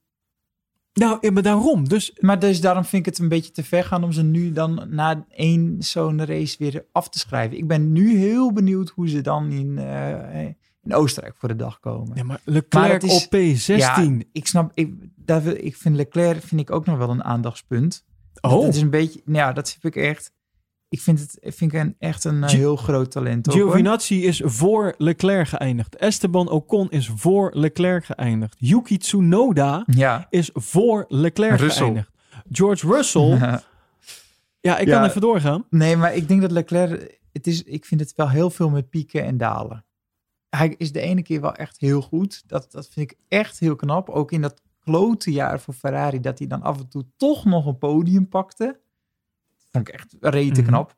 Nou, 0.92 1.30
maar 1.30 1.42
daarom. 1.42 1.88
Dus 1.88 2.16
Maar 2.20 2.38
dus 2.38 2.60
daarom 2.60 2.84
vind 2.84 3.06
ik 3.06 3.12
het 3.12 3.22
een 3.22 3.28
beetje 3.28 3.50
te 3.52 3.64
ver 3.64 3.84
gaan 3.84 4.04
om 4.04 4.12
ze 4.12 4.22
nu 4.22 4.52
dan 4.52 4.86
na 4.90 5.24
één 5.30 5.76
zo'n 5.78 6.24
race 6.24 6.56
weer 6.58 6.84
af 6.92 7.08
te 7.08 7.18
schrijven. 7.18 7.56
Ik 7.58 7.66
ben 7.66 7.92
nu 7.92 8.16
heel 8.16 8.52
benieuwd 8.52 8.88
hoe 8.88 9.08
ze 9.08 9.20
dan 9.20 9.50
in, 9.50 9.78
eh, 9.78 10.40
in 10.44 10.56
in 10.82 10.94
Oostenrijk 10.94 11.34
voor 11.36 11.48
de 11.48 11.56
dag 11.56 11.80
komen. 11.80 12.16
Ja, 12.16 12.22
maar 12.24 12.40
Leclerc 12.44 13.02
is- 13.02 13.24
op 13.24 13.30
P16. 13.30 13.76
Ja, 13.76 14.24
ik 14.32 14.46
snap, 14.46 14.70
ik, 14.74 14.94
daar, 15.16 15.46
ik 15.46 15.76
vind 15.76 15.96
Leclerc 15.96 16.42
vind 16.42 16.60
ik 16.60 16.70
ook 16.70 16.86
nog 16.86 16.98
wel 16.98 17.10
een 17.10 17.24
aandachtspunt. 17.24 18.04
oh, 18.40 18.64
Het 18.64 18.74
is 18.74 18.80
een 18.80 18.90
beetje, 18.90 19.20
nou 19.24 19.36
ja, 19.38 19.52
dat 19.52 19.78
heb 19.80 19.94
ik 19.94 20.02
echt. 20.02 20.32
Ik 20.88 21.00
vind 21.00 21.20
het 21.20 21.38
vind 21.54 21.72
ik 21.72 21.80
een, 21.80 21.94
echt 21.98 22.24
een 22.24 22.44
eh, 22.44 22.50
heel 22.50 22.76
groot 22.76 23.10
talent. 23.10 23.48
ook, 23.48 23.54
hoor. 23.54 23.62
Giovinazzi 23.64 24.24
is 24.24 24.42
voor 24.44 24.94
Leclerc 24.98 25.48
geëindigd. 25.48 25.96
Esteban 25.96 26.48
Ocon 26.50 26.90
is 26.90 27.10
voor 27.16 27.50
Leclerc 27.54 28.04
geëindigd. 28.04 28.54
Yuki 28.58 28.98
Tsunoda 28.98 29.82
Ja. 29.86 30.26
is 30.30 30.50
voor 30.54 31.04
Leclerc 31.08 31.58
Russell. 31.60 31.82
geëindigd. 31.84 32.10
George 32.50 32.86
Russell, 32.86 33.38
ja, 34.60 34.78
ik 34.78 34.86
kan 34.86 35.04
even 35.04 35.20
doorgaan. 35.20 35.64
nee, 35.70 35.96
maar 35.96 36.14
ik 36.14 36.28
denk 36.28 36.40
dat 36.40 36.50
Leclerc, 36.50 37.18
het 37.32 37.46
is, 37.46 37.62
ik 37.62 37.84
vind 37.84 38.00
het 38.00 38.12
wel 38.16 38.28
heel 38.30 38.50
veel 38.50 38.70
met 38.70 38.90
pieken 38.90 39.24
en 39.24 39.36
dalen. 39.36 39.84
Hij 40.48 40.74
is 40.78 40.92
de 40.92 41.00
ene 41.00 41.22
keer 41.22 41.40
wel 41.40 41.54
echt 41.54 41.78
heel 41.80 42.02
goed. 42.02 42.42
Dat, 42.46 42.72
dat 42.72 42.88
vind 42.88 43.10
ik 43.10 43.18
echt 43.28 43.58
heel 43.58 43.76
knap. 43.76 44.08
Ook 44.08 44.32
in 44.32 44.40
dat 44.40 44.60
klote 44.84 45.30
jaar 45.32 45.60
voor 45.60 45.74
Ferrari, 45.74 46.20
dat 46.20 46.38
hij 46.38 46.48
dan 46.48 46.62
af 46.62 46.78
en 46.78 46.88
toe 46.88 47.04
toch 47.16 47.44
nog 47.44 47.66
een 47.66 47.78
podium 47.78 48.28
pakte. 48.28 48.80
Vond 49.84 49.88
ik 49.88 49.94
echt 49.94 50.16
rete 50.20 50.60
Mhm. 50.60 50.68
knap. 50.70 50.96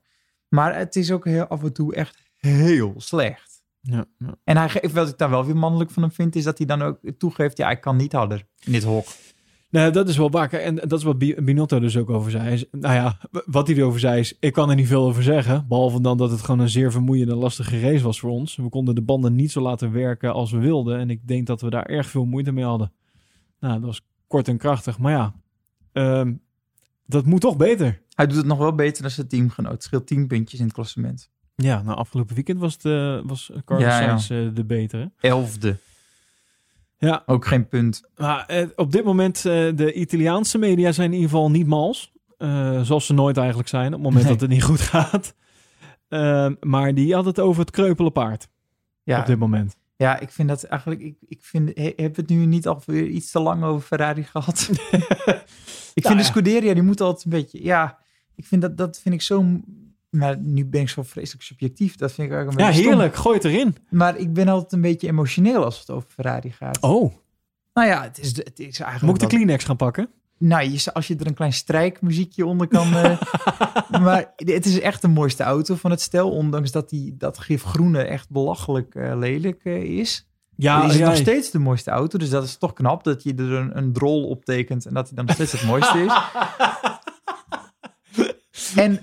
Maar 0.48 0.76
het 0.78 0.96
is 0.96 1.10
ook 1.12 1.24
heel 1.24 1.46
af 1.46 1.62
en 1.62 1.72
toe 1.72 1.94
echt 1.94 2.22
heel 2.36 2.94
slecht. 2.96 3.62
Ja, 3.80 4.04
ja. 4.18 4.34
En 4.44 4.56
hij 4.56 4.68
geeft, 4.68 4.92
wat 4.94 5.08
ik 5.08 5.18
daar 5.18 5.30
wel 5.30 5.44
weer 5.44 5.56
mannelijk 5.56 5.90
van 5.90 6.02
hem 6.02 6.12
vind, 6.12 6.36
is 6.36 6.44
dat 6.44 6.58
hij 6.58 6.66
dan 6.66 6.82
ook 6.82 6.98
toegeeft, 7.18 7.56
ja, 7.56 7.70
ik 7.70 7.80
kan 7.80 7.96
niet 7.96 8.12
harder 8.12 8.46
in 8.64 8.72
dit 8.72 8.82
hok. 8.84 9.06
Nee, 9.70 9.90
dat 9.90 10.08
is 10.08 10.16
wel 10.16 10.30
waar. 10.30 10.48
Kijk, 10.48 10.62
En 10.62 10.74
dat 10.74 10.92
is 10.92 11.02
wat 11.02 11.18
Bi- 11.18 11.34
Binotto 11.42 11.80
dus 11.80 11.96
ook 11.96 12.10
over 12.10 12.30
zei. 12.30 12.52
Is- 12.52 12.64
nou 12.70 12.94
ja, 12.94 13.18
wat 13.44 13.66
hij 13.66 13.76
erover 13.76 14.00
zei 14.00 14.20
is, 14.20 14.36
ik 14.40 14.52
kan 14.52 14.70
er 14.70 14.76
niet 14.76 14.86
veel 14.86 15.02
over 15.04 15.22
zeggen. 15.22 15.64
Behalve 15.68 16.00
dan 16.00 16.18
dat 16.18 16.30
het 16.30 16.40
gewoon 16.40 16.60
een 16.60 16.68
zeer 16.68 16.92
vermoeiende 16.92 17.32
en 17.32 17.38
lastige 17.38 17.80
race 17.80 18.04
was 18.04 18.20
voor 18.20 18.30
ons. 18.30 18.56
We 18.56 18.68
konden 18.68 18.94
de 18.94 19.02
banden 19.02 19.34
niet 19.34 19.50
zo 19.50 19.60
laten 19.60 19.92
werken 19.92 20.32
als 20.32 20.50
we 20.50 20.58
wilden. 20.58 20.98
En 20.98 21.10
ik 21.10 21.26
denk 21.28 21.46
dat 21.46 21.60
we 21.60 21.70
daar 21.70 21.86
erg 21.86 22.06
veel 22.06 22.24
moeite 22.24 22.52
mee 22.52 22.64
hadden. 22.64 22.92
Nou, 23.60 23.74
dat 23.74 23.84
was 23.84 24.06
kort 24.26 24.48
en 24.48 24.56
krachtig. 24.58 24.98
Maar 24.98 25.12
ja, 25.12 25.34
ehm, 25.92 26.34
dat 27.06 27.24
moet 27.26 27.40
toch 27.40 27.56
beter. 27.56 28.02
Hij 28.20 28.28
doet 28.28 28.36
het 28.38 28.46
nog 28.46 28.58
wel 28.58 28.74
beter 28.74 29.02
dan 29.02 29.10
zijn 29.10 29.28
teamgenoot. 29.28 29.72
Het 29.72 29.82
scheelt 29.82 30.06
10 30.06 30.26
puntjes 30.26 30.58
in 30.60 30.64
het 30.66 30.74
klassement. 30.74 31.30
Ja, 31.54 31.82
nou 31.82 31.96
afgelopen 31.96 32.34
weekend 32.34 32.58
was, 32.58 32.72
het, 32.72 32.84
eh, 32.84 33.20
was 33.24 33.50
Carlos 33.64 33.86
Ja. 33.86 33.98
Sainz 34.18 34.30
eh, 34.30 34.54
de 34.54 34.64
betere. 34.64 35.12
Elfde. 35.20 35.76
Ja, 36.98 37.22
Ook 37.26 37.46
geen 37.46 37.68
punt. 37.68 38.02
maar 38.16 38.46
eh, 38.46 38.66
op 38.76 38.92
dit 38.92 39.04
moment, 39.04 39.42
de 39.42 39.92
Italiaanse 39.94 40.58
media 40.58 40.92
zijn 40.92 41.06
in 41.08 41.14
ieder 41.14 41.30
geval 41.30 41.50
niet 41.50 41.66
mals. 41.66 42.12
Zoals 42.82 43.06
ze 43.06 43.12
nooit 43.12 43.36
eigenlijk 43.36 43.68
zijn, 43.68 43.86
op 43.86 43.92
het 43.92 44.02
moment 44.02 44.22
Nee. 44.24 44.32
dat 44.32 44.40
het 44.40 44.50
niet 44.50 44.62
goed 44.62 44.80
gaat. 44.94 45.34
Ehm, 46.08 46.54
maar 46.60 46.94
die 46.94 47.14
had 47.14 47.24
het 47.24 47.40
over 47.40 47.60
het 47.60 47.70
kreupele 47.70 48.10
paard 48.10 48.48
Ja, 49.02 49.20
op 49.20 49.26
dit 49.26 49.38
moment. 49.38 49.76
ja 49.96 50.18
ik 50.18 50.30
vind 50.30 50.48
dat 50.48 50.64
eigenlijk... 50.64 51.00
Ik, 51.00 51.16
ik 51.28 51.42
vind, 51.42 51.70
he- 51.74 51.92
heb 51.96 52.16
het 52.16 52.28
nu 52.28 52.46
niet 52.46 52.66
alweer 52.66 53.06
iets 53.06 53.30
te 53.30 53.40
lang 53.40 53.62
over 53.64 53.86
Ferrari 53.86 54.22
gehad? 54.22 54.68
ik 55.94 56.06
vind 56.06 56.08
de 56.08 56.14
ja. 56.14 56.22
Scuderia, 56.22 56.74
die 56.74 56.82
moet 56.82 57.00
altijd 57.00 57.24
een 57.24 57.30
beetje... 57.30 57.62
Ja, 57.64 57.98
ik 58.40 58.46
vind 58.46 58.62
dat, 58.62 58.76
dat 58.76 58.98
vind 59.02 59.14
ik 59.14 59.22
zo... 59.22 59.44
Maar 60.10 60.38
nu 60.38 60.66
ben 60.66 60.80
ik 60.80 60.88
zo 60.88 61.02
vreselijk 61.02 61.42
subjectief. 61.44 61.96
Dat 61.96 62.12
vind 62.12 62.28
ik 62.28 62.34
eigenlijk 62.34 62.60
een 62.60 62.64
Ja, 62.66 62.70
beetje 62.70 62.88
stom. 62.88 62.98
heerlijk. 62.98 63.20
Gooi 63.20 63.36
het 63.36 63.44
erin. 63.44 63.76
Maar 63.88 64.16
ik 64.16 64.32
ben 64.32 64.48
altijd 64.48 64.72
een 64.72 64.80
beetje 64.80 65.08
emotioneel 65.08 65.64
als 65.64 65.78
het 65.78 65.90
over 65.90 66.08
Ferrari 66.10 66.50
gaat. 66.52 66.80
Oh, 66.80 67.12
Nou 67.74 67.88
ja, 67.88 68.02
het 68.02 68.18
is, 68.18 68.36
het 68.36 68.58
is 68.58 68.80
eigenlijk... 68.80 69.02
moet 69.02 69.22
ik 69.22 69.28
de 69.28 69.36
Kleenex 69.36 69.64
gaan 69.64 69.76
pakken? 69.76 70.08
Nou, 70.38 70.70
je, 70.70 70.92
als 70.92 71.06
je 71.06 71.16
er 71.16 71.26
een 71.26 71.34
klein 71.34 71.52
strijkmuziekje 71.52 72.46
onder 72.46 72.68
kan. 72.68 72.94
eh, 72.96 73.20
maar 74.04 74.32
het 74.36 74.66
is 74.66 74.80
echt 74.80 75.02
de 75.02 75.08
mooiste 75.08 75.42
auto 75.42 75.74
van 75.74 75.90
het 75.90 76.00
stel. 76.00 76.30
Ondanks 76.30 76.70
dat 76.70 76.88
die, 76.88 77.16
dat 77.16 77.38
gifgroene 77.38 78.02
echt 78.02 78.30
belachelijk 78.30 78.94
eh, 78.94 79.16
lelijk 79.18 79.60
eh, 79.64 79.82
is. 79.82 80.28
Ja, 80.56 80.82
is 80.84 80.90
het 80.90 80.98
ja, 81.00 81.06
nog 81.08 81.16
steeds 81.16 81.50
de 81.50 81.58
mooiste 81.58 81.90
auto. 81.90 82.18
Dus 82.18 82.30
dat 82.30 82.44
is 82.44 82.56
toch 82.56 82.72
knap 82.72 83.04
dat 83.04 83.22
je 83.22 83.34
er 83.34 83.52
een, 83.52 83.76
een 83.76 83.92
drol 83.92 84.28
op 84.28 84.44
tekent. 84.44 84.86
En 84.86 84.94
dat 84.94 85.06
hij 85.06 85.16
dan 85.16 85.24
nog 85.24 85.34
steeds 85.34 85.52
het 85.52 85.62
mooiste 85.64 85.98
is. 85.98 86.12
En, 88.76 89.00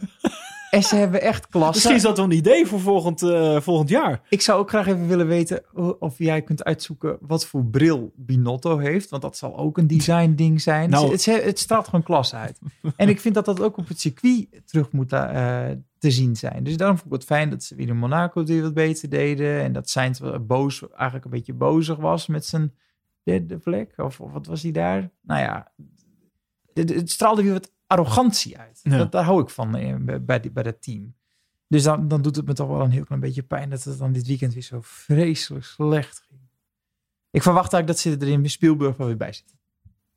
en 0.70 0.84
ze 0.84 0.96
hebben 0.96 1.22
echt 1.22 1.48
klasse. 1.48 1.72
Misschien 1.74 1.96
is 1.96 2.02
dat 2.02 2.18
wel 2.18 2.26
een 2.26 2.32
idee 2.32 2.66
voor 2.66 2.80
volgend, 2.80 3.22
eh, 3.22 3.60
volgend 3.62 3.90
jaar. 3.90 4.22
Ik 4.30 4.42
zou 4.42 4.60
ook 4.60 4.70
graag 4.70 4.88
even 4.88 5.08
willen 5.08 5.28
weten 5.28 5.64
ho- 5.74 5.96
of 6.00 6.18
jij 6.18 6.42
kunt 6.42 6.64
uitzoeken 6.64 7.18
wat 7.22 7.46
voor 7.46 7.66
bril 7.66 8.14
Binotto 8.16 8.78
heeft. 8.78 9.10
Want 9.10 9.22
dat 9.22 9.38
zal 9.38 9.58
ook 9.58 9.78
een 9.78 9.88
design 9.88 10.34
ding 10.34 10.62
zijn. 10.62 10.90
Nou- 10.90 11.12
het, 11.12 11.26
het, 11.26 11.44
het 11.44 11.60
straalt 11.60 11.86
gewoon 11.86 12.04
klas 12.04 12.36
uit. 12.36 12.60
en 12.96 13.10
ik 13.10 13.20
vind 13.20 13.36
dat 13.36 13.46
dat 13.46 13.62
ook 13.62 13.78
op 13.78 13.88
het 13.88 14.00
circuit 14.00 14.48
terug 14.66 14.92
moet 14.92 15.14
eh, 15.14 15.66
te 15.98 16.12
zien 16.12 16.36
zijn. 16.36 16.64
Dus 16.64 16.78
daarom 16.78 16.98
vond 16.98 17.14
ik 17.14 17.18
het 17.20 17.28
fijn 17.28 17.50
dat 17.50 17.64
ze 17.64 17.76
weer 17.76 17.88
in 17.88 17.98
Monaco 17.98 18.44
weer 18.44 18.62
wat 18.62 18.74
beter 18.74 19.10
deden. 19.10 19.62
En 19.62 19.74
dat 19.74 19.90
Sainz 19.90 20.20
boos, 20.42 20.90
eigenlijk 20.90 21.26
een 21.26 21.32
beetje 21.32 21.54
bozig 21.54 21.98
was 21.98 22.28
met 22.28 22.46
zijn 22.46 22.74
derde 23.24 23.60
vlek. 23.60 23.94
Of, 23.98 24.20
of 24.20 24.32
wat 24.32 24.46
was 24.46 24.62
hij 24.62 24.72
daar? 24.72 25.10
Nou 25.22 25.42
ja, 25.42 25.72
het, 26.74 26.94
het 26.94 27.12
straalde 27.12 27.44
weer 27.44 27.54
wat 27.54 27.72
arrogantie 27.88 28.58
uit. 28.58 28.80
Ja. 28.84 28.98
Dat, 28.98 29.12
daar 29.12 29.24
hou 29.24 29.42
ik 29.42 29.50
van 29.50 29.76
eh, 29.76 29.96
bij, 30.00 30.24
bij, 30.24 30.40
die- 30.40 30.52
bij 30.52 30.64
dat 30.64 30.82
team. 30.82 31.16
Dus 31.68 31.84
dan, 31.84 32.08
dan 32.08 32.22
doet 32.22 32.36
het 32.36 32.46
me 32.46 32.54
toch 32.54 32.68
wel 32.68 32.82
een 32.82 32.92
heel 32.92 33.04
klein 33.06 33.22
beetje 33.22 33.44
pijn 33.44 33.70
dat 33.70 33.84
het 33.84 33.98
dan 33.98 34.12
dit 34.12 34.28
weekend 34.28 34.54
weer 34.54 34.64
zo 34.64 34.80
vreselijk 34.82 35.66
slecht 35.66 36.24
ging. 36.30 36.40
Ik 37.32 37.42
verwacht 37.44 37.74
eigenlijk 37.74 38.04
dat 38.04 38.14
ze 38.22 38.26
er 38.26 38.32
in 38.34 38.50
Spielberg 38.50 38.98
wel 38.98 39.08
weer 39.08 39.18
bij 39.18 39.34
zitten. 39.34 39.56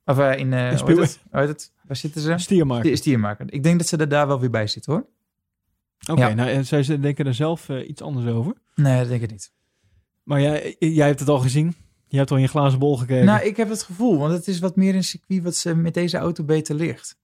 Of 0.05 0.18
eh, 0.18 0.39
in, 0.39 0.47
hoe 0.53 0.61
heet 0.61 0.97
het? 0.99 1.21
Hoe 1.31 1.41
heet 1.41 1.49
het? 1.49 1.73
Waar 1.87 1.97
zitten 1.97 2.21
ze? 2.21 2.39
Stiermark. 2.39 2.81
Stier- 2.85 2.97
Stiermaker. 2.97 3.53
Ik 3.53 3.62
denk 3.62 3.79
dat 3.79 3.89
ze 3.89 3.97
er 3.97 4.09
daar 4.09 4.27
wel 4.27 4.41
weer 4.41 4.51
bij 4.51 4.66
zitten 4.66 4.93
hoor. 4.93 5.07
Oké, 6.11 6.27
Ja. 6.29 6.35
nou, 6.35 6.51
en 6.51 6.66
zij 6.66 6.83
ze 6.83 7.01
denken 7.01 7.27
er 7.27 7.35
zelf 7.35 7.68
iets 7.68 8.03
anders 8.03 8.27
over. 8.27 8.55
Nee, 8.75 8.99
dat 8.99 9.09
denk 9.09 9.23
ik 9.23 9.31
niet. 9.31 9.53
Maar 10.23 10.41
jij, 10.41 10.77
jij 10.79 11.07
hebt 11.07 11.21
het 11.21 11.29
al 11.29 11.39
gezien. 11.39 11.75
Je 12.07 12.16
hebt 12.16 12.31
al 12.31 12.37
in 12.37 12.43
je 12.43 12.49
glazen 12.49 12.79
bol 12.79 12.97
gekeken. 12.99 13.25
Nou, 13.25 13.45
ik 13.45 13.57
heb 13.57 13.68
het 13.68 13.83
gevoel, 13.83 14.18
want 14.18 14.33
het 14.33 14.49
is 14.49 14.59
wat 14.59 14.77
meer 14.77 14.95
een 14.95 15.05
circuit 15.05 15.43
wat 15.43 15.57
ze 15.57 15.75
met 15.75 15.95
deze 15.95 16.16
auto 16.16 16.45
beter 16.45 16.75
ligt. 16.75 17.18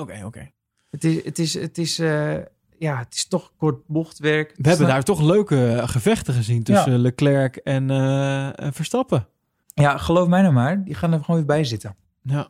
Oké, 0.00 0.22
oké. 0.24 0.50
Het 0.90 1.04
is, 1.04 1.24
het 1.24 1.38
is, 1.38 1.54
het 1.54 1.78
is, 1.78 1.98
eh, 1.98 2.34
ja, 2.78 2.98
het 2.98 3.14
is 3.14 3.26
toch 3.26 3.52
kort 3.56 3.86
bochtwerk. 3.86 4.54
We 4.56 4.68
hebben 4.68 4.86
daar 4.86 5.02
toch 5.02 5.20
leuke 5.20 5.82
gevechten 5.84 6.34
gezien 6.34 6.62
tussen 6.62 6.92
Ja. 6.92 6.98
Leclerc 6.98 7.56
en, 7.56 7.90
eh, 7.90 8.60
en 8.60 8.72
Verstappen. 8.72 9.26
Ja, 9.74 9.96
geloof 9.98 10.28
mij 10.28 10.42
nou 10.42 10.52
maar, 10.54 10.84
die 10.84 10.94
gaan 10.94 11.12
er 11.12 11.18
gewoon 11.20 11.36
weer 11.36 11.46
bij 11.46 11.64
zitten. 11.64 11.96
Ja. 12.22 12.48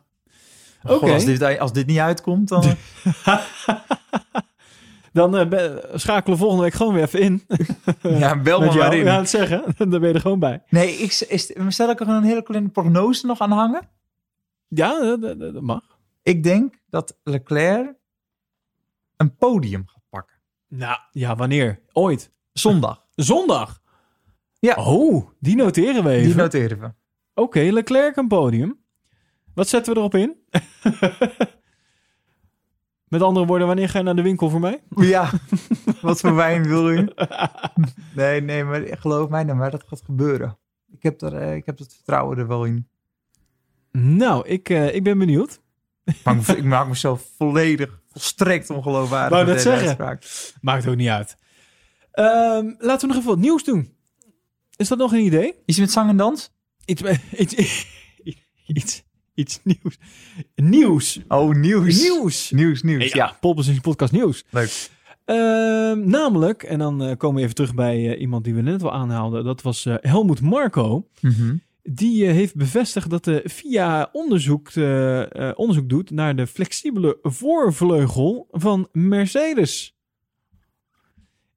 Oké. 0.83 1.11
Als, 1.11 1.25
dit, 1.25 1.59
als 1.59 1.73
dit 1.73 1.87
niet 1.87 1.97
uitkomt, 1.99 2.47
dan... 2.47 2.63
Dan 5.13 5.37
eh, 5.37 5.47
be- 5.47 5.89
schakelen 5.93 6.37
we 6.37 6.41
volgende 6.43 6.63
week 6.63 6.73
gewoon 6.73 6.93
weer 6.93 7.03
even 7.03 7.19
in. 7.19 7.43
ja, 8.19 8.41
bel 8.41 8.59
me 8.59 8.73
maar 8.73 8.93
in. 8.95 9.03
Ja, 9.05 9.17
het 9.17 9.29
zeggen. 9.29 9.63
Dan 9.77 9.89
ben 9.89 10.07
je 10.07 10.13
er 10.13 10.19
gewoon 10.21 10.39
bij. 10.39 10.61
Nee, 10.69 10.93
ik, 10.93 11.25
is, 11.29 11.53
stel 11.67 11.89
ik 11.89 11.99
er 11.99 12.05
gewoon 12.05 12.21
een 12.21 12.27
hele 12.27 12.43
kleine 12.43 12.69
prognose 12.69 13.25
nog 13.25 13.39
aan 13.39 13.51
hangen. 13.51 13.89
Ja, 14.67 14.99
dat, 14.99 15.21
dat- 15.21 15.39
dat 15.53 15.61
mag. 15.61 15.81
Ik 16.23 16.43
denk 16.43 16.73
dat 16.91 17.19
Leclerc 17.23 17.95
een 19.17 19.35
podium 19.35 19.83
gaat 19.87 20.03
pakken. 20.09 20.37
Nou, 20.67 20.99
ja, 21.11 21.35
wanneer? 21.35 21.81
Ooit. 21.91 22.31
Zondag. 22.53 23.05
Zondag. 23.15 23.81
Ja. 24.59 24.75
Oh, 24.75 25.29
die 25.39 25.55
noteren 25.55 26.03
we 26.03 26.09
even. 26.09 26.25
Die 26.27 26.35
noteren 26.35 26.79
we. 26.79 26.93
Oké, 27.33 27.59
Leclerc 27.59 28.15
een 28.15 28.27
podium. 28.27 28.79
Wat 29.53 29.67
zetten 29.67 29.93
we 29.93 29.99
erop 29.99 30.15
in? 30.15 30.35
Met 33.07 33.21
andere 33.21 33.45
woorden, 33.45 33.67
wanneer 33.67 33.89
ga 33.89 33.97
je 33.97 34.03
naar 34.03 34.15
de 34.15 34.21
winkel 34.21 34.49
voor 34.49 34.59
mij? 34.59 34.83
Ja, 35.13 35.29
wat 36.01 36.19
voor 36.19 36.35
wijn 36.35 36.67
wil 36.73 36.91
u? 36.91 37.09
Nee, 38.15 38.41
nee, 38.41 38.63
maar 38.63 38.97
geloof 38.97 39.29
mij 39.29 39.43
nou 39.43 39.57
maar, 39.57 39.71
dat 39.71 39.83
gaat 39.87 40.01
gebeuren. 40.01 40.57
Ik 40.91 41.03
heb, 41.03 41.21
er, 41.21 41.35
eh, 41.35 41.55
ik 41.55 41.65
heb 41.65 41.77
het 41.77 41.93
vertrouwen 41.93 42.37
er 42.37 42.47
wel 42.47 42.65
in. 42.65 42.87
Nou, 43.91 44.47
ik, 44.47 44.69
eh, 44.69 44.95
ik 44.95 45.03
ben 45.03 45.17
benieuwd. 45.17 45.60
Ik 46.11 46.23
maak 46.23 46.47
me, 46.47 46.57
ik 46.57 46.63
maak 46.63 46.87
mezelf 46.87 47.27
volledig, 47.37 47.99
volstrekt 48.11 48.69
ongeloofwaardig. 48.69 49.29
Wou 49.37 49.45
deze 49.45 49.59
zeggen. 49.59 49.87
uitspraak. 49.87 50.23
Maakt 50.61 50.87
ook 50.87 50.95
niet 50.95 51.07
uit. 51.09 51.35
Ehm, 52.11 52.71
laten 52.77 53.07
we 53.07 53.13
nog 53.13 53.15
even 53.15 53.29
wat 53.29 53.39
nieuws 53.39 53.63
doen. 53.63 53.93
Is 54.75 54.87
dat 54.87 54.97
nog 54.97 55.13
een 55.13 55.23
idee? 55.25 55.53
Iets 55.65 55.79
met 55.79 55.91
zang 55.91 56.09
en 56.09 56.17
dans? 56.17 56.51
Iets, 56.85 57.01
iets, 57.37 57.85
iets, 58.67 59.03
iets 59.33 59.59
nieuws. 59.63 59.97
Nieuws. 60.55 61.19
Oh, 61.27 61.55
nieuws. 61.55 62.01
Nieuws. 62.01 62.51
Nieuws, 62.51 62.81
nieuws. 62.81 63.03
Ja, 63.11 63.25
Ja, 63.25 63.37
Polpers 63.39 63.79
podcast 63.79 64.11
nieuws. 64.11 64.43
leuk. 64.49 64.89
Ehm, 65.25 66.09
namelijk, 66.09 66.63
en 66.63 66.79
dan 66.79 67.03
eh, 67.03 67.17
komen 67.17 67.35
we 67.35 67.41
even 67.41 67.55
terug 67.55 67.73
bij 67.73 68.13
eh, 68.13 68.21
iemand 68.21 68.43
die 68.43 68.53
we 68.53 68.61
net 68.61 68.81
wel 68.81 68.93
aanhaalden. 68.93 69.43
Dat 69.43 69.61
was 69.61 69.85
eh, 69.85 69.95
Helmoet 69.99 70.41
Marco. 70.41 71.07
Mhm. 71.19 71.55
Die 71.93 72.25
eh, 72.25 72.33
heeft 72.33 72.55
bevestigd 72.55 73.09
dat 73.09 73.23
de 73.23 73.43
FIA 73.49 74.09
onderzoek, 74.11 74.69
eh, 74.69 75.49
eh, 75.49 75.53
onderzoek 75.55 75.89
doet 75.89 76.11
naar 76.11 76.35
de 76.35 76.47
flexibele 76.47 77.17
voorvleugel 77.21 78.47
van 78.51 78.87
Mercedes. 78.91 79.95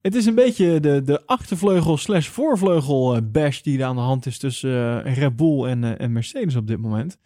Het 0.01 0.14
is 0.14 0.26
een 0.26 0.35
beetje 0.35 0.80
de, 0.80 1.03
de 1.03 1.26
achtervleugel 1.26 1.97
slash 1.97 2.28
voorvleugel 2.28 3.22
bash 3.22 3.61
die 3.61 3.78
er 3.78 3.85
aan 3.85 3.97
de 3.97 4.03
hand 4.03 4.26
is 4.26 4.39
tussen 4.39 5.03
Red 5.03 5.37
Bull 5.37 5.64
en, 5.64 5.99
en 5.99 6.12
Mercedes 6.12 6.57
op 6.57 6.66
dit 6.66 6.78
moment. 6.78 7.18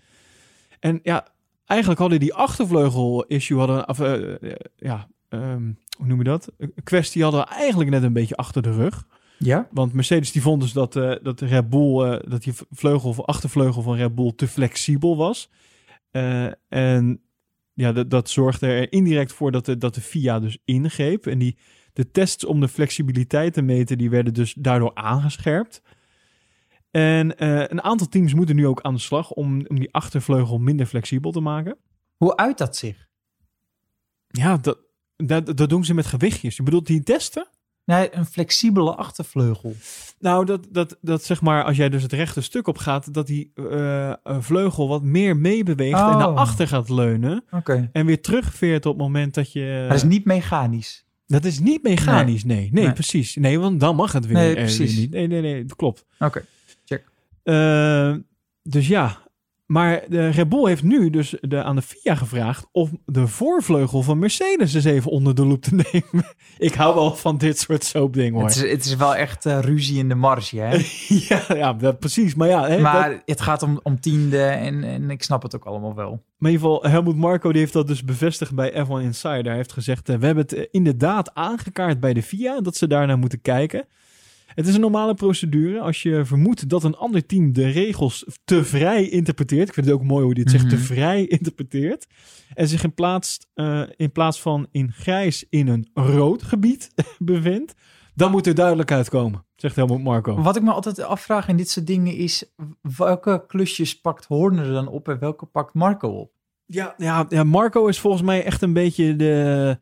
En 0.81 1.01
ja, 1.03 1.29
eigenlijk 1.65 2.01
hadden 2.01 2.21
die 2.21 2.35
achtervleugel 2.35 3.25
issue, 3.25 3.59
hadden, 3.59 3.89
of, 3.89 3.99
ja, 4.77 5.09
ehm, 5.29 5.73
hoe 5.97 6.07
noem 6.07 6.19
je 6.19 6.25
dat? 6.25 6.53
Een 6.59 6.73
kwestie 6.85 7.23
hadden 7.23 7.41
we 7.41 7.47
eigenlijk 7.47 7.91
net 7.91 8.03
een 8.03 8.13
beetje 8.13 8.37
achter 8.37 8.63
de 8.63 8.73
rug. 8.73 9.07
Ja? 9.39 9.68
Want 9.70 9.93
Mercedes 9.93 10.32
die 10.32 10.43
vond 10.43 10.61
dus 10.61 10.72
dat, 10.72 10.97
eh, 10.97 11.14
dat 11.22 11.39
de 11.39 11.47
Red 11.47 11.68
Bull, 11.68 12.05
eh, 12.05 12.30
dat 12.30 12.43
die 12.43 12.53
vleugel 12.70 13.09
of 13.09 13.20
achtervleugel 13.20 13.82
van 13.82 13.97
Red 13.97 14.14
Bull 14.14 14.32
te 14.36 14.49
flexibel 14.49 15.16
was. 15.16 15.51
Eh, 16.11 16.51
en 16.68 17.22
ja, 17.72 17.93
dat, 17.93 18.11
dat 18.11 18.30
zorgde 18.30 18.66
er 18.66 18.93
indirect 18.93 19.32
voor 19.32 19.53
dat 19.53 19.64
de, 19.64 19.76
dat 19.76 19.95
de 19.95 20.01
FIA 20.01 20.41
dus 20.41 20.59
ingreep. 20.64 21.26
En 21.26 21.39
die, 21.39 21.59
de 21.93 22.11
tests 22.11 22.45
om 22.45 22.61
de 22.61 22.68
flexibiliteit 22.68 23.53
te 23.53 23.62
meten, 23.62 23.99
die 23.99 24.11
werden 24.11 24.34
dus 24.34 24.55
daardoor 24.59 24.95
aangescherpt. 24.95 25.82
En 26.91 27.45
een 27.72 27.82
aantal 27.82 28.09
teams 28.09 28.34
moeten 28.34 28.57
nu 28.57 28.66
ook 28.66 28.80
aan 28.80 28.95
de 28.95 29.01
slag 29.01 29.30
om, 29.30 29.66
om 29.66 29.78
die 29.78 29.93
achtervleugel 29.93 30.59
minder 30.59 30.86
flexibel 30.86 31.32
te 31.32 31.41
maken. 31.41 31.76
Hoe 32.16 32.36
uit 32.36 32.59
dat 32.59 32.76
zich? 32.76 33.09
Ja, 34.26 34.57
dat, 34.57 34.78
dat, 35.16 35.57
dat 35.57 35.68
doen 35.68 35.84
ze 35.84 35.95
met 35.95 36.07
gewichtjes. 36.07 36.57
Je 36.57 36.62
bedoelt 36.62 36.86
die 36.86 37.03
testen? 37.03 37.49
Nee, 37.89 38.14
een 38.16 38.26
flexibele 38.26 38.95
achtervleugel. 38.95 39.74
Nou, 40.18 40.45
dat, 40.45 40.66
dat, 40.70 40.97
dat 41.01 41.24
zeg 41.24 41.41
maar, 41.41 41.64
als 41.64 41.76
jij 41.76 41.89
dus 41.89 42.03
het 42.03 42.12
rechte 42.12 42.41
stuk 42.41 42.66
op 42.66 42.78
gaat, 42.78 43.14
dat 43.14 43.26
die 43.26 43.53
een 43.55 44.43
vleugel 44.43 44.89
wat 44.89 45.03
meer 45.03 45.36
meebeweegt 45.36 45.99
en 45.99 46.05
Oh. 46.05 46.16
naar 46.18 46.26
achter 46.28 46.68
gaat 46.68 46.89
leunen. 46.89 47.45
Oké. 47.51 47.89
En 47.93 48.07
weer 48.07 48.20
terugveert 48.22 48.86
op 48.86 48.93
het 48.93 49.03
moment 49.03 49.34
dat 49.34 49.53
je... 49.53 49.76
Maar 49.78 49.89
dat 49.89 49.97
is 49.97 50.03
niet 50.03 50.24
mechanisch. 50.24 51.07
Dat 51.26 51.45
is 51.45 51.59
niet 51.59 51.82
mechanisch, 51.82 52.45
nee. 52.45 52.68
Nee, 52.72 52.84
Nee. 52.84 52.93
precies. 52.93 53.36
Nee, 53.36 53.59
want 53.61 53.80
dan 53.80 53.97
mag 53.97 54.12
het 54.12 54.26
weer, 54.26 54.34
Nee, 54.36 54.49
eh, 54.49 54.55
weer 54.55 54.64
precies. 54.64 54.97
niet. 54.97 55.11
Nee, 55.11 55.26
nee, 55.26 55.41
nee, 55.41 55.64
dat 55.64 55.76
klopt. 55.76 56.05
Oké. 56.18 56.45
Eh, 57.43 58.14
dus 58.62 58.89
ja, 58.89 59.18
maar 59.69 60.03
de 60.09 60.29
Red 60.29 60.49
Bull 60.49 60.66
heeft 60.66 60.83
nu 60.83 61.11
dus 61.11 61.35
de, 61.41 61.62
aan 61.62 61.77
de 61.77 61.83
FIA 61.83 62.14
gevraagd 62.14 62.66
om 62.73 63.01
de 63.07 63.27
voorvleugel 63.27 64.03
van 64.03 64.19
Mercedes 64.19 64.75
eens 64.75 64.85
even 64.85 65.11
onder 65.11 65.35
de 65.35 65.47
loep 65.47 65.62
te 65.62 65.75
nemen. 65.93 66.25
Ik 66.59 66.75
hou 66.75 66.95
wel 66.95 67.14
van 67.14 67.39
dit 67.39 67.59
soort 67.59 67.85
soapdingen 67.85 68.33
hoor. 68.33 68.43
Het 68.45 68.57
is, 68.57 68.71
het 68.71 68.85
is 68.85 68.97
wel 68.97 69.14
echt 69.16 69.47
eh, 69.47 69.59
ruzie 69.61 69.99
in 69.99 70.09
de 70.09 70.14
marge, 70.14 70.57
hè? 70.61 70.77
ja, 71.29 71.43
ja 71.57 71.73
dat, 71.73 71.99
precies. 71.99 72.35
Maar 72.35 72.49
ja, 72.49 72.62
hè, 72.62 72.69
dat- 72.69 72.81
maar 72.81 73.23
het 73.25 73.41
gaat 73.41 73.62
om, 73.62 73.81
om 73.83 74.01
tiende 74.01 74.43
en, 74.43 74.85
en 74.85 75.11
ik 75.11 75.23
snap 75.23 75.43
het 75.43 75.55
ook 75.55 75.64
allemaal 75.64 75.95
wel. 75.95 76.11
Maar 76.39 76.51
in 76.51 76.57
ieder 76.57 76.71
geval, 76.71 76.91
Helmut 76.91 77.16
Marco 77.16 77.51
die 77.53 77.61
heeft 77.61 77.73
dat 77.73 77.87
dus 77.87 78.05
bevestigd 78.05 78.55
bij 78.55 78.73
F1 78.87 79.03
Insider. 79.03 79.45
Hij 79.47 79.57
heeft 79.57 79.73
gezegd, 79.73 80.09
eh, 80.09 80.16
we 80.16 80.27
hebben 80.27 80.45
het 80.45 80.53
eh, 80.53 80.64
inderdaad 80.71 81.35
aangekaart 81.35 82.01
bij 82.01 82.14
de 82.14 82.23
FIA, 82.23 82.61
dat 82.61 82.77
ze 82.77 82.87
daarnaar 82.87 83.19
moeten 83.19 83.41
kijken. 83.41 83.85
Het 84.59 84.67
is 84.67 84.75
een 84.75 84.81
normale 84.81 85.15
procedure 85.15 85.81
als 85.81 86.03
je 86.03 86.25
vermoedt 86.25 86.69
dat 86.69 86.85
een 86.85 86.97
ander 86.97 87.27
team 87.27 87.53
de 87.53 87.69
regels 87.69 88.25
te 88.45 88.65
vrij 88.65 89.09
interpreteert. 89.09 89.69
Ik 89.69 89.75
vind 89.75 89.87
het 89.87 89.95
ook 89.95 90.03
mooi 90.03 90.25
hoe 90.25 90.39
het 90.39 90.51
zegt, 90.51 90.65
Mhm. 90.65 90.75
te 90.75 90.79
vrij 90.81 91.25
interpreteert. 91.39 92.07
En 92.55 92.69
zich 92.69 92.85
in 92.85 92.95
plaats, 92.95 93.39
eh, 93.55 93.83
in 93.97 94.13
plaats 94.13 94.41
van 94.41 94.67
in 94.71 94.93
grijs 94.93 95.47
in 95.51 95.69
een 95.69 95.89
rood 95.95 96.43
gebied 96.43 96.91
bevindt. 97.19 97.75
Dan 98.15 98.31
moet 98.31 98.47
er 98.47 98.55
duidelijkheid 98.55 99.09
komen, 99.09 99.45
zegt 99.57 99.77
Helmut 99.77 100.03
Marco. 100.03 100.43
Wat 100.43 100.57
ik 100.57 100.63
me 100.63 100.73
altijd 100.73 101.01
afvraag 101.03 101.49
in 101.49 101.57
dit 101.57 101.71
soort 101.71 101.87
dingen 101.87 102.15
is... 102.17 102.45
welke 102.97 103.45
klusjes 103.47 104.01
pakt 104.01 104.25
Horner 104.25 104.67
er 104.67 104.73
dan 104.73 104.89
op 104.89 105.09
en 105.09 105.19
welke 105.19 105.47
pakt 105.47 105.75
Marco 105.75 106.09
op? 106.09 106.31
Ja, 106.67 106.95
ja, 106.97 107.27
ja, 107.29 107.45
Marco 107.45 107.87
is 107.87 107.99
volgens 108.01 108.23
mij 108.23 108.45
echt 108.45 108.63
een 108.63 108.73
beetje 108.73 109.17
de... 109.17 109.79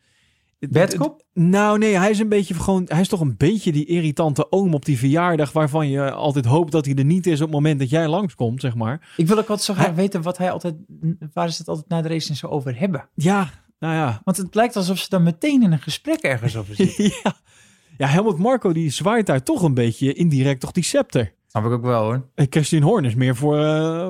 Bedkop? 0.58 1.22
Nou 1.32 1.78
nee, 1.78 1.96
hij 1.98 2.10
is 2.10 2.18
een 2.18 2.28
beetje 2.28 2.54
gewoon, 2.54 2.84
hij 2.88 3.00
is 3.00 3.08
toch 3.08 3.20
een 3.20 3.36
beetje 3.36 3.72
die 3.72 3.86
irritante 3.86 4.52
oom 4.52 4.74
op 4.74 4.84
die 4.84 4.98
verjaardag 4.98 5.52
waarvan 5.52 5.88
je 5.88 6.10
altijd 6.12 6.44
hoopt 6.44 6.72
dat 6.72 6.84
hij 6.84 6.94
er 6.94 7.04
niet 7.04 7.26
is 7.26 7.40
op 7.40 7.46
het 7.46 7.54
moment 7.54 7.78
dat 7.78 7.90
jij 7.90 8.08
langskomt, 8.08 8.60
zeg 8.60 8.74
maar. 8.74 9.14
Ik 9.16 9.26
wil 9.26 9.36
ook 9.38 9.48
altijd 9.48 9.62
zo 9.66 9.74
graag 9.74 9.86
Hij- 9.86 9.94
weten 9.94 10.22
wat 10.22 10.38
hij 10.38 10.50
altijd, 10.50 10.74
waar 11.32 11.50
ze 11.50 11.58
het 11.58 11.68
altijd 11.68 11.88
na 11.88 12.02
de 12.02 12.08
race 12.08 12.34
zo 12.34 12.46
over 12.46 12.78
hebben. 12.78 13.08
Ja, 13.14 13.50
nou 13.78 13.94
ja. 13.94 14.20
Want 14.24 14.36
het 14.36 14.54
lijkt 14.54 14.76
alsof 14.76 14.98
ze 14.98 15.06
dan 15.08 15.22
meteen 15.22 15.62
in 15.62 15.72
een 15.72 15.78
gesprek 15.82 16.20
ergens 16.20 16.56
over 16.56 16.74
zitten. 16.84 17.04
ja. 17.04 17.34
Ja, 17.98 18.06
Helmut 18.06 18.38
Marco 18.38 18.72
die 18.72 18.90
zwaait 18.90 19.26
daar 19.26 19.42
toch 19.42 19.62
een 19.62 19.74
beetje 19.74 20.12
indirect 20.12 20.60
toch 20.60 20.72
die 20.72 20.82
scepter. 20.84 21.34
Snap 21.46 21.64
ik 21.64 21.70
ook 21.70 21.82
wel 21.84 22.02
hoor. 22.02 22.28
En 22.34 22.46
Christian 22.50 22.82
Horn 22.82 23.04
is 23.04 23.14
meer 23.14 23.36
voor, 23.36 23.58
eh, 23.64 24.08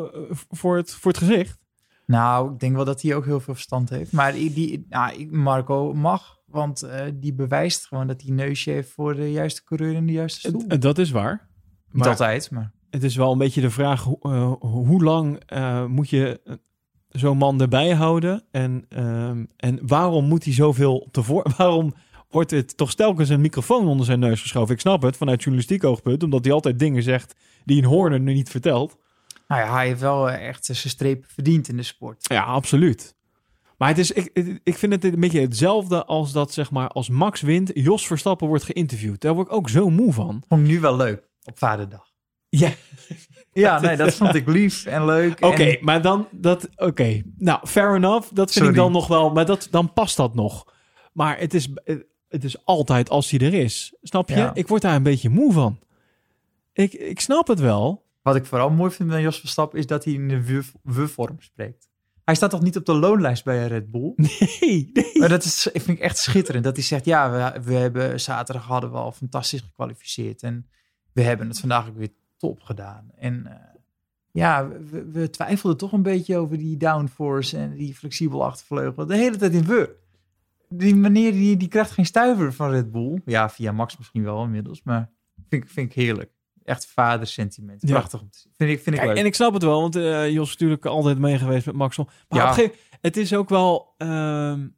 voor, 0.50 0.76
het, 0.76 0.94
voor 0.94 1.10
het 1.12 1.20
gezicht. 1.20 1.58
Nou, 2.06 2.52
ik 2.52 2.58
denk 2.60 2.74
wel 2.74 2.84
dat 2.84 3.02
hij 3.02 3.14
ook 3.14 3.24
heel 3.24 3.40
veel 3.40 3.54
verstand 3.54 3.90
heeft. 3.90 4.12
Maar 4.12 4.32
die, 4.32 4.52
die, 4.52 4.86
nou, 4.88 5.26
Marco 5.30 5.92
mag, 5.94 6.35
want 6.56 6.82
eh, 6.82 7.00
die 7.14 7.34
bewijst 7.34 7.86
gewoon 7.86 8.06
dat 8.06 8.20
hij 8.20 8.30
een 8.30 8.36
neusje 8.36 8.70
heeft 8.70 8.90
voor 8.90 9.14
de 9.14 9.32
juiste 9.32 9.64
coureur 9.64 9.94
in 9.94 10.06
de 10.06 10.12
juiste 10.12 10.48
stoel. 10.48 10.78
Dat 10.78 10.98
is 10.98 11.10
waar. 11.10 11.48
Niet 11.90 12.02
Maar 12.02 12.08
altijd, 12.08 12.50
maar... 12.50 12.72
het 12.90 13.02
is 13.02 13.16
wel 13.16 13.32
een 13.32 13.38
beetje 13.38 13.60
de 13.60 13.70
vraag, 13.70 14.02
hoe- 14.02 14.18
eh, 14.20 14.52
hoe 14.60 15.02
lang 15.02 15.40
eh, 15.46 15.84
moet 15.86 16.10
je 16.10 16.40
zo'n 17.08 17.36
man 17.36 17.60
erbij 17.60 17.94
houden? 17.94 18.42
En, 18.50 18.84
ehm, 18.88 19.44
en 19.56 19.78
waarom 19.86 20.24
moet 20.24 20.44
hij 20.44 20.52
zoveel 20.52 21.08
tevoren... 21.10 21.52
Waarom 21.56 21.94
wordt 22.30 22.50
het 22.50 22.76
toch 22.76 22.94
telkens 22.94 23.28
een 23.28 23.40
microfoon 23.40 23.86
onder 23.86 24.06
zijn 24.06 24.18
neus 24.18 24.40
geschoven? 24.40 24.74
Ik 24.74 24.80
snap 24.80 25.02
het, 25.02 25.16
vanuit 25.16 25.38
journalistiek 25.42 25.84
oogpunt. 25.84 26.22
Omdat 26.22 26.44
hij 26.44 26.52
altijd 26.54 26.78
dingen 26.78 27.02
zegt 27.02 27.34
die 27.64 27.78
een 27.82 27.88
Horner 27.88 28.20
nu 28.20 28.32
niet 28.34 28.50
vertelt. 28.50 28.96
Nou 29.48 29.60
ja, 29.62 29.72
hij 29.74 29.86
heeft 29.86 30.00
wel 30.00 30.30
echt 30.30 30.64
zijn 30.64 30.76
streep 30.78 31.24
verdiend 31.28 31.68
in 31.68 31.76
de 31.76 31.82
sport. 31.82 32.24
Ja, 32.28 32.42
absoluut. 32.42 33.15
Maar 33.76 33.88
het 33.88 33.98
is, 33.98 34.10
ik, 34.10 34.60
ik 34.62 34.76
vind 34.76 34.92
het 34.92 35.04
een 35.04 35.20
beetje 35.20 35.40
hetzelfde 35.40 36.04
als 36.04 36.32
dat, 36.32 36.52
zeg 36.52 36.70
maar, 36.70 36.88
als 36.88 37.08
Max 37.08 37.40
wint, 37.40 37.70
Jos 37.74 38.06
Verstappen 38.06 38.46
wordt 38.48 38.64
geïnterviewd. 38.64 39.20
Daar 39.20 39.34
word 39.34 39.46
ik 39.46 39.52
ook 39.52 39.68
zo 39.68 39.90
moe 39.90 40.12
van. 40.12 40.42
Vond 40.48 40.60
ik 40.60 40.66
nu 40.66 40.80
wel 40.80 40.96
leuk, 40.96 41.28
op 41.44 41.58
vaderdag. 41.58 42.04
Ja, 42.48 42.70
Ja, 43.52 43.80
nee, 43.80 43.96
dat 43.96 44.14
vond 44.14 44.34
ik 44.34 44.46
lief 44.46 44.84
en 44.86 45.04
leuk. 45.04 45.44
Oké, 45.44 45.62
en- 45.62 45.78
maar 45.80 46.02
dan 46.02 46.28
dat. 46.30 46.68
Oké, 46.76 47.22
nou, 47.38 47.66
fair 47.66 47.94
enough. 47.94 48.28
Dat 48.32 48.34
vind 48.34 48.50
Sorry. 48.52 48.68
ik 48.68 48.74
dan 48.76 48.92
nog 48.92 49.06
wel. 49.06 49.30
Maar 49.32 49.46
dat, 49.46 49.68
dan 49.70 49.92
past 49.92 50.16
dat 50.16 50.34
nog. 50.34 50.64
Maar 51.12 51.38
het 51.38 51.54
is, 51.54 51.68
het 52.28 52.44
is 52.44 52.64
altijd 52.64 53.10
als 53.10 53.30
hij 53.30 53.40
er 53.40 53.54
is. 53.54 53.94
Snap 54.02 54.28
je? 54.28 54.34
Ja. 54.36 54.54
Ik 54.54 54.68
word 54.68 54.82
daar 54.82 54.94
een 54.94 55.02
beetje 55.02 55.28
moe 55.28 55.52
van. 55.52 55.78
Ik, 56.72 56.92
ik 56.92 57.20
snap 57.20 57.46
het 57.46 57.60
wel. 57.60 58.04
Wat 58.22 58.36
ik 58.36 58.46
vooral 58.46 58.70
mooi 58.70 58.90
vind 58.90 59.12
aan 59.12 59.20
Jos 59.22 59.40
Verstappen 59.40 59.78
is 59.78 59.86
dat 59.86 60.04
hij 60.04 60.12
in 60.12 60.28
de 60.28 60.62
we-vorm 60.82 61.36
spreekt. 61.40 61.88
Hij 62.26 62.34
staat 62.34 62.50
toch 62.50 62.62
niet 62.62 62.76
op 62.76 62.84
de 62.86 62.94
loonlijst 62.94 63.44
bij 63.44 63.66
Red 63.66 63.90
Bull? 63.90 64.12
Nee, 64.60 64.90
nee. 64.92 65.18
Maar 65.18 65.28
dat 65.28 65.44
is, 65.44 65.66
ik 65.66 65.82
vind 65.82 65.98
ik 65.98 66.04
echt 66.04 66.18
schitterend. 66.18 66.64
Dat 66.64 66.76
hij 66.76 66.84
zegt, 66.84 67.04
ja, 67.04 67.30
we, 67.30 67.62
we 67.62 67.74
hebben 67.74 68.20
zaterdag 68.20 68.64
hadden 68.64 68.90
we 68.90 68.96
al 68.96 69.12
fantastisch 69.12 69.60
gekwalificeerd. 69.60 70.42
En 70.42 70.66
we 71.12 71.22
hebben 71.22 71.48
het 71.48 71.60
vandaag 71.60 71.88
ook 71.88 71.96
weer 71.96 72.12
top 72.36 72.62
gedaan. 72.62 73.10
En 73.16 73.46
eh, 73.46 73.54
ja, 74.32 74.68
we, 74.68 75.04
we 75.04 75.30
twijfelden 75.30 75.78
toch 75.78 75.92
een 75.92 76.02
beetje 76.02 76.36
over 76.36 76.58
die 76.58 76.76
downforce 76.76 77.58
en 77.58 77.74
die 77.74 77.94
flexibel 77.94 78.44
achtervleugel. 78.44 79.06
De 79.06 79.16
hele 79.16 79.36
tijd 79.36 79.52
in 79.52 79.64
we. 79.64 79.96
Die 80.68 80.94
meneer 80.94 81.32
die, 81.32 81.56
die 81.56 81.68
krijgt 81.68 81.90
geen 81.90 82.06
stuiver 82.06 82.52
van 82.52 82.70
Red 82.70 82.90
Bull. 82.90 83.20
Ja, 83.24 83.50
via 83.50 83.72
Max 83.72 83.96
misschien 83.96 84.22
wel 84.22 84.42
inmiddels. 84.42 84.82
Maar 84.82 85.10
vind, 85.48 85.64
vind 85.70 85.90
ik 85.90 85.96
heerlijk. 85.96 86.30
Echt 86.66 86.86
vadersentiment. 86.86 87.80
Prachtig 87.86 88.20
om 88.20 88.30
te 88.30 88.38
zien. 88.38 88.52
Vind 88.56 88.70
ik, 88.70 88.76
vind 88.76 88.88
ik 88.94 88.94
Kijk, 88.94 89.06
leuk. 89.08 89.18
en 89.18 89.26
ik 89.26 89.34
snap 89.34 89.52
het 89.52 89.62
wel, 89.62 89.80
want 89.80 89.96
eh, 89.96 90.30
Jos 90.30 90.46
is 90.46 90.52
natuurlijk 90.52 90.84
altijd 90.86 91.18
mee 91.18 91.38
geweest 91.38 91.66
met 91.66 91.74
Maxwell. 91.74 92.06
Maar 92.28 92.38
Ja. 92.38 92.44
op 92.44 92.48
een 92.50 92.54
gegeven 92.64 92.78
het 93.00 93.16
is 93.16 93.34
ook 93.34 93.48
wel... 93.48 93.94
ehm, 93.98 94.68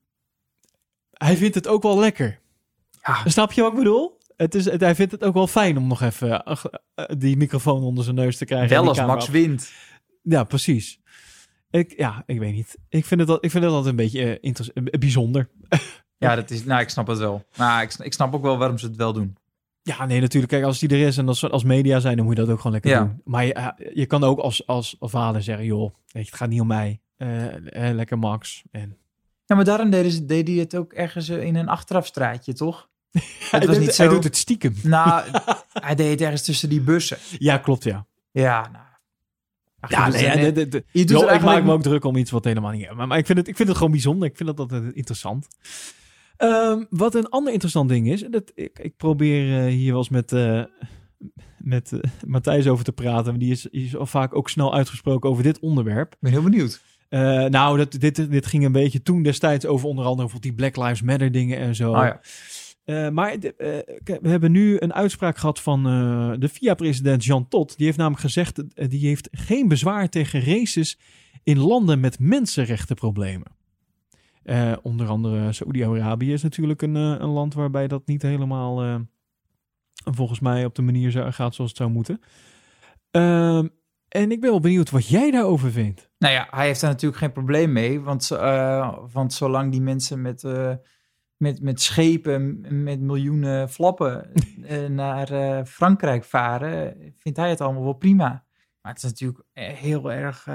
hij 1.12 1.36
vindt 1.36 1.54
het 1.54 1.66
ook 1.68 1.82
wel 1.82 1.98
lekker. 1.98 2.40
Ja. 3.02 3.22
Snap 3.24 3.52
je 3.52 3.62
wat 3.62 3.72
ik 3.72 3.78
bedoel? 3.78 4.18
Het 4.36 4.54
is, 4.54 4.64
het- 4.64 4.80
hij 4.80 4.94
vindt 4.94 5.12
het 5.12 5.24
ook 5.24 5.34
wel 5.34 5.46
fijn 5.46 5.76
om 5.76 5.86
nog 5.86 6.02
even 6.02 6.44
eh, 6.44 6.64
eh, 6.94 7.04
die 7.18 7.36
microfoon 7.36 7.82
onder 7.82 8.04
zijn 8.04 8.16
neus 8.16 8.36
te 8.36 8.44
krijgen. 8.44 8.76
en 8.76 8.82
Wel 8.82 8.88
als 8.88 8.98
Max 9.00 9.24
af- 9.24 9.30
wint. 9.30 9.72
Ja, 10.22 10.44
precies. 10.44 11.00
Ik, 11.70 11.94
ja, 11.98 12.22
ik 12.26 12.38
weet 12.38 12.54
niet. 12.54 12.78
Ik 12.88 13.04
vind 13.04 13.20
het, 13.20 13.30
al- 13.30 13.38
ik 13.40 13.50
vind 13.50 13.64
het 13.64 13.72
altijd 13.72 13.90
een 13.90 13.96
beetje 14.04 14.38
bijzonder. 14.98 15.48
Ja, 16.18 16.34
dat 16.34 16.50
is, 16.50 16.64
nou, 16.64 16.80
ik 16.80 16.88
snap 16.88 17.06
het 17.06 17.18
wel. 17.18 17.44
Maar 17.56 17.82
ik, 17.82 17.94
ik 17.94 18.12
snap 18.12 18.34
ook 18.34 18.42
wel 18.42 18.58
waarom 18.58 18.78
ze 18.78 18.86
het 18.86 18.96
wel 18.96 19.12
doen. 19.12 19.36
Ja, 19.96 20.06
nee, 20.06 20.20
natuurlijk. 20.20 20.52
Kijk, 20.52 20.64
als 20.64 20.78
die 20.78 20.88
er 20.88 21.06
is 21.06 21.16
en 21.16 21.28
als, 21.28 21.50
als 21.50 21.64
media 21.64 22.00
zijn, 22.00 22.16
dan 22.16 22.24
moet 22.26 22.36
je 22.36 22.40
dat 22.42 22.50
ook 22.50 22.56
gewoon 22.56 22.72
lekker 22.72 22.90
Ja. 22.90 22.98
doen. 23.00 23.20
Maar 23.24 23.44
je, 23.44 23.52
eh, 23.52 23.68
je 23.94 24.06
kan 24.06 24.24
ook 24.24 24.38
als, 24.38 24.66
als 24.66 24.96
vader 25.00 25.42
zeggen, 25.42 25.64
joh, 25.64 25.82
weet 26.06 26.24
je, 26.24 26.30
het 26.30 26.34
gaat 26.34 26.48
niet 26.48 26.60
om 26.60 26.66
mij. 26.66 27.00
Eh, 27.16 27.88
eh, 27.88 27.94
lekker 27.94 28.18
Max. 28.18 28.62
En 28.70 28.96
Ja, 29.46 29.54
maar 29.56 29.64
daarom 29.64 29.90
deden 29.90 30.10
ze, 30.12 30.24
deed 30.24 30.48
hij 30.48 30.56
het 30.56 30.76
ook 30.76 30.92
ergens 30.92 31.28
in 31.28 31.54
een 31.56 31.68
achterafstraatje, 31.68 32.52
toch? 32.52 32.88
hij, 33.12 33.22
Het 33.50 33.64
was 33.66 33.76
doet, 33.76 33.86
niet 33.86 33.96
hij 33.96 34.06
zo... 34.06 34.12
doet 34.14 34.24
het 34.24 34.36
stiekem. 34.36 34.74
Nou, 34.82 35.22
hij 35.72 35.94
deed 35.94 36.10
het 36.10 36.20
ergens 36.20 36.42
tussen 36.42 36.68
die 36.68 36.80
bussen. 36.80 37.18
Ja, 37.38 37.58
klopt, 37.58 37.84
ja. 37.84 38.06
Ja, 38.30 38.68
nou. 38.72 38.84
Ach, 39.80 39.90
Ja, 39.90 40.08
nee, 40.08 40.52
je 40.52 40.52
doet 40.52 40.72
er 40.72 40.76
ik 40.94 41.10
maak 41.10 41.28
eigenlijk- 41.28 41.64
me 41.66 41.72
ook 41.72 41.82
druk 41.82 42.04
om 42.04 42.16
iets 42.16 42.30
wat 42.30 42.44
helemaal 42.44 42.70
niet... 42.72 42.92
Maar, 42.92 43.06
maar 43.06 43.18
ik, 43.18 43.26
vind 43.26 43.38
het, 43.38 43.48
ik 43.48 43.56
vind 43.56 43.68
het 43.68 43.76
gewoon 43.76 43.92
bijzonder. 43.92 44.28
Ik 44.28 44.36
vind 44.36 44.48
dat 44.48 44.58
altijd 44.58 44.94
interessant. 44.94 45.48
Ehm, 46.38 46.84
wat 46.90 47.14
een 47.14 47.28
ander 47.28 47.52
interessant 47.52 47.88
ding 47.88 48.10
is... 48.10 48.24
Dat 48.30 48.52
ik, 48.54 48.78
ik 48.78 48.96
probeer 48.96 49.58
eh, 49.58 49.72
hier 49.72 49.88
wel 49.88 49.98
eens 49.98 50.08
met, 50.08 50.32
eh, 50.32 50.62
met 51.58 51.92
eh, 51.92 52.00
Matthijs 52.26 52.66
over 52.66 52.84
te 52.84 52.92
praten. 52.92 53.38
Die 53.38 53.50
is, 53.50 53.66
is 53.66 53.96
al 53.96 54.06
vaak 54.06 54.34
ook 54.34 54.50
snel 54.50 54.74
uitgesproken 54.74 55.30
over 55.30 55.42
dit 55.42 55.58
onderwerp. 55.58 56.12
Ik 56.12 56.18
ben 56.20 56.32
heel 56.32 56.42
benieuwd. 56.42 56.82
Nou, 57.50 57.76
dat, 57.76 57.92
dit, 57.92 58.30
dit 58.30 58.46
ging 58.46 58.64
een 58.64 58.72
beetje 58.72 59.02
toen 59.02 59.22
destijds 59.22 59.66
over 59.66 59.88
onder 59.88 60.04
andere 60.04 60.28
bijvoorbeeld 60.28 60.56
die 60.56 60.70
Black 60.70 60.86
Lives 60.86 61.02
Matter 61.02 61.32
dingen 61.32 61.58
en 61.58 61.74
zo. 61.74 61.92
Oh 61.92 62.08
ja. 62.84 63.10
Maar 63.10 63.36
we 64.02 64.28
hebben 64.28 64.52
nu 64.52 64.76
een 64.78 64.94
uitspraak 64.94 65.38
gehad 65.38 65.60
van 65.60 65.82
de 66.38 66.48
FIA-president 66.48 67.24
Jean 67.24 67.48
Todt. 67.48 67.76
Die 67.76 67.86
heeft 67.86 67.98
namelijk 67.98 68.22
gezegd, 68.22 68.58
uh, 68.58 68.88
die 68.88 69.06
heeft 69.06 69.28
geen 69.30 69.68
bezwaar 69.68 70.08
tegen 70.08 70.44
races 70.44 70.98
in 71.42 71.58
landen 71.58 72.00
met 72.00 72.18
mensenrechtenproblemen. 72.18 73.57
Eh, 74.42 74.72
onder 74.82 75.08
andere 75.08 75.52
Saoedi-Arabië 75.52 76.32
is 76.32 76.42
natuurlijk 76.42 76.82
een, 76.82 76.96
eh, 76.96 77.02
een 77.02 77.28
land 77.28 77.54
waarbij 77.54 77.88
dat 77.88 78.06
niet 78.06 78.22
helemaal, 78.22 78.82
eh, 78.82 78.94
volgens 80.04 80.40
mij 80.40 80.64
op 80.64 80.74
de 80.74 80.82
manier 80.82 81.32
gaat 81.32 81.54
zoals 81.54 81.70
het 81.70 81.76
zou 81.76 81.90
moeten. 81.90 82.20
Ehm, 83.10 83.68
en 84.08 84.30
ik 84.30 84.40
ben 84.40 84.50
wel 84.50 84.60
benieuwd 84.60 84.90
wat 84.90 85.08
jij 85.08 85.30
daarover 85.30 85.70
vindt. 85.70 86.10
Nou 86.18 86.32
ja, 86.34 86.46
hij 86.50 86.66
heeft 86.66 86.80
daar 86.80 86.90
natuurlijk 86.90 87.20
geen 87.20 87.32
probleem 87.32 87.72
mee. 87.72 88.00
Want, 88.00 88.28
want 89.12 89.32
zolang 89.32 89.72
die 89.72 89.80
mensen 89.80 90.22
met, 90.22 90.42
met, 91.36 91.62
met 91.62 91.80
schepen 91.80 92.60
met 92.84 93.00
miljoenen 93.00 93.68
flappen 93.68 94.30
naar 94.88 95.66
Frankrijk 95.66 96.24
varen, 96.24 96.96
vindt 97.18 97.38
hij 97.38 97.50
het 97.50 97.60
allemaal 97.60 97.84
wel 97.84 97.92
prima. 97.92 98.44
Maar 98.80 98.92
het 98.92 99.02
is 99.02 99.10
natuurlijk 99.10 99.42
heel 99.52 100.12
erg, 100.12 100.46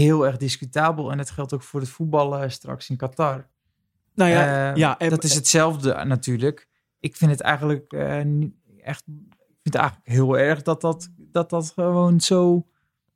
heel 0.00 0.26
erg 0.26 0.36
discutabel. 0.36 1.10
En 1.10 1.18
het 1.18 1.30
geldt 1.30 1.54
ook 1.54 1.62
voor 1.62 1.80
het 1.80 1.88
voetballen 1.88 2.50
straks 2.52 2.90
in 2.90 2.96
Qatar. 2.96 3.48
Nou 4.14 4.30
ja, 4.30 4.70
Eh, 4.70 4.76
ja 4.76 4.98
en- 4.98 5.10
dat 5.10 5.24
is 5.24 5.34
hetzelfde 5.34 6.04
natuurlijk. 6.04 6.68
Ik 7.00 7.16
vind 7.16 7.30
het 7.30 7.40
eigenlijk 7.40 7.92
eh, 7.92 8.22
niet 8.22 8.54
echt. 8.82 9.04
Ik 9.06 9.68
vind 9.68 9.74
het 9.74 9.74
eigenlijk 9.74 10.08
heel 10.08 10.38
erg 10.38 10.62
dat 10.62 10.80
dat, 10.80 11.08
dat 11.16 11.50
dat 11.50 11.70
gewoon 11.70 12.20
zo 12.20 12.66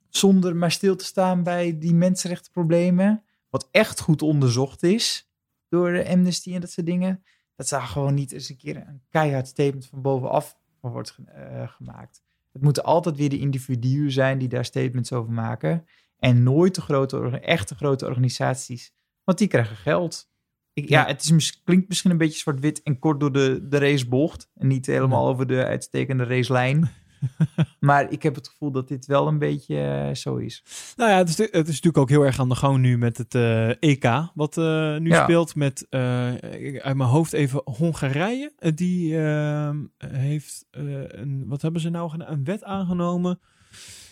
zonder 0.09 0.55
maar 0.55 0.71
stil 0.71 0.95
te 0.95 1.05
staan 1.05 1.43
bij 1.43 1.77
die 1.77 1.93
mensenrechtenproblemen, 1.93 3.23
wat 3.49 3.67
echt 3.71 3.99
goed 3.99 4.21
onderzocht 4.21 4.83
is 4.83 5.29
door 5.69 5.91
de 5.91 6.07
Amnesty 6.09 6.53
en 6.53 6.61
dat 6.61 6.71
soort 6.71 6.85
dingen, 6.85 7.23
dat 7.55 7.69
daar 7.69 7.81
gewoon 7.81 8.13
niet 8.13 8.31
eens 8.31 8.49
een 8.49 8.57
keer 8.57 8.75
een 8.77 9.01
keihard 9.09 9.47
statement 9.47 9.85
van 9.85 10.01
bovenaf 10.01 10.57
wordt 10.79 11.17
eh, 11.25 11.67
gemaakt. 11.69 12.23
Het 12.53 12.61
moeten 12.61 12.83
altijd 12.83 13.15
weer 13.15 13.29
de 13.29 13.39
individuen 13.39 14.11
zijn 14.11 14.37
die 14.37 14.47
daar 14.47 14.65
statements 14.65 15.11
over 15.13 15.31
maken 15.33 15.85
en 16.25 16.43
nooit 16.43 16.75
de 16.75 16.81
grote, 16.81 17.39
echte 17.39 17.75
grote 17.75 18.05
organisaties, 18.05 18.93
want 19.23 19.37
die 19.37 19.47
krijgen 19.47 19.75
geld. 19.75 20.29
Ik, 20.73 20.89
ja, 20.89 21.05
het 21.05 21.31
is, 21.31 21.63
klinkt 21.63 21.87
misschien 21.87 22.11
een 22.11 22.17
beetje 22.17 22.39
zwart-wit 22.39 22.83
en 22.83 22.99
kort 22.99 23.19
door 23.19 23.31
de, 23.31 23.67
de 23.67 23.77
racebocht. 23.77 24.49
En 24.55 24.67
niet 24.67 24.85
helemaal 24.85 25.27
over 25.27 25.47
de 25.47 25.65
uitstekende 25.65 26.23
racelijn. 26.23 26.91
maar 27.79 28.11
ik 28.11 28.23
heb 28.23 28.35
het 28.35 28.47
gevoel 28.47 28.71
dat 28.71 28.87
dit 28.87 29.05
wel 29.05 29.27
een 29.27 29.39
beetje 29.39 29.77
eh, 29.77 30.15
zo 30.15 30.35
is. 30.35 30.63
Nou 30.95 31.09
ja, 31.11 31.17
het 31.17 31.27
is, 31.27 31.37
het 31.37 31.53
is 31.53 31.67
natuurlijk 31.67 31.97
ook 31.97 32.09
heel 32.09 32.25
erg 32.25 32.39
aan 32.39 32.49
de 32.49 32.55
gang 32.55 32.77
nu 32.77 32.97
met 32.97 33.17
het 33.17 33.35
eh, 33.35 33.69
EK, 33.69 34.31
wat 34.33 34.57
eh, 34.57 34.97
nu 34.97 35.09
Ja. 35.09 35.23
speelt 35.23 35.55
met, 35.55 35.87
uit 35.89 36.95
mijn 36.95 37.09
hoofd 37.09 37.33
even, 37.33 37.61
Hongarije. 37.63 38.53
Die 38.75 39.17
ehm, 39.17 39.77
heeft, 39.97 40.65
een, 40.71 41.43
wat 41.47 41.61
hebben 41.61 41.81
ze 41.81 41.89
nou 41.89 42.09
gedaan? 42.09 42.31
Een 42.31 42.43
wet 42.43 42.63
aangenomen. 42.63 43.39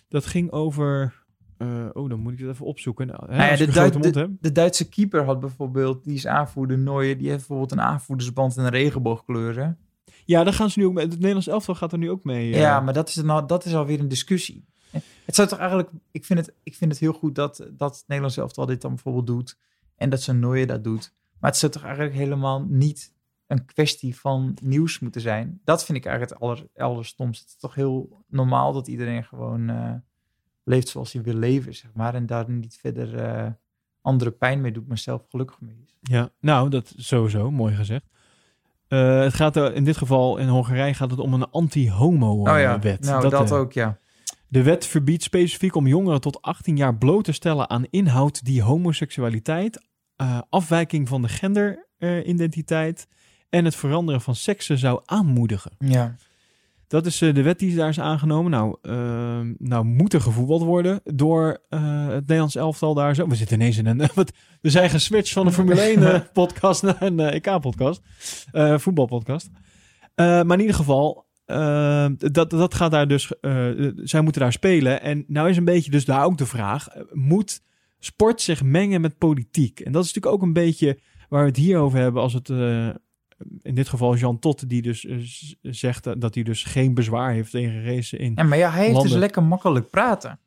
Dat 0.08 0.26
ging 0.26 0.52
over, 0.52 1.23
eh, 1.64 2.02
oh 2.02 2.10
dan 2.10 2.20
moet 2.20 2.34
ik 2.34 2.40
het 2.40 2.50
even 2.50 2.66
opzoeken. 2.66 3.08
Nou, 3.08 3.20
hè, 3.26 3.28
Nou 3.28 3.44
ja, 3.44 3.50
als 3.52 3.60
ik 3.60 3.66
de, 3.68 3.74
Duit- 3.74 3.94
de, 4.42 4.52
Duitse 4.52 4.90
keeper 4.90 5.24
had 5.24 5.40
bijvoorbeeld, 5.40 6.04
die 6.04 6.14
is 6.16 6.28
aanvoerder 6.28 6.78
Nooijer, 6.78 7.18
die 7.18 7.28
heeft 7.28 7.38
bijvoorbeeld 7.38 7.72
een 7.72 7.82
aanvoerdersband 7.82 8.58
in 8.58 8.66
regenboogkleuren. 8.68 9.78
Ja, 10.26 10.44
daar 10.44 10.54
gaan 10.54 10.70
ze 10.70 10.80
nu 10.80 10.86
ook 10.86 10.94
mee. 10.94 11.06
Het 11.06 11.14
Nederlands 11.14 11.48
elftal 11.48 11.76
gaat 11.76 11.92
er 11.92 11.98
nu 11.98 12.10
ook 12.10 12.24
mee. 12.24 12.54
eh. 12.54 12.60
Ja, 12.60 12.80
maar 12.80 12.94
dat 12.94 13.10
is, 13.10 13.16
nou, 13.16 13.48
dat 13.48 13.66
is 13.66 13.76
alweer 13.76 14.00
een 14.00 14.08
discussie. 14.08 14.66
Het 15.26 15.36
zou 15.36 15.48
toch 15.48 15.58
eigenlijk, 15.60 15.90
ik 16.12 16.26
vind 16.26 16.40
het, 16.40 16.54
ik 16.64 16.76
vind 16.76 16.92
het 16.92 17.00
heel 17.00 17.14
goed 17.14 17.36
dat, 17.36 17.68
dat 17.72 17.96
het 17.96 18.04
Nederlands 18.08 18.38
elftal 18.38 18.66
dit 18.66 18.82
dan 18.82 18.92
bijvoorbeeld 18.94 19.28
doet. 19.28 19.58
En 19.96 20.10
dat 20.10 20.22
zijn 20.22 20.40
Nooijer 20.40 20.68
dat 20.68 20.84
doet. 20.84 21.14
Maar 21.40 21.50
het 21.50 21.60
zou 21.60 21.72
toch 21.72 21.84
eigenlijk 21.84 22.16
helemaal 22.16 22.66
niet 22.70 23.14
een 23.48 23.66
kwestie 23.66 24.20
van 24.20 24.58
nieuws 24.62 25.00
moeten 25.00 25.22
zijn. 25.22 25.62
Dat 25.64 25.86
vind 25.86 25.98
ik 25.98 26.06
eigenlijk 26.06 26.40
het 26.40 26.42
aller. 26.76 26.98
Het 27.14 27.36
is 27.36 27.56
toch 27.60 27.76
heel 27.76 28.24
normaal 28.28 28.74
dat 28.74 28.88
iedereen 28.88 29.24
gewoon 29.24 29.70
eh, 29.70 29.94
leeft 30.64 30.88
zoals 30.88 31.14
hij 31.14 31.22
wil 31.22 31.34
leven, 31.34 31.76
zeg 31.76 31.92
maar. 31.94 32.16
En 32.16 32.26
daar 32.26 32.50
niet 32.50 32.78
verder 32.82 33.16
eh, 33.16 33.52
andere 34.02 34.32
pijn 34.32 34.62
mee 34.62 34.72
doet, 34.72 34.88
maar 34.88 34.98
zelf 34.98 35.26
gelukkig 35.30 35.62
mee 35.62 35.76
is. 35.86 35.98
Ja, 36.02 36.30
nou, 36.40 36.70
dat 36.70 36.94
is 36.98 37.08
sowieso, 37.08 37.52
mooi 37.52 37.76
gezegd. 37.76 38.06
Eh, 38.88 39.20
het 39.20 39.34
gaat 39.34 39.56
er, 39.56 39.74
in 39.74 39.84
dit 39.84 39.98
geval 39.98 40.38
in 40.38 40.48
Hongarije 40.48 40.94
gaat 40.94 41.12
het 41.12 41.20
om 41.20 41.34
een 41.34 41.50
anti-homo-wet. 41.50 43.00
nou 43.00 43.30
dat, 43.30 43.52
eh, 43.52 43.58
ook, 43.58 43.74
ja. 43.74 43.98
De 44.48 44.64
wet 44.64 44.86
verbiedt 44.86 45.24
specifiek 45.24 45.76
om 45.76 45.88
jongeren 45.88 46.22
tot 46.22 46.42
18 46.42 46.78
jaar 46.78 46.98
bloot 46.98 47.24
te 47.24 47.32
stellen 47.32 47.70
aan 47.70 47.86
inhoud 47.90 48.46
die 48.46 48.62
homoseksualiteit, 48.62 49.86
eh, 50.16 50.42
afwijking 50.50 51.08
van 51.08 51.22
de 51.22 51.28
genderidentiteit 51.28 53.08
en 53.50 53.66
het 53.66 53.76
veranderen 53.76 54.22
van 54.22 54.36
seksen 54.36 54.78
zou 54.78 55.02
aanmoedigen. 55.06 55.72
Ja, 55.78 56.16
Dat 56.94 57.06
is 57.06 57.22
eh, 57.22 57.34
de 57.34 57.42
wet 57.42 57.60
die 57.60 57.76
daar 57.76 57.90
is 57.90 58.00
aangenomen. 58.00 58.52
Nou, 58.52 58.78
eh, 58.82 59.40
nou 59.58 59.86
moet 59.86 60.14
er 60.14 60.22
gevoetbald 60.22 60.64
worden 60.64 61.02
door 61.04 61.62
eh, 61.70 62.08
het 62.08 62.20
Nederlands 62.20 62.56
elftal 62.56 62.94
daar 62.94 63.16
zo. 63.16 63.28
We 63.28 63.36
zitten 63.36 63.56
ineens 63.56 63.78
in 63.78 63.86
een... 63.86 63.98
Wat, 64.16 64.32
we 64.62 64.70
zijn 64.70 64.90
geswitcht 64.90 65.34
van 65.34 65.46
een 65.46 65.54
Formule 65.54 65.82
1 65.82 66.14
eh, 66.14 66.20
podcast 66.34 66.84
naar 66.84 67.02
een 67.02 67.20
eh, 67.20 67.34
EK 67.34 67.62
podcast. 67.62 68.02
eh, 68.52 68.78
voetbalpodcast. 68.78 69.50
Maar 70.16 70.52
in 70.52 70.60
ieder 70.60 70.76
geval, 70.76 71.26
eh, 71.46 72.08
dat, 72.18 72.50
dat 72.50 72.74
gaat 72.74 72.92
daar 72.92 73.08
dus... 73.08 73.32
zij 73.96 74.22
moeten 74.22 74.42
daar 74.42 74.52
spelen. 74.52 75.02
En 75.02 75.24
nou 75.28 75.50
is 75.50 75.58
een 75.58 75.66
beetje 75.66 75.92
dus 75.92 76.06
daar 76.06 76.26
ook 76.26 76.38
de 76.38 76.46
vraag. 76.46 76.88
Moet 77.12 77.62
sport 78.00 78.42
zich 78.42 78.64
mengen 78.64 79.02
met 79.02 79.18
politiek? 79.18 79.80
En 79.80 79.92
dat 79.92 80.04
is 80.04 80.14
natuurlijk 80.14 80.36
ook 80.36 80.48
een 80.48 80.54
beetje 80.54 81.00
waar 81.30 81.42
we 81.42 81.48
het 81.48 81.58
hier 81.58 81.78
over 81.78 82.00
hebben 82.00 82.22
als 82.22 82.34
het... 82.34 82.50
in 83.62 83.76
dit 83.76 83.90
geval 83.90 84.16
Jean 84.16 84.40
Tot, 84.40 84.70
die 84.70 84.82
dus 84.82 85.06
eh, 85.06 85.18
zegt 85.62 86.04
dat- 86.22 86.34
hij 86.34 86.44
dus 86.44 86.64
geen 86.64 86.94
bezwaar 86.94 87.32
heeft 87.34 87.52
tegen 87.52 87.84
racen 87.86 88.20
in. 88.20 88.32
ja 88.36 88.44
maar 88.44 88.58
ja, 88.58 88.72
hij 88.72 88.86
heeft 88.88 89.02
dus 89.02 89.12
lekker 89.14 89.44
makkelijk 89.44 89.90
praten. 89.90 90.40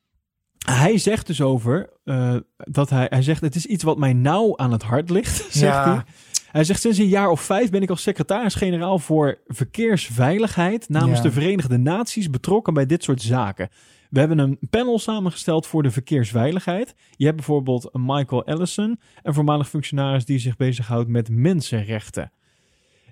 Hij 0.67 0.99
zegt 0.99 1.27
dus 1.27 1.41
over 1.41 1.91
eh, 2.05 2.37
dat 2.57 2.91
hij, 2.91 3.07
hij 3.11 3.23
zegt: 3.23 3.41
Het 3.41 3.55
is 3.55 3.67
iets 3.67 3.85
wat 3.85 3.99
mij 3.99 4.13
nauw 4.13 4.57
aan 4.57 4.73
het 4.73 4.83
hart 4.83 5.11
ligt. 5.11 5.37
Zegt 5.53 5.75
Ja. 5.75 5.95
hij. 5.95 6.03
Hij 6.51 6.65
zegt: 6.65 6.81
Sinds 6.81 6.99
een 6.99 7.09
jaar 7.09 7.29
of 7.31 7.41
vijf 7.41 7.71
ben 7.71 7.83
ik 7.83 7.91
als 7.91 8.03
secretaris-generaal 8.03 8.99
voor 8.99 9.39
verkeersveiligheid 9.47 10.89
namens 10.89 11.17
Ja. 11.17 11.23
de 11.23 11.31
Verenigde 11.33 11.77
Naties 11.77 12.31
betrokken 12.31 12.75
bij 12.75 12.87
dit 12.87 13.03
soort 13.05 13.23
zaken. 13.23 13.69
We 14.11 14.19
hebben 14.19 14.39
een 14.39 14.59
panel 14.71 14.99
samengesteld 14.99 15.67
voor 15.67 15.83
de 15.83 15.91
verkeersveiligheid. 15.91 16.95
Je 17.17 17.25
hebt 17.25 17.37
bijvoorbeeld 17.37 17.89
Michael 17.93 18.45
Ellison, 18.45 19.01
een 19.23 19.35
voormalig 19.35 19.69
functionaris 19.69 20.25
die 20.25 20.39
zich 20.39 20.57
bezighoudt 20.57 21.09
met 21.09 21.29
mensenrechten. 21.29 22.31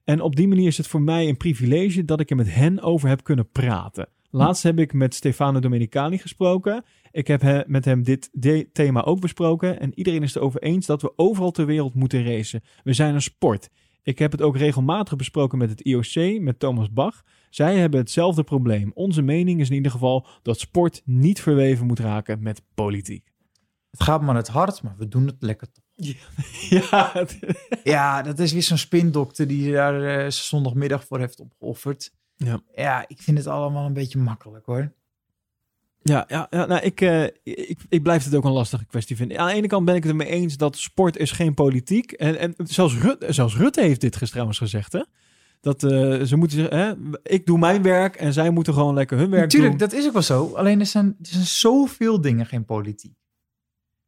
En 0.04 0.20
op 0.20 0.36
die 0.36 0.48
manier 0.48 0.66
is 0.66 0.76
het 0.76 0.86
voor 0.86 1.02
mij 1.02 1.28
een 1.28 1.36
privilege 1.36 2.04
dat 2.04 2.20
ik 2.20 2.30
er 2.30 2.36
met 2.36 2.54
hen 2.54 2.80
over 2.80 3.08
heb 3.08 3.24
kunnen 3.24 3.48
praten. 3.50 4.08
Laatst 4.30 4.62
heb 4.62 4.78
ik 4.78 4.92
met 4.92 5.14
Stefano 5.14 5.60
Domenicali 5.60 6.18
gesproken. 6.18 6.84
Ik 7.12 7.26
heb 7.26 7.40
he- 7.40 7.62
met 7.66 7.84
hem 7.84 8.02
dit 8.02 8.30
thema 8.72 9.04
ook 9.04 9.20
besproken. 9.20 9.80
En 9.80 9.92
iedereen 9.94 10.22
is 10.22 10.28
het 10.28 10.36
erover 10.36 10.62
eens 10.62 10.86
dat 10.86 11.02
we 11.02 11.12
overal 11.16 11.50
ter 11.50 11.66
wereld 11.66 11.94
moeten 11.94 12.24
racen. 12.24 12.62
We 12.82 12.92
zijn 12.92 13.14
een 13.14 13.22
sport. 13.22 13.70
Ik 14.02 14.18
heb 14.18 14.32
het 14.32 14.42
ook 14.42 14.56
regelmatig 14.56 15.16
besproken 15.16 15.58
met 15.58 15.70
het 15.70 15.80
IOC, 15.80 16.40
met 16.40 16.58
Thomas 16.58 16.92
Bach. 16.92 17.22
Zij 17.50 17.76
hebben 17.76 18.00
hetzelfde 18.00 18.42
probleem. 18.44 18.90
Onze 18.94 19.22
mening 19.22 19.60
is 19.60 19.68
in 19.68 19.74
ieder 19.76 19.90
geval 19.92 20.26
dat 20.42 20.58
sport 20.60 21.02
niet 21.04 21.40
verweven 21.40 21.86
moet 21.86 21.98
raken 21.98 22.42
met 22.42 22.62
politiek. 22.74 23.32
Het 23.94 24.02
gaat 24.02 24.22
me 24.22 24.28
aan 24.28 24.36
het 24.36 24.48
hart, 24.48 24.82
maar 24.82 24.94
we 24.98 25.08
doen 25.08 25.26
het 25.26 25.36
lekker 25.38 25.68
toch. 25.72 25.84
Ja, 26.70 27.26
Ja, 27.84 28.22
dat 28.22 28.38
is 28.38 28.52
weer 28.52 28.62
zo'n 28.62 28.78
spindokter 28.78 29.46
die 29.46 29.72
daar 29.72 30.24
eh, 30.24 30.30
zondagmiddag 30.30 31.04
voor 31.04 31.18
heeft 31.18 31.40
opgeofferd. 31.40 32.12
Ja. 32.36 32.60
ja, 32.74 33.04
ik 33.08 33.22
vind 33.22 33.38
het 33.38 33.46
allemaal 33.46 33.86
een 33.86 33.92
beetje 33.92 34.18
makkelijk 34.18 34.66
hoor. 34.66 34.92
Ja, 36.02 36.24
ja, 36.28 36.46
ja 36.50 36.66
nou, 36.66 36.82
ik, 36.82 37.00
eh, 37.00 37.24
ik, 37.42 37.78
ik 37.88 38.02
blijf 38.02 38.24
het 38.24 38.34
ook 38.34 38.44
een 38.44 38.52
lastige 38.52 38.84
kwestie 38.84 39.16
vinden. 39.16 39.38
Aan 39.38 39.48
de 39.48 39.54
ene 39.54 39.66
kant 39.66 39.84
ben 39.84 39.94
ik 39.94 40.02
het 40.02 40.10
ermee 40.10 40.28
eens 40.28 40.56
dat 40.56 40.76
sport 40.76 41.16
is 41.16 41.32
geen 41.32 41.54
politiek. 41.54 42.12
En, 42.12 42.38
en 42.38 42.54
zelfs, 42.56 42.94
Rutte, 42.94 43.32
zelfs 43.32 43.56
Rutte 43.56 43.80
heeft 43.80 44.00
dit 44.00 44.16
gisteren 44.16 44.30
trouwens 44.30 44.58
gezegd, 44.58 44.92
hè? 44.92 45.02
Dat 45.60 45.82
eh, 45.82 46.22
ze 46.22 46.36
moeten 46.36 46.58
zeggen, 46.58 46.78
hè, 46.78 47.18
ik 47.22 47.46
doe 47.46 47.58
mijn 47.58 47.82
werk 47.82 48.16
en 48.16 48.32
zij 48.32 48.50
moeten 48.50 48.74
gewoon 48.74 48.94
lekker 48.94 49.18
hun 49.18 49.30
werk 49.30 49.42
Natuurlijk, 49.42 49.78
doen. 49.78 49.88
dat 49.88 49.98
is 49.98 50.06
ook 50.06 50.12
wel 50.12 50.22
zo. 50.22 50.52
Alleen 50.54 50.80
er 50.80 50.86
zijn, 50.86 51.06
er 51.06 51.26
zijn 51.26 51.44
zoveel 51.44 52.20
dingen 52.20 52.46
geen 52.46 52.64
politiek. 52.64 53.23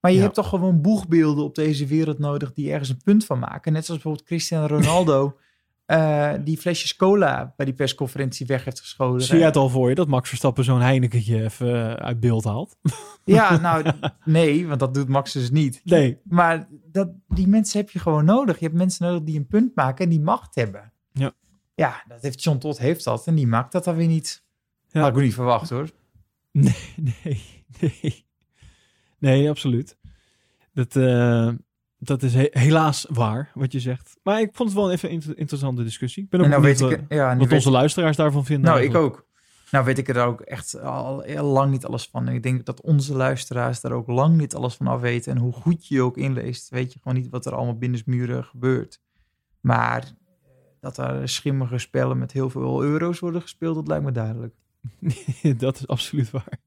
Maar 0.00 0.10
je 0.10 0.16
Ja. 0.16 0.22
hebt 0.22 0.34
toch 0.34 0.48
gewoon 0.48 0.80
boegbeelden 0.80 1.44
op 1.44 1.54
deze 1.54 1.86
wereld 1.86 2.18
nodig 2.18 2.52
die 2.52 2.70
ergens 2.70 2.88
een 2.88 3.02
punt 3.04 3.24
van 3.24 3.38
maken. 3.38 3.72
Net 3.72 3.84
zoals 3.84 4.02
bijvoorbeeld 4.02 4.28
Cristiano 4.28 4.66
Ronaldo, 4.66 5.36
eh, 5.86 6.32
die 6.44 6.56
flesjes 6.58 6.96
cola 6.96 7.52
bij 7.56 7.66
die 7.66 7.74
persconferentie 7.74 8.46
weg 8.46 8.64
heeft 8.64 8.80
geschoten. 8.80 9.26
Zie 9.26 9.36
jij 9.36 9.46
het 9.46 9.56
al 9.56 9.68
voor 9.68 9.88
je 9.88 9.94
dat 9.94 10.08
Max 10.08 10.28
Verstappen 10.28 10.64
zo'n 10.64 10.80
Heinekentje 10.80 11.42
even 11.42 11.98
uit 11.98 12.20
beeld 12.20 12.44
haalt? 12.44 12.76
Ja, 13.24 13.56
nou 13.60 13.84
nee, 14.24 14.66
want 14.66 14.80
dat 14.80 14.94
doet 14.94 15.08
Max 15.08 15.32
dus 15.32 15.50
niet. 15.50 15.80
Nee. 15.84 16.18
Maar 16.24 16.68
dat, 16.92 17.08
die 17.28 17.48
mensen 17.48 17.80
heb 17.80 17.90
je 17.90 17.98
gewoon 17.98 18.24
nodig. 18.24 18.58
Je 18.58 18.64
hebt 18.64 18.76
mensen 18.76 19.06
nodig 19.06 19.22
die 19.22 19.36
een 19.38 19.46
punt 19.46 19.74
maken 19.74 20.04
en 20.04 20.10
die 20.10 20.20
macht 20.20 20.54
hebben. 20.54 20.92
Ja. 21.12 21.32
Ja, 21.74 22.02
dat 22.08 22.22
heeft 22.22 22.42
John 22.42 22.58
Todd 22.58 22.78
heeft 22.78 23.04
dat 23.04 23.26
en 23.26 23.34
die 23.34 23.46
maakt 23.46 23.72
dat 23.72 23.84
dan 23.84 23.96
weer 23.96 24.06
niet. 24.06 24.44
Ja. 24.88 25.00
Had 25.00 25.16
ik 25.16 25.22
niet 25.22 25.34
verwacht 25.34 25.70
hoor. 25.70 25.88
Nee, 26.52 26.74
nee, 26.96 27.42
nee. 27.80 28.25
Nee, 29.18 29.48
absoluut. 29.50 29.96
Dat, 30.72 30.96
eh, 30.96 31.48
dat 31.98 32.22
is 32.22 32.34
he- 32.34 32.48
helaas 32.50 33.06
waar, 33.10 33.50
wat 33.54 33.72
je 33.72 33.80
zegt. 33.80 34.16
Maar 34.22 34.40
ik 34.40 34.50
vond 34.52 34.68
het 34.68 34.78
wel 34.78 34.90
even 34.92 35.08
een 35.08 35.14
inter- 35.14 35.38
interessante 35.38 35.82
discussie. 35.82 36.22
Ik 36.24 36.30
ben 36.30 36.40
ook 36.40 36.44
En 36.46 36.50
nou 36.52 36.62
weet 36.62 36.80
ik, 36.80 37.00
ja, 37.08 37.36
wat 37.36 37.46
weet 37.46 37.52
onze 37.58 37.70
luisteraars 37.70 38.16
daarvan 38.16 38.44
vinden. 38.44 38.70
Nou, 38.70 38.82
ik 38.82 38.94
ook. 38.94 39.24
Nou 39.70 39.84
weet 39.84 39.98
ik 39.98 40.08
er 40.08 40.24
ook 40.26 40.40
echt 40.40 40.80
al 40.80 41.20
heel 41.20 41.44
lang 41.44 41.70
niet 41.70 41.84
alles 41.84 42.06
van. 42.06 42.28
En 42.28 42.34
ik 42.34 42.42
denk 42.42 42.64
dat 42.66 42.80
onze 42.80 43.14
luisteraars 43.16 43.80
daar 43.80 43.92
ook 43.92 44.06
lang 44.06 44.36
niet 44.36 44.54
alles 44.54 44.74
van 44.74 44.86
af 44.86 45.00
weten. 45.00 45.32
En 45.32 45.38
hoe 45.38 45.52
goed 45.52 45.86
je 45.88 45.94
je 45.94 46.02
ook 46.02 46.16
inleest, 46.16 46.68
weet 46.70 46.92
je 46.92 46.98
gewoon 47.02 47.18
niet 47.22 47.30
wat 47.30 47.46
er 47.46 47.54
allemaal 47.54 47.78
binnensmuren 47.78 48.44
gebeurt. 48.44 49.00
Maar 49.60 50.00
eh, 50.02 50.08
dat 50.80 50.96
daar 50.96 51.28
schimmige 51.28 51.78
spellen 51.78 52.18
met 52.18 52.32
heel 52.32 52.50
veel 52.50 52.82
euro's 52.82 53.18
worden 53.18 53.42
gespeeld, 53.42 53.74
dat 53.74 53.86
lijkt 53.88 54.04
me 54.04 54.12
duidelijk. 54.12 54.54
dat 55.58 55.76
is 55.76 55.86
absoluut 55.86 56.30
waar. 56.30 56.58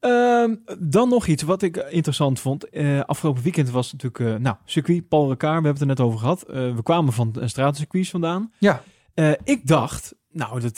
Ehm, 0.00 0.54
dan 0.78 1.08
nog 1.08 1.26
iets 1.26 1.42
wat 1.42 1.62
ik 1.62 1.76
interessant 1.76 2.40
vond. 2.40 2.68
Eh, 2.68 3.00
afgelopen 3.00 3.42
weekend 3.42 3.70
was 3.70 3.92
natuurlijk, 3.92 4.34
eh, 4.34 4.34
nou, 4.34 4.56
circuit 4.64 5.08
Paul 5.08 5.28
Ricard, 5.28 5.60
we 5.60 5.66
hebben 5.66 5.72
het 5.72 5.80
er 5.80 5.86
net 5.86 6.00
over 6.00 6.18
gehad. 6.18 6.42
Eh, 6.42 6.74
we 6.74 6.82
kwamen 6.82 7.12
van 7.12 7.34
een 7.38 7.48
straatcircuits 7.48 8.10
vandaan. 8.10 8.52
Ja. 8.58 8.82
Ik 9.44 9.66
dacht, 9.66 10.14
nou, 10.30 10.60
dat, 10.60 10.76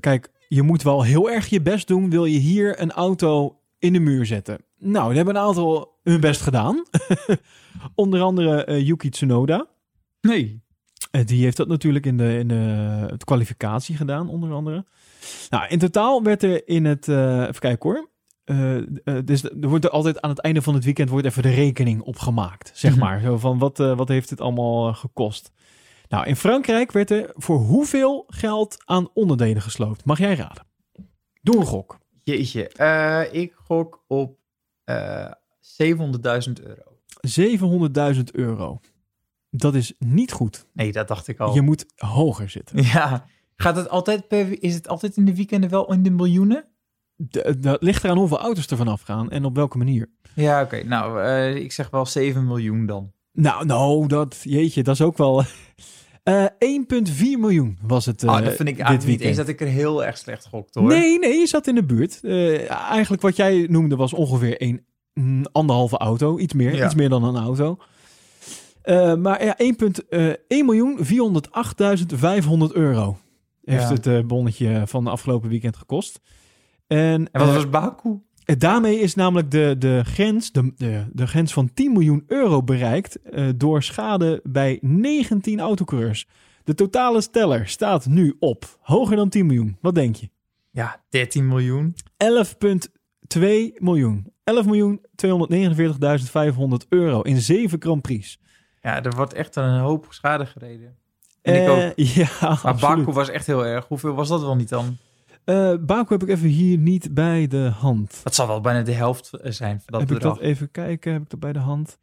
kijk, 0.00 0.30
je 0.48 0.62
moet 0.62 0.82
wel 0.82 1.02
heel 1.02 1.30
erg 1.30 1.46
je 1.46 1.62
best 1.62 1.88
doen. 1.88 2.10
Wil 2.10 2.24
je 2.24 2.38
hier 2.38 2.80
een 2.80 2.92
auto 2.92 3.60
in 3.78 3.92
de 3.92 3.98
muur 3.98 4.26
zetten? 4.26 4.58
Nou, 4.78 5.06
die 5.06 5.16
hebben 5.16 5.36
een 5.36 5.42
aantal 5.42 5.98
hun 6.02 6.20
best 6.20 6.40
gedaan. 6.40 6.82
Onder 7.94 8.20
andere 8.20 8.84
Yuki 8.84 9.08
Tsunoda. 9.08 9.66
Nee. 10.20 10.62
Eh, 11.10 11.26
die 11.26 11.42
heeft 11.42 11.56
dat 11.56 11.68
natuurlijk 11.68 12.06
in 12.06 12.16
de, 12.16 12.38
in 12.38 12.48
de, 12.48 13.16
kwalificatie 13.24 13.96
gedaan, 13.96 14.28
onder 14.28 14.52
andere. 14.52 14.84
Nou, 15.50 15.68
in 15.68 15.78
totaal 15.78 16.22
werd 16.22 16.42
er 16.42 16.68
in 16.68 16.84
het... 16.84 17.08
eh, 17.08 17.40
even 17.40 17.60
kijken 17.60 17.90
hoor. 17.90 18.08
Eh, 18.44 19.18
dus 19.24 19.42
er 19.44 19.68
wordt 19.68 19.84
er 19.84 19.90
altijd 19.90 20.20
aan 20.20 20.30
het 20.30 20.40
einde 20.40 20.62
van 20.62 20.74
het 20.74 20.84
weekend 20.84 21.08
wordt 21.10 21.26
even 21.26 21.42
de 21.42 21.50
rekening 21.54 22.00
opgemaakt, 22.02 22.70
zeg 22.74 22.90
Mhm. 22.90 23.00
maar. 23.00 23.20
Zo 23.20 23.38
van, 23.38 23.58
wat, 23.58 23.78
wat 23.78 24.08
heeft 24.08 24.28
dit 24.28 24.40
allemaal 24.40 24.94
gekost? 24.94 25.50
Nou, 26.08 26.26
in 26.26 26.36
Frankrijk 26.36 26.92
werd 26.92 27.10
er 27.10 27.30
voor 27.34 27.58
hoeveel 27.58 28.24
geld 28.28 28.76
aan 28.84 29.08
onderdelen 29.14 29.62
gesloopt? 29.62 30.04
Mag 30.04 30.18
jij 30.18 30.34
raden? 30.34 30.66
Doe 31.42 31.56
een 31.56 31.66
gok. 31.66 31.98
Jeetje, 32.24 32.62
ik 33.32 33.52
gok 33.54 34.04
op 34.06 34.38
eh 34.84 35.30
700.000 35.60 36.52
euro. 36.62 36.82
700.000 38.14 38.22
euro. 38.32 38.80
Dat 39.50 39.74
is 39.74 39.92
niet 39.98 40.32
goed. 40.32 40.66
Nee, 40.72 40.92
dat 40.92 41.08
dacht 41.08 41.28
ik 41.28 41.38
al. 41.38 41.54
Je 41.54 41.60
moet 41.62 41.84
hoger 41.96 42.50
zitten. 42.50 42.82
Ja. 42.92 43.26
Gaat 43.56 43.76
het 43.76 43.88
altijd 43.88 44.28
per, 44.28 44.62
is 44.62 44.74
het 44.74 44.88
altijd 44.88 45.16
in 45.16 45.24
de 45.24 45.34
weekenden 45.34 45.70
wel 45.70 45.92
in 45.92 46.02
de 46.02 46.10
miljoenen? 46.10 46.64
D- 47.30 47.54
Dat 47.62 47.82
ligt 47.82 48.04
eraan 48.04 48.16
hoeveel 48.18 48.38
auto's 48.40 48.66
er 48.66 48.76
vanaf 48.76 49.00
gaan 49.00 49.30
en 49.30 49.44
op 49.44 49.54
welke 49.56 49.78
manier. 49.78 50.10
Ja, 50.34 50.62
oké. 50.62 50.82
Nou, 50.84 51.22
eh, 51.22 51.54
ik 51.56 51.72
zeg 51.72 51.90
wel 51.90 52.06
7 52.06 52.46
miljoen 52.46 52.86
dan. 52.86 53.12
Nou, 53.32 53.66
nou, 53.66 54.06
dat, 54.06 54.36
jeetje, 54.42 54.82
dat 54.82 54.94
is 54.94 55.00
ook 55.02 55.16
wel... 55.18 55.42
eh 56.22 56.44
1,4 56.44 56.50
miljoen 57.38 57.78
was 57.82 58.06
het 58.06 58.22
eh 58.22 58.28
ah, 58.28 58.44
dat 58.44 58.54
vind 58.54 58.68
ik 58.68 58.76
dit 58.76 58.84
eigenlijk 58.84 58.90
niet 58.98 59.04
weekend. 59.06 59.28
eens 59.28 59.36
dat 59.36 59.48
ik 59.48 59.60
er 59.60 59.66
heel 59.66 60.04
erg 60.04 60.18
slecht 60.18 60.46
gok 60.46 60.68
hoor. 60.72 60.82
Nee, 60.88 61.18
nee, 61.18 61.38
je 61.38 61.46
zat 61.46 61.66
in 61.66 61.74
de 61.74 61.84
buurt. 61.84 62.20
Eh, 62.22 62.70
eigenlijk 62.70 63.22
wat 63.22 63.36
jij 63.36 63.66
noemde 63.70 63.96
was 63.96 64.12
ongeveer 64.12 64.62
een 64.62 64.84
mm, 65.14 65.46
anderhalve 65.52 65.96
auto. 65.98 66.38
Iets 66.38 66.54
meer, 66.54 66.74
Ja. 66.74 66.84
iets 66.86 66.94
meer 66.94 67.08
dan 67.08 67.24
een 67.24 67.36
auto. 67.42 67.78
Eh, 68.88 69.14
maar 69.14 69.44
ja, 69.44 69.54
1,1 69.56 70.64
miljoen 70.64 70.98
408.500 71.04 72.72
euro 72.72 73.16
heeft 73.64 73.82
Ja. 73.82 73.92
het 73.92 74.06
eh, 74.06 74.20
bonnetje 74.20 74.82
van 74.86 75.04
de 75.04 75.10
afgelopen 75.10 75.48
weekend 75.48 75.76
gekost. 75.76 76.20
En, 76.86 76.98
En 77.32 77.40
wat 77.40 77.48
eh, 77.48 77.54
was 77.54 77.70
Baku? 77.70 78.18
eh, 78.44 78.56
daarmee 78.58 79.00
is 79.00 79.14
namelijk 79.14 79.50
de, 79.50 79.74
de, 79.78 80.02
grens, 80.04 80.52
de, 80.52 80.72
de, 80.76 81.04
de 81.12 81.26
grens 81.26 81.52
van 81.52 81.72
10 81.74 81.92
miljoen 81.92 82.24
euro 82.26 82.62
bereikt 82.62 83.20
eh, 83.22 83.48
door 83.56 83.82
schade 83.82 84.40
bij 84.44 84.78
19 84.80 85.60
autocoureurs. 85.60 86.26
De 86.64 86.74
totale 86.74 87.20
steller 87.20 87.68
staat 87.68 88.06
nu 88.06 88.36
op 88.38 88.78
hoger 88.80 89.16
dan 89.16 89.28
10 89.28 89.46
miljoen. 89.46 89.76
Wat 89.80 89.94
denk 89.94 90.16
je? 90.16 90.28
Ja, 90.70 91.02
13 91.08 91.46
miljoen. 91.48 91.94
11,2 92.24 93.40
miljoen. 93.78 94.32
11 94.44 94.64
miljoen 94.66 95.00
249.500 95.26 96.88
euro 96.88 97.20
in 97.22 97.40
7 97.40 97.80
Grand 97.82 98.02
Prix. 98.02 98.38
Ja, 98.88 99.02
er 99.02 99.16
wordt 99.16 99.32
echt 99.32 99.56
een 99.56 99.78
hoop 99.78 100.06
schade 100.10 100.46
gereden. 100.46 100.96
En 101.42 101.54
ik 101.54 101.66
Eh, 101.68 101.72
ook. 101.72 101.92
Ja, 102.14 102.28
Maar 102.40 102.48
absoluut. 102.62 102.80
Baku 102.80 103.12
was 103.12 103.28
echt 103.28 103.46
heel 103.46 103.66
erg. 103.66 103.86
Hoeveel 103.88 104.14
was 104.14 104.28
dat 104.28 104.40
wel 104.40 104.56
niet 104.56 104.68
dan? 104.68 104.96
Eh, 105.44 105.74
Baku 105.80 106.12
heb 106.12 106.22
ik 106.22 106.28
even 106.28 106.48
hier 106.48 106.78
niet 106.78 107.14
bij 107.14 107.46
de 107.46 107.70
hand. 107.78 108.20
Dat 108.22 108.34
zal 108.34 108.46
wel 108.46 108.60
bijna 108.60 108.82
de 108.82 108.92
helft 108.92 109.34
eh, 109.34 109.50
zijn 109.52 109.74
van 109.76 109.84
dat 109.86 110.00
heb 110.00 110.08
ik 110.10 110.14
bedrag. 110.16 110.34
dat 110.34 110.42
even 110.44 110.70
kijken? 110.70 111.12
Heb 111.12 111.22
ik 111.22 111.30
dat 111.30 111.40
bij 111.40 111.52
de 111.52 111.58
hand? 111.58 111.98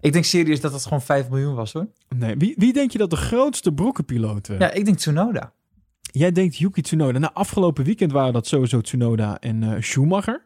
Ik 0.00 0.12
denk 0.12 0.24
serieus 0.24 0.60
dat 0.60 0.72
het 0.72 0.82
gewoon 0.82 1.02
5 1.02 1.28
miljoen 1.28 1.54
was 1.54 1.72
hoor. 1.72 1.86
Nee. 2.16 2.36
Wie, 2.36 2.54
wie 2.58 2.72
denk 2.72 2.90
je 2.90 2.98
dat 2.98 3.10
de 3.10 3.16
grootste 3.16 3.72
brokkenpiloot 3.72 4.48
was? 4.48 4.58
Ja, 4.58 4.70
ik 4.72 4.84
denk 4.84 4.96
Tsunoda. 4.96 5.52
Jij 6.00 6.32
denkt 6.32 6.56
Yuki 6.56 6.82
Tsunoda. 6.82 7.18
Nou, 7.18 7.32
afgelopen 7.34 7.84
weekend 7.84 8.12
waren 8.12 8.32
dat 8.32 8.46
sowieso 8.46 8.80
Tsunoda 8.80 9.38
en 9.40 9.62
eh, 9.62 9.82
Schumacher. 9.82 10.44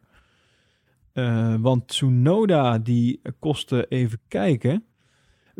Eh, 1.12 1.55
want 1.59 1.89
Tsunoda 1.89 2.79
die 2.79 3.21
kostte, 3.39 3.87
even 3.89 4.19
kijken, 4.29 4.85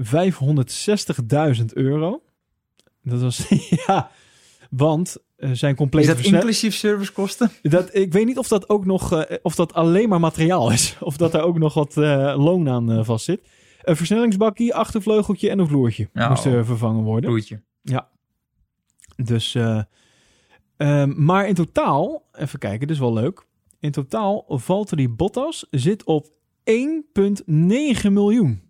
560.000 0.03 1.65
euro. 1.73 2.23
Dat 3.03 3.21
was, 3.21 3.49
ja, 3.87 4.11
want 4.71 5.17
eh, 5.37 5.51
zijn 5.53 5.73
Is 5.73 5.79
complete 5.79 6.15
dat 6.15 6.25
inclusief 6.25 6.75
servicekosten? 6.75 7.51
Dat, 7.63 7.95
ik 7.95 8.13
weet 8.13 8.27
niet 8.27 8.39
of 8.39 8.49
dat 8.49 8.69
ook 8.69 8.85
nog, 8.85 9.13
eh, 9.13 9.37
of 9.43 9.55
dat 9.55 9.73
alleen 9.73 10.09
maar 10.09 10.21
materiaal 10.21 10.73
is. 10.73 10.97
Of 11.01 11.17
dat 11.17 11.33
daar 11.33 11.43
ook 11.43 11.59
nog 11.59 11.75
wat 11.75 11.97
eh, 11.97 12.35
loon 12.37 12.69
aan 12.69 13.05
vast 13.05 13.25
zit. 13.25 13.41
Een 13.83 13.97
versnellingsbakkie, 13.97 14.75
achtervleugeltje 14.75 15.51
en 15.51 15.59
een 15.59 15.69
vloertje 15.69 16.09
Ja, 16.13 16.29
moesten 16.29 16.59
oh. 16.59 16.65
vervangen 16.65 17.03
worden. 17.03 17.31
Roertje. 17.31 17.61
Dus, 19.25 19.55
eh, 19.55 19.83
ehm, 20.77 21.25
maar 21.25 21.49
in 21.49 21.55
totaal, 21.55 22.27
even 22.33 22.59
kijken, 22.59 22.81
dit 22.81 22.91
is 22.91 22.99
wel 22.99 23.13
leuk. 23.13 23.47
In 23.81 23.91
totaal, 23.91 24.45
Valtteri 24.49 25.09
Bottas 25.09 25.67
zit 25.71 26.05
op 26.05 26.27
1,9 26.65 28.13
miljoen. 28.13 28.70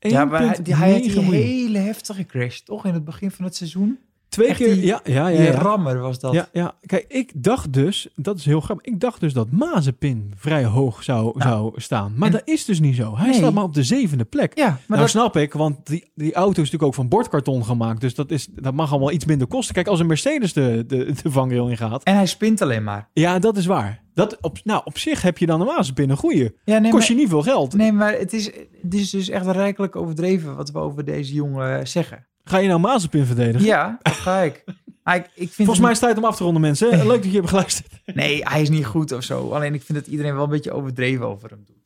Ja, 0.00 0.24
maar 0.24 0.40
hij, 0.46 0.58
die, 0.62 0.74
hij 0.74 0.92
had 0.92 1.02
die 1.02 1.10
1,9 1.10 1.14
miljoen. 1.14 1.32
hele 1.32 1.78
heftige 1.78 2.24
crash, 2.26 2.58
toch? 2.58 2.84
In 2.84 2.94
het 2.94 3.04
begin 3.04 3.30
van 3.30 3.44
het 3.44 3.56
seizoen. 3.56 3.98
Twee 4.28 4.48
echt 4.48 4.58
keer, 4.58 4.74
die- 4.74 4.84
ja, 4.86 5.00
ja, 5.04 5.28
ja. 5.28 5.50
Rammer 5.50 5.98
was 5.98 6.18
dat. 6.20 6.32
Ja, 6.32 6.48
ja, 6.52 6.74
kijk, 6.86 7.04
ik 7.08 7.30
dacht 7.34 7.72
dus, 7.72 8.08
dat 8.16 8.38
is 8.38 8.44
heel 8.44 8.60
grappig, 8.60 8.86
ik 8.86 9.00
dacht 9.00 9.20
dus 9.20 9.32
dat 9.32 9.50
Mazepin 9.50 10.32
vrij 10.36 10.64
hoog 10.64 11.02
zou, 11.04 11.32
Ja. 11.38 11.44
zou 11.48 11.72
staan. 11.80 12.12
Maar 12.16 12.26
En- 12.28 12.32
dat 12.34 12.42
is 12.44 12.64
dus 12.64 12.80
niet 12.80 12.96
zo. 12.96 13.16
Hij 13.16 13.26
Nee. 13.26 13.34
staat 13.34 13.52
maar 13.52 13.62
op 13.64 13.74
de 13.74 13.82
zevende 13.82 14.24
plek. 14.24 14.56
Ja, 14.56 14.66
maar 14.66 14.80
nou 14.86 15.00
dat, 15.00 15.10
snap 15.10 15.36
ik, 15.36 15.52
want 15.52 15.86
die, 15.86 16.10
die 16.14 16.32
auto 16.34 16.50
is 16.50 16.56
natuurlijk 16.56 16.82
ook 16.82 16.94
van 16.94 17.08
bordkarton 17.08 17.64
gemaakt. 17.64 18.00
Dus 18.00 18.14
dat, 18.14 18.30
is, 18.30 18.48
dat 18.52 18.74
mag 18.74 18.90
allemaal 18.90 19.12
iets 19.12 19.24
minder 19.24 19.46
kosten. 19.46 19.74
Kijk, 19.74 19.86
als 19.86 20.00
een 20.00 20.06
Mercedes 20.06 20.52
de, 20.52 20.84
de, 20.86 21.12
de 21.22 21.30
vangrail 21.30 21.68
in 21.68 21.76
gaat. 21.76 22.02
en 22.02 22.14
hij 22.14 22.26
spint 22.26 22.62
alleen 22.62 22.84
maar. 22.84 23.08
Ja, 23.12 23.38
dat 23.38 23.56
is 23.56 23.66
waar. 23.66 24.00
Dat 24.18 24.38
op, 24.40 24.58
nou, 24.64 24.80
op 24.84 24.98
zich 24.98 25.22
heb 25.22 25.38
je 25.38 25.46
dan 25.46 25.60
een 25.60 25.66
Mazepin 25.66 26.10
een 26.10 26.16
goeie. 26.16 26.50
Ja, 26.64 26.78
nee, 26.78 26.90
Kost 26.90 27.08
maar, 27.08 27.16
je 27.16 27.22
niet 27.22 27.30
veel 27.30 27.42
geld. 27.42 27.74
nee, 27.74 27.92
maar 27.92 28.12
het 28.12 28.32
is, 28.32 28.44
het 28.82 28.94
is 28.94 29.10
dus 29.10 29.28
echt 29.28 29.46
rijkelijk 29.46 29.96
overdreven 29.96 30.56
wat 30.56 30.70
we 30.70 30.78
over 30.78 31.04
deze 31.04 31.32
jongen 31.34 31.88
zeggen. 31.88 32.26
Ga 32.44 32.58
je 32.58 32.68
nou 32.68 32.80
Mazepin 32.80 33.24
verdedigen? 33.24 33.66
Ja, 33.66 33.98
dat 34.02 34.12
ga 34.12 34.40
ik. 34.40 34.64
Ah, 35.02 35.14
ik, 35.14 35.24
ik 35.24 35.30
vind 35.34 35.54
Volgens 35.54 35.78
mij 35.80 35.90
is 35.90 35.96
het 36.00 36.06
tijd 36.06 36.18
om 36.18 36.24
af 36.24 36.36
te 36.36 36.42
ronden, 36.44 36.60
mensen. 36.62 36.88
Leuk 37.06 37.22
dat 37.22 37.30
je 37.32 37.36
hebt 37.36 37.48
geluisterd. 37.48 37.86
Nee, 38.04 38.40
hij 38.44 38.62
is 38.62 38.68
niet 38.68 38.86
goed 38.86 39.12
of 39.12 39.22
zo. 39.22 39.50
Alleen 39.50 39.74
ik 39.74 39.82
vind 39.82 39.98
dat 39.98 40.06
iedereen 40.06 40.34
wel 40.34 40.44
een 40.44 40.50
beetje 40.50 40.72
overdreven 40.72 41.26
over 41.26 41.50
hem 41.50 41.62
doet. 41.66 41.76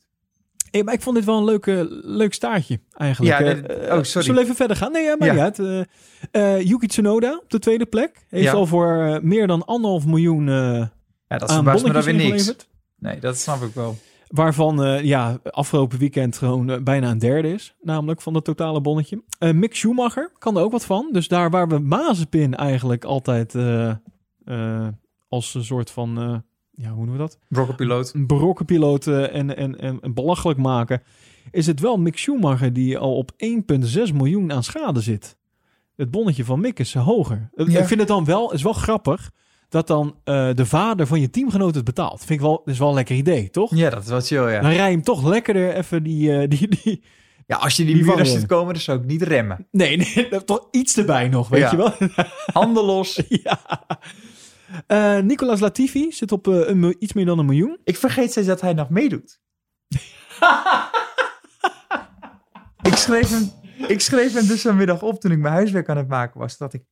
Hey, 0.71 0.83
maar 0.83 0.93
ik 0.93 1.01
vond 1.01 1.15
dit 1.15 1.25
wel 1.25 1.37
een 1.37 1.43
leuke, 1.45 1.87
leuk 2.03 2.33
staartje 2.33 2.79
eigenlijk. 2.93 3.39
Ja, 3.39 3.45
Eh, 3.45 3.87
eh, 3.87 3.97
oh, 3.97 4.03
sorry. 4.03 4.03
Zullen 4.25 4.35
we 4.35 4.41
even 4.41 4.55
verder 4.55 4.77
gaan? 4.77 4.91
Nee, 4.91 5.03
ja, 5.03 5.15
maar 5.19 5.27
Ja. 5.27 5.33
niet 5.33 5.59
uit. 5.59 5.87
Eh, 6.31 6.61
Yuki 6.61 6.87
Tsunoda 6.87 7.39
op 7.43 7.49
de 7.49 7.59
tweede 7.59 7.85
plek. 7.85 8.25
Heeft 8.29 8.43
Ja. 8.45 8.51
al 8.51 8.65
voor 8.65 9.19
meer 9.21 9.47
dan 9.47 9.65
anderhalf 9.65 10.05
miljoen 10.05 10.47
Ja, 11.33 11.39
dat 11.39 11.53
verbaast 11.53 11.85
me 11.85 11.91
dan 11.91 12.03
weer 12.03 12.13
niks. 12.13 12.55
Nee, 12.99 13.19
dat 13.19 13.37
snap 13.37 13.61
ik 13.61 13.73
wel. 13.73 13.97
Waarvan 14.27 14.83
eh, 14.83 15.03
ja, 15.03 15.39
afgelopen 15.43 15.99
weekend 15.99 16.37
gewoon 16.37 16.69
eh, 16.69 16.81
bijna 16.81 17.11
een 17.11 17.17
derde 17.17 17.53
is. 17.53 17.75
Namelijk 17.81 18.21
van 18.21 18.33
het 18.33 18.43
totale 18.43 18.81
bonnetje. 18.81 19.23
Eh 19.39 19.51
Mick 19.51 19.75
Schumacher 19.75 20.31
kan 20.37 20.57
er 20.57 20.63
ook 20.63 20.71
wat 20.71 20.85
van. 20.85 21.09
Dus 21.11 21.27
daar 21.27 21.49
waar 21.49 21.67
we 21.67 21.79
Mazepin 21.79 22.55
eigenlijk 22.55 23.03
altijd 23.03 23.55
als 25.27 25.53
een 25.53 25.63
soort 25.63 25.91
van... 25.91 26.43
ja, 26.71 26.89
hoe 26.89 27.05
noemen 27.05 27.11
we 27.11 27.17
dat? 27.17 27.37
Brokkenpiloot. 28.27 29.07
Eh, 29.07 29.35
en, 29.35 29.57
en, 29.57 29.79
en, 29.79 29.99
en 30.01 30.13
belachelijk 30.13 30.59
maken. 30.59 31.01
Is 31.51 31.67
het 31.67 31.79
wel 31.79 31.97
Mick 31.97 32.17
Schumacher 32.17 32.73
die 32.73 32.97
al 32.97 33.17
op 33.17 33.31
1,6 33.31 34.13
miljoen 34.13 34.51
aan 34.51 34.63
schade 34.63 35.01
zit. 35.01 35.37
Het 35.95 36.11
bonnetje 36.11 36.45
van 36.45 36.59
Mick 36.59 36.79
is 36.79 36.93
hoger. 36.93 37.49
Ja. 37.55 37.79
Ik 37.79 37.85
vind 37.85 37.99
het 37.99 38.09
dan 38.09 38.25
wel, 38.25 38.53
is 38.53 38.63
wel 38.63 38.73
grappig... 38.73 39.31
dat 39.73 39.87
dan 39.87 40.15
eh, 40.23 40.49
de 40.53 40.65
vader 40.65 41.07
van 41.07 41.19
je 41.21 41.29
teamgenoot 41.29 41.75
het 41.75 41.83
betaalt. 41.83 42.17
Vind 42.19 42.29
ik 42.29 42.39
wel, 42.39 42.57
dat 42.65 42.73
is 42.73 42.79
wel 42.79 42.87
een 42.89 42.93
lekker 42.93 43.15
idee, 43.15 43.49
toch? 43.49 43.75
Ja, 43.75 43.89
dat 43.89 44.03
is 44.03 44.09
wel 44.09 44.21
chill, 44.21 44.51
ja. 44.51 44.61
Dan 44.61 44.71
rij 44.71 44.85
je 44.89 44.91
hem 44.95 45.01
toch 45.03 45.23
lekkerder 45.23 45.73
even 45.75 46.03
die... 46.03 46.37
eh, 46.37 46.49
die, 46.49 46.67
die... 46.83 47.03
Ja, 47.47 47.57
als 47.57 47.75
je 47.75 47.85
die, 47.85 47.93
Die 47.95 48.05
vangen. 48.05 48.25
ziet 48.25 48.45
komen, 48.45 48.73
dan 48.73 48.81
zou 48.81 48.99
ik 48.99 49.05
niet 49.05 49.21
remmen. 49.21 49.67
Nee, 49.71 49.97
nee, 49.97 50.29
toch 50.45 50.67
iets 50.71 50.97
erbij 50.97 51.27
nog, 51.29 51.49
weet 51.49 51.59
Ja. 51.61 51.71
je 51.71 51.77
wel? 51.77 51.93
Handen 52.61 52.83
los. 52.83 53.21
ja. 53.27 53.59
Eh, 54.87 55.19
Nicolas 55.19 55.59
Latifi 55.59 56.11
zit 56.11 56.31
op 56.31 56.45
een, 56.45 56.95
iets 56.99 57.13
meer 57.13 57.25
dan 57.25 57.39
een 57.39 57.45
miljoen. 57.45 57.77
Ik 57.83 57.97
vergeet 57.97 58.31
steeds 58.31 58.47
dat 58.47 58.61
hij 58.61 58.73
nog 58.73 58.89
meedoet. 58.89 59.39
ik, 62.89 62.95
schreef 62.95 63.29
hem, 63.29 63.51
ik 63.87 64.01
schreef 64.01 64.33
hem 64.33 64.47
dus 64.47 64.61
vanmiddag 64.61 65.01
op 65.01 65.19
toen 65.19 65.31
ik 65.31 65.37
mijn 65.39 65.53
huiswerk 65.53 65.89
aan 65.89 65.97
het 65.97 66.07
maken 66.07 66.39
was. 66.39 66.57
Dat 66.57 66.73
ik... 66.73 66.83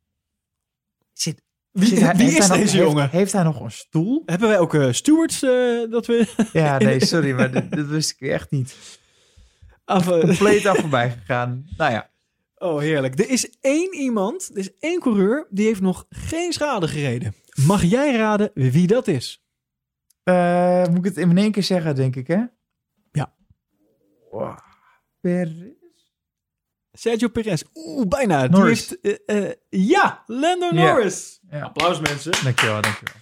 Zit, 1.13 1.41
Wie, 1.71 1.87
zit 1.87 1.99
hij- 1.99 2.15
wie 2.15 2.25
heeft 2.25 2.37
is 2.37 2.47
nog- 2.47 2.57
deze 2.57 2.77
heeft- 2.77 2.87
jongen? 2.89 3.09
Heeft 3.09 3.31
hij 3.33 3.43
nog 3.43 3.59
een 3.59 3.71
stoel? 3.71 4.23
Hebben 4.25 4.47
wij 4.49 4.59
ook 4.59 4.73
eh, 4.73 4.91
stewards 4.91 5.43
eh, 5.43 5.49
dat 5.91 6.05
we... 6.05 6.27
Ja, 6.53 6.77
nee, 6.77 7.05
sorry, 7.05 7.31
maar 7.31 7.51
dit, 7.51 7.71
dit 7.71 7.87
wist 7.87 8.11
ik 8.19 8.27
echt 8.29 8.51
niet. 8.51 8.75
Af, 9.85 10.09
eh, 10.11 10.19
Compleet 10.19 10.65
af 10.71 10.77
voorbij 10.79 11.09
gegaan. 11.11 11.65
Nou 11.77 11.91
ja, 11.91 12.09
Oh, 12.55 12.79
heerlijk. 12.79 13.19
Er 13.19 13.29
is 13.29 13.49
één 13.61 13.93
iemand, 13.95 14.49
er 14.53 14.57
is 14.57 14.73
één 14.79 14.99
coureur, 14.99 15.47
die 15.49 15.65
heeft 15.65 15.81
nog 15.81 16.05
geen 16.09 16.51
schade 16.53 16.87
gereden. 16.87 17.35
Mag 17.65 17.83
jij 17.83 18.15
raden 18.15 18.51
wie 18.53 18.87
dat 18.87 19.07
is? 19.07 19.43
Moet 20.89 20.97
ik 20.97 21.03
het 21.03 21.17
in 21.17 21.37
één 21.37 21.51
keer 21.51 21.63
zeggen, 21.63 21.95
denk 21.95 22.15
ik, 22.15 22.27
hè? 22.27 22.43
Ja. 23.11 23.33
Wow. 24.31 24.57
Per... 25.21 25.47
Sergio 26.93 27.27
Perez. 27.27 27.63
Oeh, 27.75 28.07
bijna. 28.07 28.41
Die 28.47 28.49
Norris. 28.57 28.95
heeft, 29.01 29.21
eh, 29.25 29.45
eh, 29.49 29.51
ja, 29.69 30.23
Lando. 30.25 30.69
Norris. 30.71 31.39
Ja. 31.51 31.61
Applaus 31.61 31.99
mensen. 31.99 32.31
Dankjewel, 32.43 32.81
dankjewel. 32.81 33.15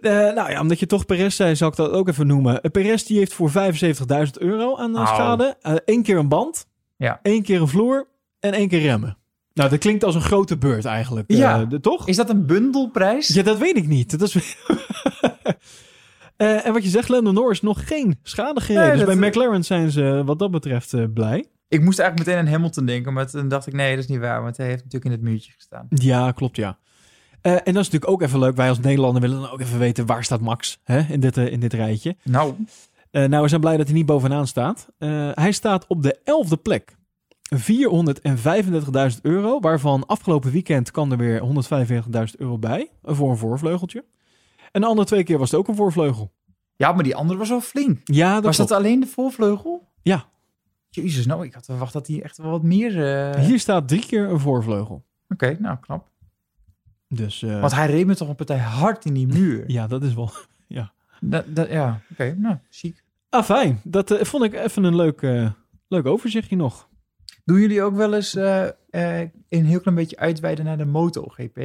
Eh, 0.00 0.34
nou 0.34 0.50
ja, 0.50 0.60
omdat 0.60 0.78
je 0.78 0.86
toch 0.86 1.06
Perez 1.06 1.36
zei, 1.36 1.56
zal 1.56 1.68
ik 1.68 1.76
dat 1.76 1.90
ook 1.90 2.08
even 2.08 2.26
noemen. 2.26 2.52
Uh, 2.62 2.70
Perez 2.70 3.02
die 3.02 3.18
heeft 3.18 3.34
voor 3.34 3.50
75.000 3.50 4.38
euro 4.38 4.76
aan 4.76 4.92
schade. 5.06 5.56
Eén 5.84 6.02
keer 6.02 6.18
een 6.18 6.28
band, 6.28 6.66
Ja. 6.96 7.18
één 7.22 7.42
keer 7.42 7.60
een 7.60 7.68
vloer 7.68 8.08
en 8.40 8.52
één 8.52 8.68
keer 8.68 8.80
remmen. 8.80 9.16
Nou, 9.52 9.70
dat 9.70 9.78
klinkt 9.78 10.04
als 10.04 10.14
een 10.14 10.20
grote 10.20 10.56
beurt 10.58 10.84
eigenlijk. 10.84 11.30
eh, 11.30 11.36
Ja. 11.38 11.64
de- 11.64 11.80
toch? 11.80 12.08
Is 12.08 12.16
dat 12.16 12.30
een 12.30 12.46
bundelprijs? 12.46 13.28
Ja, 13.28 13.42
dat 13.42 13.58
weet 13.58 13.76
ik 13.76 13.86
niet. 13.86 14.18
Dat 14.18 14.34
is... 14.34 14.36
Eh, 16.36 16.66
en 16.66 16.72
wat 16.72 16.82
je 16.82 16.88
zegt, 16.88 17.08
Lando 17.08 17.30
Norris 17.30 17.60
nog 17.60 17.86
geen 17.88 18.18
schade 18.22 18.60
gereden. 18.60 18.88
Nee, 18.96 19.04
dus 19.06 19.16
bij 19.18 19.28
McLaren 19.28 19.64
zijn 19.64 19.90
ze 19.90 20.22
wat 20.24 20.38
dat 20.38 20.50
betreft 20.50 21.12
blij. 21.12 21.44
Ik 21.74 21.82
moest 21.84 21.98
eigenlijk 21.98 22.28
meteen 22.28 22.46
aan 22.46 22.52
Hamilton 22.52 22.86
denken, 22.86 23.12
maar 23.12 23.30
toen 23.30 23.48
dacht 23.48 23.66
ik, 23.66 23.72
nee, 23.72 23.94
dat 23.94 24.04
is 24.04 24.10
niet 24.10 24.20
waar, 24.20 24.42
want 24.42 24.56
hij 24.56 24.66
heeft 24.66 24.84
natuurlijk 24.84 25.04
in 25.04 25.10
het 25.10 25.20
muurtje 25.30 25.52
gestaan. 25.52 25.86
Ja, 25.88 26.32
klopt 26.32 26.56
ja. 26.56 26.78
Eh, 27.40 27.52
en 27.52 27.58
dat 27.64 27.66
is 27.66 27.90
natuurlijk 27.90 28.08
ook 28.10 28.22
even 28.22 28.38
leuk. 28.38 28.56
Wij 28.56 28.68
als 28.68 28.78
Nederlander 28.80 29.20
willen 29.22 29.40
dan 29.40 29.50
ook 29.50 29.60
even 29.60 29.78
weten 29.78 30.06
waar 30.06 30.24
staat 30.24 30.40
Max 30.40 30.80
hè, 30.84 30.98
in, 31.00 31.20
dit, 31.20 31.36
eh, 31.36 31.52
in 31.52 31.60
dit 31.60 31.72
rijtje. 31.72 32.16
Nou, 32.22 32.54
Eh, 33.10 33.24
nou, 33.24 33.42
we 33.42 33.48
zijn 33.48 33.60
blij 33.60 33.76
dat 33.76 33.86
hij 33.86 33.94
niet 33.94 34.06
bovenaan 34.06 34.46
staat. 34.46 34.88
Hij 35.34 35.52
staat 35.52 35.86
op 35.86 36.02
de 36.02 36.18
elfde 36.24 36.56
plek. 36.56 36.96
435.000 37.56 39.20
euro, 39.22 39.60
waarvan 39.60 40.06
afgelopen 40.06 40.50
weekend 40.50 40.90
kwam 40.90 41.10
er 41.12 41.18
weer 41.18 41.40
145.000 41.40 42.36
euro 42.38 42.58
bij 42.58 42.90
voor 43.02 43.30
een 43.30 43.36
voorvleugeltje. 43.36 44.04
En 44.72 44.80
de 44.80 44.86
andere 44.86 45.06
twee 45.06 45.22
keer 45.24 45.38
was 45.38 45.50
het 45.50 45.60
ook 45.60 45.68
een 45.68 45.74
voorvleugel. 45.74 46.32
ja, 46.76 46.92
maar 46.92 47.04
die 47.04 47.16
andere 47.16 47.38
was 47.38 47.48
wel 47.48 47.60
flink. 47.60 48.00
Ja, 48.04 48.34
dat 48.34 48.44
was 48.44 48.56
klopt. 48.56 48.70
dat 48.70 48.78
alleen 48.78 49.00
de 49.00 49.06
voorvleugel? 49.06 49.88
Ja. 50.02 50.24
Jezus, 50.94 51.26
nou, 51.26 51.44
ik 51.44 51.54
had 51.54 51.64
verwacht 51.64 51.92
dat 51.92 52.06
hij 52.06 52.22
echt 52.22 52.36
wel 52.38 52.50
wat 52.50 52.62
meer... 52.62 53.14
eh, 53.32 53.40
Hier 53.44 53.58
staat 53.58 53.88
drie 53.88 54.06
keer 54.06 54.28
een 54.28 54.40
voorvleugel. 54.40 55.04
Oké, 55.28 55.56
nou, 55.60 55.76
knap. 55.80 56.08
Dus 57.08 57.42
eh, 57.42 57.60
Want 57.60 57.74
hij 57.74 57.86
reed 57.86 58.06
me 58.06 58.14
toch 58.14 58.28
een 58.28 58.34
partij 58.34 58.58
hard 58.58 59.04
in 59.04 59.14
die 59.14 59.26
muur. 59.26 59.64
ja, 59.70 59.86
dat 59.86 60.02
is 60.02 60.14
wel... 60.14 60.30
Dat, 61.20 61.44
dat, 61.48 61.68
ja, 61.68 62.00
oké, 62.10 62.34
nou, 62.38 62.56
ziek. 62.68 63.02
Ah, 63.28 63.44
fijn. 63.44 63.80
Dat 63.84 64.10
eh, 64.10 64.24
vond 64.24 64.44
ik 64.44 64.52
even 64.54 64.84
een 64.84 64.96
leuk, 64.96 65.20
leuk 65.88 66.06
overzichtje 66.06 66.56
nog. 66.56 66.88
Doen 67.44 67.60
jullie 67.60 67.82
ook 67.82 67.94
wel 67.94 68.14
eens 68.14 68.34
een 68.34 69.30
heel 69.48 69.80
klein 69.80 69.96
beetje 69.96 70.16
uitweiden 70.16 70.64
naar 70.64 70.76
de 70.78 70.84
MotoGP? 70.84 71.58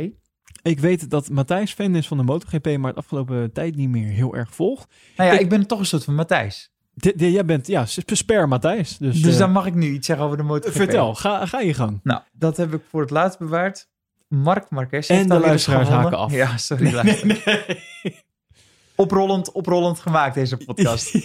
Ik 0.61 0.79
weet 0.79 1.09
dat 1.09 1.29
Matthijs 1.29 1.73
fan 1.73 1.95
is 1.95 2.07
van 2.07 2.17
de 2.17 2.23
MotoGP, 2.23 2.65
maar 2.77 2.89
het 2.89 2.97
afgelopen 2.97 3.51
tijd 3.51 3.75
niet 3.75 3.89
meer 3.89 4.07
heel 4.09 4.35
erg 4.35 4.55
volgt. 4.55 4.93
Nou 5.15 5.29
ja, 5.29 5.35
Ik- 5.35 5.41
ik, 5.41 5.49
ben 5.49 5.67
toch 5.67 5.79
een 5.79 5.85
soort 5.85 6.03
van 6.03 6.15
Matthijs. 6.15 6.71
Jij 7.15 7.45
bent, 7.45 7.67
ja, 7.67 7.85
sp- 7.85 8.15
spare 8.15 8.47
Matthijs. 8.47 8.97
Dus, 8.97 9.21
Dus 9.21 9.33
eh, 9.33 9.39
dan 9.39 9.51
mag 9.51 9.65
ik 9.65 9.73
nu 9.75 9.87
iets 9.91 10.07
zeggen 10.07 10.25
over 10.25 10.37
de 10.37 10.43
MotoGP. 10.43 10.75
vertel, 10.75 11.15
ga, 11.15 11.45
ga 11.45 11.59
je 11.59 11.73
gang. 11.73 11.99
Nou, 12.03 12.21
dat 12.31 12.57
heb 12.57 12.73
ik 12.73 12.81
voor 12.89 13.01
het 13.01 13.09
laatst 13.09 13.39
bewaard. 13.39 13.87
Mark 14.27 14.69
Marquez 14.69 15.09
En 15.09 15.15
heeft 15.15 15.27
de 15.27 15.33
alweer 15.33 15.51
eens 15.51 15.67
luisteraars 15.67 16.01
haken 16.03 16.17
af. 16.17 16.31
Ja, 16.31 16.57
sorry. 16.57 16.93
luister. 16.93 17.87
Oprollend, 19.03 19.51
oprollend 19.51 19.99
gemaakt 19.99 20.33
deze 20.35 20.57
podcast. 20.57 21.13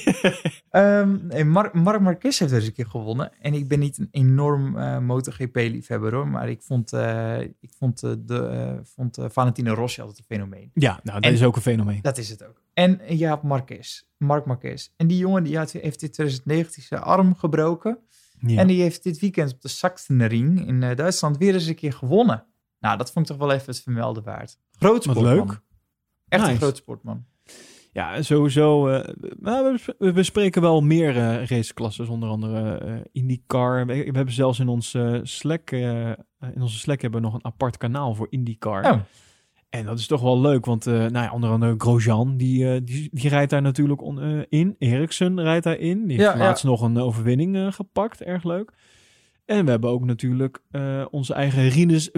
Ehm, 0.71 1.27
nee, 1.27 1.45
Mark, 1.45 1.73
Mark 1.73 2.01
Marquez 2.01 2.39
heeft 2.39 2.51
deze 2.53 2.73
keer 2.73 2.87
gewonnen. 2.87 3.33
En 3.41 3.55
ik 3.55 3.69
ben 3.69 3.79
niet 3.79 3.99
een 3.99 4.09
enorm 4.11 4.77
eh, 4.79 4.99
MotoGP-liefhebber 4.99 6.15
hoor. 6.15 6.29
Maar 6.29 6.49
ik 6.49 6.63
vond, 6.63 6.93
eh, 6.93 7.41
ik 7.41 7.73
vond, 7.79 8.03
eh, 8.03 8.13
de, 8.19 8.81
vond 8.95 9.19
Valentino 9.21 9.75
Rossi 9.75 10.01
altijd 10.01 10.19
een 10.19 10.25
fenomeen. 10.25 10.71
Ja, 10.75 11.01
nou, 11.03 11.21
dat 11.21 11.31
En- 11.31 11.37
is 11.37 11.43
ook 11.45 11.57
een 11.57 11.63
fenomeen. 11.63 11.99
Dat 12.03 12.19
is 12.19 12.29
het 12.29 12.45
ook. 12.45 12.63
En 12.75 13.01
je 13.09 13.27
hebt 13.27 13.43
Marquez. 13.43 14.03
Mark 14.17 14.47
Marquez. 14.47 14.89
En 14.97 15.07
die 15.07 15.19
jongen 15.19 15.45
die 15.45 15.57
had, 15.57 15.71
heeft 15.73 16.03
in 16.03 16.11
2019 16.11 16.83
zijn 16.83 17.01
arm 17.03 17.35
gebroken. 17.35 17.99
Ja. 18.41 18.59
En 18.61 18.67
die 18.67 18.83
heeft 18.83 19.03
dit 19.03 19.19
weekend 19.19 19.53
op 19.53 19.61
de 19.61 19.69
Sachsenring 19.69 20.67
in 20.67 20.81
Duitsland 20.81 21.37
weer 21.39 21.55
eens 21.55 21.67
een 21.67 21.75
keer 21.75 21.93
gewonnen. 21.93 22.45
Nou, 22.79 22.97
dat 22.99 23.13
vond 23.13 23.31
ik 23.31 23.37
toch 23.37 23.47
wel 23.47 23.55
even 23.57 23.67
het 23.73 23.83
vermelden 23.83 24.23
waard. 24.23 24.59
Groot 24.79 25.05
Wat 25.05 25.17
sportman. 25.17 25.47
leuk. 25.47 25.61
Echt 26.29 26.49
een 26.49 26.57
groot 26.57 26.77
sportman. 26.77 27.25
Ja, 27.95 28.23
sowieso. 28.23 28.87
nou, 29.41 29.65
we, 29.65 29.71
bes- 29.73 29.95
we 29.99 30.13
bespreken 30.13 30.63
wel 30.63 30.81
meer 30.81 31.17
eh 31.17 31.47
raceklasses, 31.47 32.09
onder 32.09 32.29
andere 32.29 32.79
eh 32.79 32.95
IndyCar. 33.13 33.87
We, 33.87 33.95
we 33.95 34.11
hebben 34.13 34.35
zelfs 34.35 34.59
in, 34.59 34.69
ons, 34.69 34.95
eh, 34.95 35.19
Slack, 35.23 35.71
in 35.71 36.61
onze 36.61 36.79
Slack 36.79 37.01
hebben 37.03 37.21
we 37.21 37.27
nog 37.27 37.35
een 37.35 37.45
apart 37.45 37.77
kanaal 37.77 38.15
voor 38.15 38.27
IndyCar. 38.31 38.93
Oh. 38.93 38.99
En 39.71 39.85
dat 39.85 39.99
is 39.99 40.07
toch 40.07 40.21
wel 40.21 40.41
leuk, 40.41 40.65
want 40.65 40.85
nou 40.85 41.13
ja, 41.13 41.33
onder 41.33 41.51
andere 41.51 41.75
Grosjean, 41.79 42.37
die, 42.37 42.85
die, 42.85 43.09
die 43.13 43.29
rijdt 43.29 43.51
daar 43.51 43.63
natuurlijk 43.63 44.03
on- 44.03 44.45
in. 44.49 44.77
Eriksen 44.79 45.41
rijdt 45.41 45.65
daarin. 45.65 46.07
Die 46.07 46.17
heeft 46.17 46.29
Ja, 46.33 46.37
ja. 46.39 46.45
laatst 46.45 46.65
nog 46.65 46.81
een 46.83 46.99
overwinning 46.99 47.75
gepakt, 47.75 48.23
erg 48.23 48.45
leuk. 48.45 48.73
En 49.45 49.65
we 49.65 49.71
hebben 49.71 49.91
ook 49.91 50.05
natuurlijk 50.05 50.61
onze 51.11 51.35
eigen 51.35 51.69
Rinus 51.69 52.09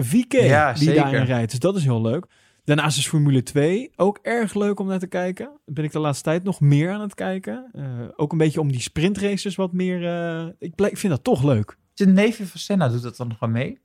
Ja, 0.47 0.73
die 0.73 0.93
daarin 0.93 1.23
rijdt. 1.23 1.51
Dus 1.51 1.59
dat 1.59 1.75
is 1.75 1.83
heel 1.83 2.01
leuk. 2.01 2.25
Daarnaast 2.67 2.97
is 2.97 3.07
Formule 3.07 3.43
2 3.43 3.91
ook 3.95 4.19
erg 4.21 4.53
leuk 4.53 4.79
om 4.79 4.87
naar 4.87 4.99
te 4.99 5.07
kijken. 5.07 5.49
Ben 5.65 5.83
ik 5.83 5.91
de 5.91 5.99
laatste 5.99 6.23
tijd 6.23 6.43
nog 6.43 6.59
meer 6.59 6.91
aan 6.91 7.01
het 7.01 7.13
kijken. 7.13 7.69
Eh, 7.73 7.83
ook 8.15 8.31
een 8.31 8.37
beetje 8.37 8.59
om 8.59 8.71
die 8.71 8.81
sprintraces 8.81 9.55
wat 9.55 9.73
meer... 9.73 10.05
eh, 10.07 10.47
ik, 10.59 10.81
ik 10.81 10.97
vind 10.97 11.13
dat 11.13 11.23
toch 11.23 11.43
leuk. 11.43 11.77
De 11.93 12.07
neefje 12.07 12.45
van 12.45 12.59
Senna 12.59 12.87
doet 12.89 13.01
dat 13.01 13.17
dan 13.17 13.27
nog 13.27 13.39
wel 13.39 13.49
mee? 13.49 13.79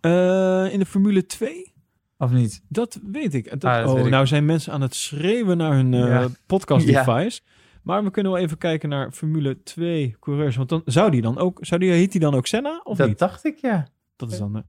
Eh, 0.00 0.72
in 0.72 0.78
de 0.78 0.86
Formule 0.86 1.26
2? 1.26 1.72
Of 2.18 2.30
niet? 2.30 2.62
Dat 2.68 3.00
weet 3.12 3.34
ik. 3.34 3.50
Dat, 3.50 3.64
Ah, 3.64 3.76
dat 3.78 3.88
oh, 3.88 3.94
weet 3.94 4.04
ik. 4.04 4.10
nou 4.10 4.26
zijn 4.26 4.44
mensen 4.44 4.72
aan 4.72 4.80
het 4.80 4.94
schreeuwen 4.94 5.56
naar 5.56 5.72
hun 5.74 5.92
Ja. 5.92 6.28
podcast 6.46 6.86
Ja. 6.88 7.04
device. 7.04 7.40
Maar 7.82 8.04
we 8.04 8.10
kunnen 8.10 8.32
wel 8.32 8.40
even 8.40 8.58
kijken 8.58 8.88
naar 8.88 9.12
Formule 9.12 9.62
2 9.62 10.16
coureurs. 10.20 10.56
Want 10.56 10.68
dan 10.68 10.82
zou 10.84 11.10
die 11.10 11.22
dan 11.22 11.38
ook... 11.38 11.58
Zou 11.60 11.80
die, 11.80 11.90
heet 11.90 12.12
die 12.12 12.20
dan 12.20 12.34
ook 12.34 12.46
Senna 12.46 12.80
of 12.84 12.96
dat 12.96 13.08
niet? 13.08 13.18
dacht 13.18 13.44
ik, 13.44 13.56
ja. 13.58 13.86
Dat 14.16 14.32
is 14.32 14.38
dan... 14.38 14.52
de- 14.52 14.64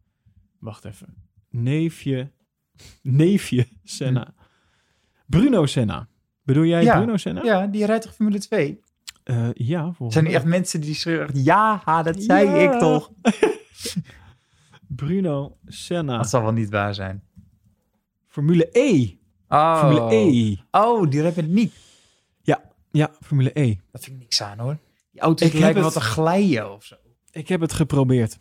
wacht 0.59 0.85
even. 0.85 1.07
Neefje... 1.49 2.31
Neefje 3.02 3.68
Senna. 3.84 4.34
Bruno 5.26 5.65
Senna. 5.65 6.07
Bedoel 6.43 6.64
jij 6.65 6.84
Ja. 6.84 6.97
Bruno 6.97 7.18
Senna? 7.18 7.43
Ja, 7.43 7.68
die 7.68 7.85
rijdt 7.85 8.03
toch 8.03 8.14
Formule 8.15 8.39
2? 8.39 8.80
Eh, 9.23 9.49
ja 9.53 9.84
volgens 9.84 10.14
Zijn 10.14 10.26
er 10.27 10.34
echt 10.34 10.45
mensen 10.45 10.81
die 10.81 10.93
schreeuwen, 10.95 11.43
ja, 11.43 11.81
ha, 11.85 12.03
dat 12.03 12.23
zei 12.23 12.47
Ja. 12.49 12.73
ik 12.73 12.80
toch. 12.80 13.11
Bruno 14.88 15.57
Senna. 15.65 16.18
Dat 16.18 16.30
zal 16.30 16.41
wel 16.41 16.52
niet 16.52 16.69
waar 16.69 16.93
zijn. 16.93 17.23
Formule 18.27 18.69
E. 18.72 19.18
Oh, 19.49 19.80
Formule 19.80 20.15
E. 20.15 20.56
oh 20.72 21.10
die 21.10 21.22
rijdt 21.22 21.35
met 21.35 21.47
niet. 21.47 21.73
Ja, 22.91 23.11
Formule 23.22 23.52
E. 23.60 23.76
Dat 23.91 24.03
vind 24.03 24.15
ik 24.15 24.22
niks 24.22 24.41
aan 24.41 24.60
hoor. 24.60 24.77
Die 25.11 25.22
auto's 25.22 25.47
Ik 25.47 25.53
heb 25.53 25.61
lijken 25.61 25.81
wat 25.81 25.93
te 25.93 26.02
glijden 26.02 26.73
of 26.73 26.84
zo. 26.84 26.95
Ik 27.31 27.47
heb 27.47 27.61
het 27.61 27.73
geprobeerd. 27.73 28.39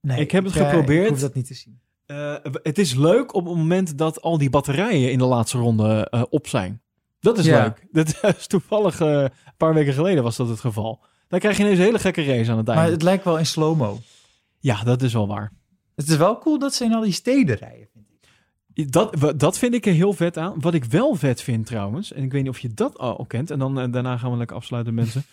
Nee, 0.00 0.20
Ik 0.20 0.30
heb 0.30 0.44
het 0.44 0.52
geprobeerd. 0.52 1.04
Ik 1.04 1.10
hoef 1.10 1.20
dat 1.20 1.34
niet 1.34 1.46
te 1.46 1.54
zien. 1.54 1.80
Eh, 2.10 2.34
het 2.62 2.78
is 2.78 2.94
leuk 2.94 3.34
op 3.34 3.44
het 3.44 3.54
moment 3.56 3.98
dat 3.98 4.22
al 4.22 4.38
die 4.38 4.50
batterijen 4.50 5.12
in 5.12 5.18
de 5.18 5.24
laatste 5.24 5.58
ronde 5.58 6.06
eh, 6.10 6.22
op 6.30 6.46
zijn. 6.46 6.82
Dat 7.20 7.38
is 7.38 7.44
Ja. 7.44 7.62
leuk. 7.62 7.86
Dat 7.92 8.36
is 8.36 8.46
toevallig 8.56 9.00
eh, 9.00 9.20
een 9.22 9.30
paar 9.56 9.74
weken 9.74 9.92
geleden 9.92 10.22
was 10.22 10.36
dat 10.36 10.48
het 10.48 10.60
geval. 10.60 11.04
Dan 11.28 11.38
krijg 11.38 11.56
je 11.56 11.62
ineens 11.62 11.78
een 11.78 11.84
hele 11.84 11.98
gekke 11.98 12.24
race 12.24 12.50
aan 12.50 12.56
het 12.58 12.68
einde. 12.68 12.82
Maar 12.82 12.90
het 12.92 13.02
lijkt 13.02 13.24
wel 13.24 13.38
in 13.38 13.46
slow-mo. 13.46 13.98
Ja, 14.58 14.82
dat 14.82 15.02
is 15.02 15.12
wel 15.12 15.26
waar. 15.26 15.52
Het 15.94 16.08
is 16.08 16.16
wel 16.16 16.38
cool 16.38 16.58
dat 16.58 16.74
ze 16.74 16.84
in 16.84 16.94
al 16.94 17.00
die 17.02 17.12
steden 17.12 17.56
rijden, 17.56 17.88
vind 17.92 18.04
ik. 18.74 18.92
Dat, 18.92 19.34
dat 19.40 19.58
vind 19.58 19.74
ik 19.74 19.86
er 19.86 19.92
heel 19.92 20.12
vet 20.12 20.36
aan. 20.36 20.60
Wat 20.60 20.74
ik 20.74 20.84
wel 20.84 21.14
vet 21.14 21.42
vind 21.42 21.66
trouwens, 21.66 22.12
en 22.12 22.22
ik 22.22 22.32
weet 22.32 22.42
niet 22.42 22.50
of 22.50 22.58
je 22.58 22.74
dat 22.74 22.98
al 22.98 23.24
kent, 23.28 23.50
en 23.50 23.58
dan 23.58 23.90
daarna 23.90 24.16
gaan 24.16 24.30
we 24.30 24.36
lekker 24.36 24.56
afsluiten 24.56 24.94
mensen. 24.94 25.24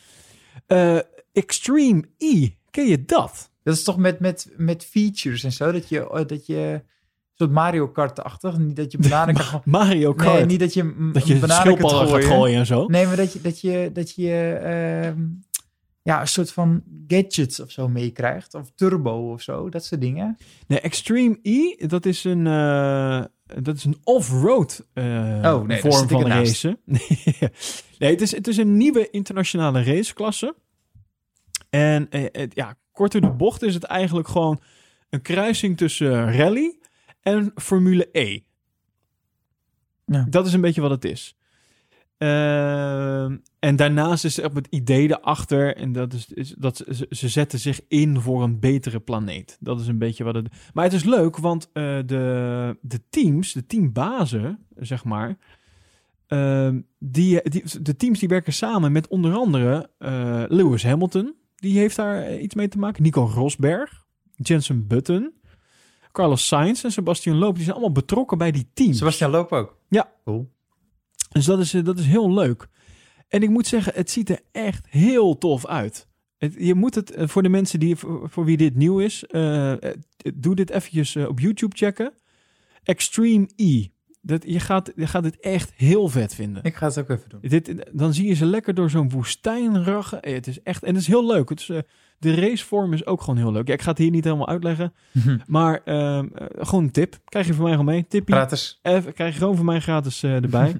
Extreme 1.33 2.03
E, 2.17 2.49
ken 2.71 2.87
je 2.87 3.05
dat? 3.05 3.51
Dat 3.67 3.75
is 3.75 3.83
toch 3.83 3.97
met, 3.97 4.19
met, 4.19 4.49
met 4.57 4.85
features 4.85 5.43
en 5.43 5.51
zo, 5.51 5.71
dat 5.71 5.89
je, 5.89 6.09
eh, 6.09 6.25
dat 6.25 6.45
je 6.45 6.55
een 6.57 6.81
soort 7.33 7.51
Mario 7.51 7.87
Kart-achtig, 7.87 8.57
niet 8.57 8.75
dat 8.75 8.91
je 8.91 8.97
bananen 8.97 9.35
kan 9.35 9.43
gooien. 9.45 9.61
Mario 9.65 10.13
Kart. 10.13 10.33
Nee, 10.37 10.45
niet 10.45 10.59
dat 10.59 10.73
je, 10.73 11.09
dat 11.13 11.27
je 11.27 11.39
bananen 11.39 11.77
gaat 11.89 12.23
gooien 12.23 12.59
en 12.59 12.65
zo. 12.65 12.85
Nee, 12.87 13.05
maar 13.05 13.15
dat 13.15 13.33
je, 13.33 13.41
dat 13.41 13.61
je, 13.61 13.89
dat 13.93 14.15
je 14.15 14.53
ehm, 14.63 15.21
ja, 16.01 16.21
een 16.21 16.27
soort 16.27 16.51
van 16.51 16.83
gadgets 17.07 17.59
of 17.59 17.71
zo 17.71 17.87
meekrijgt. 17.87 18.53
Of 18.53 18.71
turbo 18.75 19.31
of 19.31 19.41
zo, 19.41 19.69
dat 19.69 19.85
soort 19.85 20.01
dingen. 20.01 20.37
Nee, 20.67 20.79
Extreme 20.79 21.39
E, 21.41 21.87
dat 21.87 22.05
is 22.05 22.23
een, 22.23 22.47
eh, 22.47 23.23
dat 23.61 23.75
is 23.75 23.83
een 23.83 23.97
off-road 24.03 24.85
eh, 24.93 25.03
Oh, 25.43 25.61
nee, 25.65 25.79
vorm 25.79 26.07
van 26.07 26.27
racen. 26.27 26.79
nee, 27.99 28.11
het 28.11 28.21
is, 28.21 28.31
het 28.31 28.47
is 28.47 28.57
een 28.57 28.77
nieuwe 28.77 29.09
internationale 29.09 29.83
raceklasse. 29.83 30.55
En 31.69 32.09
eh, 32.09 32.23
het- 32.31 32.55
ja, 32.55 32.77
kort 32.97 33.11
door 33.11 33.21
de 33.21 33.31
bocht 33.31 33.61
is 33.61 33.73
het 33.73 33.83
eigenlijk 33.83 34.27
gewoon 34.27 34.61
een 35.09 35.21
kruising 35.21 35.77
tussen 35.77 36.33
rally 36.33 36.77
en 37.21 37.51
Formule 37.55 38.09
E. 38.11 38.39
Ja. 40.05 40.25
Dat 40.29 40.47
is 40.47 40.53
een 40.53 40.61
beetje 40.61 40.81
wat 40.81 40.91
het 40.91 41.05
is. 41.05 41.35
Ehm, 42.17 43.37
en 43.59 43.75
daarnaast 43.75 44.25
is 44.25 44.37
er 44.37 44.53
het 44.53 44.67
idee 44.69 45.09
erachter, 45.09 45.75
en 45.75 45.91
dat 45.91 46.13
is, 46.13 46.27
is 46.33 46.55
dat 46.57 46.77
ze, 46.77 47.07
ze 47.09 47.29
zetten 47.29 47.59
zich 47.59 47.79
in 47.87 48.21
voor 48.21 48.43
een 48.43 48.59
betere 48.59 48.99
planeet. 48.99 49.57
Dat 49.59 49.79
is 49.79 49.87
een 49.87 49.97
beetje 49.97 50.23
wat 50.23 50.35
het. 50.35 50.47
Maar 50.73 50.83
het 50.83 50.93
is 50.93 51.03
leuk, 51.03 51.37
want 51.37 51.69
eh, 51.73 51.97
de, 52.05 52.77
de 52.81 53.01
teams, 53.09 53.53
de 53.53 53.65
teambazen, 53.65 54.59
zeg 54.75 55.03
maar. 55.03 55.37
ehm, 56.27 56.81
die, 56.99 57.41
die, 57.49 57.63
de 57.81 57.95
teams 57.95 58.19
die 58.19 58.29
werken 58.29 58.53
samen 58.53 58.91
met 58.91 59.07
onder 59.07 59.33
andere 59.33 59.89
eh, 59.97 60.43
Lewis 60.47 60.83
Hamilton. 60.83 61.35
Die 61.57 61.77
heeft 61.77 61.95
daar 61.95 62.23
eh, 62.23 62.43
iets 62.43 62.55
mee 62.55 62.67
te 62.67 62.77
maken. 62.77 63.03
Nico 63.03 63.25
Rosberg, 63.25 64.05
Jensen 64.35 64.87
Button, 64.87 65.33
Carlos 66.11 66.47
Sainz 66.47 66.83
en 66.83 66.91
Sebastian 66.91 67.37
Loeb. 67.37 67.55
Die 67.55 67.63
zijn 67.63 67.75
allemaal 67.75 67.93
betrokken 67.93 68.37
bij 68.37 68.51
die 68.51 68.69
teams. 68.73 68.97
Sebastian 68.97 69.31
Loop 69.31 69.51
ook. 69.51 69.77
Ja. 69.89 70.11
Cool. 70.23 70.51
Dus 71.29 71.45
dat 71.45 71.59
is, 71.59 71.73
eh, 71.73 71.83
dat 71.83 71.99
is 71.99 72.05
heel 72.05 72.33
leuk. 72.33 72.67
En 73.27 73.41
ik 73.41 73.49
moet 73.49 73.67
zeggen, 73.67 73.93
het 73.95 74.11
ziet 74.11 74.29
er 74.29 74.41
echt 74.51 74.87
heel 74.89 75.37
tof 75.37 75.65
uit. 75.65 76.07
Het, 76.37 76.55
je 76.57 76.75
moet 76.75 76.95
het, 76.95 77.11
eh, 77.11 77.27
voor 77.27 77.43
de 77.43 77.49
mensen 77.49 77.79
die, 77.79 77.95
voor, 77.95 78.29
voor 78.29 78.45
wie 78.45 78.57
dit 78.57 78.75
nieuw 78.75 78.99
is, 78.99 79.23
doe 80.35 80.55
dit 80.55 80.69
eventjes 80.69 81.15
op 81.15 81.39
YouTube 81.39 81.75
checken. 81.75 82.13
Extreme 82.83 83.49
E. 83.55 83.87
Dat, 84.27 84.43
je, 84.45 84.59
gaat, 84.59 84.91
je 84.95 85.07
gaat 85.07 85.23
dit 85.23 85.39
echt 85.39 85.73
heel 85.75 86.07
vet 86.07 86.35
vinden. 86.35 86.63
Ik 86.63 86.75
ga 86.75 86.87
het 86.87 86.99
ook 86.99 87.09
even 87.09 87.29
doen. 87.29 87.39
Dit, 87.41 87.85
dan 87.91 88.13
zie 88.13 88.27
je 88.27 88.33
ze 88.33 88.45
lekker 88.45 88.73
door 88.73 88.89
zo'n 88.89 89.09
woestijn 89.09 89.83
rachen. 89.83 90.21
Eh, 90.21 90.33
Het 90.33 90.47
is 90.47 90.61
echt, 90.63 90.83
en 90.83 90.93
het 90.93 91.01
is 91.01 91.07
heel 91.07 91.25
leuk. 91.27 91.49
Het 91.49 91.59
is, 91.59 91.69
eh, 91.69 91.77
de 92.19 92.35
racevorm 92.35 92.93
is 92.93 93.05
ook 93.05 93.21
gewoon 93.21 93.37
heel 93.37 93.51
leuk. 93.51 93.67
Ja, 93.67 93.73
ik 93.73 93.81
ga 93.81 93.89
het 93.89 93.97
hier 93.97 94.11
niet 94.11 94.23
helemaal 94.23 94.47
uitleggen. 94.47 94.93
Maar 95.47 95.81
ehm, 95.85 96.27
eh, 96.35 96.45
gewoon 96.67 96.83
een 96.83 96.91
tip. 96.91 97.19
Krijg 97.25 97.47
je 97.47 97.53
van 97.53 97.63
mij 97.63 97.71
gewoon 97.71 97.87
mee. 97.87 98.05
Tippie. 98.07 98.35
Gratis. 98.35 98.79
Even, 98.81 99.13
krijg 99.13 99.33
je 99.33 99.39
gewoon 99.39 99.55
van 99.55 99.65
mij 99.65 99.79
gratis 99.79 100.23
erbij. 100.23 100.75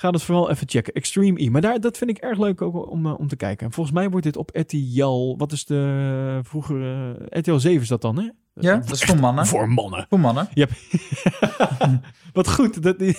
Ga 0.00 0.10
dat 0.10 0.22
vooral 0.22 0.50
even 0.50 0.68
checken. 0.68 0.92
Extreme 0.92 1.42
E. 1.42 1.50
Maar 1.50 1.60
daar, 1.60 1.80
dat 1.80 1.98
vind 1.98 2.10
ik 2.10 2.18
erg 2.18 2.38
leuk 2.38 2.62
ook 2.62 2.90
om, 2.90 3.06
eh, 3.06 3.18
om 3.18 3.28
te 3.28 3.36
kijken. 3.36 3.66
En 3.66 3.72
volgens 3.72 3.96
mij 3.96 4.10
wordt 4.10 4.26
dit 4.26 4.36
op 4.36 4.50
RTL... 4.52 5.34
Wat 5.36 5.52
is 5.52 5.64
de 5.64 6.40
vroegere... 6.42 7.16
RTL 7.28 7.56
7 7.56 7.82
is 7.82 7.88
dat 7.88 8.02
dan, 8.02 8.18
hè? 8.18 8.28
Ja, 8.54 8.76
dat 8.76 8.90
is 8.90 9.02
voor 9.02 9.20
mannen. 9.26 9.46
Voor 9.46 9.68
mannen. 9.68 10.06
Voor 10.08 10.20
mannen. 10.20 10.48
Wat 12.32 12.50
goed. 12.50 12.82
Dat 12.82 12.98
die, 12.98 13.16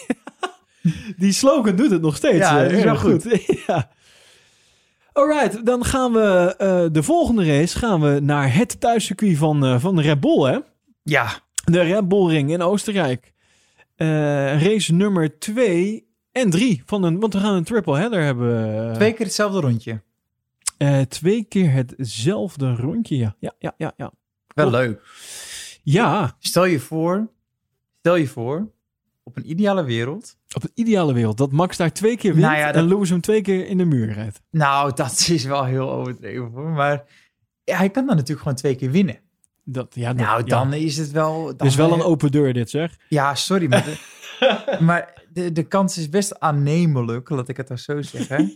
die 1.18 1.32
slogan 1.32 1.76
doet 1.76 1.92
het 1.92 2.02
nog 2.02 2.16
steeds. 2.16 2.38
Ja, 2.38 2.58
eh, 2.58 2.64
dat 2.64 2.72
is 2.72 2.84
wel 2.84 3.12
erg 3.12 3.66
ja. 3.68 3.90
Alright, 5.14 5.66
dan 5.66 5.86
gaan 5.86 6.12
we 6.12 6.56
eh, 6.58 6.86
de 6.92 7.04
volgende 7.04 7.46
race 7.46 7.78
gaan 7.78 8.02
we 8.02 8.20
naar 8.20 8.56
het 8.56 8.80
thuiscircuit 8.80 9.38
van, 9.38 9.66
eh, 9.66 9.80
van 9.80 9.96
de 9.96 10.02
Red 10.02 10.20
Bull, 10.20 10.52
hè? 10.52 10.60
Ja. 11.04 11.40
De 11.64 11.82
Red 11.82 12.08
Bull 12.08 12.28
Ring 12.28 12.52
in 12.52 12.62
Oostenrijk. 12.62 13.34
Eh, 13.96 14.08
race 14.64 14.94
nummer 14.94 15.40
2 15.40 16.10
en 16.32 16.50
3 16.50 16.82
van 16.86 17.04
een, 17.04 17.20
want 17.20 17.34
we 17.34 17.40
gaan 17.40 17.56
een 17.56 17.64
triple 17.64 17.98
header 17.98 18.22
hebben. 18.24 18.86
eh, 18.90 18.94
Twee 18.94 19.14
keer 19.14 19.26
hetzelfde 19.26 19.60
rondje. 19.60 20.02
eh, 20.78 21.00
twee 21.02 21.44
keer 21.44 21.72
hetzelfde 21.72 22.76
rondje, 22.76 23.18
ja. 23.18 23.36
Ja, 23.40 23.54
ja, 23.60 23.74
ja, 23.78 23.94
ja. 23.98 24.12
Wel 24.48 24.70
leuk. 24.70 25.02
Ja, 25.84 26.36
Stel 26.40 26.66
je 26.66 26.80
voor, 26.80 27.30
stel 28.00 28.16
je 28.16 28.28
voor, 28.28 28.72
op 29.24 29.38
een 29.38 29.50
ideale 29.50 29.84
wereld. 29.84 30.38
op 30.56 30.62
de 30.62 30.72
ideale 30.74 31.14
wereld 31.14 31.38
dat 31.38 31.52
Max 31.52 31.78
daar 31.78 31.94
twee 31.94 32.18
keer 32.18 32.32
wint 32.34 32.46
Nou 32.46 32.58
ja, 32.58 32.66
dat- 32.72 32.76
en 32.76 32.88
Lewis 32.88 33.10
hem 33.10 33.22
twee 33.22 33.42
keer 33.42 33.68
in 33.68 33.78
de 33.78 33.86
muur 33.86 34.14
rijdt. 34.14 34.42
Nou, 34.52 34.94
dat 34.96 35.26
is 35.30 35.44
wel 35.44 35.64
heel 35.66 35.92
overdreven 35.92 36.46
hoor. 36.52 36.70
Maar 36.70 37.04
ja, 37.64 37.78
hij 37.78 37.90
kan 37.90 38.06
dan 38.06 38.16
natuurlijk 38.16 38.42
gewoon 38.42 38.58
twee 38.58 38.76
keer 38.76 38.92
winnen. 38.92 39.20
Dat, 39.64 39.96
ja, 39.96 40.14
dat, 40.14 40.26
Nou, 40.26 40.38
ja. 40.40 40.44
dan 40.44 40.74
is 40.74 40.98
het 40.98 41.12
wel... 41.12 41.48
Het 41.48 41.58
Dan 41.60 41.68
is 41.68 41.76
wel 41.76 41.94
een 41.94 42.02
open 42.02 42.32
deur 42.32 42.54
dit, 42.54 42.70
zeg. 42.70 42.98
Ja, 43.10 43.36
sorry, 43.36 43.68
maar 44.80 45.14
de, 45.34 45.52
de 45.52 45.64
kans 45.64 45.98
is 45.98 46.10
best 46.10 46.40
aannemelijk, 46.40 47.30
laat 47.30 47.48
ik 47.50 47.58
het 47.58 47.68
dan 47.68 47.78
zo 47.78 48.02
zeggen. 48.02 48.56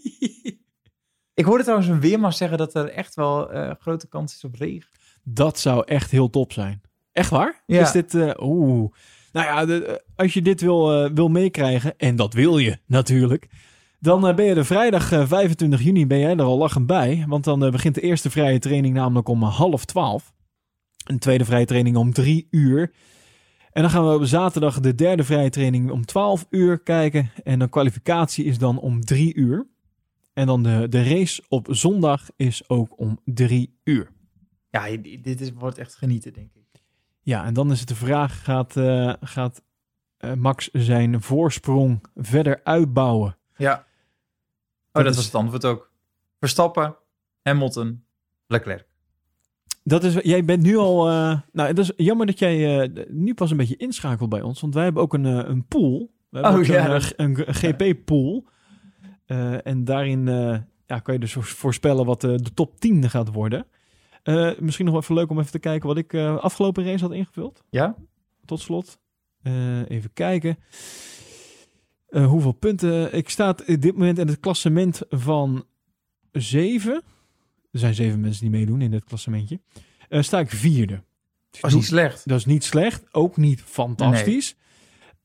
ik 1.34 1.46
hoorde 1.46 1.64
trouwens 1.64 1.90
een 1.90 2.00
weerman 2.00 2.34
zeggen 2.34 2.58
dat 2.58 2.76
er 2.76 2.90
echt 2.90 3.16
wel 3.16 3.52
eh, 3.52 3.72
grote 3.80 4.08
kans 4.08 4.36
is 4.36 4.44
op 4.44 4.56
regen. 4.56 4.90
Dat 5.24 5.60
zou 5.60 5.84
echt 5.86 6.12
heel 6.12 6.30
top 6.30 6.52
zijn. 6.54 6.82
Echt 7.12 7.30
waar? 7.30 7.64
Ja. 7.66 7.82
Is 7.82 7.92
dit... 7.92 8.14
eh, 8.14 8.32
Oeh. 8.40 8.92
Nou 9.32 9.46
ja, 9.46 9.66
de- 9.66 9.86
eh, 9.86 9.96
als 10.16 10.34
je 10.34 10.42
dit 10.42 10.62
wil, 10.62 11.14
wil 11.14 11.28
meekrijgen, 11.28 11.98
en 11.98 12.16
dat 12.16 12.34
wil 12.34 12.58
je 12.58 12.78
natuurlijk... 12.86 13.48
Dan 14.00 14.36
ben 14.36 14.46
je 14.46 14.56
er 14.56 14.66
vrijdag 14.66 15.12
eh, 15.12 15.28
25 15.28 15.82
juni 15.82 16.08
ben 16.08 16.20
jij 16.20 16.32
er 16.36 16.42
al 16.44 16.58
lachend 16.58 16.86
bij. 16.88 17.26
Want 17.28 17.44
dan 17.44 17.60
begint 17.60 17.96
de 17.96 18.02
eerste 18.02 18.30
vrije 18.30 18.60
training 18.60 18.94
namelijk 18.94 19.28
om 19.28 19.44
half 19.44 19.86
twaalf. 19.86 20.34
Een 21.06 21.20
tweede 21.20 21.46
vrije 21.46 21.66
training 21.66 21.96
om 21.98 22.14
drie 22.14 22.48
uur. 22.52 22.92
En 23.76 23.82
dan 23.82 23.90
gaan 23.92 24.08
we 24.08 24.14
op 24.16 24.24
zaterdag 24.26 24.80
de 24.80 24.96
derde 24.96 25.24
vrije 25.24 25.50
training 25.50 25.92
om 25.92 26.06
12 26.06 26.46
uur 26.50 26.80
kijken. 26.80 27.32
En 27.44 27.60
de 27.60 27.70
kwalificatie 27.70 28.46
is 28.46 28.58
dan 28.58 28.80
om 28.80 29.02
drie 29.02 29.34
uur. 29.36 29.68
En 30.34 30.46
dan 30.48 30.64
de, 30.64 30.88
de 30.90 31.04
race 31.04 31.44
op 31.50 31.68
zondag 31.70 32.30
is 32.36 32.70
ook 32.70 33.00
om 33.00 33.20
drie 33.26 33.80
uur. 33.84 34.12
Ja, 34.70 34.98
dit 35.22 35.42
is, 35.42 35.52
wordt 35.54 35.78
echt 35.78 35.96
genieten, 35.96 36.34
denk 36.34 36.54
ik. 36.54 36.82
Ja, 37.22 37.46
en 37.46 37.54
dan 37.54 37.72
is 37.72 37.80
het 37.80 37.88
de 37.88 37.96
vraag: 37.96 38.44
gaat, 38.44 38.78
eh, 38.78 39.14
gaat 39.22 39.62
eh, 40.18 40.34
Max 40.34 40.70
zijn 40.72 41.22
voorsprong 41.22 42.04
verder 42.16 42.60
uitbouwen? 42.64 43.38
Ja. 43.58 43.74
Oh, 43.78 43.84
Dat 44.92 45.04
dat, 45.04 45.12
is- 45.12 45.16
was 45.16 45.26
het 45.26 45.36
antwoord 45.36 45.66
ook. 45.66 45.92
Verstappen, 46.40 46.96
Hamilton, 47.42 48.06
Leclerc. 48.48 48.88
Dat 49.88 50.04
is, 50.04 50.14
jij 50.14 50.46
bent 50.46 50.64
nu 50.64 50.78
al. 50.78 51.10
eh, 51.10 51.40
nou, 51.52 51.68
het 51.68 51.78
is 51.78 51.92
jammer 51.96 52.26
dat 52.26 52.40
jij 52.40 52.82
eh, 52.82 53.06
nu 53.10 53.34
pas 53.34 53.52
een 53.52 53.58
beetje 53.58 53.78
inschakelt 53.78 54.30
bij 54.30 54.42
ons, 54.42 54.62
want 54.62 54.74
wij 54.74 54.84
hebben 54.84 55.02
ook 55.02 55.14
een, 55.14 55.26
eh, 55.26 55.50
een 55.50 55.66
pool. 55.66 56.12
We 56.30 56.40
hebben 56.40 56.60
Oh, 56.60 56.66
ja, 56.66 57.02
een, 57.16 57.36
GP-pool. 57.48 58.46
En 59.64 59.84
daarin 59.84 60.26
ja, 60.86 61.00
kan 61.00 61.14
je 61.14 61.20
dus 61.20 61.34
voorspellen 61.34 62.06
wat 62.06 62.22
de, 62.22 62.40
top 62.54 62.80
10 62.80 63.10
gaat 63.10 63.34
worden. 63.34 63.66
Misschien 64.60 64.86
nog 64.86 64.96
even 64.96 65.16
leuk 65.16 65.30
om 65.30 65.40
even 65.40 65.52
te 65.52 65.60
kijken 65.60 65.88
wat 65.88 65.98
ik 65.98 66.14
afgelopen 66.16 66.86
race 66.86 67.04
had 67.04 67.14
ingevuld. 67.14 67.64
Ja? 67.70 67.96
tot 68.46 68.60
slot. 68.60 69.00
Even 69.88 70.14
kijken. 70.14 70.58
Hoeveel 72.08 72.52
punten? 72.52 73.14
Ik 73.14 73.30
sta 73.30 73.50
op 73.50 73.66
dit 73.66 73.94
moment 73.94 74.18
in 74.18 74.28
het 74.28 74.40
klassement 74.40 75.02
van 75.10 75.66
7. 76.32 77.04
Er 77.76 77.82
zijn 77.82 77.94
zeven 77.94 78.20
mensen 78.20 78.42
die 78.42 78.50
meedoen 78.50 78.82
in 78.82 78.92
dit 78.92 79.04
klassementje. 79.04 79.60
Eh, 80.10 80.22
sta 80.22 80.40
ik 80.40 80.50
vierde. 80.50 81.04
Was 81.62 81.74
niet 81.74 81.86
slecht. 81.86 82.28
Dat 82.28 82.38
is 82.38 82.46
niet 82.46 82.64
slecht, 82.64 83.06
ook 83.12 83.38
niet 83.38 83.62
fantastisch. 83.62 84.56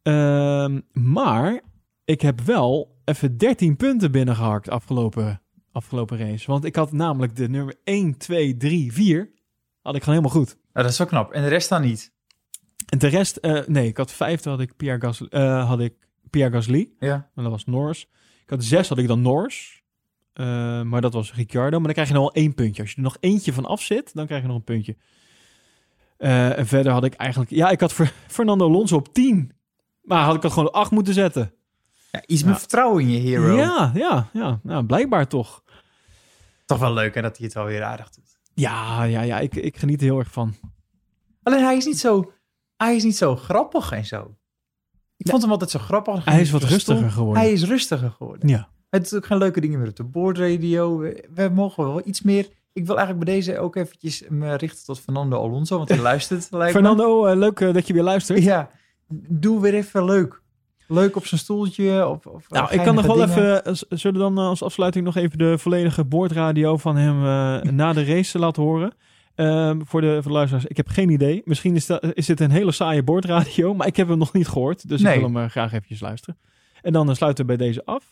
Ehm, 0.03 0.81
maar 0.93 1.61
ik 2.05 2.21
heb 2.21 2.41
wel 2.41 2.97
even 3.05 3.37
13 3.37 3.77
punten 3.77 4.11
binnengehakt 4.13 4.69
afgelopen, 4.69 5.43
afgelopen 5.73 6.19
race. 6.19 6.47
Want 6.51 6.65
ik 6.65 6.77
had 6.77 6.93
namelijk 6.93 7.37
de 7.37 7.49
nummer 7.49 7.75
1, 7.85 8.17
2, 8.17 8.57
3, 8.57 8.93
4. 8.93 9.31
Had 9.83 9.95
ik 9.95 10.03
gewoon 10.03 10.19
helemaal 10.19 10.45
goed. 10.45 10.55
Nou, 10.55 10.85
dat 10.85 10.91
is 10.91 10.99
wel 10.99 11.07
knap. 11.07 11.33
En 11.33 11.43
de 11.43 11.49
rest 11.49 11.69
dan 11.69 11.83
niet. 11.83 12.13
En 12.89 12.99
de 12.99 13.07
rest, 13.07 13.37
eh, 13.37 13.67
nee, 13.67 13.87
ik 13.87 13.97
had 13.97 14.13
vijfde 14.13 14.51
had 14.51 14.61
ik 14.61 14.77
Pierre 14.77 15.01
Gasly, 15.01 15.27
eh, 15.31 15.69
had 15.69 15.81
ik 15.81 15.95
Pierre 16.31 16.53
Gasly, 16.53 16.91
Ja. 16.99 17.31
en 17.35 17.43
dat 17.43 17.53
was 17.53 17.65
Norris. 17.65 18.03
Ik 18.43 18.51
had 18.51 18.65
zes 18.65 18.89
had 18.89 18.99
ik 18.99 19.07
dan 19.07 19.23
Norris, 19.23 19.80
eh, 20.33 20.83
maar 20.83 21.01
dat 21.01 21.13
was 21.13 21.35
Ricciardo. 21.35 21.77
Maar 21.77 21.85
dan 21.85 21.93
krijg 21.93 22.09
je 22.09 22.15
nog 22.15 22.23
wel 22.23 22.43
één 22.43 22.55
puntje. 22.55 22.83
Als 22.83 22.91
je 22.91 22.97
er 22.97 23.03
nog 23.03 23.17
eentje 23.21 23.53
van 23.53 23.65
af 23.67 23.83
zit, 23.83 24.15
dan 24.15 24.27
krijg 24.27 24.41
je 24.43 24.49
nog 24.49 24.57
een 24.57 24.65
puntje. 24.65 24.97
Eh, 26.17 26.59
en 26.59 26.67
verder 26.67 26.93
had 26.93 27.05
ik 27.05 27.15
eigenlijk, 27.15 27.51
ja, 27.51 27.71
ik 27.71 27.81
had 27.81 27.93
Fer- 27.93 28.15
Fernando 28.37 28.65
Alonso 28.67 28.97
op 28.97 29.15
10. 29.15 29.53
Maar 30.03 30.25
had 30.25 30.35
ik 30.35 30.43
dat 30.43 30.53
gewoon 30.53 30.69
op 30.69 30.75
8 30.75 30.91
moeten 30.91 31.15
zetten. 31.15 31.55
ja 32.13 32.23
iets 32.27 32.43
meer 32.43 32.53
Ja. 32.53 32.59
vertrouwen 32.59 33.03
in 33.03 33.11
je 33.11 33.19
hero. 33.19 33.57
Ja, 33.57 33.91
ja, 33.95 34.29
ja. 34.33 34.61
Nou, 34.63 34.85
blijkbaar 34.85 35.29
toch. 35.29 35.63
Toch 36.67 36.79
wel 36.79 36.93
leuk 36.93 37.15
hè, 37.15 37.23
dat 37.23 37.37
hij 37.37 37.47
het 37.47 37.55
wel 37.55 37.65
weer 37.65 37.83
aardig 37.83 38.11
doet. 38.11 38.39
Ja, 38.55 39.03
ja, 39.03 39.21
ja. 39.23 39.39
Ik, 39.39 39.55
ik 39.57 39.77
geniet 39.77 39.99
er 40.01 40.07
heel 40.07 40.19
erg 40.19 40.31
van. 40.33 40.55
Alleen 41.43 41.65
hij 41.65 41.77
is 41.77 41.85
niet 41.87 41.99
zo, 41.99 42.33
hij 42.77 42.97
is 42.97 43.03
niet 43.05 43.17
zo 43.17 43.37
grappig 43.37 43.93
en 43.93 44.07
zo. 44.07 44.35
Ik 45.17 45.29
vond 45.29 45.43
hem 45.43 45.51
altijd 45.51 45.71
zo 45.71 45.79
grappig. 45.79 46.25
Hij 46.25 46.41
is 46.41 46.51
wat 46.51 46.63
rustiger 46.63 47.11
geworden. 47.11 47.43
Hij 47.43 47.53
is 47.53 47.65
rustiger 47.65 48.11
geworden. 48.11 48.49
Ja. 48.49 48.69
Het 48.91 49.05
is 49.05 49.15
ook 49.15 49.27
geen 49.27 49.39
leuke 49.39 49.61
dingen 49.61 49.79
meer 49.79 49.89
op 49.89 49.97
de 49.97 50.05
boordradio. 50.05 50.99
We, 50.99 51.25
we 51.35 51.49
mogen 51.55 51.85
wel 51.85 52.03
iets 52.05 52.23
meer. 52.23 52.49
Ik 52.73 52.87
wil 52.87 52.97
eigenlijk 52.99 53.25
bij 53.27 53.35
deze 53.35 53.59
ook 53.59 53.77
eventjes 53.77 54.23
me 54.29 54.55
richten 54.55 54.85
tot 54.85 55.01
Fernando 55.01 55.37
Alonso, 55.43 55.77
want 55.77 55.89
hij 55.89 55.99
luistert. 56.11 56.51
me. 56.51 56.71
Fernando, 56.71 57.27
eh, 57.27 57.37
leuk 57.37 57.61
eh, 57.61 57.73
dat 57.75 57.87
je 57.87 57.93
weer 57.93 58.03
luistert. 58.03 58.43
Ja, 58.43 58.71
doe 59.29 59.61
weer 59.61 59.75
even 59.75 60.05
leuk. 60.05 60.43
Leuk 60.89 61.17
op 61.17 61.27
zijn 61.27 61.41
stoeltje. 61.41 62.09
Of, 62.09 62.27
of 62.27 62.51
Nou, 62.51 62.73
ik 62.73 62.81
kan 62.83 62.95
nog 62.95 63.07
wel 63.07 63.15
dingen. 63.15 63.31
even, 63.31 63.65
eh, 63.65 63.73
zullen 63.89 64.17
we 64.17 64.23
dan 64.23 64.39
eh, 64.39 64.45
als 64.49 64.63
afsluiting 64.63 65.05
nog 65.05 65.17
even 65.17 65.39
de 65.39 65.59
volledige 65.59 66.05
boordradio 66.05 66.77
van 66.77 66.97
hem 66.97 67.17
eh, 67.25 67.71
na 67.81 67.93
de 67.93 68.05
race 68.05 68.39
laten 68.39 68.63
horen? 68.63 68.93
Ehm, 69.35 69.81
voor, 69.85 70.01
de, 70.01 70.13
voor 70.15 70.23
de 70.31 70.37
luisteraars, 70.37 70.67
ik 70.67 70.77
heb 70.77 70.89
geen 70.89 71.09
idee. 71.11 71.43
Misschien 71.45 71.75
is, 71.77 71.87
dat, 71.87 72.05
is 72.15 72.27
dit 72.27 72.41
een 72.41 72.51
hele 72.51 72.73
saaie 72.73 73.03
boordradio, 73.03 73.75
maar 73.75 73.87
ik 73.87 73.97
heb 73.97 74.09
hem 74.09 74.19
nog 74.19 74.33
niet 74.33 74.49
gehoord. 74.49 74.89
Dus 74.89 75.01
Nee. 75.01 75.15
ik 75.15 75.21
wil 75.21 75.29
hem 75.29 75.43
eh, 75.45 75.51
graag 75.51 75.73
eventjes 75.73 76.01
luisteren. 76.01 76.39
En 76.83 76.93
dan 76.93 77.09
eh, 77.11 77.15
sluiten 77.15 77.47
we 77.47 77.57
bij 77.57 77.67
deze 77.67 77.85
af. 77.85 78.05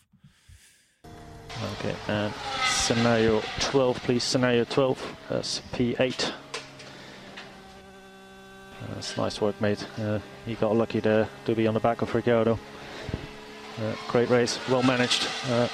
Okay, 1.78 1.94
and 2.08 2.32
scenario 2.66 3.42
12, 3.60 4.02
please. 4.02 4.22
Scenario 4.22 4.64
12, 4.64 5.16
that's 5.28 5.60
P8. 5.72 6.30
Uh, 6.30 6.32
that's 8.94 9.16
nice 9.16 9.40
work, 9.40 9.60
mate. 9.60 9.86
Uh, 9.98 10.18
you 10.46 10.54
got 10.56 10.76
lucky 10.76 11.00
there 11.00 11.28
to 11.44 11.54
be 11.54 11.66
on 11.66 11.74
the 11.74 11.80
back 11.80 12.02
of 12.02 12.14
Ricciardo. 12.14 12.58
Uh, 13.78 13.94
great 14.08 14.30
race, 14.30 14.58
well 14.68 14.82
managed. 14.82 15.26
Uh, 15.50 15.68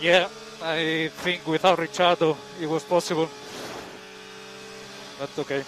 Yeah, 0.00 0.28
I 0.62 1.08
think 1.22 1.46
without 1.46 1.78
Ricciardo 1.78 2.36
it 2.60 2.66
was 2.66 2.84
possible. 2.84 3.28
But 5.18 5.30
okay. 5.38 5.64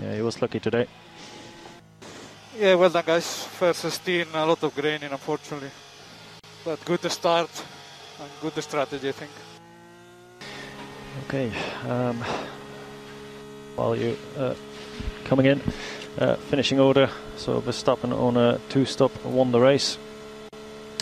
yeah, 0.00 0.14
he 0.14 0.22
was 0.22 0.40
lucky 0.40 0.60
today. 0.60 0.86
Yeah, 2.56 2.76
well 2.76 2.90
done 2.90 3.04
guys. 3.04 3.44
First 3.44 3.80
16, 3.80 4.26
a 4.34 4.46
lot 4.46 4.62
of 4.62 4.74
graining 4.74 5.10
unfortunately. 5.10 5.70
But 6.64 6.84
good 6.84 7.10
start 7.10 7.50
and 8.20 8.30
good 8.40 8.62
strategy 8.62 9.08
I 9.08 9.12
think. 9.12 9.30
Okay. 11.26 11.52
Um, 11.88 12.24
while 13.74 13.96
you 13.96 14.16
uh, 14.36 14.54
coming 15.24 15.46
in, 15.46 15.60
uh, 16.18 16.36
finishing 16.36 16.78
order. 16.78 17.08
So 17.36 17.60
Verstappen 17.60 18.12
on 18.12 18.36
a 18.36 18.60
two-stop 18.68 19.24
won 19.24 19.50
the 19.50 19.60
race 19.60 19.98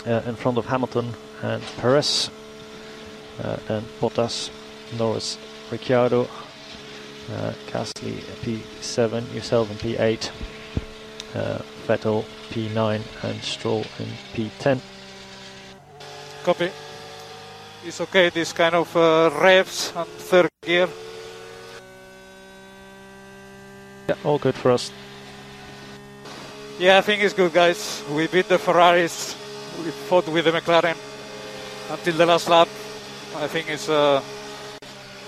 uh, 0.07 0.21
in 0.25 0.35
front 0.35 0.57
of 0.57 0.65
Hamilton 0.65 1.13
and 1.41 1.61
Perez. 1.77 2.29
Uh, 3.43 3.57
then 3.67 3.83
Bottas, 3.99 4.49
Norris, 4.97 5.37
Ricciardo, 5.71 6.23
uh, 7.31 7.53
Gasly 7.67 8.15
P7, 8.43 9.33
yourself 9.33 9.71
in 9.71 9.77
P8, 9.77 10.29
uh, 11.35 11.61
Vettel 11.87 12.25
P9, 12.49 13.01
and 13.23 13.41
Stroll 13.41 13.85
in 13.99 14.07
P10. 14.33 14.81
Copy. 16.43 16.71
It's 17.85 18.01
okay, 18.01 18.29
this 18.29 18.53
kind 18.53 18.75
of 18.75 18.95
uh, 18.95 19.29
revs 19.41 19.93
and 19.95 20.07
third 20.07 20.49
gear. 20.61 20.87
Yeah, 24.09 24.15
all 24.23 24.39
good 24.39 24.55
for 24.55 24.71
us. 24.71 24.91
Yeah, 26.79 26.97
I 26.97 27.01
think 27.01 27.21
it's 27.21 27.33
good, 27.33 27.53
guys. 27.53 28.03
We 28.09 28.27
beat 28.27 28.49
the 28.49 28.57
Ferraris. 28.57 29.35
We 29.85 29.91
fought 30.09 30.27
with 30.27 30.45
the 30.45 30.51
McLaren 30.51 30.97
until 31.91 32.15
the 32.15 32.25
last 32.25 32.49
lap. 32.49 32.67
I 33.37 33.47
think 33.47 33.69
it's 33.69 33.87
uh, 33.87 34.21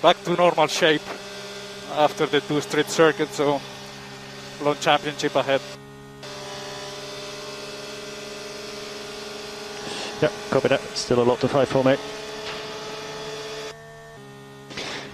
back 0.02 0.22
to 0.23 0.35
normal 0.35 0.68
shape 0.68 1.06
after 1.94 2.26
the 2.26 2.41
two 2.41 2.60
street 2.60 2.90
circuits. 2.90 3.35
So, 3.35 3.61
long 4.64 4.77
championship 4.81 5.35
ahead. 5.35 5.61
Yeah, 10.22 10.30
copy 10.53 10.67
that. 10.67 10.81
Still 10.93 11.21
a 11.21 11.25
lot 11.25 11.39
to 11.39 11.47
fight 11.47 11.67
for, 11.67 11.84
mate. 11.84 11.99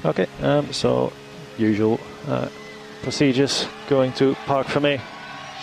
Okay, 0.03 0.27
um, 0.41 0.71
so 0.73 1.13
usual 1.57 1.99
uh, 2.27 2.49
procedures 3.01 3.67
going 3.87 4.11
to 4.13 4.35
park 4.45 4.67
for 4.67 4.81
me. 4.81 4.99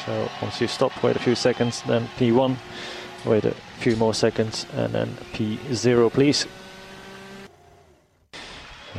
So 0.04 0.30
once 0.40 0.60
you 0.60 0.68
stop, 0.68 0.92
wait 1.02 1.16
a 1.16 1.18
few 1.18 1.34
seconds, 1.34 1.82
then 1.82 2.08
P1, 2.18 2.56
wait 3.26 3.44
a 3.44 3.54
few 3.78 3.96
more 3.96 4.14
seconds, 4.14 4.66
and 4.74 4.94
then 4.94 5.08
P0, 5.34 6.10
please. 6.10 6.46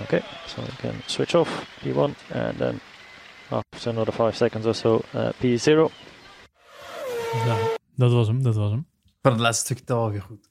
Okay, 0.03 0.23
so 0.45 0.61
we 0.61 0.67
can 0.77 1.01
switch 1.07 1.33
off 1.33 1.49
P1, 1.81 2.15
and 2.31 2.57
then 2.57 2.81
after 3.51 3.89
another 3.89 4.11
five 4.11 4.37
seconds 4.37 4.67
or 4.67 4.73
so, 4.73 5.03
uh, 5.13 5.31
P0. 5.41 5.91
Nou, 7.45 7.77
dat 7.95 8.11
was 8.11 8.27
hem, 8.27 8.43
dat 8.43 8.55
was 8.55 8.71
hem. 8.71 8.87
Van 9.21 9.31
het 9.31 9.41
laatste 9.41 9.65
stukje 9.65 9.83
toch 9.83 9.97
wel 9.97 10.11
weer 10.11 10.21
goed. 10.21 10.46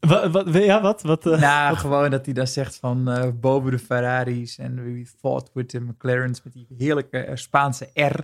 Wat, 0.00 0.30
wat, 0.30 0.54
ja, 0.54 0.82
wat? 0.82 1.02
wat 1.02 1.26
eh, 1.26 1.40
nou, 1.40 1.76
gewoon 1.76 2.10
dat 2.10 2.24
hij 2.24 2.34
dan 2.34 2.46
zegt 2.46 2.76
van 2.76 3.08
eh, 3.10 3.28
boven 3.40 3.70
de 3.70 3.78
Ferraris 3.78 4.58
en 4.58 4.84
we 4.84 5.06
fought 5.18 5.50
with 5.54 5.68
the 5.68 5.80
McLaren's 5.80 6.42
met 6.42 6.52
die 6.52 6.66
heerlijke 6.78 7.18
eh, 7.18 7.36
Spaanse 7.36 7.88
R. 7.94 8.20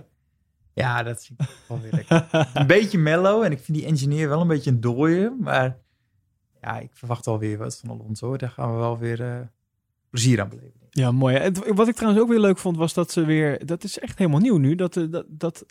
Ja, 0.73 1.03
dat 1.03 1.29
ik 1.37 1.47
wel 1.67 1.81
weer 1.81 1.91
lekker. 1.91 2.27
een 2.53 2.67
beetje 2.67 2.97
mellow 2.97 3.43
en 3.43 3.51
ik 3.51 3.59
vind 3.59 3.77
die 3.77 3.87
engineer 3.87 4.29
wel 4.29 4.41
een 4.41 4.47
beetje 4.47 4.71
een 4.71 4.81
dooie, 4.81 5.35
maar 5.39 5.77
ja, 6.61 6.79
ik 6.79 6.89
verwacht 6.93 7.25
wel 7.25 7.39
weer 7.39 7.57
wat 7.57 7.77
van 7.77 7.89
Alonso. 7.89 8.37
Daar 8.37 8.49
gaan 8.49 8.71
we 8.71 8.77
wel 8.77 8.97
weer 8.97 9.49
plezier 10.09 10.41
aan 10.41 10.49
beleven. 10.49 10.87
Ja, 10.89 11.11
mooi. 11.11 11.37
Het- 11.37 11.71
wat 11.73 11.87
ik 11.87 11.95
trouwens 11.95 12.23
ook 12.23 12.29
weer 12.29 12.39
leuk 12.39 12.57
vond, 12.57 12.77
was 12.77 12.93
dat 12.93 13.11
ze 13.11 13.25
weer... 13.25 13.65
Dat 13.65 13.83
is 13.83 13.99
echt 13.99 14.17
helemaal 14.17 14.39
nieuw 14.39 14.57
nu. 14.57 14.75
Dat, 14.75 14.93
dat, 15.09 15.25
dat 15.27 15.65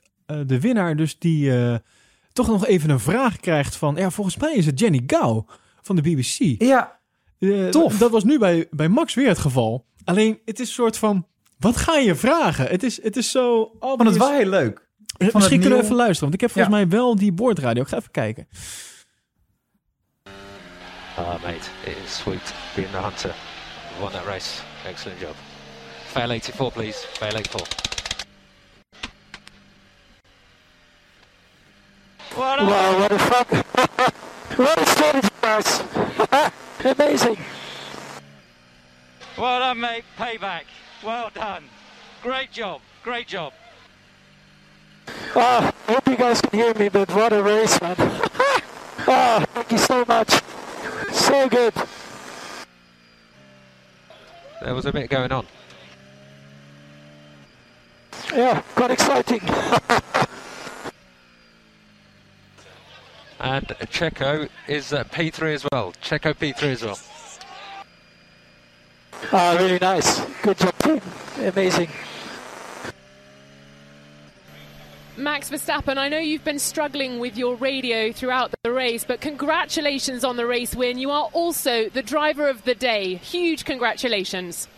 de 0.46 0.60
winnaar 0.60 0.96
dus 0.96 1.18
die 1.18 1.52
toch 2.32 2.46
nog 2.46 2.66
even 2.66 2.90
een 2.90 3.00
vraag 3.00 3.36
krijgt 3.36 3.76
van... 3.76 3.96
Ja, 3.96 4.10
volgens 4.10 4.36
mij 4.36 4.54
is 4.54 4.66
het 4.66 4.80
Jenny 4.80 5.02
Gao 5.06 5.46
van 5.86 5.96
de 5.96 6.02
BBC. 6.02 6.62
Ja, 6.62 6.98
Eh, 7.38 7.68
Tof. 7.68 7.98
Dat 7.98 8.10
was 8.10 8.24
nu 8.24 8.38
bij, 8.38 8.66
bij 8.70 8.88
Max 8.88 9.14
weer 9.14 9.28
het 9.28 9.38
geval. 9.38 9.86
Alleen, 10.04 10.40
het 10.44 10.60
is 10.60 10.68
een 10.68 10.74
soort 10.74 10.98
van... 10.98 11.26
Wat 11.58 11.76
ga 11.76 11.94
je 11.96 12.14
vragen? 12.14 12.66
Het 12.66 12.82
is, 12.82 13.02
het 13.02 13.16
is 13.16 13.30
zo... 13.30 13.62
ik 13.62 13.70
vond 13.80 14.04
het 14.04 14.16
wel 14.16 14.32
heel 14.32 14.46
leuk. 14.48 14.78
Eh, 14.78 15.26
het 15.26 15.34
Misschien 15.34 15.60
kunnen 15.60 15.62
we 15.62 15.68
nieuw- 15.68 15.84
even 15.84 15.96
luisteren, 15.96 16.20
want 16.30 16.34
ik 16.34 16.40
heb 16.40 16.50
volgens 16.50 16.74
mij 16.74 16.88
wel 16.88 17.16
die 17.16 17.32
boordradio. 17.32 17.82
Ik 17.82 17.88
ga 17.88 17.96
even 17.96 18.10
kijken. 18.10 18.48
Ah, 21.16 21.42
mate, 21.42 21.68
it 21.84 21.96
is 22.04 22.16
sweet 22.16 22.54
being 22.74 22.90
the 22.90 22.96
hunter. 22.96 23.34
Won 24.00 24.10
that 24.10 24.24
race. 24.24 24.60
Excellent 24.86 25.20
job. 25.20 25.34
Fail 26.06 26.28
84, 26.28 26.72
please. 26.72 27.06
Fail 27.12 27.30
84. 27.30 27.66
What 32.34 32.60
Wow, 32.60 32.98
what 32.98 33.12
a 33.12 33.18
fuck! 33.18 33.48
what 34.58 34.78
a 34.78 34.86
strategy, 34.86 35.28
guys! 35.46 35.82
Amazing! 36.98 37.38
Well 39.38 39.60
done, 39.60 39.78
mate. 39.78 40.04
Payback. 40.18 40.64
Well 41.04 41.30
done. 41.32 41.64
Great 42.20 42.50
job. 42.50 42.80
Great 43.04 43.28
job. 43.28 43.52
Ah, 45.36 45.72
I 45.86 45.92
hope 45.92 46.08
you 46.08 46.16
guys 46.16 46.40
can 46.40 46.58
hear 46.58 46.74
me, 46.74 46.88
but 46.88 47.08
what 47.14 47.32
a 47.32 47.42
race, 47.42 47.80
man! 47.80 47.94
ah, 49.06 49.44
thank 49.54 49.70
you 49.70 49.78
so 49.78 50.04
much. 50.08 50.42
So 51.12 51.48
good. 51.48 51.74
There 54.62 54.74
was 54.74 54.86
a 54.86 54.92
bit 54.92 55.08
going 55.08 55.30
on. 55.30 55.46
Yeah, 58.34 58.62
quite 58.74 58.90
exciting. 58.90 59.42
And 63.40 63.66
Checo 63.66 64.48
is 64.66 64.92
uh, 64.92 65.04
P3 65.04 65.54
as 65.54 65.66
well. 65.70 65.92
Checo 66.02 66.34
P3 66.34 66.62
as 66.62 66.84
well. 66.84 66.98
Ah, 69.32 69.56
really 69.58 69.78
nice. 69.78 70.20
Good 70.42 70.58
job, 70.58 70.78
team. 70.78 71.00
Amazing. 71.38 71.88
Max 75.18 75.48
Verstappen, 75.48 75.96
I 75.96 76.10
know 76.10 76.18
you've 76.18 76.44
been 76.44 76.58
struggling 76.58 77.18
with 77.18 77.38
your 77.38 77.56
radio 77.56 78.12
throughout 78.12 78.54
the 78.62 78.70
race, 78.70 79.02
but 79.02 79.22
congratulations 79.22 80.24
on 80.24 80.36
the 80.36 80.46
race 80.46 80.74
win. 80.74 80.98
You 80.98 81.10
are 81.10 81.30
also 81.32 81.88
the 81.88 82.02
driver 82.02 82.48
of 82.48 82.62
the 82.64 82.74
day. 82.74 83.14
Huge 83.14 83.64
congratulations. 83.64 84.68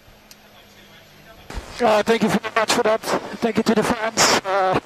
Uh, 1.80 2.02
thank 2.02 2.22
you 2.22 2.28
very 2.28 2.54
much 2.54 2.72
for 2.72 2.82
that. 2.82 3.00
Thank 3.00 3.56
you 3.58 3.62
to 3.62 3.74
the 3.74 3.82
fans. 3.82 4.40
Uh, 4.44 4.80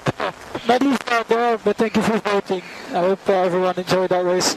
not 0.67 0.81
even 0.81 0.97
out 1.07 1.27
there, 1.27 1.57
but 1.57 1.75
thank 1.75 1.95
you 1.95 2.01
for 2.03 2.17
voting. 2.19 2.61
I 2.89 2.99
hope 2.99 3.27
uh, 3.27 3.33
everyone 3.33 3.77
enjoyed 3.77 4.09
that 4.11 4.23
race. 4.23 4.55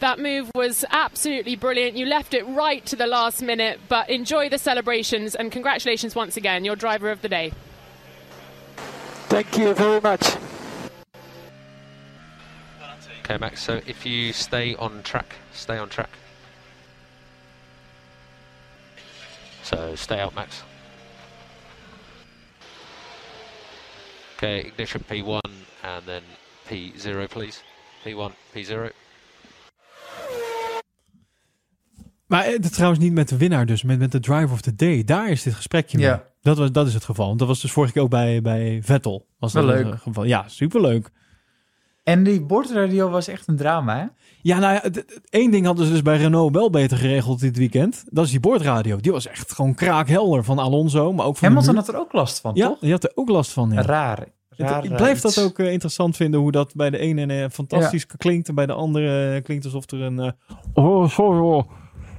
That 0.00 0.18
move 0.18 0.50
was 0.54 0.84
absolutely 0.90 1.56
brilliant. 1.56 1.96
You 1.96 2.06
left 2.06 2.34
it 2.34 2.46
right 2.46 2.84
to 2.86 2.94
the 2.94 3.06
last 3.06 3.42
minute, 3.42 3.80
but 3.88 4.10
enjoy 4.10 4.48
the 4.48 4.58
celebrations 4.58 5.34
and 5.34 5.50
congratulations 5.50 6.14
once 6.14 6.36
again, 6.36 6.64
your 6.64 6.76
driver 6.76 7.10
of 7.10 7.22
the 7.22 7.28
day. 7.28 7.52
Thank 9.28 9.58
you 9.58 9.74
very 9.74 10.00
much. 10.00 10.36
Okay, 13.24 13.38
Max. 13.38 13.62
So 13.62 13.80
if 13.86 14.04
you 14.04 14.32
stay 14.32 14.74
on 14.76 15.02
track, 15.02 15.34
stay 15.52 15.78
on 15.78 15.88
track. 15.88 16.10
So 19.62 19.94
stay 19.96 20.20
out, 20.20 20.34
Max. 20.34 20.62
Okay, 24.34 24.58
ignition 24.58 25.02
P1 25.02 25.50
and 25.82 26.06
then 26.06 26.22
P0, 26.68 27.28
please. 27.28 27.60
P1, 28.04 28.32
P0. 28.52 28.92
Maar 32.26 32.44
het 32.44 32.72
trouwens 32.72 33.00
niet 33.00 33.12
met 33.12 33.28
de 33.28 33.36
winnaar 33.36 33.66
dus, 33.66 33.82
met, 33.82 33.98
met 33.98 34.12
de 34.12 34.20
driver 34.20 34.52
of 34.52 34.60
the 34.60 34.74
day. 34.74 35.04
Daar 35.04 35.28
is 35.30 35.42
dit 35.42 35.54
gesprekje 35.54 35.98
mee. 35.98 36.06
Ja. 36.06 36.24
Dat, 36.40 36.58
was, 36.58 36.72
dat 36.72 36.86
is 36.86 36.94
het 36.94 37.04
geval. 37.04 37.36
Dat 37.36 37.48
was 37.48 37.60
dus 37.60 37.72
vorige 37.72 37.92
keer 37.92 38.02
ook 38.02 38.10
bij, 38.10 38.42
bij 38.42 38.80
Vettel. 38.82 39.26
Was 39.38 39.52
Wel 39.52 39.66
dat 39.66 39.74
leuk. 39.74 39.92
het 39.92 40.00
geval. 40.02 40.24
Ja, 40.24 40.48
superleuk. 40.48 41.10
En 42.02 42.22
die 42.22 42.40
bordradio 42.40 43.10
was 43.10 43.28
echt 43.28 43.48
een 43.48 43.56
drama, 43.56 43.96
hè? 43.98 44.06
Ja, 44.44 44.58
nou 44.58 44.74
ja, 44.74 45.02
één 45.30 45.50
ding 45.50 45.66
hadden 45.66 45.86
ze 45.86 45.92
dus 45.92 46.02
bij 46.02 46.16
Renault 46.16 46.54
wel 46.54 46.70
beter 46.70 46.96
geregeld 46.96 47.40
dit 47.40 47.56
weekend. 47.56 48.04
Dat 48.10 48.24
is 48.24 48.30
die 48.30 48.40
boordradio. 48.40 48.96
Die 48.96 49.12
was 49.12 49.26
echt 49.26 49.52
gewoon 49.52 49.74
kraakhelder 49.74 50.44
van 50.44 50.58
Alonso, 50.58 51.12
maar 51.12 51.26
ook 51.26 51.36
van 51.36 51.48
Hamilton 51.48 51.74
had 51.74 51.88
er 51.88 51.98
ook 51.98 52.12
last 52.12 52.40
van, 52.40 52.50
Ja, 52.54 52.66
toch? 52.68 52.78
die 52.78 52.90
had 52.90 53.04
er 53.04 53.12
ook 53.14 53.28
last 53.28 53.52
van. 53.52 53.70
Ja. 53.70 53.82
Raar. 53.82 54.26
Ik 54.82 54.96
blijf 54.96 55.20
dat 55.20 55.38
ook 55.42 55.58
eh, 55.58 55.72
interessant 55.72 56.16
vinden, 56.16 56.40
hoe 56.40 56.52
dat 56.52 56.74
bij 56.74 56.90
de 56.90 56.98
ene 56.98 57.42
eh, 57.42 57.50
fantastisch 57.50 58.06
klinkt 58.06 58.48
en 58.48 58.54
bij 58.54 58.66
de 58.66 58.72
andere 58.72 59.34
eh, 59.34 59.42
klinkt 59.42 59.64
alsof 59.64 59.90
er 59.90 60.00
een... 60.02 60.18
eh, 60.18 60.30
oh, 60.74 61.08
sorry. 61.08 61.40
oh. 61.40 61.70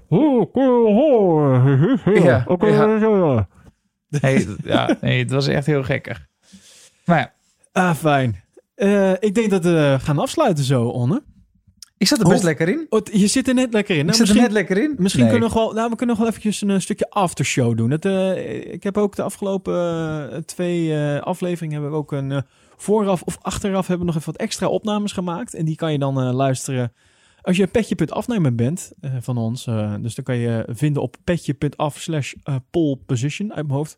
Oh, 0.10 0.45
oh, 0.53 0.97
oh. 0.97 1.99
Ja, 2.23 2.43
Oké, 2.47 2.65
ja. 2.68 2.85
ja. 2.97 3.47
Nee, 4.22 4.47
ja, 4.64 4.97
nee, 5.02 5.19
het 5.19 5.31
was 5.31 5.47
echt 5.47 5.65
heel 5.65 5.84
gekkig. 5.84 6.26
Maar 7.06 7.18
ja, 7.19 7.34
Ah, 7.72 7.95
fijn. 7.95 8.43
Eh, 8.76 9.11
ik 9.11 9.35
denk 9.35 9.49
dat 9.49 9.64
we 9.64 9.97
gaan 10.02 10.19
afsluiten 10.19 10.64
zo, 10.64 10.84
Onne. 10.85 11.23
Ik 11.97 12.07
zat 12.07 12.19
er 12.19 12.26
best 12.27 12.39
Oh. 12.39 12.45
lekker 12.45 12.69
in. 12.69 12.85
Oh, 12.89 12.99
Je 13.11 13.27
zit 13.27 13.47
er 13.47 13.53
net 13.53 13.73
lekker 13.73 13.95
in. 13.95 13.99
Ik 14.01 14.05
Nou, 14.05 14.17
zit 14.17 14.27
er 14.27 14.34
misschien- 14.34 14.53
net 14.53 14.67
lekker 14.67 14.84
in. 14.89 14.95
Misschien 14.97 15.23
Nee. 15.23 15.31
kunnen 15.31 15.49
we 15.49 15.55
nog 15.55 15.63
wel, 15.65 15.73
nou, 15.73 15.89
we 15.89 15.95
kunnen 15.95 16.15
nog 16.15 16.23
wel 16.26 16.34
eventjes 16.34 16.61
een, 16.61 16.81
stukje 16.81 17.09
aftershow 17.09 17.77
doen. 17.77 17.91
Het, 17.91 18.05
eh, 18.05 18.73
ik 18.73 18.84
heb 18.84 18.97
ook 18.97 19.15
de 19.15 19.22
afgelopen 19.22 19.76
eh, 20.31 20.38
twee 20.38 20.93
eh, 20.95 21.22
afleveringen 21.22 21.73
hebben 21.73 21.91
we 21.91 21.97
ook 21.97 22.11
een 22.11 22.43
vooraf 22.77 23.22
of 23.22 23.38
achteraf 23.41 23.88
hebben 23.88 24.05
we 24.07 24.11
nog 24.13 24.22
even 24.22 24.31
wat 24.31 24.41
extra 24.41 24.67
opnames 24.67 25.11
gemaakt. 25.11 25.53
En 25.53 25.65
die 25.65 25.76
kan 25.76 25.91
je 25.91 25.99
dan 25.99 26.22
eh, 26.22 26.34
luisteren 26.34 26.93
als 27.41 27.57
je 27.57 27.63
een 27.63 27.72
petje.afnemer 27.72 28.55
bent 28.55 28.91
eh, 29.01 29.11
van 29.19 29.38
ons. 29.38 29.63
dus 30.01 30.15
dan 30.15 30.23
kan 30.26 30.38
je 30.38 30.65
vinden 30.69 31.01
op 31.01 31.15
petje.af 31.23 31.99
slash 31.99 32.34
eh, 32.43 32.55
pole 32.72 32.97
position 33.05 33.53
uit 33.53 33.65
mijn 33.65 33.77
hoofd. 33.77 33.97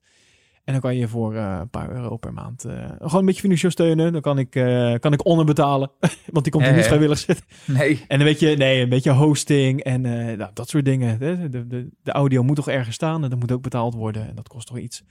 En 0.68 0.73
dan 0.73 0.81
kan 0.81 0.95
je 0.95 1.07
voor 1.07 1.35
eh, 1.35 1.57
een 1.60 1.69
paar 1.69 1.91
euro 1.91 2.18
per 2.18 2.34
maand 2.34 2.65
eh, 2.65 2.89
gewoon 2.98 3.19
een 3.19 3.26
beetje 3.26 3.41
financieel 3.41 3.72
steunen. 3.72 4.14
Dan 4.14 4.22
kan 4.22 4.39
ik, 4.39 4.56
eh 4.56 4.94
kan 4.99 5.14
ik 5.14 5.26
onder 5.26 5.45
betalen, 5.45 5.91
want 6.34 6.44
die 6.44 6.53
komt 6.53 6.65
er 6.65 6.76
niet 6.76 6.85
vrijwillig 6.85 7.18
zitten. 7.18 7.45
Nee. 7.65 8.06
En 8.07 8.19
een 8.19 8.26
beetje, 8.26 8.56
nee, 8.56 8.81
een 8.81 8.89
beetje 8.89 9.11
hosting 9.11 9.84
en 9.84 10.02
nou, 10.38 10.52
dat 10.53 10.69
soort 10.69 10.85
dingen. 10.85 11.19
De, 11.19 11.49
de, 11.49 11.89
de, 12.03 12.11
audio 12.11 12.44
moet 12.44 12.56
toch 12.56 12.68
ergens 12.68 12.95
staan 12.95 13.23
en 13.23 13.30
dat 13.30 13.39
moet 13.39 13.52
ook 13.52 13.61
betaald 13.61 13.94
worden. 13.94 14.27
En 14.27 14.35
dat 14.35 14.48
kost 14.48 14.68
toch 14.68 14.77
iets. 14.77 15.03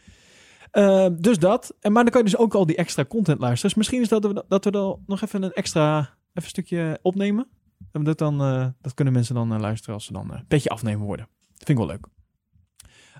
Eh, 0.70 1.06
dus 1.18 1.38
dat. 1.38 1.76
En, 1.80 1.92
maar 1.92 2.02
dan 2.02 2.12
kan 2.12 2.24
je 2.24 2.30
dus 2.30 2.38
ook 2.38 2.54
al 2.54 2.66
die 2.66 2.76
extra 2.76 3.04
content 3.04 3.40
luisteren. 3.40 3.68
Dus 3.68 3.78
misschien 3.78 4.02
is 4.02 4.08
dat 4.08 4.24
we, 4.24 4.44
dat 4.48 4.64
we 4.64 4.70
dan 4.70 5.02
nog 5.06 5.22
even 5.22 5.42
een 5.42 5.52
extra 5.52 5.98
even 5.98 6.08
een 6.32 6.42
stukje 6.42 6.98
opnemen. 7.02 7.48
En 7.92 8.04
dat, 8.04 8.18
dan, 8.18 8.38
dat 8.80 8.94
kunnen 8.94 9.14
mensen 9.14 9.34
dan 9.34 9.60
luisteren 9.60 9.94
als 9.94 10.04
ze 10.04 10.12
dan 10.12 10.32
een 10.32 10.46
petje 10.46 10.70
afnemen 10.70 11.06
worden. 11.06 11.26
Dat 11.26 11.66
vind 11.66 11.78
ik 11.78 11.86
wel 11.86 11.86
leuk. 11.86 12.06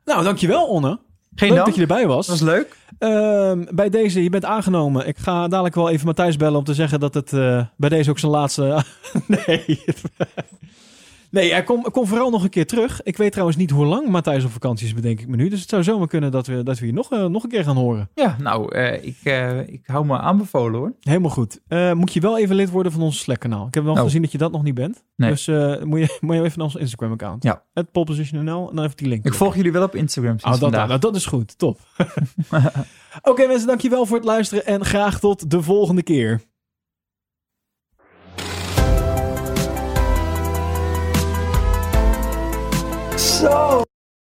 Nou, 0.04 0.24
dankjewel 0.24 0.66
Onne. 0.66 1.04
Geen 1.36 1.48
leuk 1.48 1.56
dank. 1.56 1.66
dat 1.66 1.74
je 1.74 1.80
erbij 1.80 2.06
was. 2.06 2.26
Dat 2.26 2.38
was 2.38 2.48
leuk. 2.48 2.76
Ehm, 2.98 3.64
bij 3.70 3.88
deze, 3.88 4.22
je 4.22 4.30
bent 4.30 4.44
aangenomen. 4.44 5.06
Ik 5.06 5.16
ga 5.18 5.48
dadelijk 5.48 5.74
wel 5.74 5.90
even 5.90 6.06
Matthijs 6.06 6.36
bellen 6.36 6.58
om 6.58 6.64
te 6.64 6.74
zeggen 6.74 7.00
dat 7.00 7.14
het 7.14 7.32
eh, 7.32 7.62
bij 7.76 7.88
deze 7.88 8.10
ook 8.10 8.18
zijn 8.18 8.32
laatste... 8.32 8.82
nee. 9.46 9.84
Nee, 11.30 11.50
hij 11.52 11.62
komt 11.62 11.90
kom 11.90 12.06
vooral 12.06 12.30
nog 12.30 12.42
een 12.42 12.48
keer 12.50 12.66
terug. 12.66 13.02
Ik 13.02 13.16
weet 13.16 13.30
trouwens 13.32 13.58
niet 13.58 13.70
hoe 13.70 13.86
lang 13.86 14.08
Matthijs 14.08 14.44
op 14.44 14.50
vakantie 14.50 14.86
is, 14.86 14.94
bedenk 14.94 15.20
ik 15.20 15.28
me 15.28 15.36
nu. 15.36 15.48
Dus 15.48 15.60
het 15.60 15.68
zou 15.68 15.82
zomaar 15.82 16.08
kunnen 16.08 16.30
dat 16.30 16.46
we, 16.46 16.62
dat 16.62 16.78
we 16.78 16.84
hier 16.84 16.94
nog, 16.94 17.12
eh, 17.12 17.24
nog 17.24 17.42
een 17.42 17.50
keer 17.50 17.64
gaan 17.64 17.76
horen. 17.76 18.10
Ja, 18.14 18.36
nou, 18.40 18.74
eh, 18.74 19.04
ik, 19.04 19.16
eh, 19.22 19.58
ik 19.68 19.80
hou 19.86 20.06
me 20.06 20.18
aanbevolen 20.18 20.78
hoor. 20.78 20.92
Helemaal 21.00 21.30
goed. 21.30 21.60
Moet 21.94 22.12
je 22.12 22.20
wel 22.20 22.38
even 22.38 22.56
lid 22.56 22.70
worden 22.70 22.92
van 22.92 23.00
ons 23.02 23.18
Slack-kanaal. 23.18 23.66
Ik 23.66 23.74
heb 23.74 23.84
wel 23.84 23.94
Oh. 23.94 24.00
gezien 24.02 24.22
dat 24.22 24.32
je 24.32 24.38
dat 24.38 24.52
nog 24.52 24.62
niet 24.62 24.74
bent. 24.74 25.04
Nee. 25.16 25.30
Dus 25.30 25.46
moet, 25.84 25.98
je, 25.98 26.18
moet 26.20 26.34
je 26.36 26.42
even 26.42 26.58
naar 26.58 26.66
ons 26.66 26.74
Instagram-account. 26.76 27.42
Ja. 27.42 27.62
Het 27.74 27.92
polposition.nl 27.92 28.68
en 28.70 28.76
dan 28.76 28.84
even 28.84 28.96
die 28.96 29.08
link. 29.08 29.24
Ik 29.24 29.34
volg 29.34 29.56
jullie 29.56 29.72
wel 29.72 29.82
op 29.82 29.94
Instagram 29.94 30.38
sinds 30.38 30.56
Oh, 30.56 30.62
dat, 30.70 30.88
nou, 30.88 30.98
dat 30.98 31.16
is 31.16 31.26
goed. 31.26 31.58
Top. 31.58 31.78
Oké 33.22 33.46
mensen, 33.46 33.66
dankjewel 33.66 34.06
voor 34.06 34.16
het 34.16 34.24
luisteren 34.26 34.66
en 34.66 34.84
graag 34.84 35.20
tot 35.20 35.50
de 35.50 35.62
volgende 35.62 36.02
keer. 36.02 36.40
Zo! 43.36 43.85